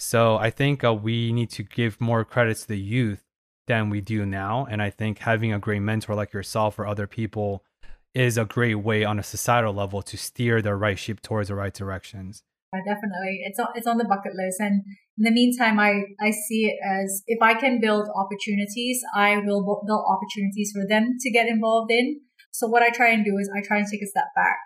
So 0.03 0.37
I 0.37 0.51
think 0.51 0.83
uh, 0.83 0.93
we 0.93 1.33
need 1.33 1.49
to 1.51 1.63
give 1.63 2.01
more 2.01 2.25
credit 2.25 2.57
to 2.59 2.69
the 2.69 2.79
youth 2.79 3.23
than 3.69 3.89
we 3.89 4.01
do 4.01 4.27
now. 4.27 4.67
And 4.69 4.83
I 4.83 4.91
think 4.91 5.19
having 5.19 5.53
a 5.53 5.61
great 5.61 5.79
mentor 5.79 6.17
like 6.17 6.33
yourself 6.33 6.77
or 6.77 6.89
other 6.89 7.07
people 7.07 7.65
is 8.13 8.37
a 8.37 8.45
great 8.45 8.75
way 8.75 9.05
on 9.05 9.21
a 9.21 9.23
societal 9.23 9.73
level 9.73 10.03
to 10.03 10.17
steer 10.19 10.61
the 10.61 10.75
right 10.75 10.99
ship 10.99 11.21
towards 11.23 11.49
the 11.51 11.55
right 11.55 11.73
directions. 11.73 12.43
Yeah, 12.75 12.81
definitely. 12.85 13.43
It's 13.45 13.61
on, 13.61 13.69
it's 13.77 13.87
on 13.87 13.99
the 13.99 14.05
bucket 14.05 14.35
list. 14.35 14.59
And 14.59 14.83
in 15.19 15.23
the 15.23 15.31
meantime, 15.31 15.79
I, 15.79 16.03
I 16.21 16.33
see 16.33 16.67
it 16.67 16.79
as 16.85 17.23
if 17.29 17.41
I 17.41 17.55
can 17.55 17.81
build 17.81 18.09
opportunities, 18.17 19.01
I 19.15 19.37
will 19.37 19.63
build 19.87 20.05
opportunities 20.05 20.73
for 20.75 20.85
them 20.85 21.17
to 21.21 21.31
get 21.31 21.47
involved 21.47 21.93
in. 21.93 22.21
So 22.51 22.67
what 22.67 22.83
I 22.83 22.91
try 22.91 23.11
and 23.11 23.25
do 23.25 23.39
is 23.39 23.49
I 23.57 23.65
try 23.65 23.79
and 23.79 23.87
take 23.89 24.03
a 24.03 24.07
step 24.07 24.27
back 24.35 24.59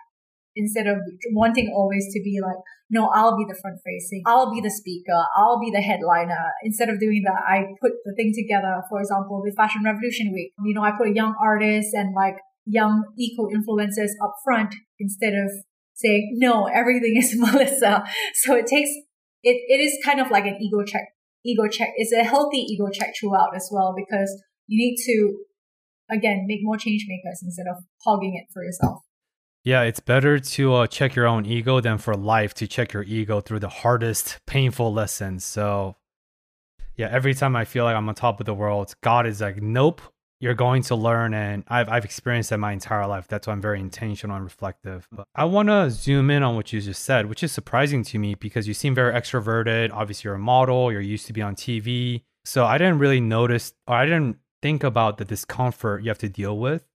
instead 0.55 0.87
of 0.87 0.97
wanting 1.33 1.71
always 1.77 2.11
to 2.11 2.21
be 2.23 2.39
like, 2.41 2.57
no, 2.89 3.09
I'll 3.13 3.37
be 3.37 3.45
the 3.47 3.57
front 3.61 3.79
facing. 3.83 4.23
I'll 4.25 4.53
be 4.53 4.61
the 4.61 4.71
speaker. 4.71 5.25
I'll 5.35 5.59
be 5.59 5.71
the 5.71 5.81
headliner. 5.81 6.53
Instead 6.63 6.89
of 6.89 6.99
doing 6.99 7.23
that, 7.25 7.43
I 7.45 7.65
put 7.81 7.91
the 8.05 8.13
thing 8.15 8.31
together. 8.33 8.81
For 8.89 9.01
example, 9.01 9.41
with 9.43 9.55
Fashion 9.57 9.81
Revolution 9.83 10.31
Week, 10.33 10.53
you 10.63 10.73
know, 10.73 10.83
I 10.83 10.91
put 10.97 11.09
a 11.09 11.13
young 11.13 11.35
artist 11.41 11.89
and 11.93 12.15
like 12.15 12.35
young 12.65 13.03
eco 13.17 13.47
influencers 13.47 14.11
up 14.23 14.35
front 14.43 14.73
instead 14.99 15.33
of 15.33 15.51
saying, 15.95 16.35
no, 16.37 16.65
everything 16.65 17.17
is 17.17 17.35
Melissa. 17.37 18.05
So 18.35 18.55
it 18.55 18.67
takes, 18.67 18.89
it, 19.43 19.57
it 19.67 19.81
is 19.81 19.97
kind 20.05 20.21
of 20.21 20.31
like 20.31 20.45
an 20.45 20.57
ego 20.61 20.83
check, 20.85 21.09
ego 21.45 21.67
check. 21.67 21.89
It's 21.97 22.13
a 22.13 22.23
healthy 22.23 22.59
ego 22.59 22.87
check 22.93 23.13
throughout 23.19 23.55
as 23.55 23.69
well 23.71 23.93
because 23.97 24.31
you 24.67 24.77
need 24.77 24.95
to, 25.03 26.15
again, 26.15 26.45
make 26.47 26.59
more 26.61 26.77
change 26.77 27.05
makers 27.07 27.41
instead 27.43 27.65
of 27.69 27.83
hogging 28.05 28.35
it 28.35 28.51
for 28.53 28.63
yourself. 28.63 29.01
Yeah, 29.67 29.81
it's 29.81 29.99
better 29.99 30.39
to 30.39 30.73
uh, 30.75 30.87
check 30.87 31.13
your 31.13 31.27
own 31.27 31.45
ego 31.45 31.81
than 31.81 31.97
for 31.97 32.15
life 32.15 32.53
to 32.53 32.67
check 32.67 32.93
your 32.93 33.03
ego 33.03 33.41
through 33.41 33.59
the 33.59 33.67
hardest, 33.67 34.39
painful 34.45 34.93
lessons. 34.93 35.43
So, 35.43 35.97
yeah, 36.95 37.09
every 37.11 37.33
time 37.33 37.53
I 37.53 37.65
feel 37.65 37.83
like 37.83 37.93
I'm 37.93 38.07
on 38.07 38.15
top 38.15 38.39
of 38.39 38.45
the 38.45 38.53
world, 38.53 38.95
God 39.03 39.27
is 39.27 39.41
like, 39.41 39.61
nope, 39.61 40.01
you're 40.39 40.53
going 40.53 40.83
to 40.83 40.95
learn. 40.95 41.33
And 41.33 41.65
I've, 41.67 41.89
I've 41.89 42.05
experienced 42.05 42.51
that 42.51 42.59
my 42.59 42.71
entire 42.71 43.05
life. 43.07 43.27
That's 43.27 43.45
why 43.45 43.51
I'm 43.51 43.59
very 43.59 43.81
intentional 43.81 44.37
and 44.37 44.45
reflective. 44.45 45.05
But 45.11 45.27
I 45.35 45.43
want 45.43 45.67
to 45.67 45.91
zoom 45.91 46.29
in 46.29 46.43
on 46.43 46.55
what 46.55 46.71
you 46.71 46.79
just 46.79 47.03
said, 47.03 47.25
which 47.25 47.43
is 47.43 47.51
surprising 47.51 48.03
to 48.03 48.19
me 48.19 48.35
because 48.35 48.69
you 48.69 48.73
seem 48.73 48.95
very 48.95 49.11
extroverted. 49.11 49.91
Obviously, 49.91 50.29
you're 50.29 50.35
a 50.35 50.39
model, 50.39 50.93
you're 50.93 51.01
used 51.01 51.27
to 51.27 51.33
be 51.33 51.41
on 51.41 51.57
TV. 51.57 52.23
So 52.45 52.63
I 52.63 52.77
didn't 52.77 52.99
really 52.99 53.19
notice, 53.19 53.73
or 53.85 53.95
I 53.95 54.05
didn't 54.05 54.37
think 54.61 54.85
about 54.85 55.17
the 55.17 55.25
discomfort 55.25 56.03
you 56.03 56.09
have 56.09 56.19
to 56.19 56.29
deal 56.29 56.57
with 56.57 56.85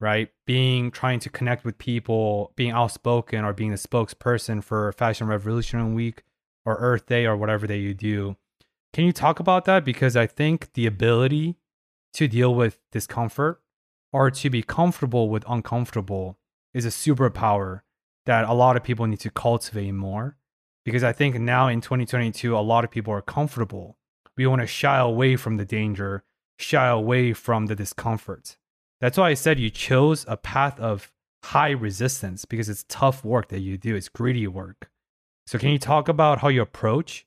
right? 0.00 0.30
Being 0.46 0.90
trying 0.90 1.20
to 1.20 1.30
connect 1.30 1.64
with 1.64 1.78
people, 1.78 2.52
being 2.56 2.72
outspoken, 2.72 3.44
or 3.44 3.52
being 3.52 3.70
the 3.70 3.76
spokesperson 3.76 4.64
for 4.64 4.92
Fashion 4.92 5.26
Revolution 5.26 5.94
Week 5.94 6.22
or 6.64 6.76
Earth 6.76 7.06
Day 7.06 7.26
or 7.26 7.36
whatever 7.36 7.66
that 7.66 7.78
you 7.78 7.94
do. 7.94 8.36
Can 8.92 9.04
you 9.04 9.12
talk 9.12 9.38
about 9.38 9.66
that? 9.66 9.84
Because 9.84 10.16
I 10.16 10.26
think 10.26 10.72
the 10.72 10.86
ability 10.86 11.56
to 12.14 12.26
deal 12.26 12.54
with 12.54 12.78
discomfort 12.90 13.60
or 14.12 14.30
to 14.30 14.50
be 14.50 14.62
comfortable 14.62 15.28
with 15.28 15.44
uncomfortable 15.48 16.38
is 16.74 16.84
a 16.84 16.88
superpower 16.88 17.82
that 18.26 18.48
a 18.48 18.52
lot 18.52 18.76
of 18.76 18.82
people 18.82 19.06
need 19.06 19.20
to 19.20 19.30
cultivate 19.30 19.92
more. 19.92 20.36
Because 20.84 21.04
I 21.04 21.12
think 21.12 21.38
now 21.38 21.68
in 21.68 21.80
2022, 21.80 22.56
a 22.56 22.58
lot 22.58 22.84
of 22.84 22.90
people 22.90 23.12
are 23.12 23.22
comfortable. 23.22 23.98
We 24.36 24.46
want 24.46 24.62
to 24.62 24.66
shy 24.66 24.98
away 24.98 25.36
from 25.36 25.56
the 25.56 25.64
danger, 25.64 26.24
shy 26.58 26.88
away 26.88 27.32
from 27.32 27.66
the 27.66 27.76
discomfort. 27.76 28.56
That's 29.00 29.16
why 29.16 29.30
I 29.30 29.34
said 29.34 29.58
you 29.58 29.70
chose 29.70 30.24
a 30.28 30.36
path 30.36 30.78
of 30.78 31.10
high 31.42 31.70
resistance 31.70 32.44
because 32.44 32.68
it's 32.68 32.84
tough 32.88 33.24
work 33.24 33.48
that 33.48 33.60
you 33.60 33.78
do. 33.78 33.96
It's 33.96 34.08
gritty 34.08 34.46
work. 34.46 34.90
So 35.46 35.58
can 35.58 35.70
you 35.70 35.78
talk 35.78 36.08
about 36.08 36.38
how 36.38 36.48
you 36.48 36.62
approach 36.62 37.26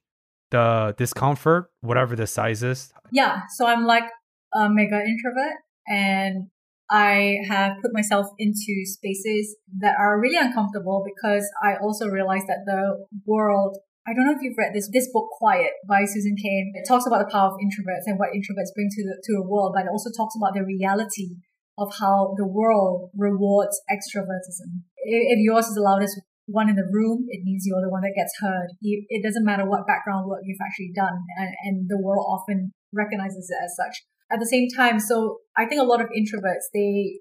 the 0.51 0.93
discomfort, 0.97 1.71
whatever 1.81 2.15
the 2.15 2.27
size 2.27 2.63
is? 2.63 2.93
Yeah. 3.11 3.41
So 3.55 3.65
I'm 3.65 3.85
like 3.85 4.05
a 4.53 4.69
mega 4.69 5.01
introvert 5.01 5.55
and 5.87 6.47
I 6.91 7.37
have 7.49 7.77
put 7.81 7.91
myself 7.91 8.27
into 8.37 8.85
spaces 8.85 9.55
that 9.79 9.95
are 9.97 10.19
really 10.19 10.37
uncomfortable 10.37 11.03
because 11.03 11.49
I 11.63 11.75
also 11.81 12.07
realized 12.07 12.45
that 12.47 12.65
the 12.65 13.05
world 13.25 13.77
I 14.05 14.13
don't 14.13 14.27
know 14.27 14.35
if 14.35 14.41
you've 14.41 14.57
read 14.57 14.73
this 14.73 14.89
this 14.91 15.09
book 15.11 15.29
Quiet 15.39 15.71
by 15.87 16.03
Susan 16.03 16.35
Cain. 16.35 16.73
It 16.75 16.85
talks 16.85 17.07
about 17.07 17.25
the 17.25 17.31
power 17.31 17.49
of 17.51 17.55
introverts 17.55 18.03
and 18.05 18.19
what 18.19 18.29
introverts 18.35 18.75
bring 18.75 18.89
to 18.91 19.03
the 19.03 19.15
to 19.23 19.33
the 19.33 19.41
world, 19.41 19.71
but 19.75 19.85
it 19.85 19.89
also 19.89 20.11
talks 20.11 20.35
about 20.35 20.53
the 20.53 20.63
reality 20.63 21.39
of 21.77 21.93
how 21.99 22.35
the 22.37 22.47
world 22.47 23.09
rewards 23.17 23.81
extrovertism. 23.91 24.83
If 24.97 25.39
yours 25.39 25.67
is 25.67 25.75
the 25.75 25.81
loudest 25.81 26.21
one 26.45 26.69
in 26.69 26.75
the 26.75 26.87
room, 26.91 27.25
it 27.29 27.41
means 27.43 27.63
you're 27.65 27.81
the 27.81 27.89
one 27.89 28.01
that 28.01 28.13
gets 28.15 28.33
heard. 28.39 28.69
It 28.81 29.23
doesn't 29.23 29.45
matter 29.45 29.65
what 29.65 29.87
background 29.87 30.27
work 30.27 30.41
you've 30.43 30.61
actually 30.63 30.91
done, 30.95 31.23
and, 31.37 31.89
the 31.89 31.97
world 31.97 32.25
often 32.27 32.71
recognizes 32.93 33.49
it 33.49 33.63
as 33.63 33.75
such. 33.75 34.03
At 34.31 34.39
the 34.39 34.45
same 34.45 34.67
time, 34.75 34.99
so 34.99 35.39
I 35.57 35.65
think 35.65 35.81
a 35.81 35.85
lot 35.85 36.01
of 36.01 36.07
introverts, 36.07 36.69
they 36.73 37.19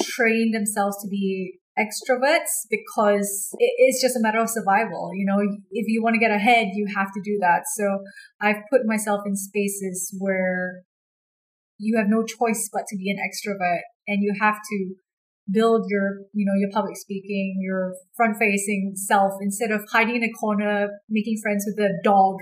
train 0.00 0.52
themselves 0.52 0.96
to 1.02 1.08
be 1.08 1.58
extroverts 1.78 2.66
because 2.70 3.54
it's 3.58 4.02
just 4.02 4.16
a 4.16 4.20
matter 4.20 4.40
of 4.40 4.50
survival. 4.50 5.10
You 5.14 5.26
know, 5.26 5.38
if 5.70 5.86
you 5.88 6.02
want 6.02 6.14
to 6.14 6.20
get 6.20 6.30
ahead, 6.30 6.68
you 6.74 6.86
have 6.94 7.12
to 7.14 7.20
do 7.24 7.38
that. 7.40 7.62
So 7.76 8.00
I've 8.40 8.62
put 8.70 8.82
myself 8.84 9.20
in 9.26 9.36
spaces 9.36 10.14
where 10.18 10.82
you 11.78 11.96
have 11.96 12.06
no 12.08 12.24
choice 12.24 12.68
but 12.72 12.86
to 12.88 12.96
be 12.96 13.10
an 13.10 13.18
extrovert 13.18 13.82
and 14.06 14.22
you 14.22 14.34
have 14.40 14.56
to 14.56 14.94
build 15.50 15.86
your, 15.88 16.26
you 16.32 16.44
know, 16.44 16.58
your 16.58 16.70
public 16.70 16.96
speaking, 16.96 17.58
your 17.60 17.94
front 18.16 18.36
facing 18.38 18.92
self 18.94 19.32
instead 19.40 19.70
of 19.70 19.80
hiding 19.90 20.16
in 20.16 20.24
a 20.24 20.32
corner, 20.32 20.88
making 21.08 21.38
friends 21.42 21.64
with 21.66 21.82
a 21.82 21.94
dog, 22.04 22.36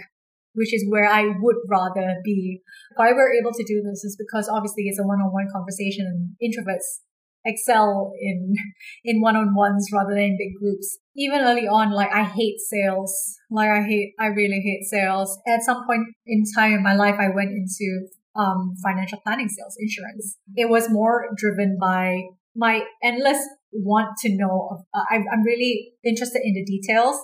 which 0.54 0.74
is 0.74 0.84
where 0.88 1.08
I 1.08 1.26
would 1.38 1.56
rather 1.68 2.16
be. 2.24 2.62
Why 2.96 3.12
we're 3.12 3.34
able 3.34 3.52
to 3.52 3.64
do 3.64 3.82
this 3.82 4.02
is 4.04 4.16
because 4.18 4.48
obviously 4.48 4.84
it's 4.84 4.98
a 4.98 5.04
one-on-one 5.04 5.48
conversation 5.52 6.06
and 6.06 6.34
introverts 6.42 7.04
excel 7.44 8.12
in 8.20 8.54
in 9.04 9.20
one-on-ones 9.20 9.88
rather 9.92 10.14
than 10.14 10.36
big 10.38 10.54
groups. 10.60 10.98
Even 11.14 11.40
early 11.40 11.68
on, 11.68 11.92
like 11.92 12.12
I 12.12 12.24
hate 12.24 12.58
sales. 12.58 13.36
Like 13.50 13.70
I 13.70 13.82
hate, 13.82 14.14
I 14.18 14.26
really 14.26 14.60
hate 14.60 14.84
sales. 14.84 15.38
At 15.46 15.62
some 15.62 15.86
point 15.86 16.08
in 16.26 16.44
time 16.56 16.72
in 16.72 16.82
my 16.82 16.94
life, 16.94 17.16
I 17.18 17.28
went 17.28 17.50
into 17.50 18.08
um, 18.36 18.74
financial 18.82 19.18
planning 19.24 19.48
sales 19.48 19.76
insurance. 19.78 20.38
It 20.54 20.68
was 20.68 20.90
more 20.90 21.28
driven 21.36 21.78
by 21.80 22.22
my 22.54 22.84
endless 23.02 23.38
want 23.72 24.16
to 24.18 24.34
know. 24.34 24.84
uh, 24.94 25.02
I'm, 25.10 25.24
I'm 25.32 25.42
really 25.42 25.92
interested 26.04 26.40
in 26.42 26.54
the 26.54 26.64
details 26.64 27.20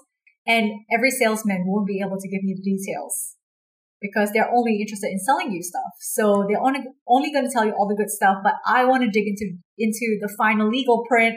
and 0.46 0.70
every 0.92 1.10
salesman 1.10 1.64
won't 1.66 1.86
be 1.86 2.00
able 2.00 2.18
to 2.18 2.28
give 2.28 2.42
me 2.42 2.54
the 2.54 2.62
details 2.62 3.36
because 4.00 4.30
they're 4.32 4.50
only 4.52 4.80
interested 4.80 5.10
in 5.10 5.20
selling 5.20 5.52
you 5.52 5.62
stuff. 5.62 5.92
So 6.00 6.44
they're 6.48 6.60
only, 6.60 6.80
only 7.08 7.32
going 7.32 7.46
to 7.46 7.52
tell 7.52 7.64
you 7.64 7.72
all 7.72 7.88
the 7.88 7.94
good 7.94 8.10
stuff, 8.10 8.38
but 8.42 8.54
I 8.66 8.84
want 8.84 9.04
to 9.04 9.10
dig 9.10 9.28
into, 9.28 9.56
into 9.78 10.18
the 10.20 10.28
final 10.36 10.68
legal 10.68 11.04
print, 11.08 11.36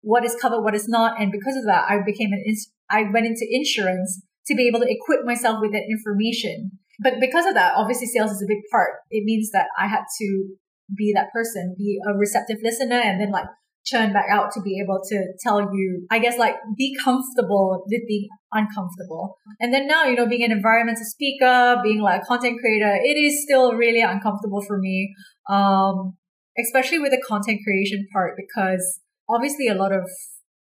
what 0.00 0.24
is 0.24 0.34
covered, 0.40 0.62
what 0.62 0.74
is 0.74 0.88
not. 0.88 1.20
And 1.20 1.30
because 1.30 1.56
of 1.56 1.66
that, 1.66 1.84
I 1.88 1.98
became 2.04 2.32
an, 2.32 2.42
I 2.88 3.02
went 3.12 3.26
into 3.26 3.46
insurance 3.50 4.22
to 4.46 4.54
be 4.54 4.66
able 4.66 4.80
to 4.80 4.90
equip 4.90 5.26
myself 5.26 5.58
with 5.60 5.72
that 5.72 5.84
information 5.88 6.78
but 6.98 7.20
because 7.20 7.46
of 7.46 7.54
that, 7.54 7.74
obviously 7.76 8.06
sales 8.06 8.32
is 8.32 8.42
a 8.42 8.46
big 8.46 8.62
part. 8.70 8.90
It 9.10 9.24
means 9.24 9.50
that 9.52 9.66
I 9.78 9.86
had 9.86 10.04
to 10.20 10.48
be 10.96 11.12
that 11.14 11.32
person, 11.32 11.74
be 11.78 11.98
a 12.06 12.14
receptive 12.14 12.58
listener 12.62 13.00
and 13.00 13.20
then 13.20 13.30
like 13.30 13.46
churn 13.84 14.12
back 14.12 14.26
out 14.30 14.52
to 14.52 14.60
be 14.60 14.80
able 14.82 15.00
to 15.08 15.32
tell 15.42 15.60
you, 15.60 16.06
I 16.10 16.18
guess 16.18 16.38
like 16.38 16.56
be 16.76 16.96
comfortable 17.02 17.84
with 17.86 18.02
being 18.06 18.28
uncomfortable. 18.52 19.36
And 19.60 19.72
then 19.72 19.86
now, 19.86 20.04
you 20.04 20.16
know, 20.16 20.26
being 20.26 20.44
an 20.44 20.52
environmental 20.52 21.04
speaker, 21.04 21.76
being 21.82 22.00
like 22.00 22.22
a 22.22 22.24
content 22.26 22.60
creator, 22.60 22.98
it 23.02 23.16
is 23.16 23.42
still 23.42 23.74
really 23.74 24.00
uncomfortable 24.00 24.62
for 24.62 24.78
me. 24.78 25.14
Um, 25.48 26.16
especially 26.58 26.98
with 26.98 27.12
the 27.12 27.22
content 27.26 27.60
creation 27.64 28.06
part 28.12 28.34
because 28.36 29.00
obviously 29.28 29.68
a 29.68 29.74
lot 29.74 29.92
of 29.92 30.02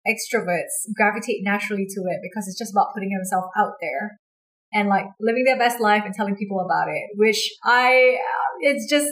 extroverts 0.07 0.87
gravitate 0.95 1.43
naturally 1.43 1.85
to 1.85 2.01
it 2.07 2.19
because 2.21 2.47
it's 2.47 2.57
just 2.57 2.71
about 2.71 2.93
putting 2.93 3.09
themselves 3.09 3.47
out 3.57 3.73
there 3.81 4.19
and 4.73 4.89
like 4.89 5.05
living 5.19 5.43
their 5.45 5.57
best 5.57 5.79
life 5.79 6.03
and 6.05 6.13
telling 6.13 6.35
people 6.35 6.59
about 6.59 6.89
it, 6.89 7.03
which 7.15 7.51
I, 7.63 8.17
uh, 8.17 8.51
it's 8.61 8.89
just, 8.89 9.07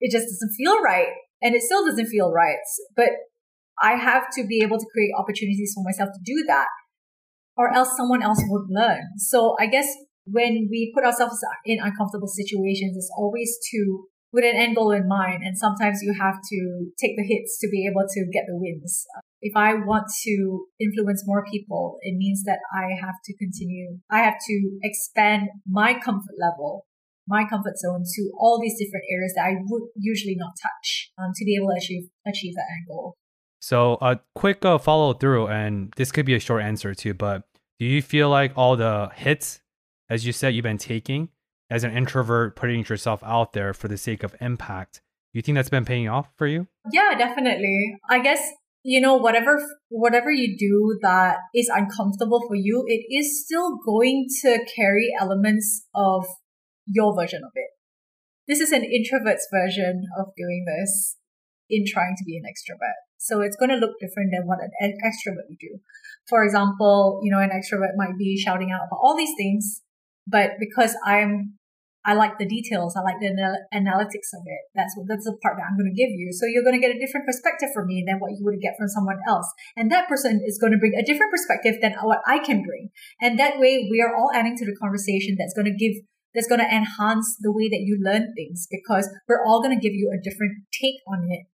it 0.00 0.12
just 0.12 0.26
doesn't 0.26 0.54
feel 0.56 0.80
right. 0.82 1.08
And 1.42 1.54
it 1.54 1.62
still 1.62 1.84
doesn't 1.86 2.06
feel 2.06 2.30
right. 2.32 2.58
But 2.96 3.10
I 3.82 3.96
have 3.96 4.24
to 4.36 4.46
be 4.46 4.60
able 4.62 4.78
to 4.78 4.86
create 4.92 5.10
opportunities 5.18 5.72
for 5.74 5.82
myself 5.82 6.10
to 6.12 6.20
do 6.24 6.44
that 6.46 6.68
or 7.56 7.72
else 7.74 7.96
someone 7.96 8.22
else 8.22 8.42
would 8.48 8.66
learn. 8.68 9.02
So 9.16 9.56
I 9.58 9.66
guess 9.66 9.86
when 10.24 10.68
we 10.70 10.92
put 10.94 11.04
ourselves 11.04 11.38
in 11.64 11.78
uncomfortable 11.80 12.28
situations, 12.28 12.96
it's 12.96 13.10
always 13.16 13.58
to 13.72 14.04
with 14.32 14.44
an 14.44 14.56
end 14.56 14.76
goal 14.76 14.92
in 14.92 15.08
mind. 15.08 15.42
And 15.42 15.56
sometimes 15.56 16.00
you 16.02 16.14
have 16.18 16.36
to 16.50 16.86
take 17.00 17.16
the 17.16 17.24
hits 17.26 17.58
to 17.60 17.68
be 17.70 17.86
able 17.86 18.06
to 18.08 18.26
get 18.32 18.44
the 18.46 18.56
wins 18.56 19.06
if 19.42 19.56
I 19.56 19.74
want 19.74 20.06
to 20.24 20.66
influence 20.78 21.24
more 21.26 21.44
people, 21.50 21.98
it 22.02 22.16
means 22.16 22.42
that 22.44 22.58
I 22.72 22.88
have 23.00 23.14
to 23.24 23.36
continue, 23.36 23.98
I 24.10 24.18
have 24.18 24.34
to 24.46 24.78
expand 24.82 25.48
my 25.66 25.94
comfort 25.94 26.34
level, 26.38 26.86
my 27.26 27.44
comfort 27.48 27.78
zone 27.78 28.04
to 28.04 28.30
all 28.38 28.60
these 28.60 28.78
different 28.78 29.04
areas 29.10 29.32
that 29.36 29.44
I 29.44 29.54
would 29.66 29.82
usually 29.96 30.36
not 30.36 30.52
touch 30.60 31.10
um, 31.18 31.32
to 31.34 31.44
be 31.44 31.56
able 31.56 31.68
to 31.68 31.76
achieve, 31.78 32.08
achieve 32.26 32.54
that 32.54 32.66
end 32.70 32.86
goal. 32.88 33.16
So 33.60 33.98
a 34.00 34.20
quick 34.34 34.64
uh, 34.64 34.78
follow 34.78 35.12
through, 35.12 35.48
and 35.48 35.92
this 35.96 36.12
could 36.12 36.26
be 36.26 36.34
a 36.34 36.40
short 36.40 36.62
answer 36.62 36.94
too, 36.94 37.14
but 37.14 37.44
do 37.78 37.86
you 37.86 38.02
feel 38.02 38.28
like 38.28 38.52
all 38.56 38.76
the 38.76 39.10
hits 39.14 39.60
as 40.10 40.26
you 40.26 40.32
said, 40.32 40.54
you've 40.54 40.64
been 40.64 40.76
taking 40.76 41.28
as 41.70 41.84
an 41.84 41.96
introvert, 41.96 42.56
putting 42.56 42.84
yourself 42.84 43.22
out 43.24 43.52
there 43.52 43.72
for 43.72 43.88
the 43.88 43.96
sake 43.96 44.22
of 44.22 44.34
impact. 44.40 45.00
You 45.32 45.42
think 45.42 45.56
that's 45.56 45.70
been 45.70 45.84
paying 45.84 46.08
off 46.08 46.28
for 46.36 46.46
you? 46.46 46.66
Yeah, 46.92 47.14
definitely. 47.16 47.96
I 48.08 48.18
guess 48.18 48.42
you 48.82 49.00
know 49.00 49.14
whatever 49.14 49.62
whatever 49.90 50.30
you 50.30 50.56
do 50.58 50.98
that 51.02 51.36
is 51.54 51.70
uncomfortable 51.72 52.42
for 52.48 52.56
you, 52.56 52.84
it 52.86 53.04
is 53.14 53.44
still 53.44 53.78
going 53.84 54.26
to 54.42 54.58
carry 54.76 55.10
elements 55.20 55.86
of 55.94 56.26
your 56.86 57.14
version 57.14 57.42
of 57.44 57.52
it. 57.54 57.70
This 58.48 58.58
is 58.60 58.72
an 58.72 58.82
introvert's 58.82 59.46
version 59.52 60.02
of 60.18 60.26
doing 60.36 60.64
this 60.66 61.16
in 61.68 61.84
trying 61.86 62.16
to 62.18 62.24
be 62.24 62.36
an 62.36 62.42
extrovert. 62.42 62.98
So 63.16 63.42
it's 63.42 63.54
going 63.54 63.70
to 63.70 63.76
look 63.76 64.00
different 64.00 64.30
than 64.32 64.48
what 64.48 64.58
an 64.60 64.98
extrovert 65.04 65.46
would 65.48 65.58
do. 65.60 65.78
For 66.28 66.42
example, 66.42 67.20
you 67.22 67.30
know, 67.30 67.38
an 67.38 67.50
extrovert 67.50 67.92
might 67.96 68.18
be 68.18 68.36
shouting 68.36 68.72
out 68.72 68.88
about 68.88 68.98
all 69.00 69.16
these 69.16 69.34
things, 69.36 69.82
but 70.26 70.52
because 70.58 70.96
I'm 71.04 71.59
I 72.04 72.14
like 72.14 72.38
the 72.38 72.48
details. 72.48 72.96
I 72.96 73.04
like 73.04 73.20
the 73.20 73.28
anal- 73.28 73.66
analytics 73.76 74.32
of 74.32 74.40
it. 74.46 74.62
That's 74.74 74.96
what, 74.96 75.06
that's 75.08 75.24
the 75.24 75.36
part 75.42 75.56
that 75.60 75.68
I'm 75.68 75.76
going 75.76 75.92
to 75.92 75.96
give 75.96 76.08
you. 76.08 76.32
So 76.32 76.46
you're 76.48 76.64
going 76.64 76.80
to 76.80 76.80
get 76.80 76.96
a 76.96 76.98
different 76.98 77.26
perspective 77.26 77.68
from 77.74 77.88
me 77.88 78.04
than 78.06 78.16
what 78.18 78.32
you 78.32 78.44
would 78.48 78.60
get 78.60 78.74
from 78.78 78.88
someone 78.88 79.20
else. 79.28 79.44
And 79.76 79.92
that 79.92 80.08
person 80.08 80.40
is 80.40 80.56
going 80.56 80.72
to 80.72 80.80
bring 80.80 80.96
a 80.96 81.04
different 81.04 81.30
perspective 81.30 81.76
than 81.82 81.92
what 82.00 82.24
I 82.26 82.38
can 82.38 82.64
bring. 82.64 82.88
And 83.20 83.38
that 83.38 83.60
way 83.60 83.86
we 83.90 84.00
are 84.00 84.16
all 84.16 84.32
adding 84.32 84.56
to 84.56 84.64
the 84.64 84.76
conversation 84.80 85.36
that's 85.36 85.52
going 85.52 85.68
to 85.68 85.76
give, 85.76 86.00
that's 86.32 86.48
going 86.48 86.64
to 86.64 86.72
enhance 86.72 87.36
the 87.40 87.52
way 87.52 87.68
that 87.68 87.84
you 87.84 88.00
learn 88.00 88.32
things 88.32 88.66
because 88.70 89.04
we're 89.28 89.44
all 89.44 89.60
going 89.60 89.76
to 89.76 89.82
give 89.82 89.92
you 89.92 90.08
a 90.08 90.22
different 90.22 90.64
take 90.72 91.04
on 91.06 91.28
it. 91.28 91.44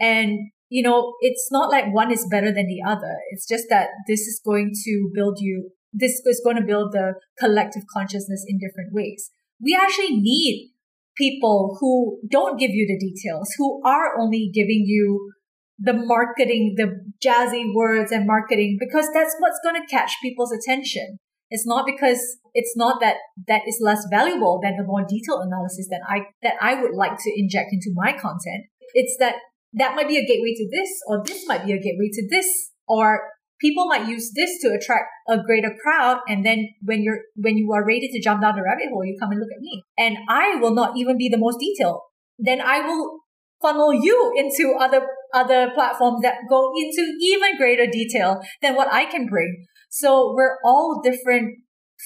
And 0.00 0.50
you 0.70 0.82
know, 0.82 1.14
it's 1.20 1.48
not 1.50 1.68
like 1.68 1.92
one 1.92 2.12
is 2.12 2.24
better 2.30 2.52
than 2.54 2.68
the 2.68 2.80
other. 2.86 3.18
It's 3.32 3.46
just 3.46 3.66
that 3.70 3.88
this 4.06 4.20
is 4.20 4.40
going 4.44 4.72
to 4.84 5.10
build 5.12 5.38
you, 5.40 5.72
this 5.92 6.22
is 6.24 6.40
going 6.44 6.56
to 6.56 6.62
build 6.62 6.92
the 6.92 7.14
collective 7.40 7.82
consciousness 7.92 8.44
in 8.46 8.56
different 8.56 8.94
ways 8.94 9.32
we 9.62 9.78
actually 9.80 10.16
need 10.16 10.72
people 11.16 11.76
who 11.80 12.18
don't 12.30 12.58
give 12.58 12.70
you 12.70 12.86
the 12.86 12.98
details, 12.98 13.48
who 13.58 13.82
are 13.84 14.18
only 14.18 14.50
giving 14.52 14.84
you 14.86 15.32
the 15.78 15.92
marketing, 15.92 16.74
the 16.76 16.92
jazzy 17.24 17.64
words 17.74 18.12
and 18.12 18.26
marketing, 18.26 18.76
because 18.78 19.08
that's 19.14 19.34
what's 19.38 19.60
going 19.62 19.80
to 19.80 19.86
catch 19.86 20.12
people's 20.22 20.52
attention. 20.52 21.18
It's 21.50 21.66
not 21.66 21.84
because 21.84 22.20
it's 22.54 22.76
not 22.76 23.00
that 23.00 23.16
that 23.48 23.62
is 23.66 23.78
less 23.82 24.06
valuable 24.10 24.60
than 24.62 24.76
the 24.76 24.84
more 24.84 25.04
detailed 25.08 25.42
analysis 25.46 25.88
that 25.90 26.00
I, 26.08 26.26
that 26.42 26.54
I 26.60 26.80
would 26.80 26.94
like 26.94 27.16
to 27.18 27.32
inject 27.34 27.70
into 27.72 27.92
my 27.94 28.12
content. 28.12 28.66
It's 28.94 29.16
that 29.18 29.36
that 29.74 29.94
might 29.94 30.08
be 30.08 30.16
a 30.16 30.26
gateway 30.26 30.54
to 30.54 30.68
this, 30.70 30.90
or 31.06 31.22
this 31.24 31.46
might 31.46 31.64
be 31.64 31.72
a 31.72 31.78
gateway 31.78 32.10
to 32.12 32.28
this, 32.30 32.70
or 32.86 33.20
people 33.60 33.86
might 33.86 34.08
use 34.08 34.32
this 34.34 34.58
to 34.62 34.68
attract 34.68 35.04
a 35.28 35.38
greater 35.38 35.74
crowd. 35.82 36.20
And 36.28 36.44
then 36.44 36.68
when 36.82 37.02
you're, 37.02 37.20
when 37.36 37.56
you 37.56 37.72
are 37.72 37.86
ready 37.86 38.08
to 38.12 38.20
jump 38.20 38.42
down 38.42 38.56
the 38.56 38.62
rabbit 38.62 38.88
hole, 38.90 39.04
you 39.04 39.16
come 39.20 39.30
and 39.30 39.40
look 39.40 39.50
at 39.54 39.60
me 39.60 39.84
and 39.98 40.16
I 40.28 40.56
will 40.56 40.74
not 40.74 40.96
even 40.96 41.18
be 41.18 41.28
the 41.28 41.38
most 41.38 41.58
detailed. 41.60 42.00
Then 42.38 42.60
I 42.60 42.80
will 42.80 43.20
funnel 43.60 43.92
you 43.92 44.32
into 44.36 44.74
other, 44.80 45.06
other 45.34 45.70
platforms 45.74 46.22
that 46.22 46.36
go 46.48 46.72
into 46.76 47.12
even 47.20 47.56
greater 47.58 47.86
detail 47.86 48.40
than 48.62 48.74
what 48.74 48.92
I 48.92 49.04
can 49.04 49.26
bring. 49.26 49.66
So 49.90 50.32
we're 50.34 50.56
all 50.64 51.00
different 51.02 51.58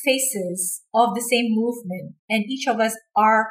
faces 0.05 0.83
of 0.93 1.15
the 1.15 1.21
same 1.21 1.47
movement 1.51 2.15
and 2.29 2.45
each 2.49 2.67
of 2.67 2.81
us 2.81 2.97
are 3.17 3.51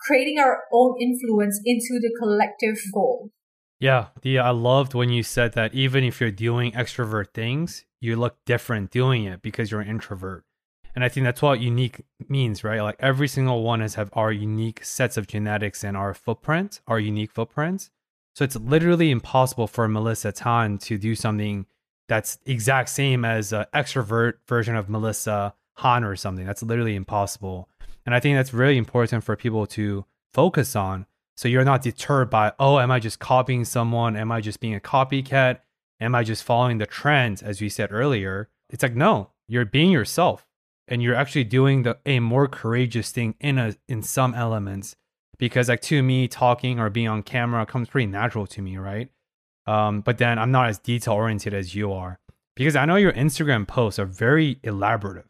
creating 0.00 0.38
our 0.38 0.64
own 0.72 0.96
influence 1.00 1.60
into 1.64 2.00
the 2.00 2.12
collective 2.20 2.78
goal. 2.92 3.30
Yeah, 3.78 4.06
the 4.22 4.38
I 4.38 4.50
loved 4.50 4.94
when 4.94 5.10
you 5.10 5.22
said 5.22 5.52
that 5.52 5.74
even 5.74 6.02
if 6.02 6.20
you're 6.20 6.30
doing 6.30 6.72
extrovert 6.72 7.34
things, 7.34 7.84
you 8.00 8.16
look 8.16 8.36
different 8.46 8.90
doing 8.90 9.24
it 9.24 9.42
because 9.42 9.70
you're 9.70 9.80
an 9.80 9.88
introvert. 9.88 10.44
And 10.94 11.04
I 11.04 11.10
think 11.10 11.24
that's 11.24 11.42
what 11.42 11.60
unique 11.60 12.00
means, 12.26 12.64
right? 12.64 12.80
Like 12.80 12.96
every 13.00 13.28
single 13.28 13.62
one 13.62 13.80
has 13.80 13.94
have 13.96 14.08
our 14.14 14.32
unique 14.32 14.82
sets 14.82 15.18
of 15.18 15.26
genetics 15.26 15.84
and 15.84 15.94
our 15.94 16.14
footprint, 16.14 16.80
our 16.86 16.98
unique 16.98 17.32
footprints. 17.32 17.90
So 18.34 18.44
it's 18.44 18.56
literally 18.56 19.10
impossible 19.10 19.66
for 19.66 19.88
Melissa 19.88 20.32
Tan 20.32 20.78
to 20.78 20.96
do 20.96 21.14
something 21.14 21.66
that's 22.08 22.38
exact 22.46 22.88
same 22.88 23.26
as 23.26 23.52
an 23.52 23.66
extrovert 23.74 24.34
version 24.48 24.74
of 24.74 24.88
Melissa 24.88 25.54
Han 25.74 26.02
or 26.02 26.16
something. 26.16 26.46
That's 26.46 26.62
literally 26.62 26.94
impossible. 26.94 27.68
And 28.06 28.14
I 28.14 28.20
think 28.20 28.36
that's 28.36 28.54
really 28.54 28.78
important 28.78 29.22
for 29.22 29.36
people 29.36 29.66
to 29.68 30.06
focus 30.32 30.74
on 30.76 31.06
so 31.36 31.48
you're 31.48 31.64
not 31.64 31.82
deterred 31.82 32.30
by, 32.30 32.52
oh, 32.58 32.78
am 32.78 32.90
I 32.90 32.98
just 32.98 33.18
copying 33.18 33.64
someone? 33.64 34.16
Am 34.16 34.32
I 34.32 34.40
just 34.40 34.60
being 34.60 34.74
a 34.74 34.80
copycat? 34.80 35.58
Am 36.00 36.14
I 36.14 36.24
just 36.24 36.44
following 36.44 36.78
the 36.78 36.86
trends, 36.86 37.42
as 37.42 37.60
we 37.60 37.68
said 37.68 37.92
earlier? 37.92 38.48
It's 38.70 38.82
like, 38.82 38.94
no, 38.94 39.30
you're 39.46 39.64
being 39.64 39.90
yourself 39.90 40.46
and 40.88 41.02
you're 41.02 41.14
actually 41.14 41.44
doing 41.44 41.82
the 41.82 41.98
a 42.06 42.20
more 42.20 42.48
courageous 42.48 43.10
thing 43.10 43.34
in 43.40 43.58
a 43.58 43.74
in 43.88 44.02
some 44.02 44.34
elements. 44.34 44.96
Because 45.38 45.68
like 45.68 45.82
to 45.82 46.02
me, 46.02 46.28
talking 46.28 46.80
or 46.80 46.88
being 46.88 47.08
on 47.08 47.22
camera 47.22 47.66
comes 47.66 47.88
pretty 47.88 48.06
natural 48.06 48.46
to 48.48 48.62
me, 48.62 48.78
right? 48.78 49.10
Um, 49.66 50.00
but 50.00 50.18
then 50.18 50.38
I'm 50.38 50.50
not 50.50 50.68
as 50.68 50.78
detail 50.78 51.14
oriented 51.14 51.52
as 51.52 51.74
you 51.74 51.92
are. 51.92 52.18
Because 52.54 52.76
I 52.76 52.86
know 52.86 52.96
your 52.96 53.12
Instagram 53.12 53.68
posts 53.68 53.98
are 53.98 54.06
very 54.06 54.54
elaborative. 54.56 55.24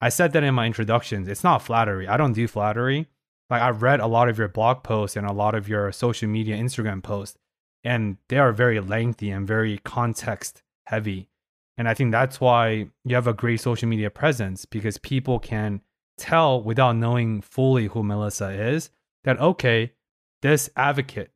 I 0.00 0.08
said 0.08 0.32
that 0.32 0.42
in 0.42 0.54
my 0.54 0.64
introductions. 0.64 1.28
It's 1.28 1.44
not 1.44 1.60
flattery. 1.60 2.08
I 2.08 2.16
don't 2.16 2.32
do 2.32 2.48
flattery 2.48 3.08
like 3.50 3.62
I've 3.62 3.82
read 3.82 4.00
a 4.00 4.06
lot 4.06 4.28
of 4.28 4.38
your 4.38 4.48
blog 4.48 4.82
posts 4.82 5.16
and 5.16 5.26
a 5.26 5.32
lot 5.32 5.54
of 5.54 5.68
your 5.68 5.90
social 5.92 6.28
media 6.28 6.56
Instagram 6.56 7.02
posts, 7.02 7.36
and 7.82 8.16
they 8.28 8.38
are 8.38 8.52
very 8.52 8.80
lengthy 8.80 9.30
and 9.30 9.46
very 9.46 9.78
context 9.78 10.62
heavy. 10.86 11.28
And 11.76 11.88
I 11.88 11.94
think 11.94 12.12
that's 12.12 12.40
why 12.40 12.88
you 13.04 13.14
have 13.14 13.26
a 13.26 13.32
great 13.32 13.60
social 13.60 13.88
media 13.88 14.10
presence 14.10 14.64
because 14.64 14.98
people 14.98 15.38
can 15.38 15.80
tell 16.18 16.62
without 16.62 16.96
knowing 16.96 17.40
fully 17.40 17.86
who 17.86 18.02
Melissa 18.02 18.50
is 18.50 18.90
that, 19.24 19.40
okay, 19.40 19.92
this 20.42 20.70
advocate, 20.76 21.30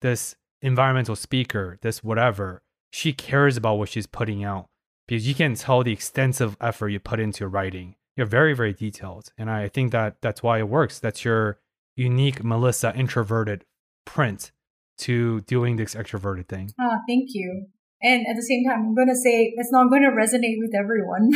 this 0.00 0.36
environmental 0.62 1.16
speaker, 1.16 1.78
this 1.82 2.02
whatever, 2.02 2.62
she 2.92 3.12
cares 3.12 3.56
about 3.56 3.78
what 3.78 3.88
she's 3.88 4.06
putting 4.06 4.44
out 4.44 4.66
because 5.06 5.26
you 5.26 5.34
can 5.34 5.54
tell 5.54 5.82
the 5.82 5.92
extensive 5.92 6.56
effort 6.60 6.88
you 6.88 7.00
put 7.00 7.20
into 7.20 7.48
writing 7.48 7.96
you're 8.18 8.26
very 8.26 8.52
very 8.52 8.74
detailed 8.74 9.32
and 9.38 9.48
i 9.48 9.68
think 9.68 9.92
that 9.92 10.20
that's 10.20 10.42
why 10.42 10.58
it 10.58 10.68
works. 10.68 10.98
That's 10.98 11.24
your 11.24 11.60
unique 11.94 12.44
melissa 12.44 12.92
introverted 12.94 13.64
print 14.04 14.50
to 14.98 15.40
doing 15.42 15.76
this 15.76 15.94
extroverted 15.94 16.48
thing. 16.48 16.72
Oh 16.80 16.96
thank 17.08 17.28
you. 17.32 17.66
And 18.02 18.26
at 18.28 18.36
the 18.36 18.42
same 18.42 18.64
time 18.66 18.80
i'm 18.80 18.94
going 18.94 19.08
to 19.08 19.16
say 19.16 19.54
it's 19.56 19.72
not 19.72 19.88
going 19.88 20.02
to 20.02 20.10
resonate 20.10 20.58
with 20.58 20.74
everyone 20.74 21.30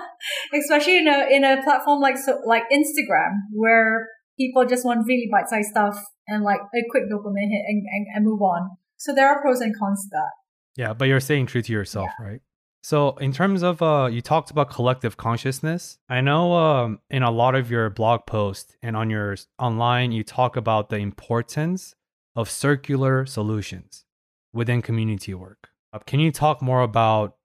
especially 0.54 0.98
in 0.98 1.06
a 1.06 1.28
in 1.30 1.44
a 1.44 1.62
platform 1.62 2.00
like 2.00 2.16
so 2.16 2.40
like 2.46 2.64
instagram 2.72 3.32
where 3.52 4.08
people 4.38 4.64
just 4.64 4.84
want 4.84 5.06
really 5.06 5.28
bite-sized 5.30 5.68
stuff 5.68 5.96
and 6.26 6.42
like 6.42 6.60
a 6.60 6.82
quick 6.90 7.04
dopamine 7.12 7.50
hit 7.50 7.64
and, 7.68 7.82
and, 7.92 8.06
and 8.14 8.24
move 8.24 8.40
on. 8.40 8.70
So 8.96 9.14
there 9.14 9.28
are 9.28 9.42
pros 9.42 9.60
and 9.60 9.78
cons 9.78 10.04
to 10.04 10.08
that. 10.12 10.32
Yeah 10.76 10.94
but 10.94 11.08
you're 11.08 11.20
staying 11.20 11.46
true 11.46 11.62
to 11.62 11.72
yourself 11.72 12.08
yeah. 12.18 12.26
right 12.26 12.40
so, 12.84 13.16
in 13.18 13.32
terms 13.32 13.62
of, 13.62 13.80
uh, 13.80 14.08
you 14.10 14.20
talked 14.20 14.50
about 14.50 14.68
collective 14.68 15.16
consciousness. 15.16 15.98
I 16.08 16.20
know 16.20 16.52
um, 16.54 16.98
in 17.10 17.22
a 17.22 17.30
lot 17.30 17.54
of 17.54 17.70
your 17.70 17.88
blog 17.90 18.26
posts 18.26 18.76
and 18.82 18.96
on 18.96 19.08
your 19.08 19.36
online, 19.58 20.10
you 20.10 20.24
talk 20.24 20.56
about 20.56 20.90
the 20.90 20.96
importance 20.96 21.94
of 22.34 22.50
circular 22.50 23.24
solutions 23.24 24.04
within 24.52 24.82
community 24.82 25.32
work. 25.32 25.68
Uh, 25.92 26.00
can 26.00 26.18
you 26.18 26.32
talk 26.32 26.60
more 26.60 26.82
about 26.82 27.36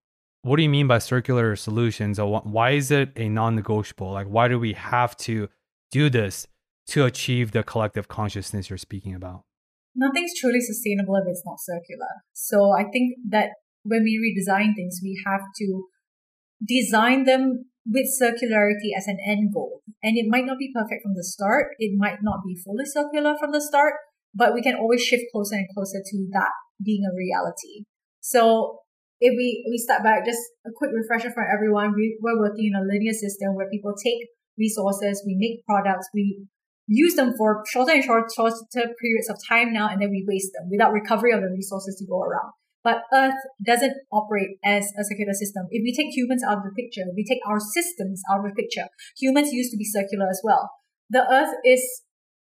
what 0.42 0.56
do 0.56 0.64
you 0.64 0.70
mean 0.70 0.88
by 0.88 0.98
circular 0.98 1.56
solutions? 1.56 2.18
Or 2.18 2.42
why 2.42 2.72
is 2.72 2.90
it 2.90 3.12
a 3.16 3.30
non-negotiable? 3.30 4.12
Like, 4.12 4.28
why 4.28 4.48
do 4.48 4.58
we 4.58 4.74
have 4.74 5.16
to 5.18 5.50
do 5.92 6.10
this 6.10 6.48
to 6.88 7.06
achieve 7.06 7.52
the 7.52 7.62
collective 7.64 8.08
consciousness 8.08 8.72
you're 8.72 8.78
speaking 8.78 9.14
about? 9.14 9.44
Nothing's 9.94 10.32
truly 10.40 10.62
sustainable 10.62 11.16
if 11.16 11.26
it's 11.28 11.44
not 11.46 11.58
circular. 11.60 12.24
So 12.34 12.72
I 12.72 12.86
think 12.86 13.18
that 13.30 13.50
when 13.88 14.04
we 14.04 14.20
redesign 14.20 14.76
things, 14.76 15.00
we 15.02 15.22
have 15.26 15.42
to 15.58 15.88
design 16.66 17.24
them 17.24 17.66
with 17.88 18.08
circularity 18.22 18.92
as 18.98 19.08
an 19.08 19.18
end 19.26 19.54
goal. 19.54 19.82
And 20.04 20.18
it 20.18 20.26
might 20.28 20.46
not 20.46 20.60
be 20.60 20.72
perfect 20.74 21.04
from 21.04 21.16
the 21.16 21.24
start. 21.24 21.76
It 21.80 21.96
might 21.98 22.20
not 22.22 22.40
be 22.46 22.56
fully 22.56 22.86
circular 22.86 23.36
from 23.40 23.52
the 23.52 23.62
start, 23.62 23.94
but 24.36 24.54
we 24.54 24.62
can 24.62 24.76
always 24.76 25.02
shift 25.02 25.24
closer 25.32 25.56
and 25.56 25.68
closer 25.74 26.04
to 26.04 26.28
that 26.34 26.52
being 26.84 27.04
a 27.08 27.16
reality. 27.16 27.88
So 28.20 28.80
if 29.20 29.32
we, 29.32 29.66
we 29.70 29.78
step 29.78 30.04
back, 30.04 30.26
just 30.26 30.42
a 30.66 30.70
quick 30.76 30.92
refresher 30.94 31.32
for 31.32 31.48
everyone. 31.48 31.94
We, 31.96 32.20
we're 32.22 32.40
working 32.40 32.72
in 32.74 32.76
a 32.76 32.86
linear 32.86 33.14
system 33.14 33.56
where 33.56 33.70
people 33.72 33.96
take 33.96 34.28
resources, 34.58 35.24
we 35.26 35.36
make 35.40 35.66
products, 35.66 36.08
we 36.14 36.46
use 36.88 37.16
them 37.16 37.34
for 37.38 37.64
shorter 37.72 37.94
and 37.94 38.04
shorter, 38.04 38.28
shorter 38.36 38.60
periods 39.00 39.30
of 39.30 39.38
time 39.48 39.74
now, 39.74 39.90
and 39.90 40.02
then 40.02 40.10
we 40.10 40.26
waste 40.28 40.52
them 40.54 40.68
without 40.70 40.92
recovery 40.92 41.32
of 41.32 41.42
the 41.42 41.50
resources 41.50 41.96
to 42.00 42.06
go 42.06 42.22
around. 42.22 42.52
But 42.84 43.04
Earth 43.14 43.36
doesn't 43.66 43.94
operate 44.12 44.58
as 44.64 44.94
a 45.00 45.04
circular 45.04 45.34
system. 45.34 45.68
If 45.72 45.84
we 45.84 45.94
take 45.94 46.16
humans 46.16 46.44
out 46.44 46.58
of 46.58 46.64
the 46.64 46.72
picture, 46.72 47.04
we 47.16 47.26
take 47.26 47.42
our 47.48 47.60
systems 47.60 48.22
out 48.32 48.40
of 48.40 48.46
the 48.46 48.56
picture. 48.56 48.88
Humans 49.20 49.52
used 49.52 49.72
to 49.72 49.78
be 49.78 49.84
circular 49.84 50.30
as 50.30 50.42
well. 50.44 50.72
The 51.10 51.26
Earth 51.30 51.56
is 51.66 51.84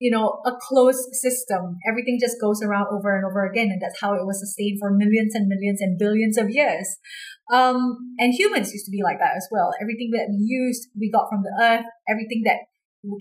you 0.01 0.11
know, 0.11 0.40
a 0.47 0.52
closed 0.59 1.12
system. 1.12 1.77
Everything 1.86 2.19
just 2.19 2.40
goes 2.40 2.62
around 2.62 2.86
over 2.90 3.15
and 3.15 3.24
over 3.24 3.44
again. 3.44 3.69
And 3.70 3.81
that's 3.81 4.01
how 4.01 4.15
it 4.15 4.24
was 4.24 4.40
sustained 4.40 4.78
for 4.81 4.90
millions 4.90 5.35
and 5.35 5.47
millions 5.47 5.81
and 5.82 5.98
billions 5.98 6.39
of 6.39 6.48
years. 6.48 6.97
Um, 7.52 8.16
and 8.19 8.32
humans 8.32 8.73
used 8.73 8.86
to 8.86 8.90
be 8.90 9.02
like 9.05 9.19
that 9.20 9.36
as 9.36 9.47
well. 9.52 9.73
Everything 9.81 10.11
that 10.12 10.28
we 10.31 10.39
used, 10.40 10.89
we 10.98 11.11
got 11.11 11.28
from 11.28 11.43
the 11.43 11.52
earth. 11.62 11.85
Everything 12.09 12.43
that 12.47 12.65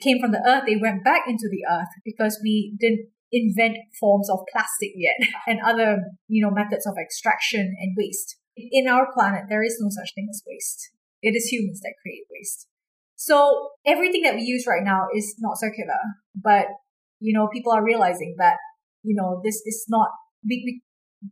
came 0.02 0.19
from 0.22 0.31
the 0.31 0.41
earth, 0.48 0.64
they 0.65 0.77
went 0.77 1.03
back 1.03 1.23
into 1.27 1.49
the 1.52 1.68
earth 1.69 1.91
because 2.06 2.40
we 2.41 2.76
didn't 2.80 3.10
invent 3.31 3.77
forms 3.99 4.30
of 4.30 4.39
plastic 4.51 4.91
yet 4.95 5.15
and 5.47 5.60
other, 5.65 6.03
you 6.27 6.43
know, 6.43 6.51
methods 6.51 6.88
of 6.88 6.95
extraction 6.99 7.76
and 7.80 7.95
waste. 7.97 8.38
In 8.56 8.88
our 8.88 9.07
planet, 9.14 9.45
there 9.49 9.64
is 9.64 9.77
no 9.80 9.89
such 9.89 10.14
thing 10.15 10.27
as 10.30 10.43
waste. 10.45 10.91
It 11.22 11.35
is 11.35 11.45
humans 11.45 11.81
that 11.81 11.93
create 12.01 12.26
waste. 12.31 12.68
So 13.15 13.72
everything 13.85 14.22
that 14.23 14.35
we 14.35 14.41
use 14.41 14.65
right 14.68 14.84
now 14.84 15.07
is 15.14 15.35
not 15.39 15.60
circular, 15.60 15.99
but 16.35 16.68
you 17.19 17.38
know, 17.38 17.47
people 17.51 17.72
are 17.72 17.84
realizing 17.84 18.35
that, 18.39 18.57
you 19.03 19.15
know, 19.15 19.41
this 19.43 19.56
is 19.65 19.85
not, 19.89 20.07
we, 20.47 20.64
we, 20.65 20.81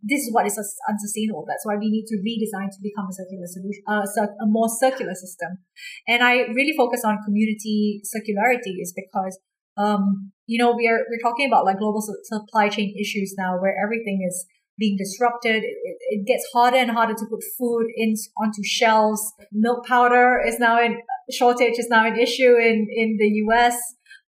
this 0.03 0.19
is 0.19 0.33
what 0.33 0.45
is 0.45 0.59
unsustainable. 0.89 1.45
That's 1.47 1.65
why 1.65 1.75
we 1.79 1.89
need 1.89 2.05
to 2.07 2.17
redesign 2.19 2.67
to 2.67 2.79
become 2.83 3.07
a 3.09 3.13
circular 3.13 3.47
solution, 3.47 3.83
uh, 3.87 4.43
a 4.43 4.47
more 4.47 4.67
circular 4.67 5.15
system. 5.15 5.63
And 6.07 6.23
I 6.23 6.51
really 6.51 6.75
focus 6.75 7.03
on 7.05 7.23
community 7.23 8.01
circularity 8.03 8.81
is 8.81 8.93
because, 8.93 9.39
um, 9.77 10.33
you 10.47 10.57
know, 10.57 10.73
we 10.75 10.87
are, 10.87 10.99
we're 11.09 11.21
talking 11.21 11.45
about 11.45 11.65
like 11.65 11.77
global 11.77 12.01
supply 12.23 12.69
chain 12.69 12.95
issues 12.99 13.35
now 13.37 13.59
where 13.59 13.75
everything 13.83 14.25
is 14.27 14.45
being 14.79 14.97
disrupted. 14.97 15.63
It, 15.63 15.97
it, 16.09 16.25
gets 16.25 16.47
harder 16.53 16.77
and 16.77 16.91
harder 16.91 17.13
to 17.13 17.25
put 17.29 17.43
food 17.57 17.87
in 17.95 18.15
onto 18.37 18.63
shelves. 18.63 19.33
Milk 19.51 19.85
powder 19.85 20.41
is 20.45 20.57
now 20.57 20.81
in 20.81 21.01
shortage 21.29 21.77
is 21.77 21.87
now 21.89 22.07
an 22.07 22.17
issue 22.17 22.55
in, 22.55 22.87
in 22.89 23.17
the 23.19 23.27
US. 23.47 23.77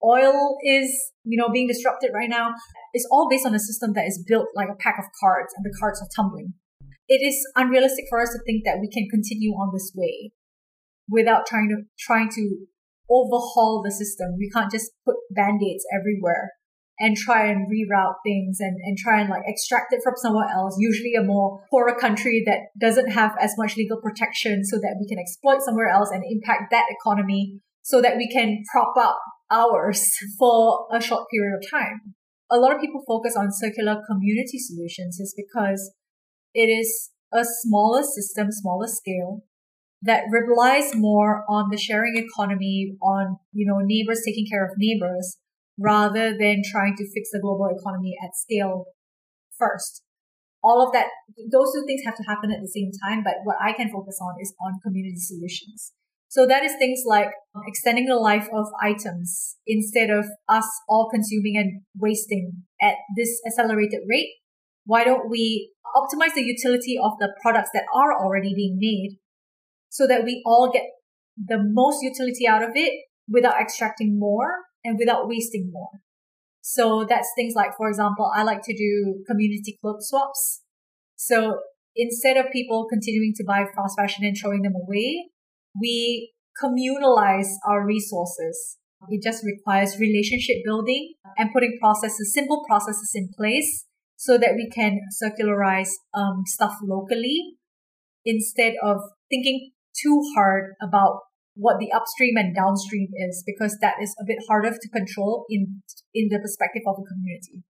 Oil 0.02 0.56
is, 0.64 1.12
you 1.24 1.38
know, 1.38 1.48
being 1.48 1.68
disrupted 1.68 2.10
right 2.12 2.28
now. 2.28 2.54
It's 2.92 3.06
all 3.10 3.28
based 3.30 3.46
on 3.46 3.54
a 3.54 3.60
system 3.60 3.92
that 3.94 4.06
is 4.06 4.22
built 4.26 4.46
like 4.56 4.68
a 4.68 4.76
pack 4.76 4.96
of 4.98 5.04
cards 5.20 5.54
and 5.56 5.64
the 5.64 5.76
cards 5.78 6.02
are 6.02 6.08
tumbling. 6.16 6.54
It 7.06 7.22
is 7.22 7.36
unrealistic 7.54 8.06
for 8.08 8.20
us 8.20 8.30
to 8.30 8.38
think 8.44 8.64
that 8.64 8.78
we 8.80 8.88
can 8.88 9.08
continue 9.10 9.52
on 9.52 9.70
this 9.72 9.92
way 9.94 10.32
without 11.08 11.46
trying 11.46 11.68
to, 11.68 11.82
trying 11.98 12.30
to 12.30 12.66
overhaul 13.10 13.82
the 13.84 13.90
system. 13.90 14.36
We 14.38 14.50
can't 14.50 14.70
just 14.70 14.92
put 15.04 15.16
band-aids 15.30 15.84
everywhere 15.92 16.52
and 17.00 17.16
try 17.16 17.46
and 17.46 17.66
reroute 17.66 18.16
things 18.24 18.58
and, 18.60 18.76
and 18.84 18.96
try 18.98 19.20
and 19.20 19.30
like 19.30 19.42
extract 19.46 19.92
it 19.92 20.00
from 20.04 20.14
somewhere 20.16 20.48
else, 20.48 20.76
usually 20.78 21.14
a 21.14 21.22
more 21.22 21.64
poorer 21.70 21.94
country 21.98 22.42
that 22.44 22.68
doesn't 22.78 23.10
have 23.10 23.32
as 23.40 23.54
much 23.56 23.76
legal 23.76 23.98
protection 24.00 24.62
so 24.64 24.76
that 24.76 24.96
we 25.00 25.08
can 25.08 25.18
exploit 25.18 25.62
somewhere 25.62 25.88
else 25.88 26.10
and 26.12 26.22
impact 26.28 26.70
that 26.70 26.84
economy 26.90 27.60
so 27.82 28.02
that 28.02 28.18
we 28.18 28.30
can 28.30 28.62
prop 28.70 28.94
up 28.98 29.18
ours 29.50 30.12
for 30.38 30.86
a 30.92 31.00
short 31.00 31.24
period 31.30 31.56
of 31.56 31.70
time. 31.70 32.14
A 32.50 32.58
lot 32.58 32.74
of 32.74 32.80
people 32.80 33.02
focus 33.06 33.34
on 33.34 33.48
circular 33.50 34.02
community 34.06 34.58
solutions 34.58 35.18
is 35.18 35.34
because 35.34 35.92
it 36.52 36.68
is 36.68 37.10
a 37.32 37.44
smaller 37.44 38.02
system, 38.02 38.48
smaller 38.50 38.88
scale 38.88 39.42
that 40.02 40.24
relies 40.30 40.94
more 40.94 41.44
on 41.48 41.68
the 41.70 41.78
sharing 41.78 42.16
economy, 42.16 42.96
on, 43.02 43.36
you 43.52 43.66
know, 43.66 43.78
neighbors 43.82 44.22
taking 44.24 44.46
care 44.50 44.64
of 44.64 44.72
neighbors 44.78 45.36
rather 45.78 46.36
than 46.36 46.62
trying 46.70 46.94
to 46.96 47.10
fix 47.12 47.30
the 47.32 47.40
global 47.40 47.68
economy 47.68 48.16
at 48.22 48.36
scale 48.36 48.86
first. 49.58 50.02
All 50.62 50.86
of 50.86 50.92
that, 50.92 51.06
those 51.50 51.72
two 51.72 51.84
things 51.86 52.02
have 52.04 52.16
to 52.16 52.24
happen 52.24 52.50
at 52.52 52.60
the 52.60 52.68
same 52.68 52.90
time, 53.02 53.22
but 53.24 53.34
what 53.44 53.56
I 53.60 53.72
can 53.72 53.90
focus 53.90 54.18
on 54.20 54.34
is 54.40 54.54
on 54.60 54.80
community 54.82 55.18
solutions. 55.18 55.92
So 56.28 56.46
that 56.46 56.62
is 56.62 56.72
things 56.78 57.02
like 57.06 57.28
um, 57.56 57.62
extending 57.66 58.06
the 58.06 58.14
life 58.14 58.48
of 58.54 58.66
items 58.80 59.56
instead 59.66 60.10
of 60.10 60.26
us 60.48 60.66
all 60.88 61.10
consuming 61.10 61.56
and 61.56 61.82
wasting 61.98 62.62
at 62.80 62.94
this 63.16 63.40
accelerated 63.46 64.00
rate. 64.08 64.28
Why 64.84 65.02
don't 65.02 65.28
we 65.28 65.72
optimize 65.96 66.34
the 66.34 66.42
utility 66.42 66.96
of 67.02 67.12
the 67.18 67.34
products 67.42 67.70
that 67.74 67.84
are 67.92 68.14
already 68.14 68.54
being 68.54 68.76
made 68.78 69.18
so 69.90 70.06
that 70.06 70.24
we 70.24 70.42
all 70.46 70.70
get 70.72 70.84
the 71.36 71.58
most 71.62 71.98
utility 72.02 72.48
out 72.48 72.62
of 72.62 72.70
it 72.74 72.92
without 73.28 73.60
extracting 73.60 74.18
more 74.18 74.50
and 74.84 74.98
without 74.98 75.28
wasting 75.28 75.70
more. 75.72 76.00
So 76.62 77.04
that's 77.08 77.28
things 77.36 77.54
like, 77.54 77.70
for 77.76 77.88
example, 77.88 78.30
I 78.34 78.42
like 78.42 78.62
to 78.64 78.76
do 78.76 79.24
community 79.26 79.78
clothes 79.80 80.08
swaps. 80.08 80.62
So 81.16 81.58
instead 81.96 82.36
of 82.36 82.52
people 82.52 82.86
continuing 82.88 83.32
to 83.36 83.44
buy 83.44 83.64
fast 83.74 83.96
fashion 83.98 84.24
and 84.24 84.36
throwing 84.40 84.62
them 84.62 84.74
away, 84.74 85.30
we 85.80 86.32
communalize 86.62 87.48
our 87.66 87.84
resources. 87.84 88.76
It 89.08 89.22
just 89.22 89.44
requires 89.44 89.98
relationship 89.98 90.56
building 90.64 91.14
and 91.38 91.50
putting 91.52 91.78
processes, 91.80 92.34
simple 92.34 92.62
processes 92.68 93.10
in 93.14 93.30
place 93.36 93.86
so 94.16 94.36
that 94.36 94.54
we 94.54 94.68
can 94.68 95.00
circularize 95.22 95.88
um, 96.12 96.42
stuff 96.46 96.74
locally 96.82 97.56
instead 98.26 98.74
of 98.82 98.98
thinking 99.30 99.70
too 100.02 100.22
hard 100.34 100.74
about 100.82 101.20
what 101.54 101.78
the 101.78 101.92
upstream 101.92 102.36
and 102.36 102.54
downstream 102.54 103.08
is 103.14 103.42
because 103.46 103.76
that 103.80 103.94
is 104.00 104.14
a 104.20 104.24
bit 104.24 104.38
harder 104.48 104.70
to 104.70 104.88
control 104.88 105.46
in 105.50 105.82
in 106.14 106.28
the 106.30 106.38
perspective 106.38 106.82
of 106.86 106.96
a 106.98 107.04
community. 107.04 107.64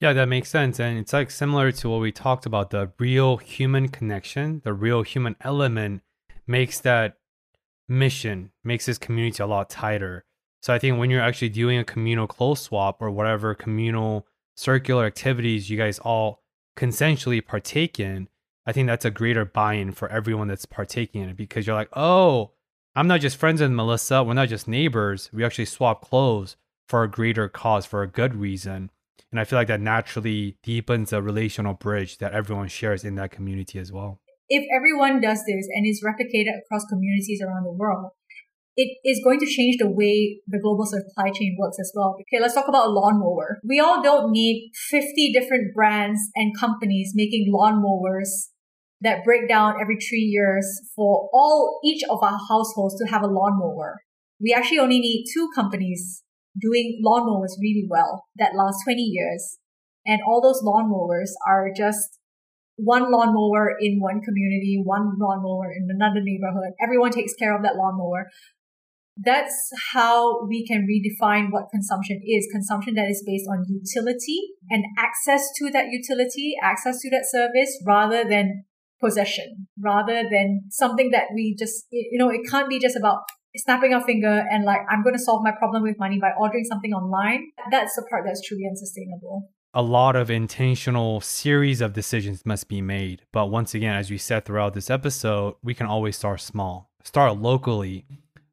Yeah, 0.00 0.14
that 0.14 0.28
makes 0.28 0.48
sense. 0.48 0.80
And 0.80 0.98
it's 0.98 1.12
like 1.12 1.30
similar 1.30 1.72
to 1.72 1.90
what 1.90 2.00
we 2.00 2.10
talked 2.10 2.46
about 2.46 2.70
the 2.70 2.90
real 2.98 3.36
human 3.36 3.88
connection, 3.88 4.62
the 4.64 4.72
real 4.72 5.02
human 5.02 5.36
element 5.42 6.02
makes 6.46 6.80
that 6.80 7.16
mission, 7.86 8.50
makes 8.64 8.86
this 8.86 8.96
community 8.96 9.42
a 9.42 9.46
lot 9.46 9.68
tighter. 9.68 10.24
So 10.62 10.72
I 10.72 10.78
think 10.78 10.98
when 10.98 11.10
you're 11.10 11.22
actually 11.22 11.50
doing 11.50 11.78
a 11.78 11.84
communal 11.84 12.26
clothes 12.26 12.60
swap 12.60 13.00
or 13.00 13.10
whatever 13.10 13.54
communal 13.54 14.26
circular 14.56 15.04
activities 15.04 15.68
you 15.70 15.76
guys 15.76 15.98
all 15.98 16.42
consensually 16.76 17.46
partake 17.46 18.00
in, 18.00 18.28
I 18.66 18.72
think 18.72 18.86
that's 18.86 19.04
a 19.04 19.10
greater 19.10 19.44
buy 19.44 19.74
in 19.74 19.92
for 19.92 20.08
everyone 20.08 20.48
that's 20.48 20.66
partaking 20.66 21.22
in 21.22 21.30
it 21.30 21.36
because 21.36 21.66
you're 21.66 21.76
like, 21.76 21.88
oh, 21.94 22.52
I'm 22.94 23.06
not 23.06 23.20
just 23.20 23.36
friends 23.36 23.60
with 23.60 23.70
Melissa. 23.70 24.22
We're 24.22 24.34
not 24.34 24.48
just 24.48 24.68
neighbors. 24.68 25.30
We 25.32 25.44
actually 25.44 25.64
swap 25.66 26.02
clothes 26.02 26.56
for 26.88 27.02
a 27.02 27.10
greater 27.10 27.48
cause, 27.48 27.86
for 27.86 28.02
a 28.02 28.08
good 28.08 28.34
reason. 28.34 28.90
And 29.30 29.38
I 29.38 29.44
feel 29.44 29.58
like 29.58 29.68
that 29.68 29.80
naturally 29.80 30.56
deepens 30.62 31.10
the 31.10 31.22
relational 31.22 31.74
bridge 31.74 32.18
that 32.18 32.32
everyone 32.32 32.68
shares 32.68 33.04
in 33.04 33.14
that 33.14 33.30
community 33.30 33.78
as 33.78 33.92
well. 33.92 34.20
If 34.48 34.66
everyone 34.74 35.20
does 35.20 35.38
this 35.46 35.68
and 35.72 35.86
is 35.86 36.04
replicated 36.04 36.58
across 36.58 36.84
communities 36.86 37.40
around 37.40 37.62
the 37.62 37.72
world, 37.72 38.10
it 38.76 38.98
is 39.04 39.20
going 39.22 39.40
to 39.40 39.46
change 39.46 39.76
the 39.78 39.90
way 39.90 40.40
the 40.46 40.60
global 40.60 40.86
supply 40.86 41.30
chain 41.30 41.56
works 41.58 41.78
as 41.80 41.92
well. 41.94 42.16
Okay, 42.20 42.40
let's 42.40 42.54
talk 42.54 42.68
about 42.68 42.86
a 42.86 42.90
lawnmower. 42.90 43.60
We 43.64 43.80
all 43.80 44.02
don't 44.02 44.30
need 44.30 44.70
50 44.90 45.32
different 45.32 45.74
brands 45.74 46.20
and 46.34 46.58
companies 46.58 47.12
making 47.14 47.52
lawnmowers 47.52 48.50
that 49.00 49.24
break 49.24 49.48
down 49.48 49.74
every 49.80 49.96
three 49.96 50.20
years 50.22 50.66
for 50.94 51.28
all 51.32 51.80
each 51.84 52.02
of 52.08 52.22
our 52.22 52.38
households 52.48 52.96
to 52.98 53.10
have 53.10 53.22
a 53.22 53.26
lawnmower. 53.26 54.00
We 54.40 54.54
actually 54.54 54.78
only 54.78 55.00
need 55.00 55.26
two 55.34 55.50
companies 55.54 56.22
doing 56.58 57.00
lawnmowers 57.04 57.56
really 57.60 57.86
well 57.88 58.24
that 58.36 58.54
last 58.54 58.78
20 58.84 59.00
years. 59.00 59.58
And 60.06 60.20
all 60.26 60.40
those 60.40 60.62
lawnmowers 60.62 61.30
are 61.46 61.70
just 61.74 62.18
one 62.76 63.12
lawnmower 63.12 63.76
in 63.80 64.00
one 64.00 64.20
community, 64.20 64.80
one 64.82 65.12
lawnmower 65.18 65.70
in 65.72 65.88
another 65.90 66.20
neighborhood. 66.22 66.72
Everyone 66.82 67.10
takes 67.10 67.34
care 67.34 67.54
of 67.54 67.62
that 67.62 67.76
lawnmower. 67.76 68.28
That's 69.22 69.70
how 69.92 70.46
we 70.46 70.66
can 70.66 70.86
redefine 70.88 71.48
what 71.50 71.64
consumption 71.70 72.20
is. 72.24 72.48
Consumption 72.52 72.94
that 72.94 73.08
is 73.10 73.22
based 73.26 73.46
on 73.50 73.64
utility 73.68 74.40
and 74.70 74.84
access 74.98 75.46
to 75.58 75.70
that 75.70 75.86
utility, 75.90 76.54
access 76.62 77.00
to 77.00 77.10
that 77.10 77.26
service 77.30 77.70
rather 77.86 78.24
than 78.24 78.64
possession 79.00 79.66
rather 79.78 80.22
than 80.30 80.62
something 80.70 81.10
that 81.10 81.24
we 81.34 81.56
just, 81.58 81.86
you 81.90 82.18
know, 82.18 82.30
it 82.30 82.42
can't 82.50 82.68
be 82.68 82.78
just 82.78 82.96
about 82.96 83.20
snapping 83.56 83.92
our 83.92 84.04
finger 84.04 84.44
and 84.50 84.64
like, 84.64 84.80
I'm 84.88 85.02
going 85.02 85.16
to 85.16 85.22
solve 85.22 85.42
my 85.42 85.52
problem 85.58 85.82
with 85.82 85.98
money 85.98 86.18
by 86.20 86.30
ordering 86.38 86.64
something 86.64 86.92
online. 86.92 87.50
That's 87.70 87.94
the 87.96 88.06
part 88.08 88.24
that's 88.26 88.46
truly 88.46 88.64
unsustainable. 88.68 89.50
A 89.72 89.82
lot 89.82 90.16
of 90.16 90.30
intentional 90.30 91.20
series 91.20 91.80
of 91.80 91.92
decisions 91.92 92.44
must 92.44 92.68
be 92.68 92.80
made. 92.80 93.22
But 93.32 93.46
once 93.46 93.74
again, 93.74 93.94
as 93.94 94.10
we 94.10 94.18
said 94.18 94.44
throughout 94.44 94.74
this 94.74 94.90
episode, 94.90 95.54
we 95.62 95.74
can 95.74 95.86
always 95.86 96.16
start 96.16 96.40
small, 96.40 96.90
start 97.04 97.38
locally 97.38 98.04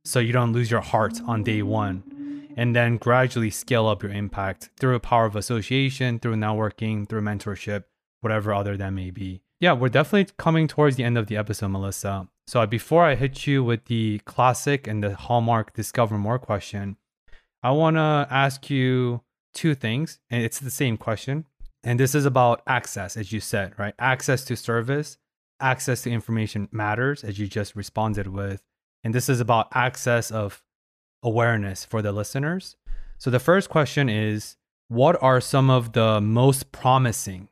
so 0.08 0.20
you 0.20 0.32
don't 0.32 0.54
lose 0.54 0.72
your 0.72 0.82
heart 0.82 1.20
on 1.28 1.44
day 1.44 1.62
one. 1.62 2.46
And 2.56 2.76
then 2.76 2.98
gradually 2.98 3.52
scale 3.52 3.88
up 3.88 4.02
your 4.02 4.12
impact 4.12 4.70
through 4.80 4.96
a 4.96 5.00
power 5.00 5.26
of 5.26 5.36
association, 5.36 6.18
through 6.18 6.36
networking, 6.36 7.08
through 7.08 7.22
mentorship, 7.22 7.84
whatever 8.22 8.54
other 8.54 8.78
that 8.78 8.92
may 8.92 9.12
be. 9.12 9.42
Yeah, 9.60 9.74
we're 9.74 9.90
definitely 9.90 10.34
coming 10.38 10.68
towards 10.68 10.96
the 10.96 11.04
end 11.04 11.18
of 11.18 11.28
the 11.28 11.36
episode, 11.36 11.68
Melissa. 11.68 12.30
So 12.48 12.66
before 12.66 13.04
I 13.04 13.16
hit 13.16 13.46
you 13.46 13.64
with 13.64 13.86
the 13.86 14.20
classic 14.26 14.88
and 14.88 15.04
the 15.04 15.14
hallmark 15.14 15.74
discover 15.74 16.18
more 16.18 16.40
question, 16.40 16.96
I 17.62 17.72
want 17.72 17.98
to 17.98 18.28
ask 18.32 18.70
you 18.70 19.22
two 19.54 19.76
things, 19.76 20.20
and 20.30 20.42
it's 20.42 20.60
the 20.60 20.72
same 20.72 20.96
question. 20.96 21.46
And 21.84 22.00
this 22.00 22.16
is 22.16 22.26
about 22.26 22.62
access, 22.66 23.18
as 23.18 23.32
you 23.32 23.40
said, 23.40 23.74
right? 23.78 23.94
Access 24.00 24.46
to 24.46 24.56
service, 24.56 25.18
access 25.60 26.04
to 26.04 26.12
information 26.12 26.70
matters, 26.72 27.24
as 27.24 27.38
you 27.40 27.48
just 27.48 27.76
responded 27.76 28.28
with. 28.28 28.62
And 29.04 29.14
this 29.14 29.30
is 29.30 29.40
about 29.40 29.68
access 29.74 30.32
of 30.32 30.64
awareness 31.24 31.86
for 31.86 32.02
the 32.02 32.12
listeners. 32.12 32.76
So 33.18 33.30
the 33.30 33.40
first 33.40 33.70
question 33.70 34.10
is 34.10 34.58
what 34.88 35.22
are 35.22 35.42
some 35.42 35.70
of 35.70 35.94
the 35.94 36.22
most 36.22 36.72
promising 36.72 37.50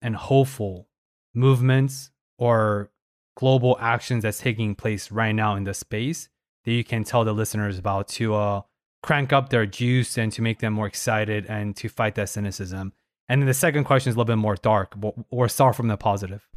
and 0.00 0.16
hopeful 0.16 0.88
movements 1.34 2.10
or 2.38 2.90
global 3.36 3.76
actions 3.80 4.22
that's 4.22 4.38
taking 4.38 4.74
place 4.74 5.10
right 5.10 5.32
now 5.32 5.56
in 5.56 5.64
the 5.64 5.74
space 5.74 6.28
that 6.64 6.72
you 6.72 6.84
can 6.84 7.04
tell 7.04 7.24
the 7.24 7.32
listeners 7.32 7.78
about 7.78 8.08
to 8.08 8.34
uh, 8.34 8.62
crank 9.02 9.32
up 9.32 9.48
their 9.48 9.66
juice 9.66 10.18
and 10.18 10.32
to 10.32 10.42
make 10.42 10.58
them 10.58 10.74
more 10.74 10.86
excited 10.86 11.46
and 11.46 11.76
to 11.76 11.88
fight 11.88 12.14
that 12.14 12.28
cynicism? 12.28 12.92
And 13.28 13.40
then 13.40 13.46
the 13.46 13.54
second 13.54 13.84
question 13.84 14.10
is 14.10 14.16
a 14.16 14.18
little 14.18 14.34
bit 14.34 14.38
more 14.38 14.56
dark, 14.56 14.96
or 15.30 15.48
start 15.48 15.76
from 15.76 15.88
the 15.88 15.96
positive. 15.96 16.49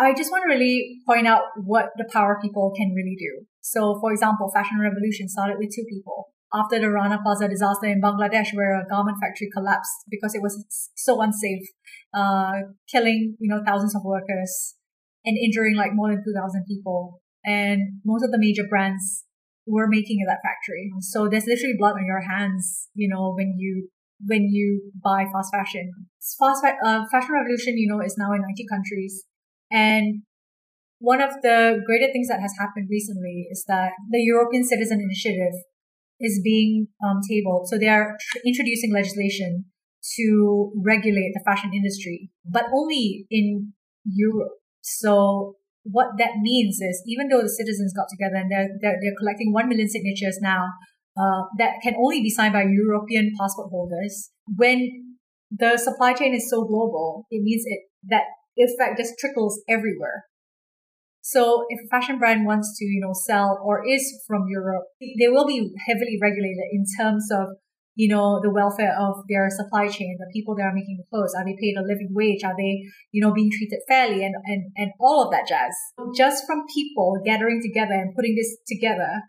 I 0.00 0.14
just 0.14 0.30
want 0.30 0.44
to 0.48 0.48
really 0.48 1.02
point 1.06 1.26
out 1.26 1.42
what 1.62 1.90
the 1.98 2.08
power 2.10 2.38
people 2.40 2.72
can 2.74 2.94
really 2.96 3.16
do. 3.18 3.44
So, 3.60 3.98
for 4.00 4.12
example, 4.12 4.50
Fashion 4.52 4.80
Revolution 4.80 5.28
started 5.28 5.58
with 5.58 5.68
two 5.76 5.84
people. 5.90 6.28
After 6.52 6.80
the 6.80 6.90
Rana 6.90 7.18
Plaza 7.22 7.48
disaster 7.48 7.86
in 7.86 8.00
Bangladesh, 8.00 8.48
where 8.54 8.80
a 8.80 8.88
garment 8.88 9.18
factory 9.20 9.50
collapsed 9.52 10.08
because 10.10 10.34
it 10.34 10.40
was 10.42 10.64
so 10.96 11.20
unsafe, 11.20 11.68
uh, 12.14 12.72
killing 12.90 13.36
you 13.38 13.48
know 13.48 13.62
thousands 13.64 13.94
of 13.94 14.02
workers 14.02 14.74
and 15.24 15.36
injuring 15.36 15.76
like 15.76 15.92
more 15.92 16.08
than 16.08 16.24
two 16.24 16.34
thousand 16.34 16.64
people, 16.66 17.20
and 17.44 18.00
most 18.04 18.24
of 18.24 18.32
the 18.32 18.40
major 18.40 18.64
brands 18.68 19.24
were 19.66 19.86
making 19.86 20.18
at 20.24 20.32
that 20.32 20.40
factory. 20.42 20.90
So 21.00 21.28
there's 21.28 21.46
literally 21.46 21.76
blood 21.78 21.94
on 21.94 22.06
your 22.06 22.22
hands, 22.22 22.88
you 22.94 23.08
know, 23.08 23.34
when 23.36 23.54
you 23.58 23.90
when 24.26 24.48
you 24.50 24.90
buy 25.04 25.26
fast 25.32 25.52
fashion. 25.54 25.92
Fast 26.38 26.64
uh, 26.64 27.04
fashion 27.12 27.34
revolution, 27.34 27.76
you 27.76 27.86
know, 27.86 28.00
is 28.00 28.16
now 28.18 28.32
in 28.32 28.40
90 28.42 28.66
countries. 28.66 29.24
And 29.70 30.22
one 30.98 31.20
of 31.20 31.30
the 31.42 31.80
greater 31.86 32.12
things 32.12 32.28
that 32.28 32.40
has 32.40 32.52
happened 32.58 32.88
recently 32.90 33.48
is 33.50 33.64
that 33.68 33.92
the 34.10 34.20
European 34.20 34.64
Citizen 34.64 35.00
Initiative 35.00 35.54
is 36.20 36.40
being 36.44 36.88
um, 37.02 37.20
tabled. 37.28 37.68
So 37.68 37.78
they 37.78 37.88
are 37.88 38.16
tr- 38.20 38.38
introducing 38.44 38.92
legislation 38.92 39.64
to 40.16 40.72
regulate 40.84 41.32
the 41.34 41.42
fashion 41.44 41.70
industry, 41.74 42.30
but 42.44 42.64
only 42.74 43.26
in 43.30 43.72
Europe. 44.04 44.52
So 44.82 45.56
what 45.84 46.18
that 46.18 46.40
means 46.40 46.80
is 46.80 47.02
even 47.06 47.28
though 47.28 47.42
the 47.42 47.48
citizens 47.48 47.92
got 47.96 48.06
together 48.10 48.36
and 48.36 48.50
they're, 48.50 48.68
they're, 48.80 48.98
they're 49.00 49.18
collecting 49.18 49.52
1 49.52 49.68
million 49.68 49.88
signatures 49.88 50.38
now, 50.42 50.68
uh, 51.18 51.42
that 51.58 51.80
can 51.82 51.94
only 51.96 52.20
be 52.22 52.30
signed 52.30 52.52
by 52.52 52.62
European 52.62 53.32
passport 53.38 53.68
holders. 53.70 54.30
When 54.56 55.16
the 55.50 55.76
supply 55.76 56.12
chain 56.12 56.34
is 56.34 56.48
so 56.48 56.64
global, 56.64 57.26
it 57.30 57.42
means 57.42 57.64
it 57.66 57.80
that 58.08 58.24
effect 58.56 58.98
just 58.98 59.18
trickles 59.18 59.62
everywhere. 59.68 60.24
So 61.22 61.64
if 61.68 61.78
a 61.84 61.88
fashion 61.88 62.18
brand 62.18 62.46
wants 62.46 62.76
to, 62.78 62.84
you 62.84 63.00
know, 63.00 63.12
sell 63.12 63.60
or 63.62 63.86
is 63.86 64.02
from 64.26 64.46
Europe, 64.48 64.84
they 65.00 65.28
will 65.28 65.46
be 65.46 65.72
heavily 65.86 66.18
regulated 66.20 66.64
in 66.72 66.84
terms 66.98 67.28
of, 67.30 67.48
you 67.94 68.08
know, 68.08 68.40
the 68.42 68.50
welfare 68.50 68.96
of 68.98 69.24
their 69.28 69.48
supply 69.50 69.88
chain, 69.88 70.16
the 70.18 70.30
people 70.32 70.56
that 70.56 70.62
are 70.62 70.74
making 70.74 70.96
the 70.96 71.04
clothes. 71.10 71.34
Are 71.36 71.44
they 71.44 71.56
paid 71.60 71.76
a 71.76 71.82
living 71.82 72.08
wage? 72.12 72.42
Are 72.42 72.54
they, 72.56 72.82
you 73.12 73.20
know, 73.20 73.32
being 73.32 73.50
treated 73.50 73.80
fairly 73.86 74.24
and, 74.24 74.34
and, 74.46 74.72
and 74.76 74.92
all 74.98 75.24
of 75.24 75.30
that 75.32 75.46
jazz? 75.46 75.74
Just 76.16 76.46
from 76.46 76.64
people 76.74 77.20
gathering 77.24 77.60
together 77.62 77.92
and 77.92 78.14
putting 78.16 78.34
this 78.34 78.56
together, 78.66 79.20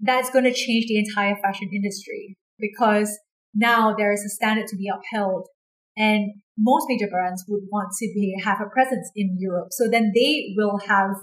that's 0.00 0.30
going 0.30 0.44
to 0.44 0.52
change 0.52 0.86
the 0.86 0.98
entire 0.98 1.36
fashion 1.42 1.70
industry 1.72 2.36
because 2.58 3.18
now 3.54 3.94
there 3.96 4.12
is 4.12 4.24
a 4.24 4.28
standard 4.28 4.66
to 4.68 4.76
be 4.76 4.88
upheld 4.88 5.48
and 5.96 6.32
most 6.58 6.86
major 6.88 7.08
brands 7.10 7.44
would 7.48 7.62
want 7.70 7.88
to 7.98 8.06
be 8.14 8.34
have 8.44 8.60
a 8.60 8.68
presence 8.68 9.10
in 9.16 9.36
Europe. 9.38 9.68
So 9.70 9.88
then 9.90 10.12
they 10.14 10.54
will 10.56 10.78
have 10.86 11.16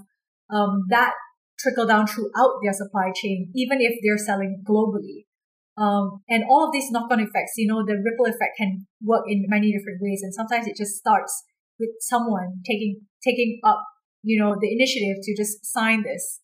um, 0.49 0.85
that 0.89 1.13
trickle 1.59 1.85
down 1.85 2.07
throughout 2.07 2.59
their 2.63 2.73
supply 2.73 3.11
chain, 3.15 3.51
even 3.55 3.79
if 3.81 3.99
they're 4.03 4.23
selling 4.23 4.63
globally. 4.67 5.25
Um, 5.77 6.21
and 6.27 6.43
all 6.49 6.65
of 6.65 6.73
these 6.73 6.89
knock-on 6.89 7.19
effects, 7.19 7.53
you 7.55 7.67
know, 7.67 7.85
the 7.85 8.01
ripple 8.03 8.25
effect 8.25 8.57
can 8.57 8.87
work 9.01 9.25
in 9.27 9.45
many 9.47 9.71
different 9.71 9.99
ways. 10.01 10.21
And 10.23 10.33
sometimes 10.33 10.65
it 10.65 10.75
just 10.75 10.95
starts 10.95 11.43
with 11.79 11.89
someone 11.99 12.61
taking 12.65 13.01
taking 13.23 13.59
up, 13.63 13.83
you 14.23 14.41
know, 14.41 14.55
the 14.59 14.73
initiative 14.73 15.17
to 15.21 15.35
just 15.35 15.65
sign 15.65 16.03
this 16.03 16.41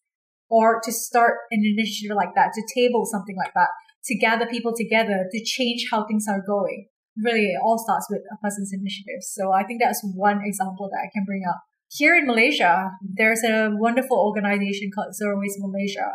or 0.50 0.80
to 0.84 0.92
start 0.92 1.34
an 1.50 1.64
initiative 1.66 2.16
like 2.16 2.36
that, 2.36 2.52
to 2.54 2.62
table 2.76 3.06
something 3.06 3.36
like 3.36 3.54
that, 3.56 3.70
to 4.06 4.16
gather 4.18 4.46
people 4.46 4.74
together, 4.76 5.26
to 5.32 5.44
change 5.44 5.88
how 5.90 6.06
things 6.06 6.26
are 6.30 6.44
going. 6.46 6.88
Really, 7.18 7.54
it 7.54 7.62
all 7.64 7.78
starts 7.78 8.08
with 8.10 8.22
a 8.32 8.38
person's 8.42 8.72
initiative. 8.74 9.22
So 9.22 9.52
I 9.52 9.64
think 9.64 9.82
that's 9.82 10.02
one 10.16 10.42
example 10.44 10.90
that 10.92 11.02
I 11.04 11.10
can 11.14 11.26
bring 11.26 11.44
up. 11.48 11.62
Here 11.92 12.16
in 12.16 12.26
Malaysia, 12.26 12.90
there's 13.02 13.44
a 13.44 13.70
wonderful 13.72 14.18
organization 14.18 14.90
called 14.94 15.14
Zero 15.14 15.40
Waste 15.40 15.60
Malaysia 15.60 16.10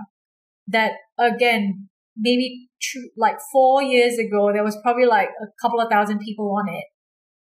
that 0.67 0.93
again, 1.19 1.89
maybe 2.17 2.69
tr- 2.83 3.13
like 3.17 3.39
four 3.53 3.83
years 3.83 4.19
ago, 4.19 4.51
there 4.53 4.65
was 4.65 4.77
probably 4.83 5.07
like 5.07 5.29
a 5.41 5.47
couple 5.63 5.81
of 5.81 5.89
thousand 5.89 6.19
people 6.19 6.55
on 6.57 6.69
it. 6.73 6.85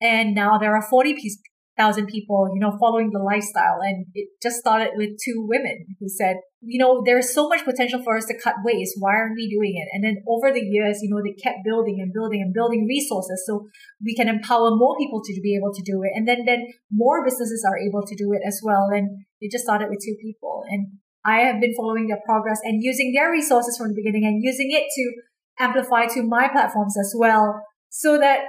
And 0.01 0.35
now 0.35 0.57
there 0.57 0.75
are 0.75 0.81
40 0.81 1.15
thousand 1.77 2.07
people, 2.07 2.49
you 2.53 2.59
know, 2.59 2.75
following 2.79 3.11
the 3.11 3.19
lifestyle. 3.19 3.79
And 3.81 4.07
it 4.13 4.29
just 4.41 4.57
started 4.57 4.91
with 4.95 5.11
two 5.23 5.45
women 5.47 5.85
who 5.99 6.09
said, 6.09 6.37
you 6.61 6.79
know, 6.79 7.03
there's 7.05 7.33
so 7.33 7.47
much 7.47 7.63
potential 7.63 8.01
for 8.03 8.17
us 8.17 8.25
to 8.25 8.37
cut 8.37 8.55
waste. 8.65 8.95
Why 8.99 9.13
aren't 9.13 9.35
we 9.35 9.47
doing 9.47 9.77
it? 9.77 9.87
And 9.93 10.03
then 10.03 10.23
over 10.27 10.51
the 10.51 10.61
years, 10.61 10.99
you 11.01 11.09
know, 11.09 11.21
they 11.21 11.37
kept 11.37 11.63
building 11.63 11.99
and 12.01 12.11
building 12.11 12.41
and 12.41 12.53
building 12.53 12.87
resources 12.89 13.43
so 13.45 13.69
we 14.03 14.15
can 14.15 14.27
empower 14.27 14.75
more 14.75 14.97
people 14.97 15.21
to 15.23 15.41
be 15.41 15.55
able 15.55 15.71
to 15.73 15.83
do 15.85 16.01
it. 16.03 16.11
And 16.15 16.27
then, 16.27 16.45
then 16.45 16.67
more 16.91 17.23
businesses 17.23 17.63
are 17.67 17.77
able 17.77 18.01
to 18.05 18.15
do 18.15 18.33
it 18.33 18.41
as 18.45 18.59
well. 18.63 18.89
And 18.91 19.25
it 19.39 19.51
just 19.51 19.63
started 19.63 19.89
with 19.89 19.99
two 20.03 20.15
people. 20.21 20.63
And 20.67 20.97
I 21.23 21.41
have 21.41 21.61
been 21.61 21.75
following 21.75 22.07
their 22.07 22.21
progress 22.25 22.59
and 22.63 22.81
using 22.81 23.13
their 23.13 23.29
resources 23.29 23.77
from 23.77 23.89
the 23.89 23.95
beginning 23.95 24.25
and 24.25 24.41
using 24.41 24.71
it 24.71 24.85
to 24.95 25.63
amplify 25.63 26.05
to 26.07 26.23
my 26.23 26.47
platforms 26.47 26.95
as 26.97 27.13
well 27.17 27.61
so 27.89 28.17
that 28.17 28.45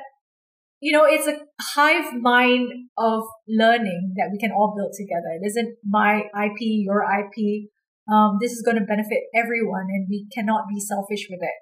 you 0.80 0.92
know, 0.92 1.04
it's 1.04 1.26
a 1.26 1.40
hive 1.60 2.14
mind 2.14 2.70
of 2.96 3.22
learning 3.48 4.14
that 4.16 4.28
we 4.32 4.38
can 4.38 4.52
all 4.52 4.74
build 4.76 4.92
together. 4.96 5.38
It 5.40 5.46
isn't 5.46 5.76
my 5.84 6.22
IP, 6.44 6.58
your 6.60 7.02
IP. 7.02 7.68
Um, 8.12 8.38
this 8.40 8.52
is 8.52 8.62
going 8.62 8.78
to 8.78 8.84
benefit 8.84 9.18
everyone, 9.34 9.86
and 9.88 10.06
we 10.08 10.26
cannot 10.32 10.64
be 10.68 10.80
selfish 10.80 11.26
with 11.28 11.40
it. 11.42 11.54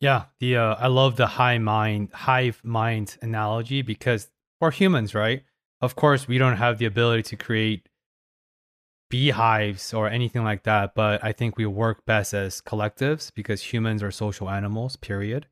Yeah, 0.00 0.24
the 0.40 0.56
uh, 0.56 0.74
I 0.78 0.86
love 0.88 1.16
the 1.16 1.26
high 1.26 1.58
mind, 1.58 2.10
hive 2.12 2.60
mind 2.64 3.16
analogy 3.20 3.82
because 3.82 4.28
we're 4.60 4.70
humans, 4.70 5.14
right? 5.14 5.42
Of 5.80 5.96
course, 5.96 6.28
we 6.28 6.38
don't 6.38 6.56
have 6.56 6.78
the 6.78 6.86
ability 6.86 7.24
to 7.24 7.36
create 7.36 7.88
beehives 9.10 9.92
or 9.92 10.08
anything 10.08 10.44
like 10.44 10.64
that, 10.64 10.94
but 10.94 11.22
I 11.24 11.32
think 11.32 11.56
we 11.56 11.66
work 11.66 12.04
best 12.06 12.34
as 12.34 12.60
collectives 12.60 13.32
because 13.34 13.62
humans 13.62 14.02
are 14.02 14.10
social 14.10 14.48
animals. 14.50 14.96
Period. 14.96 15.46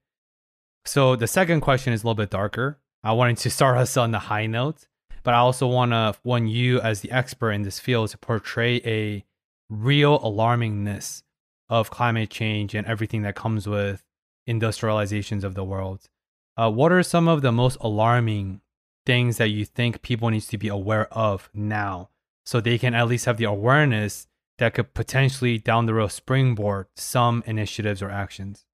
So 0.85 1.17
the 1.17 1.27
second 1.27 1.61
question 1.61 1.93
is 1.93 2.03
a 2.03 2.07
little 2.07 2.15
bit 2.15 2.31
darker. 2.31 2.81
I 3.07 3.13
wanted 3.13 3.37
to 3.37 3.51
start 3.51 3.77
us 3.77 3.99
on 3.99 4.13
the 4.13 4.19
high 4.19 4.47
note, 4.47 4.87
but 5.25 5.35
I 5.35 5.37
also 5.37 5.67
want 5.67 5.91
to 5.91 6.15
want 6.25 6.49
you 6.49 6.81
as 6.81 7.03
the 7.03 7.11
expert 7.11 7.51
in 7.51 7.61
this 7.61 7.79
field 7.79 8.09
to 8.11 8.19
portray 8.19 8.77
a 8.77 9.27
real 9.69 10.19
alarmingness 10.21 11.23
of 11.69 11.91
climate 11.91 12.31
change 12.31 12.75
and 12.75 12.87
everything 12.87 13.21
that 13.21 13.35
comes 13.35 13.69
with 13.69 14.03
industrializations 14.49 15.45
of 15.45 15.55
the 15.55 15.65
world. 15.65 16.09
Uh, 16.57 16.71
what 16.71 16.93
are 16.93 17.03
some 17.03 17.29
of 17.29 17.43
the 17.43 17.53
most 17.53 17.77
alarming 17.83 18.63
things 19.05 19.37
that 19.37 19.49
you 19.49 19.67
think 19.67 20.01
people 20.01 20.31
need 20.31 20.41
to 20.41 20.57
be 20.57 20.69
aware 20.69 21.13
of 21.13 21.51
now 21.53 22.09
so 22.47 22.59
they 22.59 22.79
can 22.79 22.95
at 22.95 23.07
least 23.07 23.27
have 23.27 23.37
the 23.37 23.45
awareness 23.45 24.29
that 24.57 24.73
could 24.73 24.95
potentially 24.95 25.59
down 25.59 25.85
the 25.85 25.93
road 25.93 26.11
springboard 26.11 26.87
some 26.97 27.43
initiatives 27.45 28.01
or 28.01 28.09
actions? 28.09 28.65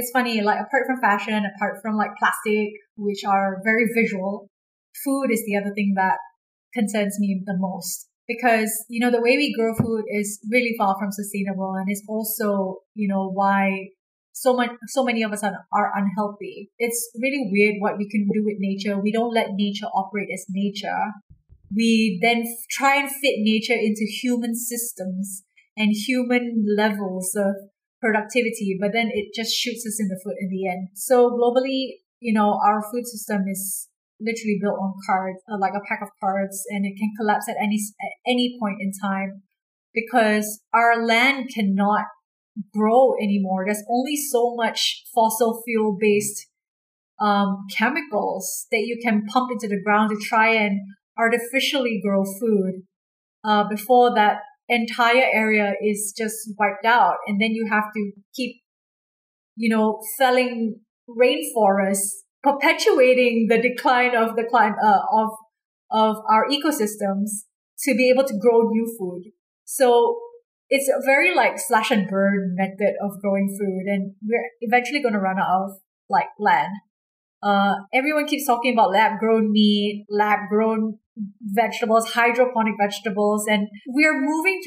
It's 0.00 0.10
funny, 0.10 0.40
like 0.40 0.58
apart 0.58 0.84
from 0.86 1.00
fashion, 1.00 1.44
apart 1.44 1.80
from 1.82 1.96
like 1.96 2.16
plastic, 2.18 2.72
which 2.96 3.22
are 3.24 3.60
very 3.62 3.86
visual, 3.94 4.48
food 5.04 5.28
is 5.30 5.44
the 5.46 5.56
other 5.56 5.72
thing 5.74 5.92
that 5.96 6.16
concerns 6.72 7.20
me 7.20 7.42
the 7.44 7.56
most. 7.58 8.08
Because, 8.26 8.70
you 8.88 9.00
know, 9.00 9.10
the 9.10 9.20
way 9.20 9.36
we 9.36 9.52
grow 9.52 9.74
food 9.74 10.04
is 10.08 10.40
really 10.50 10.74
far 10.78 10.96
from 10.98 11.10
sustainable 11.10 11.74
and 11.74 11.86
it's 11.88 12.02
also, 12.08 12.78
you 12.94 13.08
know, 13.08 13.28
why 13.28 13.88
so 14.32 14.54
much 14.54 14.70
so 14.86 15.04
many 15.04 15.22
of 15.22 15.32
us 15.32 15.42
are, 15.42 15.66
are 15.74 15.92
unhealthy. 15.96 16.70
It's 16.78 17.10
really 17.20 17.50
weird 17.50 17.76
what 17.80 17.98
we 17.98 18.08
can 18.08 18.28
do 18.32 18.42
with 18.44 18.56
nature. 18.58 18.98
We 18.98 19.12
don't 19.12 19.34
let 19.34 19.48
nature 19.54 19.86
operate 19.86 20.28
as 20.32 20.46
nature. 20.48 21.10
We 21.74 22.18
then 22.22 22.44
try 22.70 22.96
and 23.00 23.10
fit 23.10 23.36
nature 23.38 23.74
into 23.74 24.04
human 24.22 24.54
systems 24.54 25.42
and 25.76 25.90
human 25.92 26.64
levels 26.76 27.34
of 27.36 27.54
productivity, 28.00 28.76
but 28.80 28.92
then 28.92 29.10
it 29.12 29.34
just 29.34 29.52
shoots 29.52 29.86
us 29.86 30.00
in 30.00 30.08
the 30.08 30.20
foot 30.22 30.36
in 30.40 30.48
the 30.48 30.68
end. 30.68 30.88
So 30.94 31.30
globally, 31.30 32.00
you 32.20 32.32
know, 32.32 32.58
our 32.64 32.82
food 32.90 33.06
system 33.06 33.44
is 33.48 33.88
literally 34.20 34.58
built 34.60 34.78
on 34.78 34.94
cards, 35.06 35.38
uh, 35.50 35.58
like 35.58 35.72
a 35.74 35.84
pack 35.88 36.00
of 36.02 36.08
cards, 36.20 36.62
and 36.70 36.84
it 36.84 36.96
can 36.98 37.12
collapse 37.18 37.48
at 37.48 37.56
any 37.62 37.78
at 38.00 38.12
any 38.26 38.56
point 38.60 38.76
in 38.80 38.92
time 38.92 39.42
because 39.94 40.60
our 40.72 41.04
land 41.04 41.50
cannot 41.54 42.04
grow 42.72 43.14
anymore. 43.20 43.64
There's 43.64 43.84
only 43.88 44.16
so 44.16 44.54
much 44.54 45.04
fossil 45.14 45.62
fuel 45.64 45.96
based 45.98 46.46
um, 47.20 47.66
chemicals 47.76 48.66
that 48.70 48.80
you 48.80 48.98
can 49.02 49.26
pump 49.26 49.50
into 49.52 49.68
the 49.68 49.82
ground 49.82 50.10
to 50.10 50.26
try 50.26 50.54
and 50.54 50.80
artificially 51.18 52.00
grow 52.02 52.24
food. 52.24 52.82
Uh, 53.42 53.64
before 53.66 54.14
that 54.14 54.40
entire 54.70 55.26
area 55.32 55.74
is 55.82 56.14
just 56.16 56.36
wiped 56.58 56.86
out 56.86 57.16
and 57.26 57.40
then 57.40 57.50
you 57.52 57.66
have 57.70 57.84
to 57.94 58.12
keep 58.34 58.62
you 59.56 59.68
know 59.68 60.00
felling 60.18 60.80
rainforests, 61.08 62.22
perpetuating 62.42 63.46
the 63.48 63.60
decline 63.60 64.16
of 64.16 64.36
the 64.36 64.44
climate 64.48 64.78
uh, 64.82 65.00
of 65.12 65.30
of 65.90 66.16
our 66.30 66.46
ecosystems 66.48 67.44
to 67.80 67.94
be 67.94 68.10
able 68.10 68.24
to 68.24 68.38
grow 68.38 68.62
new 68.68 68.86
food. 68.98 69.32
So 69.64 70.18
it's 70.68 70.88
a 70.88 71.04
very 71.04 71.34
like 71.34 71.58
slash 71.58 71.90
and 71.90 72.08
burn 72.08 72.54
method 72.56 72.94
of 73.02 73.20
growing 73.20 73.48
food, 73.58 73.92
and 73.92 74.14
we're 74.22 74.50
eventually 74.60 75.02
going 75.02 75.14
to 75.14 75.20
run 75.20 75.38
out 75.38 75.64
of 75.64 75.70
like 76.08 76.28
land. 76.38 76.72
Uh, 77.42 77.74
everyone 77.94 78.26
keeps 78.26 78.46
talking 78.46 78.72
about 78.72 78.92
lab 78.92 79.18
grown 79.18 79.50
meat, 79.50 80.04
lab 80.10 80.40
grown 80.48 80.98
vegetables, 81.42 82.10
hydroponic 82.12 82.74
vegetables, 82.78 83.46
and 83.48 83.68
we're 83.86 84.20
moving 84.20 84.60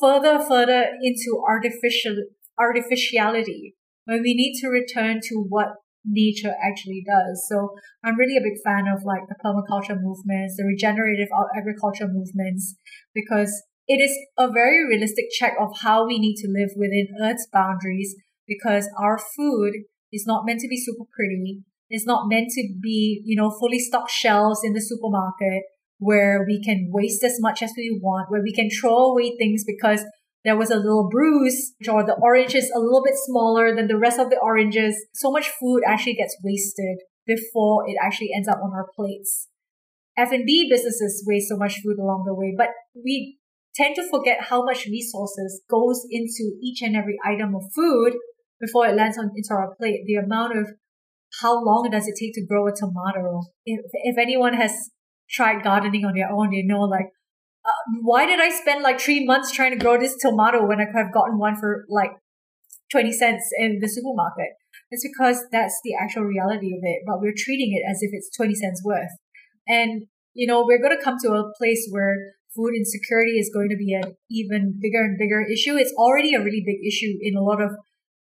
further, 0.00 0.38
further 0.38 0.86
into 1.02 1.42
artificial 1.46 2.16
artificiality 2.58 3.74
when 4.06 4.22
we 4.22 4.34
need 4.34 4.58
to 4.60 4.68
return 4.68 5.20
to 5.22 5.44
what 5.48 5.68
nature 6.04 6.54
actually 6.62 7.04
does. 7.06 7.44
So 7.48 7.70
I'm 8.04 8.16
really 8.16 8.36
a 8.36 8.40
big 8.40 8.58
fan 8.64 8.86
of 8.86 9.02
like 9.04 9.28
the 9.28 9.36
permaculture 9.44 10.00
movements, 10.00 10.56
the 10.56 10.64
regenerative 10.64 11.28
agriculture 11.56 12.08
movements, 12.08 12.76
because 13.14 13.64
it 13.88 14.00
is 14.00 14.16
a 14.38 14.50
very 14.50 14.86
realistic 14.86 15.26
check 15.36 15.54
of 15.60 15.78
how 15.82 16.06
we 16.06 16.18
need 16.18 16.36
to 16.36 16.48
live 16.48 16.70
within 16.76 17.08
Earth's 17.20 17.46
boundaries 17.52 18.14
because 18.46 18.88
our 18.98 19.18
food 19.18 19.72
is 20.12 20.24
not 20.26 20.44
meant 20.46 20.60
to 20.60 20.68
be 20.68 20.76
super 20.76 21.04
pretty. 21.14 21.62
It's 21.88 22.06
not 22.06 22.28
meant 22.28 22.50
to 22.50 22.68
be, 22.82 23.22
you 23.24 23.36
know, 23.36 23.50
fully 23.50 23.78
stocked 23.78 24.10
shelves 24.10 24.60
in 24.64 24.72
the 24.72 24.80
supermarket 24.80 25.62
where 25.98 26.44
we 26.46 26.62
can 26.62 26.90
waste 26.92 27.24
as 27.24 27.36
much 27.40 27.62
as 27.62 27.72
we 27.76 27.98
want, 28.02 28.30
where 28.30 28.42
we 28.42 28.52
can 28.52 28.68
throw 28.68 29.12
away 29.12 29.34
things 29.38 29.64
because 29.66 30.04
there 30.44 30.56
was 30.56 30.70
a 30.70 30.76
little 30.76 31.08
bruise 31.10 31.74
or 31.88 32.04
the 32.04 32.16
orange 32.20 32.54
is 32.54 32.70
a 32.74 32.78
little 32.78 33.02
bit 33.04 33.14
smaller 33.16 33.74
than 33.74 33.88
the 33.88 33.98
rest 33.98 34.20
of 34.20 34.30
the 34.30 34.38
oranges. 34.38 34.94
So 35.14 35.30
much 35.30 35.50
food 35.60 35.82
actually 35.86 36.14
gets 36.14 36.36
wasted 36.44 36.98
before 37.26 37.88
it 37.88 37.96
actually 38.02 38.30
ends 38.34 38.48
up 38.48 38.58
on 38.62 38.72
our 38.72 38.86
plates. 38.94 39.48
F&B 40.16 40.68
businesses 40.70 41.24
waste 41.26 41.48
so 41.48 41.56
much 41.56 41.80
food 41.82 41.98
along 41.98 42.24
the 42.26 42.34
way, 42.34 42.54
but 42.56 42.68
we 42.94 43.38
tend 43.74 43.94
to 43.96 44.08
forget 44.08 44.44
how 44.48 44.64
much 44.64 44.86
resources 44.86 45.62
goes 45.68 46.06
into 46.10 46.56
each 46.62 46.80
and 46.80 46.96
every 46.96 47.18
item 47.24 47.54
of 47.54 47.64
food 47.74 48.14
before 48.60 48.86
it 48.86 48.96
lands 48.96 49.18
on 49.18 49.30
into 49.36 49.52
our 49.52 49.74
plate. 49.74 50.00
The 50.06 50.14
amount 50.14 50.56
of 50.56 50.68
how 51.42 51.62
long 51.62 51.88
does 51.90 52.06
it 52.06 52.14
take 52.18 52.34
to 52.34 52.46
grow 52.46 52.66
a 52.66 52.74
tomato? 52.74 53.42
If, 53.64 53.80
if 53.92 54.18
anyone 54.18 54.54
has 54.54 54.90
tried 55.30 55.62
gardening 55.62 56.04
on 56.04 56.14
their 56.14 56.30
own, 56.30 56.50
they 56.50 56.62
know 56.62 56.80
like, 56.80 57.10
uh, 57.64 57.98
why 58.02 58.26
did 58.26 58.40
I 58.40 58.50
spend 58.50 58.82
like 58.82 59.00
three 59.00 59.24
months 59.24 59.52
trying 59.52 59.72
to 59.72 59.82
grow 59.82 59.98
this 59.98 60.16
tomato 60.20 60.64
when 60.66 60.80
I 60.80 60.86
could 60.86 60.96
have 60.96 61.12
gotten 61.12 61.38
one 61.38 61.56
for 61.56 61.84
like 61.88 62.12
20 62.92 63.12
cents 63.12 63.50
in 63.58 63.80
the 63.80 63.88
supermarket? 63.88 64.50
It's 64.90 65.06
because 65.06 65.44
that's 65.50 65.80
the 65.84 65.94
actual 66.00 66.22
reality 66.22 66.72
of 66.72 66.80
it, 66.82 67.02
but 67.06 67.20
we're 67.20 67.34
treating 67.36 67.72
it 67.74 67.90
as 67.90 67.98
if 68.02 68.10
it's 68.12 68.34
20 68.36 68.54
cents 68.54 68.82
worth. 68.84 69.10
And, 69.66 70.06
you 70.32 70.46
know, 70.46 70.64
we're 70.64 70.80
going 70.80 70.96
to 70.96 71.02
come 71.02 71.16
to 71.22 71.32
a 71.32 71.52
place 71.58 71.88
where 71.90 72.14
food 72.54 72.72
insecurity 72.76 73.38
is 73.38 73.50
going 73.52 73.68
to 73.68 73.76
be 73.76 73.92
an 73.92 74.14
even 74.30 74.78
bigger 74.80 75.02
and 75.02 75.18
bigger 75.18 75.42
issue. 75.42 75.74
It's 75.76 75.92
already 75.98 76.34
a 76.34 76.40
really 76.40 76.62
big 76.64 76.78
issue 76.86 77.18
in 77.20 77.36
a 77.36 77.42
lot 77.42 77.60
of 77.60 77.72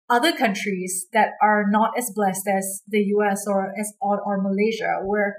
other 0.09 0.32
countries 0.32 1.06
that 1.12 1.31
are 1.43 1.64
not 1.68 1.93
as 1.97 2.12
blessed 2.14 2.47
as 2.47 2.82
the 2.86 3.05
US 3.16 3.44
or 3.47 3.72
as 3.78 3.93
or, 4.01 4.20
or 4.20 4.43
Malaysia, 4.43 5.01
where 5.05 5.36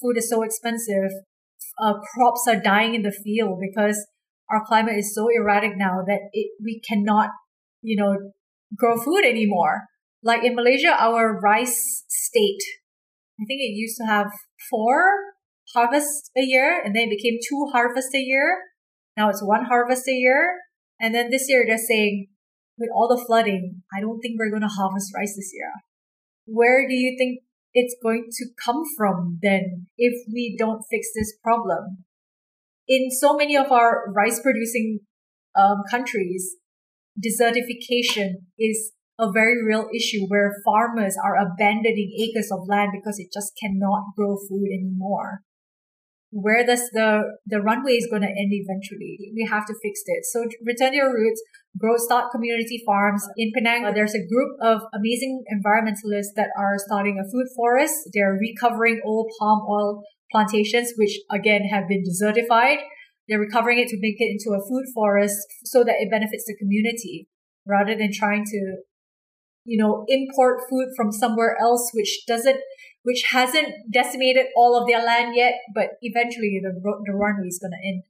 food 0.00 0.16
is 0.16 0.28
so 0.28 0.42
expensive, 0.42 1.10
uh, 1.80 1.94
crops 2.14 2.44
are 2.48 2.60
dying 2.60 2.94
in 2.94 3.02
the 3.02 3.12
field 3.12 3.58
because 3.60 4.06
our 4.50 4.64
climate 4.66 4.96
is 4.98 5.14
so 5.14 5.28
erratic 5.34 5.72
now 5.76 6.02
that 6.06 6.20
it, 6.32 6.50
we 6.62 6.80
cannot, 6.86 7.30
you 7.82 7.96
know, 7.96 8.32
grow 8.76 8.96
food 8.96 9.24
anymore. 9.24 9.84
Like 10.22 10.44
in 10.44 10.54
Malaysia, 10.54 10.90
our 10.98 11.38
rice 11.40 12.04
state, 12.08 12.62
I 13.40 13.44
think 13.46 13.60
it 13.60 13.74
used 13.74 13.96
to 13.98 14.06
have 14.06 14.26
four 14.70 15.34
harvests 15.74 16.30
a 16.36 16.42
year, 16.42 16.80
and 16.84 16.94
then 16.94 17.08
it 17.08 17.16
became 17.16 17.38
two 17.48 17.70
harvests 17.72 18.14
a 18.14 18.20
year. 18.20 18.58
Now 19.16 19.28
it's 19.28 19.42
one 19.44 19.64
harvest 19.64 20.08
a 20.08 20.12
year, 20.12 20.56
and 21.00 21.14
then 21.14 21.30
this 21.30 21.46
year 21.48 21.64
they're 21.66 21.78
saying 21.78 22.28
with 22.78 22.90
all 22.94 23.08
the 23.08 23.22
flooding, 23.24 23.82
I 23.96 24.00
don't 24.00 24.20
think 24.20 24.36
we're 24.38 24.50
going 24.50 24.62
to 24.62 24.68
harvest 24.68 25.12
rice 25.14 25.34
this 25.36 25.50
year. 25.52 25.72
Where 26.46 26.86
do 26.88 26.94
you 26.94 27.16
think 27.18 27.40
it's 27.72 27.96
going 28.02 28.26
to 28.30 28.46
come 28.64 28.82
from 28.96 29.38
then 29.42 29.86
if 29.96 30.14
we 30.32 30.56
don't 30.58 30.82
fix 30.90 31.08
this 31.14 31.32
problem? 31.42 32.04
In 32.86 33.10
so 33.10 33.34
many 33.34 33.56
of 33.56 33.72
our 33.72 34.12
rice 34.12 34.40
producing 34.40 35.00
um, 35.56 35.82
countries, 35.90 36.56
desertification 37.18 38.44
is 38.58 38.92
a 39.18 39.30
very 39.32 39.64
real 39.64 39.88
issue 39.94 40.26
where 40.26 40.60
farmers 40.64 41.16
are 41.22 41.36
abandoning 41.36 42.12
acres 42.18 42.50
of 42.52 42.68
land 42.68 42.90
because 42.92 43.18
it 43.18 43.28
just 43.32 43.52
cannot 43.60 44.14
grow 44.16 44.36
food 44.36 44.66
anymore 44.66 45.42
where 46.34 46.66
does 46.66 46.90
the 46.92 47.22
the 47.46 47.60
runway 47.60 47.92
is 47.92 48.08
going 48.10 48.22
to 48.22 48.28
end 48.28 48.50
eventually 48.50 49.30
we 49.36 49.46
have 49.48 49.64
to 49.64 49.74
fix 49.80 50.02
it 50.04 50.24
so 50.24 50.42
return 50.66 50.90
to 50.90 50.96
your 50.96 51.14
roots 51.14 51.40
grow 51.78 51.96
start 51.96 52.30
community 52.30 52.82
farms 52.86 53.26
in 53.36 53.50
penang. 53.54 53.84
Uh, 53.84 53.92
there's 53.92 54.14
a 54.14 54.26
group 54.26 54.56
of 54.62 54.82
amazing 54.94 55.44
environmentalists 55.52 56.34
that 56.36 56.48
are 56.58 56.76
starting 56.78 57.18
a 57.18 57.28
food 57.30 57.46
forest. 57.56 57.94
They're 58.12 58.38
recovering 58.38 59.00
old 59.04 59.30
palm 59.38 59.66
oil 59.68 60.02
plantations 60.30 60.92
which 60.96 61.18
again 61.30 61.62
have 61.70 61.88
been 61.88 62.02
desertified. 62.02 62.78
They're 63.28 63.40
recovering 63.40 63.78
it 63.78 63.88
to 63.88 63.96
make 64.00 64.16
it 64.18 64.36
into 64.36 64.56
a 64.56 64.62
food 64.68 64.84
forest 64.94 65.38
so 65.64 65.82
that 65.84 65.96
it 65.98 66.10
benefits 66.10 66.44
the 66.46 66.56
community 66.58 67.28
rather 67.66 67.96
than 67.96 68.10
trying 68.12 68.44
to 68.44 68.76
you 69.64 69.82
know 69.82 70.04
import 70.08 70.60
food 70.68 70.88
from 70.96 71.10
somewhere 71.10 71.56
else 71.60 71.90
which 71.94 72.24
doesn't 72.26 72.58
which 73.02 73.22
hasn't 73.32 73.68
decimated 73.92 74.46
all 74.56 74.80
of 74.80 74.88
their 74.88 75.04
land 75.04 75.36
yet, 75.36 75.54
but 75.74 75.90
eventually 76.02 76.60
the 76.62 76.72
the 76.72 77.12
runway 77.12 77.48
is 77.48 77.58
going 77.58 77.72
to 77.72 77.88
end. 77.88 78.02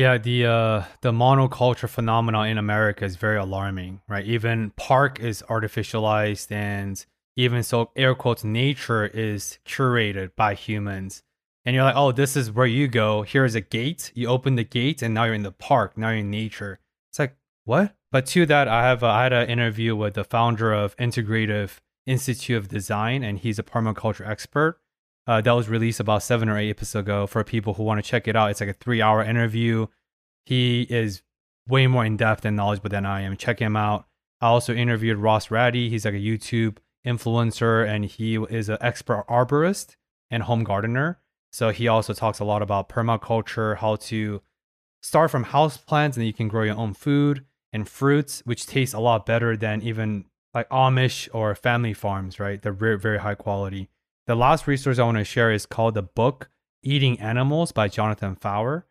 Yeah, 0.00 0.16
the 0.16 0.46
uh, 0.46 0.84
the 1.02 1.12
monoculture 1.12 1.86
phenomenon 1.86 2.48
in 2.48 2.56
America 2.56 3.04
is 3.04 3.16
very 3.16 3.36
alarming, 3.36 4.00
right? 4.08 4.24
Even 4.24 4.70
park 4.70 5.20
is 5.20 5.44
artificialized, 5.50 6.50
and 6.50 7.04
even 7.36 7.62
so, 7.62 7.90
air 7.94 8.14
quotes, 8.14 8.42
nature 8.42 9.04
is 9.04 9.58
curated 9.66 10.30
by 10.36 10.54
humans. 10.54 11.22
And 11.66 11.74
you're 11.74 11.84
like, 11.84 11.96
oh, 11.96 12.12
this 12.12 12.34
is 12.34 12.50
where 12.50 12.64
you 12.64 12.88
go. 12.88 13.24
Here's 13.24 13.54
a 13.54 13.60
gate. 13.60 14.10
You 14.14 14.28
open 14.28 14.54
the 14.54 14.64
gate, 14.64 15.02
and 15.02 15.12
now 15.12 15.24
you're 15.24 15.34
in 15.34 15.42
the 15.42 15.52
park. 15.52 15.98
Now 15.98 16.08
you're 16.08 16.20
in 16.20 16.30
nature. 16.30 16.78
It's 17.10 17.18
like 17.18 17.36
what? 17.66 17.94
But 18.10 18.24
to 18.28 18.46
that, 18.46 18.68
I 18.68 18.84
have 18.84 19.04
I 19.04 19.24
had 19.24 19.34
an 19.34 19.50
interview 19.50 19.94
with 19.94 20.14
the 20.14 20.24
founder 20.24 20.72
of 20.72 20.96
Integrative 20.96 21.76
Institute 22.06 22.56
of 22.56 22.68
Design, 22.68 23.22
and 23.22 23.38
he's 23.38 23.58
a 23.58 23.62
permaculture 23.62 24.26
expert. 24.26 24.80
Uh, 25.26 25.40
that 25.40 25.52
was 25.52 25.68
released 25.68 26.00
about 26.00 26.22
seven 26.22 26.48
or 26.48 26.58
eight 26.58 26.70
episodes 26.70 27.04
ago 27.04 27.26
for 27.26 27.44
people 27.44 27.74
who 27.74 27.82
want 27.82 28.02
to 28.02 28.08
check 28.08 28.26
it 28.26 28.34
out. 28.34 28.50
It's 28.50 28.60
like 28.60 28.70
a 28.70 28.74
three 28.74 29.02
hour 29.02 29.22
interview. 29.22 29.86
He 30.44 30.86
is 30.90 31.22
way 31.68 31.86
more 31.86 32.04
in 32.04 32.16
depth 32.16 32.44
and 32.44 32.56
knowledgeable 32.56 32.90
than 32.90 33.06
I 33.06 33.20
am. 33.22 33.36
Check 33.36 33.60
him 33.60 33.76
out. 33.76 34.06
I 34.40 34.46
also 34.46 34.74
interviewed 34.74 35.18
Ross 35.18 35.50
Ratty. 35.50 35.88
He's 35.88 36.04
like 36.04 36.14
a 36.14 36.18
YouTube 36.18 36.78
influencer 37.06 37.86
and 37.86 38.04
he 38.04 38.36
is 38.36 38.68
an 38.68 38.78
expert 38.80 39.24
arborist 39.28 39.96
and 40.30 40.42
home 40.42 40.64
gardener. 40.64 41.20
So 41.52 41.70
he 41.70 41.88
also 41.88 42.12
talks 42.12 42.38
a 42.38 42.44
lot 42.44 42.62
about 42.62 42.88
permaculture, 42.88 43.76
how 43.76 43.96
to 43.96 44.40
start 45.02 45.30
from 45.30 45.44
house 45.44 45.76
plants 45.76 46.16
and 46.16 46.26
you 46.26 46.32
can 46.32 46.48
grow 46.48 46.64
your 46.64 46.76
own 46.76 46.94
food 46.94 47.44
and 47.72 47.88
fruits, 47.88 48.42
which 48.44 48.66
taste 48.66 48.94
a 48.94 49.00
lot 49.00 49.26
better 49.26 49.56
than 49.56 49.82
even 49.82 50.26
like 50.54 50.68
Amish 50.70 51.28
or 51.32 51.54
family 51.54 51.94
farms, 51.94 52.40
right? 52.40 52.60
They're 52.60 52.72
very, 52.72 52.98
very 52.98 53.18
high 53.18 53.34
quality. 53.34 53.88
The 54.30 54.36
last 54.36 54.68
resource 54.68 55.00
I 55.00 55.02
want 55.02 55.18
to 55.18 55.24
share 55.24 55.50
is 55.50 55.66
called 55.66 55.94
the 55.94 56.02
book 56.02 56.50
Eating 56.84 57.18
Animals 57.18 57.72
by 57.72 57.88
Jonathan 57.88 58.36
Foer. 58.36 58.86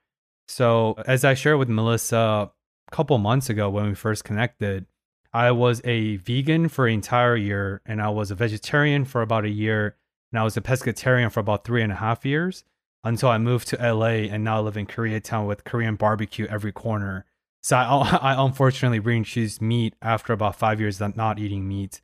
So, 0.50 0.96
as 1.08 1.24
I 1.24 1.34
shared 1.34 1.60
with 1.60 1.70
Melissa 1.70 2.18
a 2.18 2.92
couple 2.92 3.18
months 3.20 3.50
ago 3.50 3.70
when 3.70 3.88
we 3.88 3.96
first 3.96 4.26
connected, 4.26 4.86
I 5.32 5.52
was 5.52 5.80
a 5.86 6.18
vegan 6.18 6.68
for 6.68 6.88
an 6.88 6.96
entire 6.96 7.38
year 7.38 7.82
and 7.86 8.02
I 8.02 8.10
was 8.10 8.32
a 8.32 8.36
vegetarian 8.36 9.06
for 9.06 9.22
about 9.22 9.46
a 9.46 9.50
year 9.50 9.96
and 10.34 10.42
I 10.42 10.44
was 10.44 10.58
a 10.58 10.62
pescatarian 10.62 11.32
for 11.32 11.40
about 11.40 11.64
three 11.64 11.84
and 11.84 11.94
a 11.94 11.96
half 11.96 12.26
years 12.26 12.66
until 13.06 13.30
I 13.30 13.38
moved 13.38 13.70
to 13.70 13.78
LA 13.78 14.28
and 14.28 14.44
now 14.44 14.62
live 14.62 14.76
in 14.76 14.88
Koreatown 14.88 15.48
with 15.48 15.64
Korean 15.64 15.96
barbecue 15.96 16.48
every 16.48 16.74
corner. 16.74 17.24
So 17.64 17.78
I, 17.78 18.20
I 18.34 18.46
unfortunately 18.46 19.00
reintroduced 19.00 19.62
meat 19.62 19.96
after 20.02 20.34
about 20.34 20.58
five 20.58 20.82
years 20.82 21.00
of 21.00 21.16
not 21.16 21.40
eating 21.40 21.66
meat. 21.66 22.02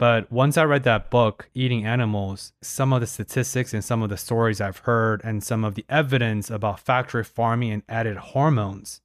But 0.00 0.32
once 0.32 0.56
I 0.56 0.64
read 0.64 0.84
that 0.84 1.10
book, 1.10 1.50
Eating 1.52 1.84
Animals, 1.84 2.54
some 2.62 2.94
of 2.94 3.02
the 3.02 3.06
statistics 3.06 3.74
and 3.74 3.84
some 3.84 4.02
of 4.02 4.08
the 4.08 4.16
stories 4.16 4.58
I've 4.58 4.78
heard 4.78 5.20
and 5.22 5.44
some 5.44 5.62
of 5.62 5.74
the 5.74 5.84
evidence 5.90 6.48
about 6.48 6.80
factory 6.80 7.22
farming 7.22 7.70
and 7.70 7.82
added 7.86 8.16
hormones, 8.16 9.02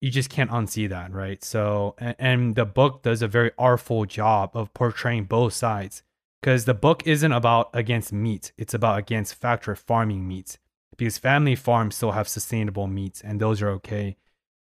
you 0.00 0.10
just 0.10 0.30
can't 0.30 0.50
unsee 0.50 0.88
that, 0.88 1.12
right? 1.12 1.44
So, 1.44 1.96
and, 1.98 2.54
the 2.54 2.64
book 2.64 3.02
does 3.02 3.20
a 3.20 3.28
very 3.28 3.50
artful 3.58 4.06
job 4.06 4.52
of 4.54 4.72
portraying 4.72 5.24
both 5.24 5.52
sides 5.52 6.02
because 6.40 6.64
the 6.64 6.72
book 6.72 7.06
isn't 7.06 7.32
about 7.32 7.68
against 7.74 8.10
meat, 8.10 8.52
it's 8.56 8.72
about 8.72 8.98
against 8.98 9.34
factory 9.34 9.76
farming 9.76 10.26
meat 10.26 10.56
because 10.96 11.18
family 11.18 11.56
farms 11.56 11.96
still 11.96 12.12
have 12.12 12.26
sustainable 12.26 12.86
meats 12.86 13.20
and 13.20 13.38
those 13.38 13.60
are 13.60 13.68
okay. 13.68 14.16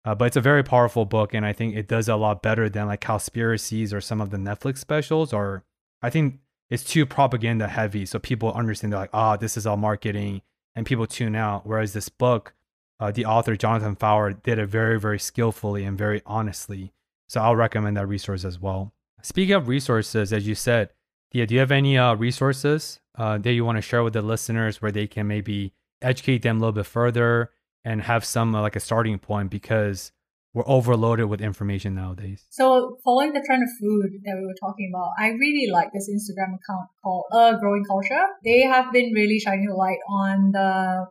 Uh, 0.04 0.14
but 0.14 0.26
it's 0.26 0.36
a 0.36 0.40
very 0.40 0.62
powerful 0.62 1.04
book, 1.04 1.34
and 1.34 1.44
I 1.44 1.52
think 1.52 1.76
it 1.76 1.86
does 1.86 2.08
a 2.08 2.16
lot 2.16 2.42
better 2.42 2.70
than 2.70 2.86
like 2.86 3.02
conspiracies 3.02 3.92
or 3.92 4.00
some 4.00 4.20
of 4.20 4.30
the 4.30 4.38
Netflix 4.38 4.78
specials. 4.78 5.32
Or 5.34 5.62
I 6.02 6.10
think 6.10 6.40
it's 6.70 6.84
too 6.84 7.04
propaganda 7.06 7.68
heavy. 7.68 8.06
So 8.06 8.18
people 8.18 8.52
understand 8.52 8.92
they're 8.92 9.00
like, 9.00 9.10
ah, 9.12 9.34
oh, 9.34 9.36
this 9.36 9.56
is 9.56 9.66
all 9.66 9.76
marketing, 9.76 10.42
and 10.74 10.86
people 10.86 11.06
tune 11.06 11.34
out. 11.34 11.66
Whereas 11.66 11.92
this 11.92 12.08
book, 12.08 12.54
uh, 12.98 13.10
the 13.10 13.24
author 13.24 13.56
Jonathan 13.56 13.96
Fowler 13.96 14.32
did 14.32 14.58
it 14.58 14.66
very, 14.66 14.98
very 15.00 15.18
skillfully 15.18 15.84
and 15.84 15.98
very 15.98 16.22
honestly. 16.26 16.92
So 17.28 17.40
I'll 17.40 17.56
recommend 17.56 17.96
that 17.96 18.06
resource 18.06 18.44
as 18.44 18.60
well. 18.60 18.92
Speaking 19.22 19.54
of 19.54 19.68
resources, 19.68 20.32
as 20.32 20.46
you 20.46 20.54
said, 20.54 20.90
yeah, 21.32 21.44
do 21.44 21.54
you 21.54 21.60
have 21.60 21.70
any 21.70 21.96
uh, 21.96 22.14
resources 22.14 23.00
uh, 23.16 23.38
that 23.38 23.52
you 23.52 23.64
want 23.64 23.76
to 23.76 23.82
share 23.82 24.02
with 24.02 24.14
the 24.14 24.22
listeners 24.22 24.82
where 24.82 24.90
they 24.90 25.06
can 25.06 25.26
maybe 25.26 25.72
educate 26.02 26.42
them 26.42 26.56
a 26.56 26.60
little 26.60 26.72
bit 26.72 26.86
further 26.86 27.50
and 27.84 28.02
have 28.02 28.24
some 28.24 28.54
uh, 28.54 28.60
like 28.60 28.76
a 28.76 28.80
starting 28.80 29.18
point 29.18 29.50
because 29.50 30.12
we're 30.52 30.66
overloaded 30.66 31.26
with 31.26 31.40
information 31.40 31.94
nowadays. 31.94 32.44
So 32.50 32.98
following 33.04 33.32
the 33.32 33.42
trend 33.46 33.62
of 33.62 33.68
food 33.80 34.20
that 34.24 34.36
we 34.36 34.46
were 34.46 34.56
talking 34.60 34.90
about, 34.92 35.10
I 35.18 35.28
really 35.28 35.70
like 35.70 35.92
this 35.92 36.10
Instagram 36.10 36.56
account 36.58 36.88
called 37.04 37.24
A 37.32 37.56
Growing 37.60 37.84
Culture. 37.84 38.24
They 38.44 38.62
have 38.62 38.92
been 38.92 39.12
really 39.12 39.38
shining 39.38 39.68
a 39.70 39.76
light 39.76 39.98
on 40.08 40.50
the 40.52 41.06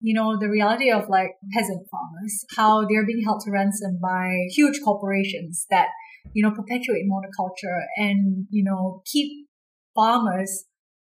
you 0.00 0.14
know, 0.14 0.38
the 0.38 0.48
reality 0.48 0.90
of 0.90 1.08
like 1.08 1.32
peasant 1.52 1.86
farmers, 1.90 2.44
how 2.56 2.86
they're 2.86 3.06
being 3.06 3.22
held 3.24 3.40
to 3.44 3.50
ransom 3.50 3.98
by 4.00 4.46
huge 4.50 4.80
corporations 4.84 5.66
that, 5.70 5.88
you 6.34 6.42
know, 6.42 6.52
perpetuate 6.52 7.04
monoculture 7.10 7.80
and, 7.96 8.46
you 8.50 8.62
know, 8.62 9.02
keep 9.10 9.48
farmers 9.94 10.66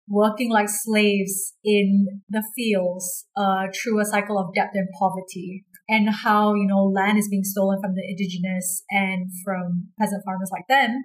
working 0.07 0.51
like 0.51 0.67
slaves 0.69 1.53
in 1.63 2.21
the 2.29 2.43
fields 2.55 3.25
uh, 3.35 3.65
through 3.73 3.99
a 3.99 4.05
cycle 4.05 4.37
of 4.37 4.53
debt 4.53 4.69
and 4.75 4.87
poverty 4.99 5.65
and 5.87 6.09
how 6.09 6.53
you 6.53 6.67
know 6.67 6.83
land 6.83 7.17
is 7.17 7.27
being 7.29 7.43
stolen 7.43 7.79
from 7.81 7.93
the 7.95 8.03
indigenous 8.07 8.83
and 8.89 9.29
from 9.43 9.89
peasant 9.99 10.23
farmers 10.25 10.49
like 10.51 10.67
them 10.67 11.03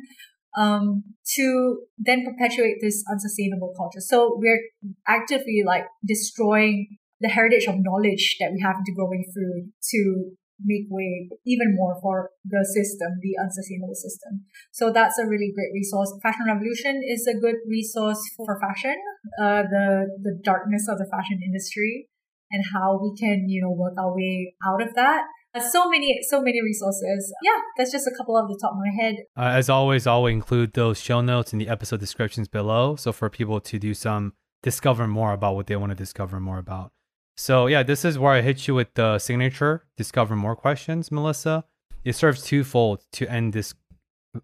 um, 0.57 1.05
to 1.37 1.81
then 1.99 2.25
perpetuate 2.25 2.77
this 2.81 3.05
unsustainable 3.11 3.73
culture 3.77 4.01
so 4.01 4.37
we're 4.41 4.61
actively 5.07 5.63
like 5.65 5.85
destroying 6.07 6.97
the 7.21 7.29
heritage 7.29 7.67
of 7.67 7.77
knowledge 7.79 8.37
that 8.41 8.51
we 8.53 8.61
have 8.61 8.77
into 8.77 8.93
growing 8.97 9.25
food 9.35 9.71
to 9.91 10.33
make 10.65 10.87
way 10.91 11.29
even 11.47 11.75
more 11.75 11.97
for 12.03 12.31
the 12.45 12.65
system, 12.65 13.09
the 13.23 13.37
unsustainable 13.41 13.95
system. 13.95 14.45
So 14.73 14.93
that's 14.93 15.19
a 15.19 15.27
really 15.27 15.53
great 15.55 15.73
resource. 15.73 16.13
Fashion 16.23 16.47
Revolution 16.47 17.03
is 17.07 17.27
a 17.27 17.39
good 17.39 17.57
resource 17.69 18.21
for 18.37 18.61
fashion, 18.61 18.97
uh, 19.41 19.63
the, 19.63 20.09
the 20.23 20.39
darkness 20.43 20.87
of 20.89 20.99
the 20.99 21.09
fashion 21.11 21.41
industry 21.45 22.09
and 22.51 22.65
how 22.73 22.99
we 23.03 23.17
can, 23.19 23.49
you 23.49 23.63
know, 23.63 23.71
work 23.71 23.95
our 23.99 24.15
way 24.15 24.55
out 24.67 24.83
of 24.83 24.95
that. 24.95 25.25
So 25.73 25.89
many, 25.91 26.21
so 26.29 26.41
many 26.41 26.63
resources. 26.63 27.33
Yeah, 27.43 27.59
that's 27.77 27.91
just 27.91 28.07
a 28.07 28.13
couple 28.17 28.37
of 28.37 28.49
the 28.49 28.57
top 28.61 28.73
of 28.73 28.79
my 28.79 29.03
head. 29.03 29.17
Uh, 29.37 29.57
as 29.57 29.69
always, 29.69 30.07
I'll 30.07 30.27
include 30.27 30.75
those 30.75 31.01
show 31.01 31.21
notes 31.21 31.53
in 31.53 31.59
the 31.59 31.69
episode 31.69 31.99
descriptions 31.99 32.47
below. 32.47 32.95
So 32.95 33.13
for 33.13 33.29
people 33.29 33.61
to 33.61 33.79
do 33.79 33.93
some 33.93 34.35
discover 34.63 35.09
more 35.09 35.33
about 35.33 35.57
what 35.57 35.67
they 35.67 35.77
want 35.77 35.91
to 35.91 35.97
discover 35.97 36.39
more 36.39 36.59
about. 36.59 36.93
So 37.37 37.67
yeah, 37.67 37.83
this 37.83 38.05
is 38.05 38.19
where 38.19 38.35
I 38.35 38.43
hit 38.43 38.69
you 38.69 38.75
with 38.75 38.95
the 38.95 39.19
signature 39.19 39.87
discover 39.97 40.37
more 40.37 40.55
questions, 40.55 41.11
Melissa. 41.11 41.65
It 42.05 42.15
serves 42.15 42.45
twofold 42.45 43.03
to 43.13 43.31
end 43.31 43.53
this 43.55 43.75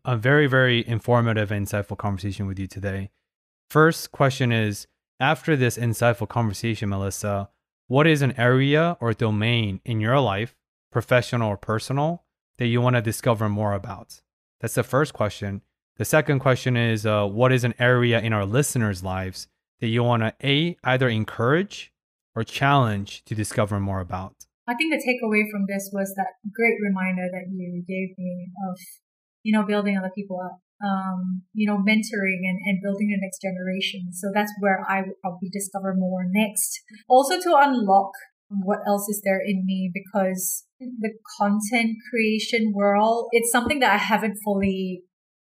a 0.05 0.17
very 0.17 0.47
very 0.47 0.87
informative 0.89 1.51
insightful 1.51 1.97
conversation 1.97 2.47
with 2.47 2.59
you 2.59 2.67
today. 2.67 3.11
First 3.71 4.13
question 4.13 4.51
is 4.51 4.87
after 5.21 5.57
this 5.57 5.77
insightful 5.77 6.29
conversation, 6.29 6.89
Melissa, 6.89 7.51
what 7.89 8.07
is 8.07 8.23
an 8.23 8.39
area 8.39 8.97
or 9.01 9.13
domain 9.13 9.81
in 9.85 10.01
your 10.01 10.19
life, 10.21 10.57
professional 10.91 11.51
or 11.51 11.57
personal, 11.57 12.25
that 12.59 12.67
you 12.67 12.81
want 12.81 12.97
to 12.97 13.03
discover 13.03 13.49
more 13.49 13.73
about? 13.73 14.21
That's 14.61 14.75
the 14.75 14.83
first 14.83 15.13
question. 15.13 15.63
The 15.97 16.05
second 16.05 16.41
question 16.41 16.77
is 16.77 17.07
uh, 17.07 17.27
what 17.27 17.53
is 17.53 17.65
an 17.65 17.75
area 17.79 18.21
in 18.21 18.33
our 18.33 18.45
listeners' 18.45 19.03
lives 19.03 19.49
that 19.81 19.89
you 19.89 20.03
want 20.03 20.23
to 20.23 20.35
a 20.45 20.77
either 20.85 21.09
encourage 21.09 21.93
or 22.35 22.45
challenge 22.45 23.25
to 23.25 23.35
discover 23.35 23.79
more 23.81 24.01
about? 24.01 24.35
I 24.69 24.75
think 24.75 24.93
the 24.93 24.99
takeaway 24.99 25.49
from 25.51 25.67
this 25.69 25.91
was 25.93 26.13
that 26.17 26.35
great 26.53 26.77
reminder 26.83 27.29
that 27.31 27.47
you 27.53 27.85
gave 27.87 28.19
me 28.19 28.49
of, 28.69 28.79
you 29.45 29.53
know, 29.53 29.63
building 29.65 29.97
other 29.97 30.11
people 30.15 30.41
up, 30.45 30.59
um, 30.85 31.43
you 31.55 31.67
know, 31.67 31.79
mentoring 31.79 32.45
and, 32.45 32.59
and 32.65 32.83
building 32.83 33.09
the 33.09 33.19
next 33.21 33.41
generation. 33.41 34.13
So 34.13 34.31
that's 34.35 34.53
where 34.61 34.85
I 34.89 35.03
will 35.03 35.17
probably 35.23 35.49
discover 35.51 35.95
more 35.97 36.25
next. 36.29 36.83
Also 37.09 37.41
to 37.41 37.57
unlock 37.57 38.11
what 38.49 38.79
else 38.87 39.09
is 39.09 39.23
there 39.25 39.41
in 39.45 39.65
me 39.65 39.91
because 39.93 40.65
the 40.79 41.11
content 41.39 41.97
creation 42.11 42.73
world, 42.75 43.29
it's 43.33 43.51
something 43.51 43.81
that 43.81 43.93
I 43.93 43.97
haven't 43.97 44.39
fully 44.45 45.03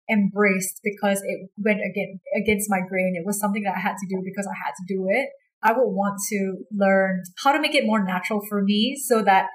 embraced 0.10 0.80
because 0.84 1.22
it 1.24 1.50
went 1.58 1.80
again 1.80 2.20
against 2.36 2.70
my 2.70 2.80
grain. 2.88 3.14
It 3.16 3.26
was 3.26 3.40
something 3.40 3.64
that 3.64 3.76
I 3.78 3.80
had 3.80 3.96
to 3.98 4.08
do 4.10 4.22
because 4.24 4.48
I 4.48 4.58
had 4.66 4.72
to 4.72 4.94
do 4.96 5.06
it. 5.08 5.30
I 5.62 5.74
would 5.74 5.90
want 5.90 6.20
to 6.30 6.64
learn 6.72 7.24
how 7.44 7.52
to 7.52 7.60
make 7.60 7.76
it 7.76 7.86
more 7.86 8.04
natural 8.04 8.42
for 8.48 8.64
me 8.64 8.96
so 8.96 9.22
that 9.24 9.48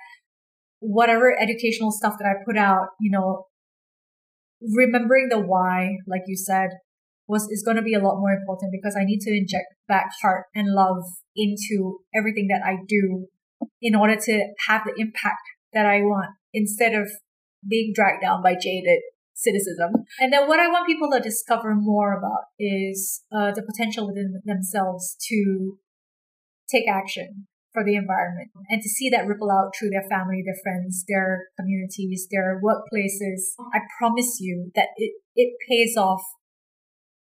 whatever 0.81 1.35
educational 1.41 1.91
stuff 1.91 2.15
that 2.19 2.27
I 2.27 2.45
put 2.45 2.59
out, 2.59 2.89
you 3.01 3.11
know, 3.11 3.47
remembering 4.73 5.29
the 5.29 5.41
why, 5.41 5.97
like 6.07 6.23
you 6.27 6.37
said, 6.37 6.71
was 7.27 7.49
is 7.51 7.63
going 7.65 7.77
to 7.77 7.83
be 7.83 7.95
a 7.95 8.01
lot 8.01 8.21
more 8.21 8.33
important 8.33 8.73
because 8.73 8.97
I 8.99 9.05
need 9.05 9.21
to 9.21 9.31
inject 9.31 9.67
back 9.89 10.11
heart 10.23 10.47
and 10.55 10.75
love 10.75 11.03
into 11.35 11.99
everything 12.15 12.49
that 12.49 12.63
I 12.65 12.77
do 12.87 13.27
in 13.81 13.95
order 13.95 14.17
to 14.17 14.49
have 14.69 14.83
the 14.85 14.95
impact 14.99 15.41
that 15.73 15.87
I 15.87 16.01
want 16.01 16.31
instead 16.53 16.95
of 16.95 17.11
being 17.67 17.93
dragged 17.95 18.23
down 18.23 18.43
by 18.43 18.55
jaded 18.61 19.01
cynicism. 19.35 20.05
And 20.21 20.33
then 20.33 20.47
what 20.47 20.61
I 20.61 20.69
want 20.69 20.87
people 20.87 21.11
to 21.13 21.21
discover 21.21 21.75
more 21.75 22.17
about 22.17 22.45
is 22.59 23.23
uh, 23.33 23.53
the 23.53 23.63
potential 23.63 24.07
within 24.07 24.41
themselves 24.45 25.17
to 25.29 25.79
take 26.71 26.89
action 26.89 27.47
for 27.75 27.85
the 27.85 27.97
environment 27.97 28.49
and 28.71 28.81
to 28.81 28.89
see 28.89 29.11
that 29.11 29.27
ripple 29.27 29.51
out 29.51 29.75
through 29.75 29.91
their 29.91 30.07
family, 30.09 30.43
their 30.47 30.57
friends, 30.63 31.05
their 31.09 31.51
communities, 31.59 32.27
their 32.31 32.63
workplaces. 32.63 33.59
I 33.75 33.81
promise 33.99 34.39
you 34.41 34.71
that 34.77 34.89
it, 34.97 35.13
it 35.35 35.59
pays 35.69 35.97
off 35.99 36.23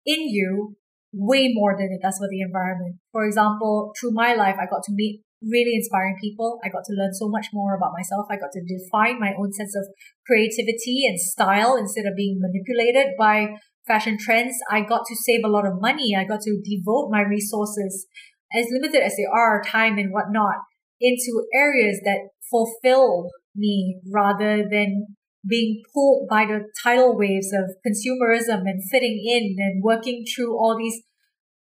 in 0.05 0.29
you 0.29 0.77
way 1.13 1.51
more 1.53 1.75
than 1.77 1.89
it 1.91 2.05
does 2.05 2.19
for 2.19 2.29
the 2.29 2.43
environment. 2.43 2.97
For 3.11 3.25
example, 3.25 3.93
through 3.99 4.13
my 4.13 4.35
life, 4.35 4.57
I 4.61 4.67
got 4.69 4.83
to 4.85 4.93
meet 4.93 5.23
really 5.43 5.75
inspiring 5.75 6.17
people. 6.21 6.61
I 6.65 6.69
got 6.69 6.85
to 6.85 6.95
learn 6.95 7.15
so 7.15 7.29
much 7.29 7.49
more 7.53 7.75
about 7.75 7.93
myself. 7.93 8.27
I 8.31 8.37
got 8.37 8.53
to 8.53 8.63
define 8.63 9.19
my 9.19 9.33
own 9.39 9.53
sense 9.53 9.75
of 9.75 9.89
creativity 10.27 11.05
and 11.09 11.19
style 11.19 11.77
instead 11.77 12.07
of 12.07 12.15
being 12.15 12.39
manipulated 12.41 13.15
by 13.19 13.57
fashion 13.87 14.17
trends. 14.19 14.55
I 14.71 14.83
got 14.83 15.03
to 15.09 15.17
save 15.17 15.41
a 15.45 15.49
lot 15.49 15.67
of 15.67 15.81
money. 15.81 16.15
I 16.17 16.25
got 16.25 16.43
to 16.43 16.63
devote 16.63 17.11
my 17.11 17.23
resources 17.23 18.07
as 18.55 18.67
limited 18.71 19.03
as 19.03 19.17
they 19.17 19.27
are, 19.33 19.63
time 19.63 19.99
and 19.99 20.13
whatnot, 20.13 20.57
into 21.01 21.47
areas 21.55 22.01
that 22.05 22.29
fulfill 22.51 23.31
me 23.55 24.01
rather 24.13 24.67
than 24.69 25.17
being 25.49 25.83
pulled 25.93 26.29
by 26.29 26.45
the 26.45 26.61
tidal 26.83 27.17
waves 27.17 27.53
of 27.53 27.75
consumerism 27.85 28.63
and 28.65 28.83
fitting 28.91 29.23
in 29.27 29.57
and 29.59 29.83
working 29.83 30.25
through 30.25 30.57
all 30.57 30.77
these 30.79 31.03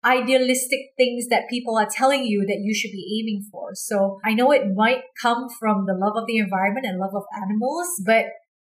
idealistic 0.03 0.79
things 0.97 1.27
that 1.29 1.49
people 1.49 1.77
are 1.77 1.87
telling 1.89 2.23
you 2.23 2.45
that 2.47 2.61
you 2.61 2.73
should 2.73 2.91
be 2.91 3.21
aiming 3.21 3.47
for. 3.51 3.69
So 3.73 4.19
I 4.23 4.33
know 4.33 4.51
it 4.51 4.73
might 4.75 5.01
come 5.21 5.47
from 5.59 5.85
the 5.85 5.93
love 5.93 6.13
of 6.15 6.25
the 6.27 6.37
environment 6.37 6.85
and 6.87 6.99
love 6.99 7.15
of 7.15 7.23
animals, 7.35 7.87
but 8.05 8.25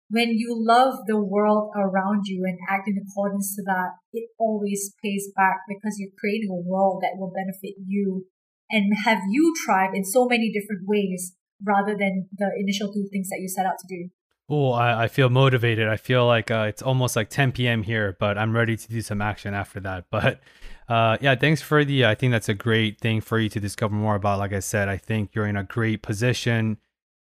when 0.09 0.29
you 0.29 0.55
love 0.57 0.95
the 1.05 1.17
world 1.17 1.71
around 1.75 2.25
you 2.25 2.43
and 2.45 2.57
act 2.67 2.87
in 2.87 2.97
accordance 2.97 3.55
to 3.55 3.63
that, 3.63 3.91
it 4.11 4.29
always 4.39 4.93
pays 5.03 5.29
back 5.35 5.57
because 5.67 5.97
you're 5.99 6.09
creating 6.19 6.49
a 6.49 6.67
world 6.69 7.01
that 7.03 7.17
will 7.19 7.31
benefit 7.31 7.75
you 7.85 8.25
and 8.71 8.91
have 9.05 9.19
you 9.29 9.53
thrive 9.65 9.91
in 9.93 10.03
so 10.03 10.25
many 10.25 10.51
different 10.51 10.81
ways 10.85 11.35
rather 11.63 11.95
than 11.97 12.27
the 12.37 12.49
initial 12.57 12.91
two 12.91 13.07
things 13.11 13.29
that 13.29 13.39
you 13.39 13.47
set 13.47 13.65
out 13.65 13.77
to 13.79 13.87
do. 13.87 14.09
Oh, 14.51 14.71
I, 14.71 15.03
I 15.03 15.07
feel 15.07 15.29
motivated. 15.29 15.87
I 15.87 15.97
feel 15.97 16.25
like 16.25 16.49
uh, 16.49 16.65
it's 16.67 16.81
almost 16.81 17.15
like 17.15 17.29
10 17.29 17.51
p.m. 17.51 17.83
here, 17.83 18.17
but 18.19 18.35
I'm 18.35 18.55
ready 18.55 18.75
to 18.75 18.87
do 18.87 19.01
some 19.01 19.21
action 19.21 19.53
after 19.53 19.79
that. 19.81 20.05
But 20.11 20.39
uh, 20.87 21.17
yeah, 21.21 21.35
thanks 21.35 21.61
for 21.61 21.85
the. 21.85 22.07
I 22.07 22.15
think 22.15 22.31
that's 22.31 22.49
a 22.49 22.55
great 22.55 22.99
thing 22.99 23.21
for 23.21 23.37
you 23.37 23.47
to 23.49 23.59
discover 23.59 23.93
more 23.93 24.15
about. 24.15 24.39
Like 24.39 24.53
I 24.53 24.59
said, 24.59 24.89
I 24.89 24.97
think 24.97 25.35
you're 25.35 25.45
in 25.45 25.55
a 25.55 25.63
great 25.63 26.01
position 26.01 26.79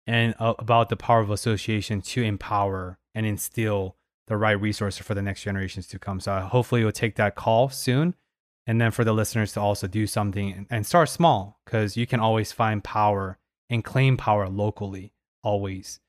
and 0.07 0.35
uh, 0.39 0.53
about 0.59 0.89
the 0.89 0.95
power 0.95 1.19
of 1.19 1.29
association 1.29 2.01
to 2.01 2.23
empower 2.23 2.99
and 3.13 3.25
instill 3.25 3.95
the 4.27 4.37
right 4.37 4.59
resources 4.59 5.05
for 5.05 5.13
the 5.13 5.21
next 5.21 5.43
generations 5.43 5.87
to 5.87 5.99
come. 5.99 6.19
So 6.19 6.39
hopefully 6.39 6.81
you'll 6.81 6.91
take 6.91 7.15
that 7.15 7.35
call 7.35 7.69
soon. 7.69 8.15
And 8.67 8.81
then 8.81 8.91
for 8.91 9.03
the 9.03 9.13
listeners 9.13 9.53
to 9.53 9.61
also 9.61 9.87
do 9.87 10.07
something 10.07 10.65
and 10.69 10.85
start 10.85 11.09
small 11.09 11.59
because 11.65 11.95
you 11.95 12.07
can 12.07 12.19
always 12.19 12.51
find 12.51 12.83
power 12.83 13.37
and 13.69 13.83
claim 13.83 14.17
power 14.17 14.49
locally, 14.49 15.13
always. 15.43 15.99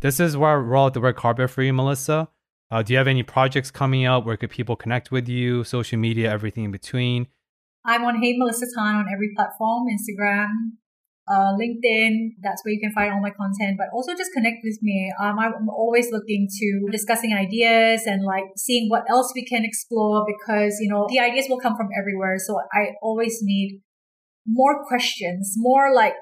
This 0.00 0.18
is 0.20 0.36
where 0.36 0.62
we're 0.62 0.76
all 0.76 0.86
at 0.86 0.94
the 0.94 1.00
red 1.00 1.16
carpet 1.16 1.50
for 1.50 1.62
you, 1.62 1.72
Melissa. 1.72 2.28
Uh, 2.70 2.82
do 2.82 2.92
you 2.92 2.98
have 2.98 3.06
any 3.06 3.22
projects 3.22 3.70
coming 3.70 4.06
up? 4.06 4.24
Where 4.24 4.36
could 4.36 4.50
people 4.50 4.76
connect 4.76 5.10
with 5.10 5.28
you? 5.28 5.62
Social 5.64 5.98
media, 5.98 6.30
everything 6.30 6.64
in 6.64 6.70
between. 6.70 7.28
I'm 7.84 8.04
on 8.04 8.20
Hey 8.20 8.36
Melissa 8.36 8.66
Tan 8.74 8.96
on 8.96 9.06
every 9.12 9.32
platform 9.36 9.86
Instagram, 9.88 10.48
uh, 11.28 11.52
LinkedIn. 11.58 12.36
That's 12.42 12.62
where 12.64 12.72
you 12.72 12.80
can 12.80 12.92
find 12.92 13.12
all 13.12 13.20
my 13.20 13.30
content, 13.30 13.76
but 13.78 13.88
also 13.92 14.12
just 14.14 14.32
connect 14.32 14.58
with 14.62 14.78
me. 14.82 15.12
Um, 15.20 15.38
I'm 15.38 15.68
always 15.68 16.10
looking 16.12 16.48
to 16.58 16.88
discussing 16.90 17.34
ideas 17.34 18.02
and 18.06 18.24
like 18.24 18.44
seeing 18.56 18.88
what 18.88 19.04
else 19.10 19.32
we 19.34 19.44
can 19.44 19.64
explore 19.64 20.24
because, 20.26 20.78
you 20.80 20.88
know, 20.88 21.06
the 21.08 21.20
ideas 21.20 21.46
will 21.48 21.60
come 21.60 21.76
from 21.76 21.88
everywhere. 21.98 22.36
So 22.38 22.60
I 22.72 22.94
always 23.02 23.38
need 23.42 23.82
more 24.46 24.86
questions, 24.86 25.54
more 25.56 25.92
like 25.92 26.14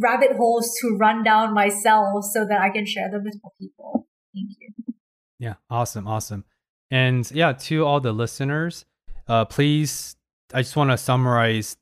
rabbit 0.00 0.36
holes 0.36 0.74
to 0.80 0.96
run 0.96 1.24
down 1.24 1.54
myself 1.54 2.24
so 2.24 2.44
that 2.44 2.60
I 2.60 2.70
can 2.70 2.86
share 2.86 3.10
them 3.10 3.24
with 3.24 3.40
more 3.42 3.52
people. 3.58 4.06
Thank 4.34 4.50
you. 4.60 4.94
Yeah, 5.38 5.54
awesome, 5.68 6.06
awesome. 6.06 6.44
And 6.90 7.28
yeah, 7.32 7.52
to 7.52 7.84
all 7.84 8.00
the 8.00 8.12
listeners, 8.12 8.84
uh, 9.26 9.44
please, 9.44 10.16
I 10.54 10.62
just 10.62 10.76
want 10.76 10.90
to 10.90 10.96
summarize, 10.96 11.76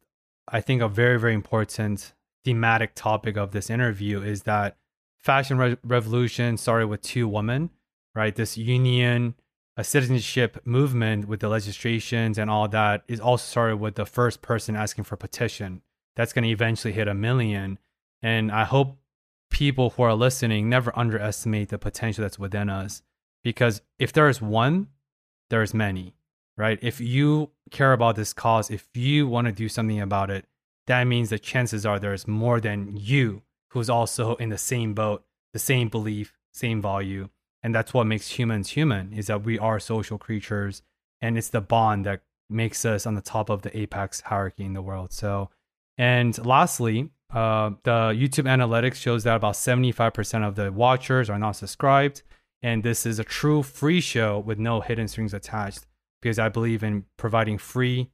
I 0.48 0.60
think, 0.60 0.80
a 0.80 0.88
very, 0.88 1.20
very 1.20 1.34
important 1.34 2.14
thematic 2.44 2.94
topic 2.94 3.36
of 3.36 3.52
this 3.52 3.70
interview 3.70 4.22
is 4.22 4.42
that 4.42 4.76
fashion 5.18 5.58
re- 5.58 5.76
revolution 5.82 6.56
started 6.56 6.88
with 6.88 7.02
two 7.02 7.26
women, 7.26 7.70
right? 8.14 8.34
This 8.34 8.56
union, 8.58 9.34
a 9.76 9.84
citizenship 9.84 10.60
movement 10.64 11.26
with 11.26 11.40
the 11.40 11.48
legislations 11.48 12.38
and 12.38 12.50
all 12.50 12.68
that 12.68 13.02
is 13.08 13.20
also 13.20 13.44
started 13.44 13.76
with 13.76 13.94
the 13.96 14.06
first 14.06 14.42
person 14.42 14.76
asking 14.76 15.04
for 15.04 15.16
petition. 15.16 15.82
That's 16.16 16.32
going 16.32 16.44
to 16.44 16.50
eventually 16.50 16.92
hit 16.92 17.08
a 17.08 17.14
million. 17.14 17.78
And 18.22 18.52
I 18.52 18.64
hope 18.64 18.98
people 19.50 19.90
who 19.90 20.02
are 20.02 20.14
listening 20.14 20.68
never 20.68 20.96
underestimate 20.98 21.70
the 21.70 21.78
potential 21.78 22.22
that's 22.22 22.38
within 22.38 22.70
us. 22.70 23.02
Because 23.42 23.82
if 23.98 24.12
there 24.12 24.28
is 24.28 24.40
one, 24.40 24.88
there's 25.50 25.74
many, 25.74 26.14
right? 26.56 26.78
If 26.82 27.00
you 27.00 27.50
care 27.70 27.92
about 27.92 28.16
this 28.16 28.32
cause, 28.32 28.70
if 28.70 28.88
you 28.94 29.26
want 29.26 29.46
to 29.46 29.52
do 29.52 29.68
something 29.68 30.00
about 30.00 30.30
it, 30.30 30.46
that 30.86 31.04
means 31.04 31.30
the 31.30 31.38
chances 31.38 31.86
are 31.86 31.98
there's 31.98 32.28
more 32.28 32.60
than 32.60 32.96
you 32.96 33.42
who's 33.70 33.90
also 33.90 34.36
in 34.36 34.50
the 34.50 34.58
same 34.58 34.94
boat, 34.94 35.24
the 35.52 35.58
same 35.58 35.88
belief, 35.88 36.38
same 36.52 36.80
value. 36.80 37.28
And 37.62 37.74
that's 37.74 37.94
what 37.94 38.06
makes 38.06 38.38
humans 38.38 38.70
human 38.70 39.12
is 39.12 39.26
that 39.26 39.42
we 39.42 39.58
are 39.58 39.80
social 39.80 40.18
creatures 40.18 40.82
and 41.20 41.38
it's 41.38 41.48
the 41.48 41.60
bond 41.60 42.04
that 42.06 42.22
makes 42.50 42.84
us 42.84 43.06
on 43.06 43.14
the 43.14 43.22
top 43.22 43.48
of 43.48 43.62
the 43.62 43.76
apex 43.76 44.20
hierarchy 44.20 44.64
in 44.64 44.74
the 44.74 44.82
world. 44.82 45.12
So, 45.12 45.50
and 45.96 46.44
lastly, 46.44 47.10
uh, 47.32 47.70
the 47.82 48.12
YouTube 48.12 48.44
analytics 48.44 48.96
shows 48.96 49.24
that 49.24 49.36
about 49.36 49.54
75% 49.54 50.46
of 50.46 50.54
the 50.54 50.70
watchers 50.70 51.30
are 51.30 51.38
not 51.38 51.52
subscribed. 51.52 52.22
And 52.62 52.82
this 52.82 53.06
is 53.06 53.18
a 53.18 53.24
true 53.24 53.62
free 53.62 54.00
show 54.00 54.38
with 54.38 54.58
no 54.58 54.80
hidden 54.80 55.08
strings 55.08 55.34
attached 55.34 55.86
because 56.20 56.38
I 56.38 56.48
believe 56.48 56.82
in 56.82 57.04
providing 57.16 57.58
free 57.58 58.10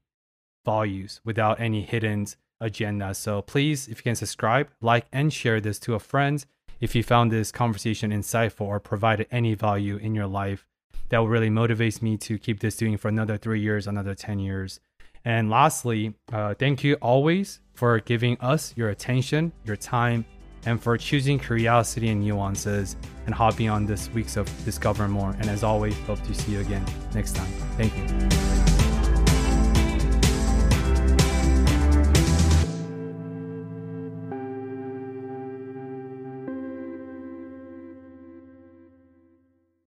values 0.65 1.21
without 1.25 1.61
any 1.61 1.83
hidden 1.83 2.27
agenda. 2.61 3.15
So 3.15 3.43
please, 3.43 3.89
if 3.89 3.99
you 3.99 4.03
can 4.03 4.17
subscribe, 4.17 4.69
like, 4.81 5.07
and 5.13 5.33
share 5.33 5.61
this 5.61 5.79
to 5.81 5.95
a 5.95 5.99
friend 5.99 6.45
if 6.81 6.95
you 6.95 7.03
found 7.03 7.31
this 7.31 7.53
conversation 7.53 8.11
insightful 8.11 8.67
or 8.67 8.81
provided 8.81 9.27
any 9.31 9.55
value 9.55 9.97
in 9.97 10.15
your 10.15 10.27
life. 10.27 10.67
That 11.11 11.23
really 11.23 11.51
motivates 11.51 12.01
me 12.01 12.17
to 12.19 12.39
keep 12.39 12.61
this 12.61 12.77
doing 12.77 12.97
for 12.97 13.09
another 13.09 13.37
three 13.37 13.61
years, 13.61 13.87
another 13.87 14.15
10 14.15 14.39
years. 14.39 14.81
And 15.25 15.51
lastly, 15.51 16.15
uh, 16.33 16.55
thank 16.55 16.83
you 16.83 16.95
always 16.95 17.61
for 17.75 17.99
giving 18.01 18.39
us 18.41 18.73
your 18.77 18.89
attention, 18.89 19.53
your 19.65 19.77
time, 19.77 20.25
and 20.67 20.81
for 20.81 20.97
choosing 20.97 21.39
curiosity 21.39 22.09
and 22.09 22.23
nuances 22.23 22.97
and 23.27 23.35
hopping 23.35 23.69
on 23.69 23.87
this 23.87 24.11
week's 24.11 24.37
of 24.37 24.47
Discover 24.65 25.09
More. 25.09 25.35
And 25.39 25.49
as 25.51 25.63
always, 25.63 25.99
hope 26.01 26.23
to 26.23 26.35
see 26.35 26.53
you 26.53 26.61
again 26.61 26.85
next 27.15 27.35
time. 27.37 27.51
Thank 27.77 27.97
you. 27.97 28.70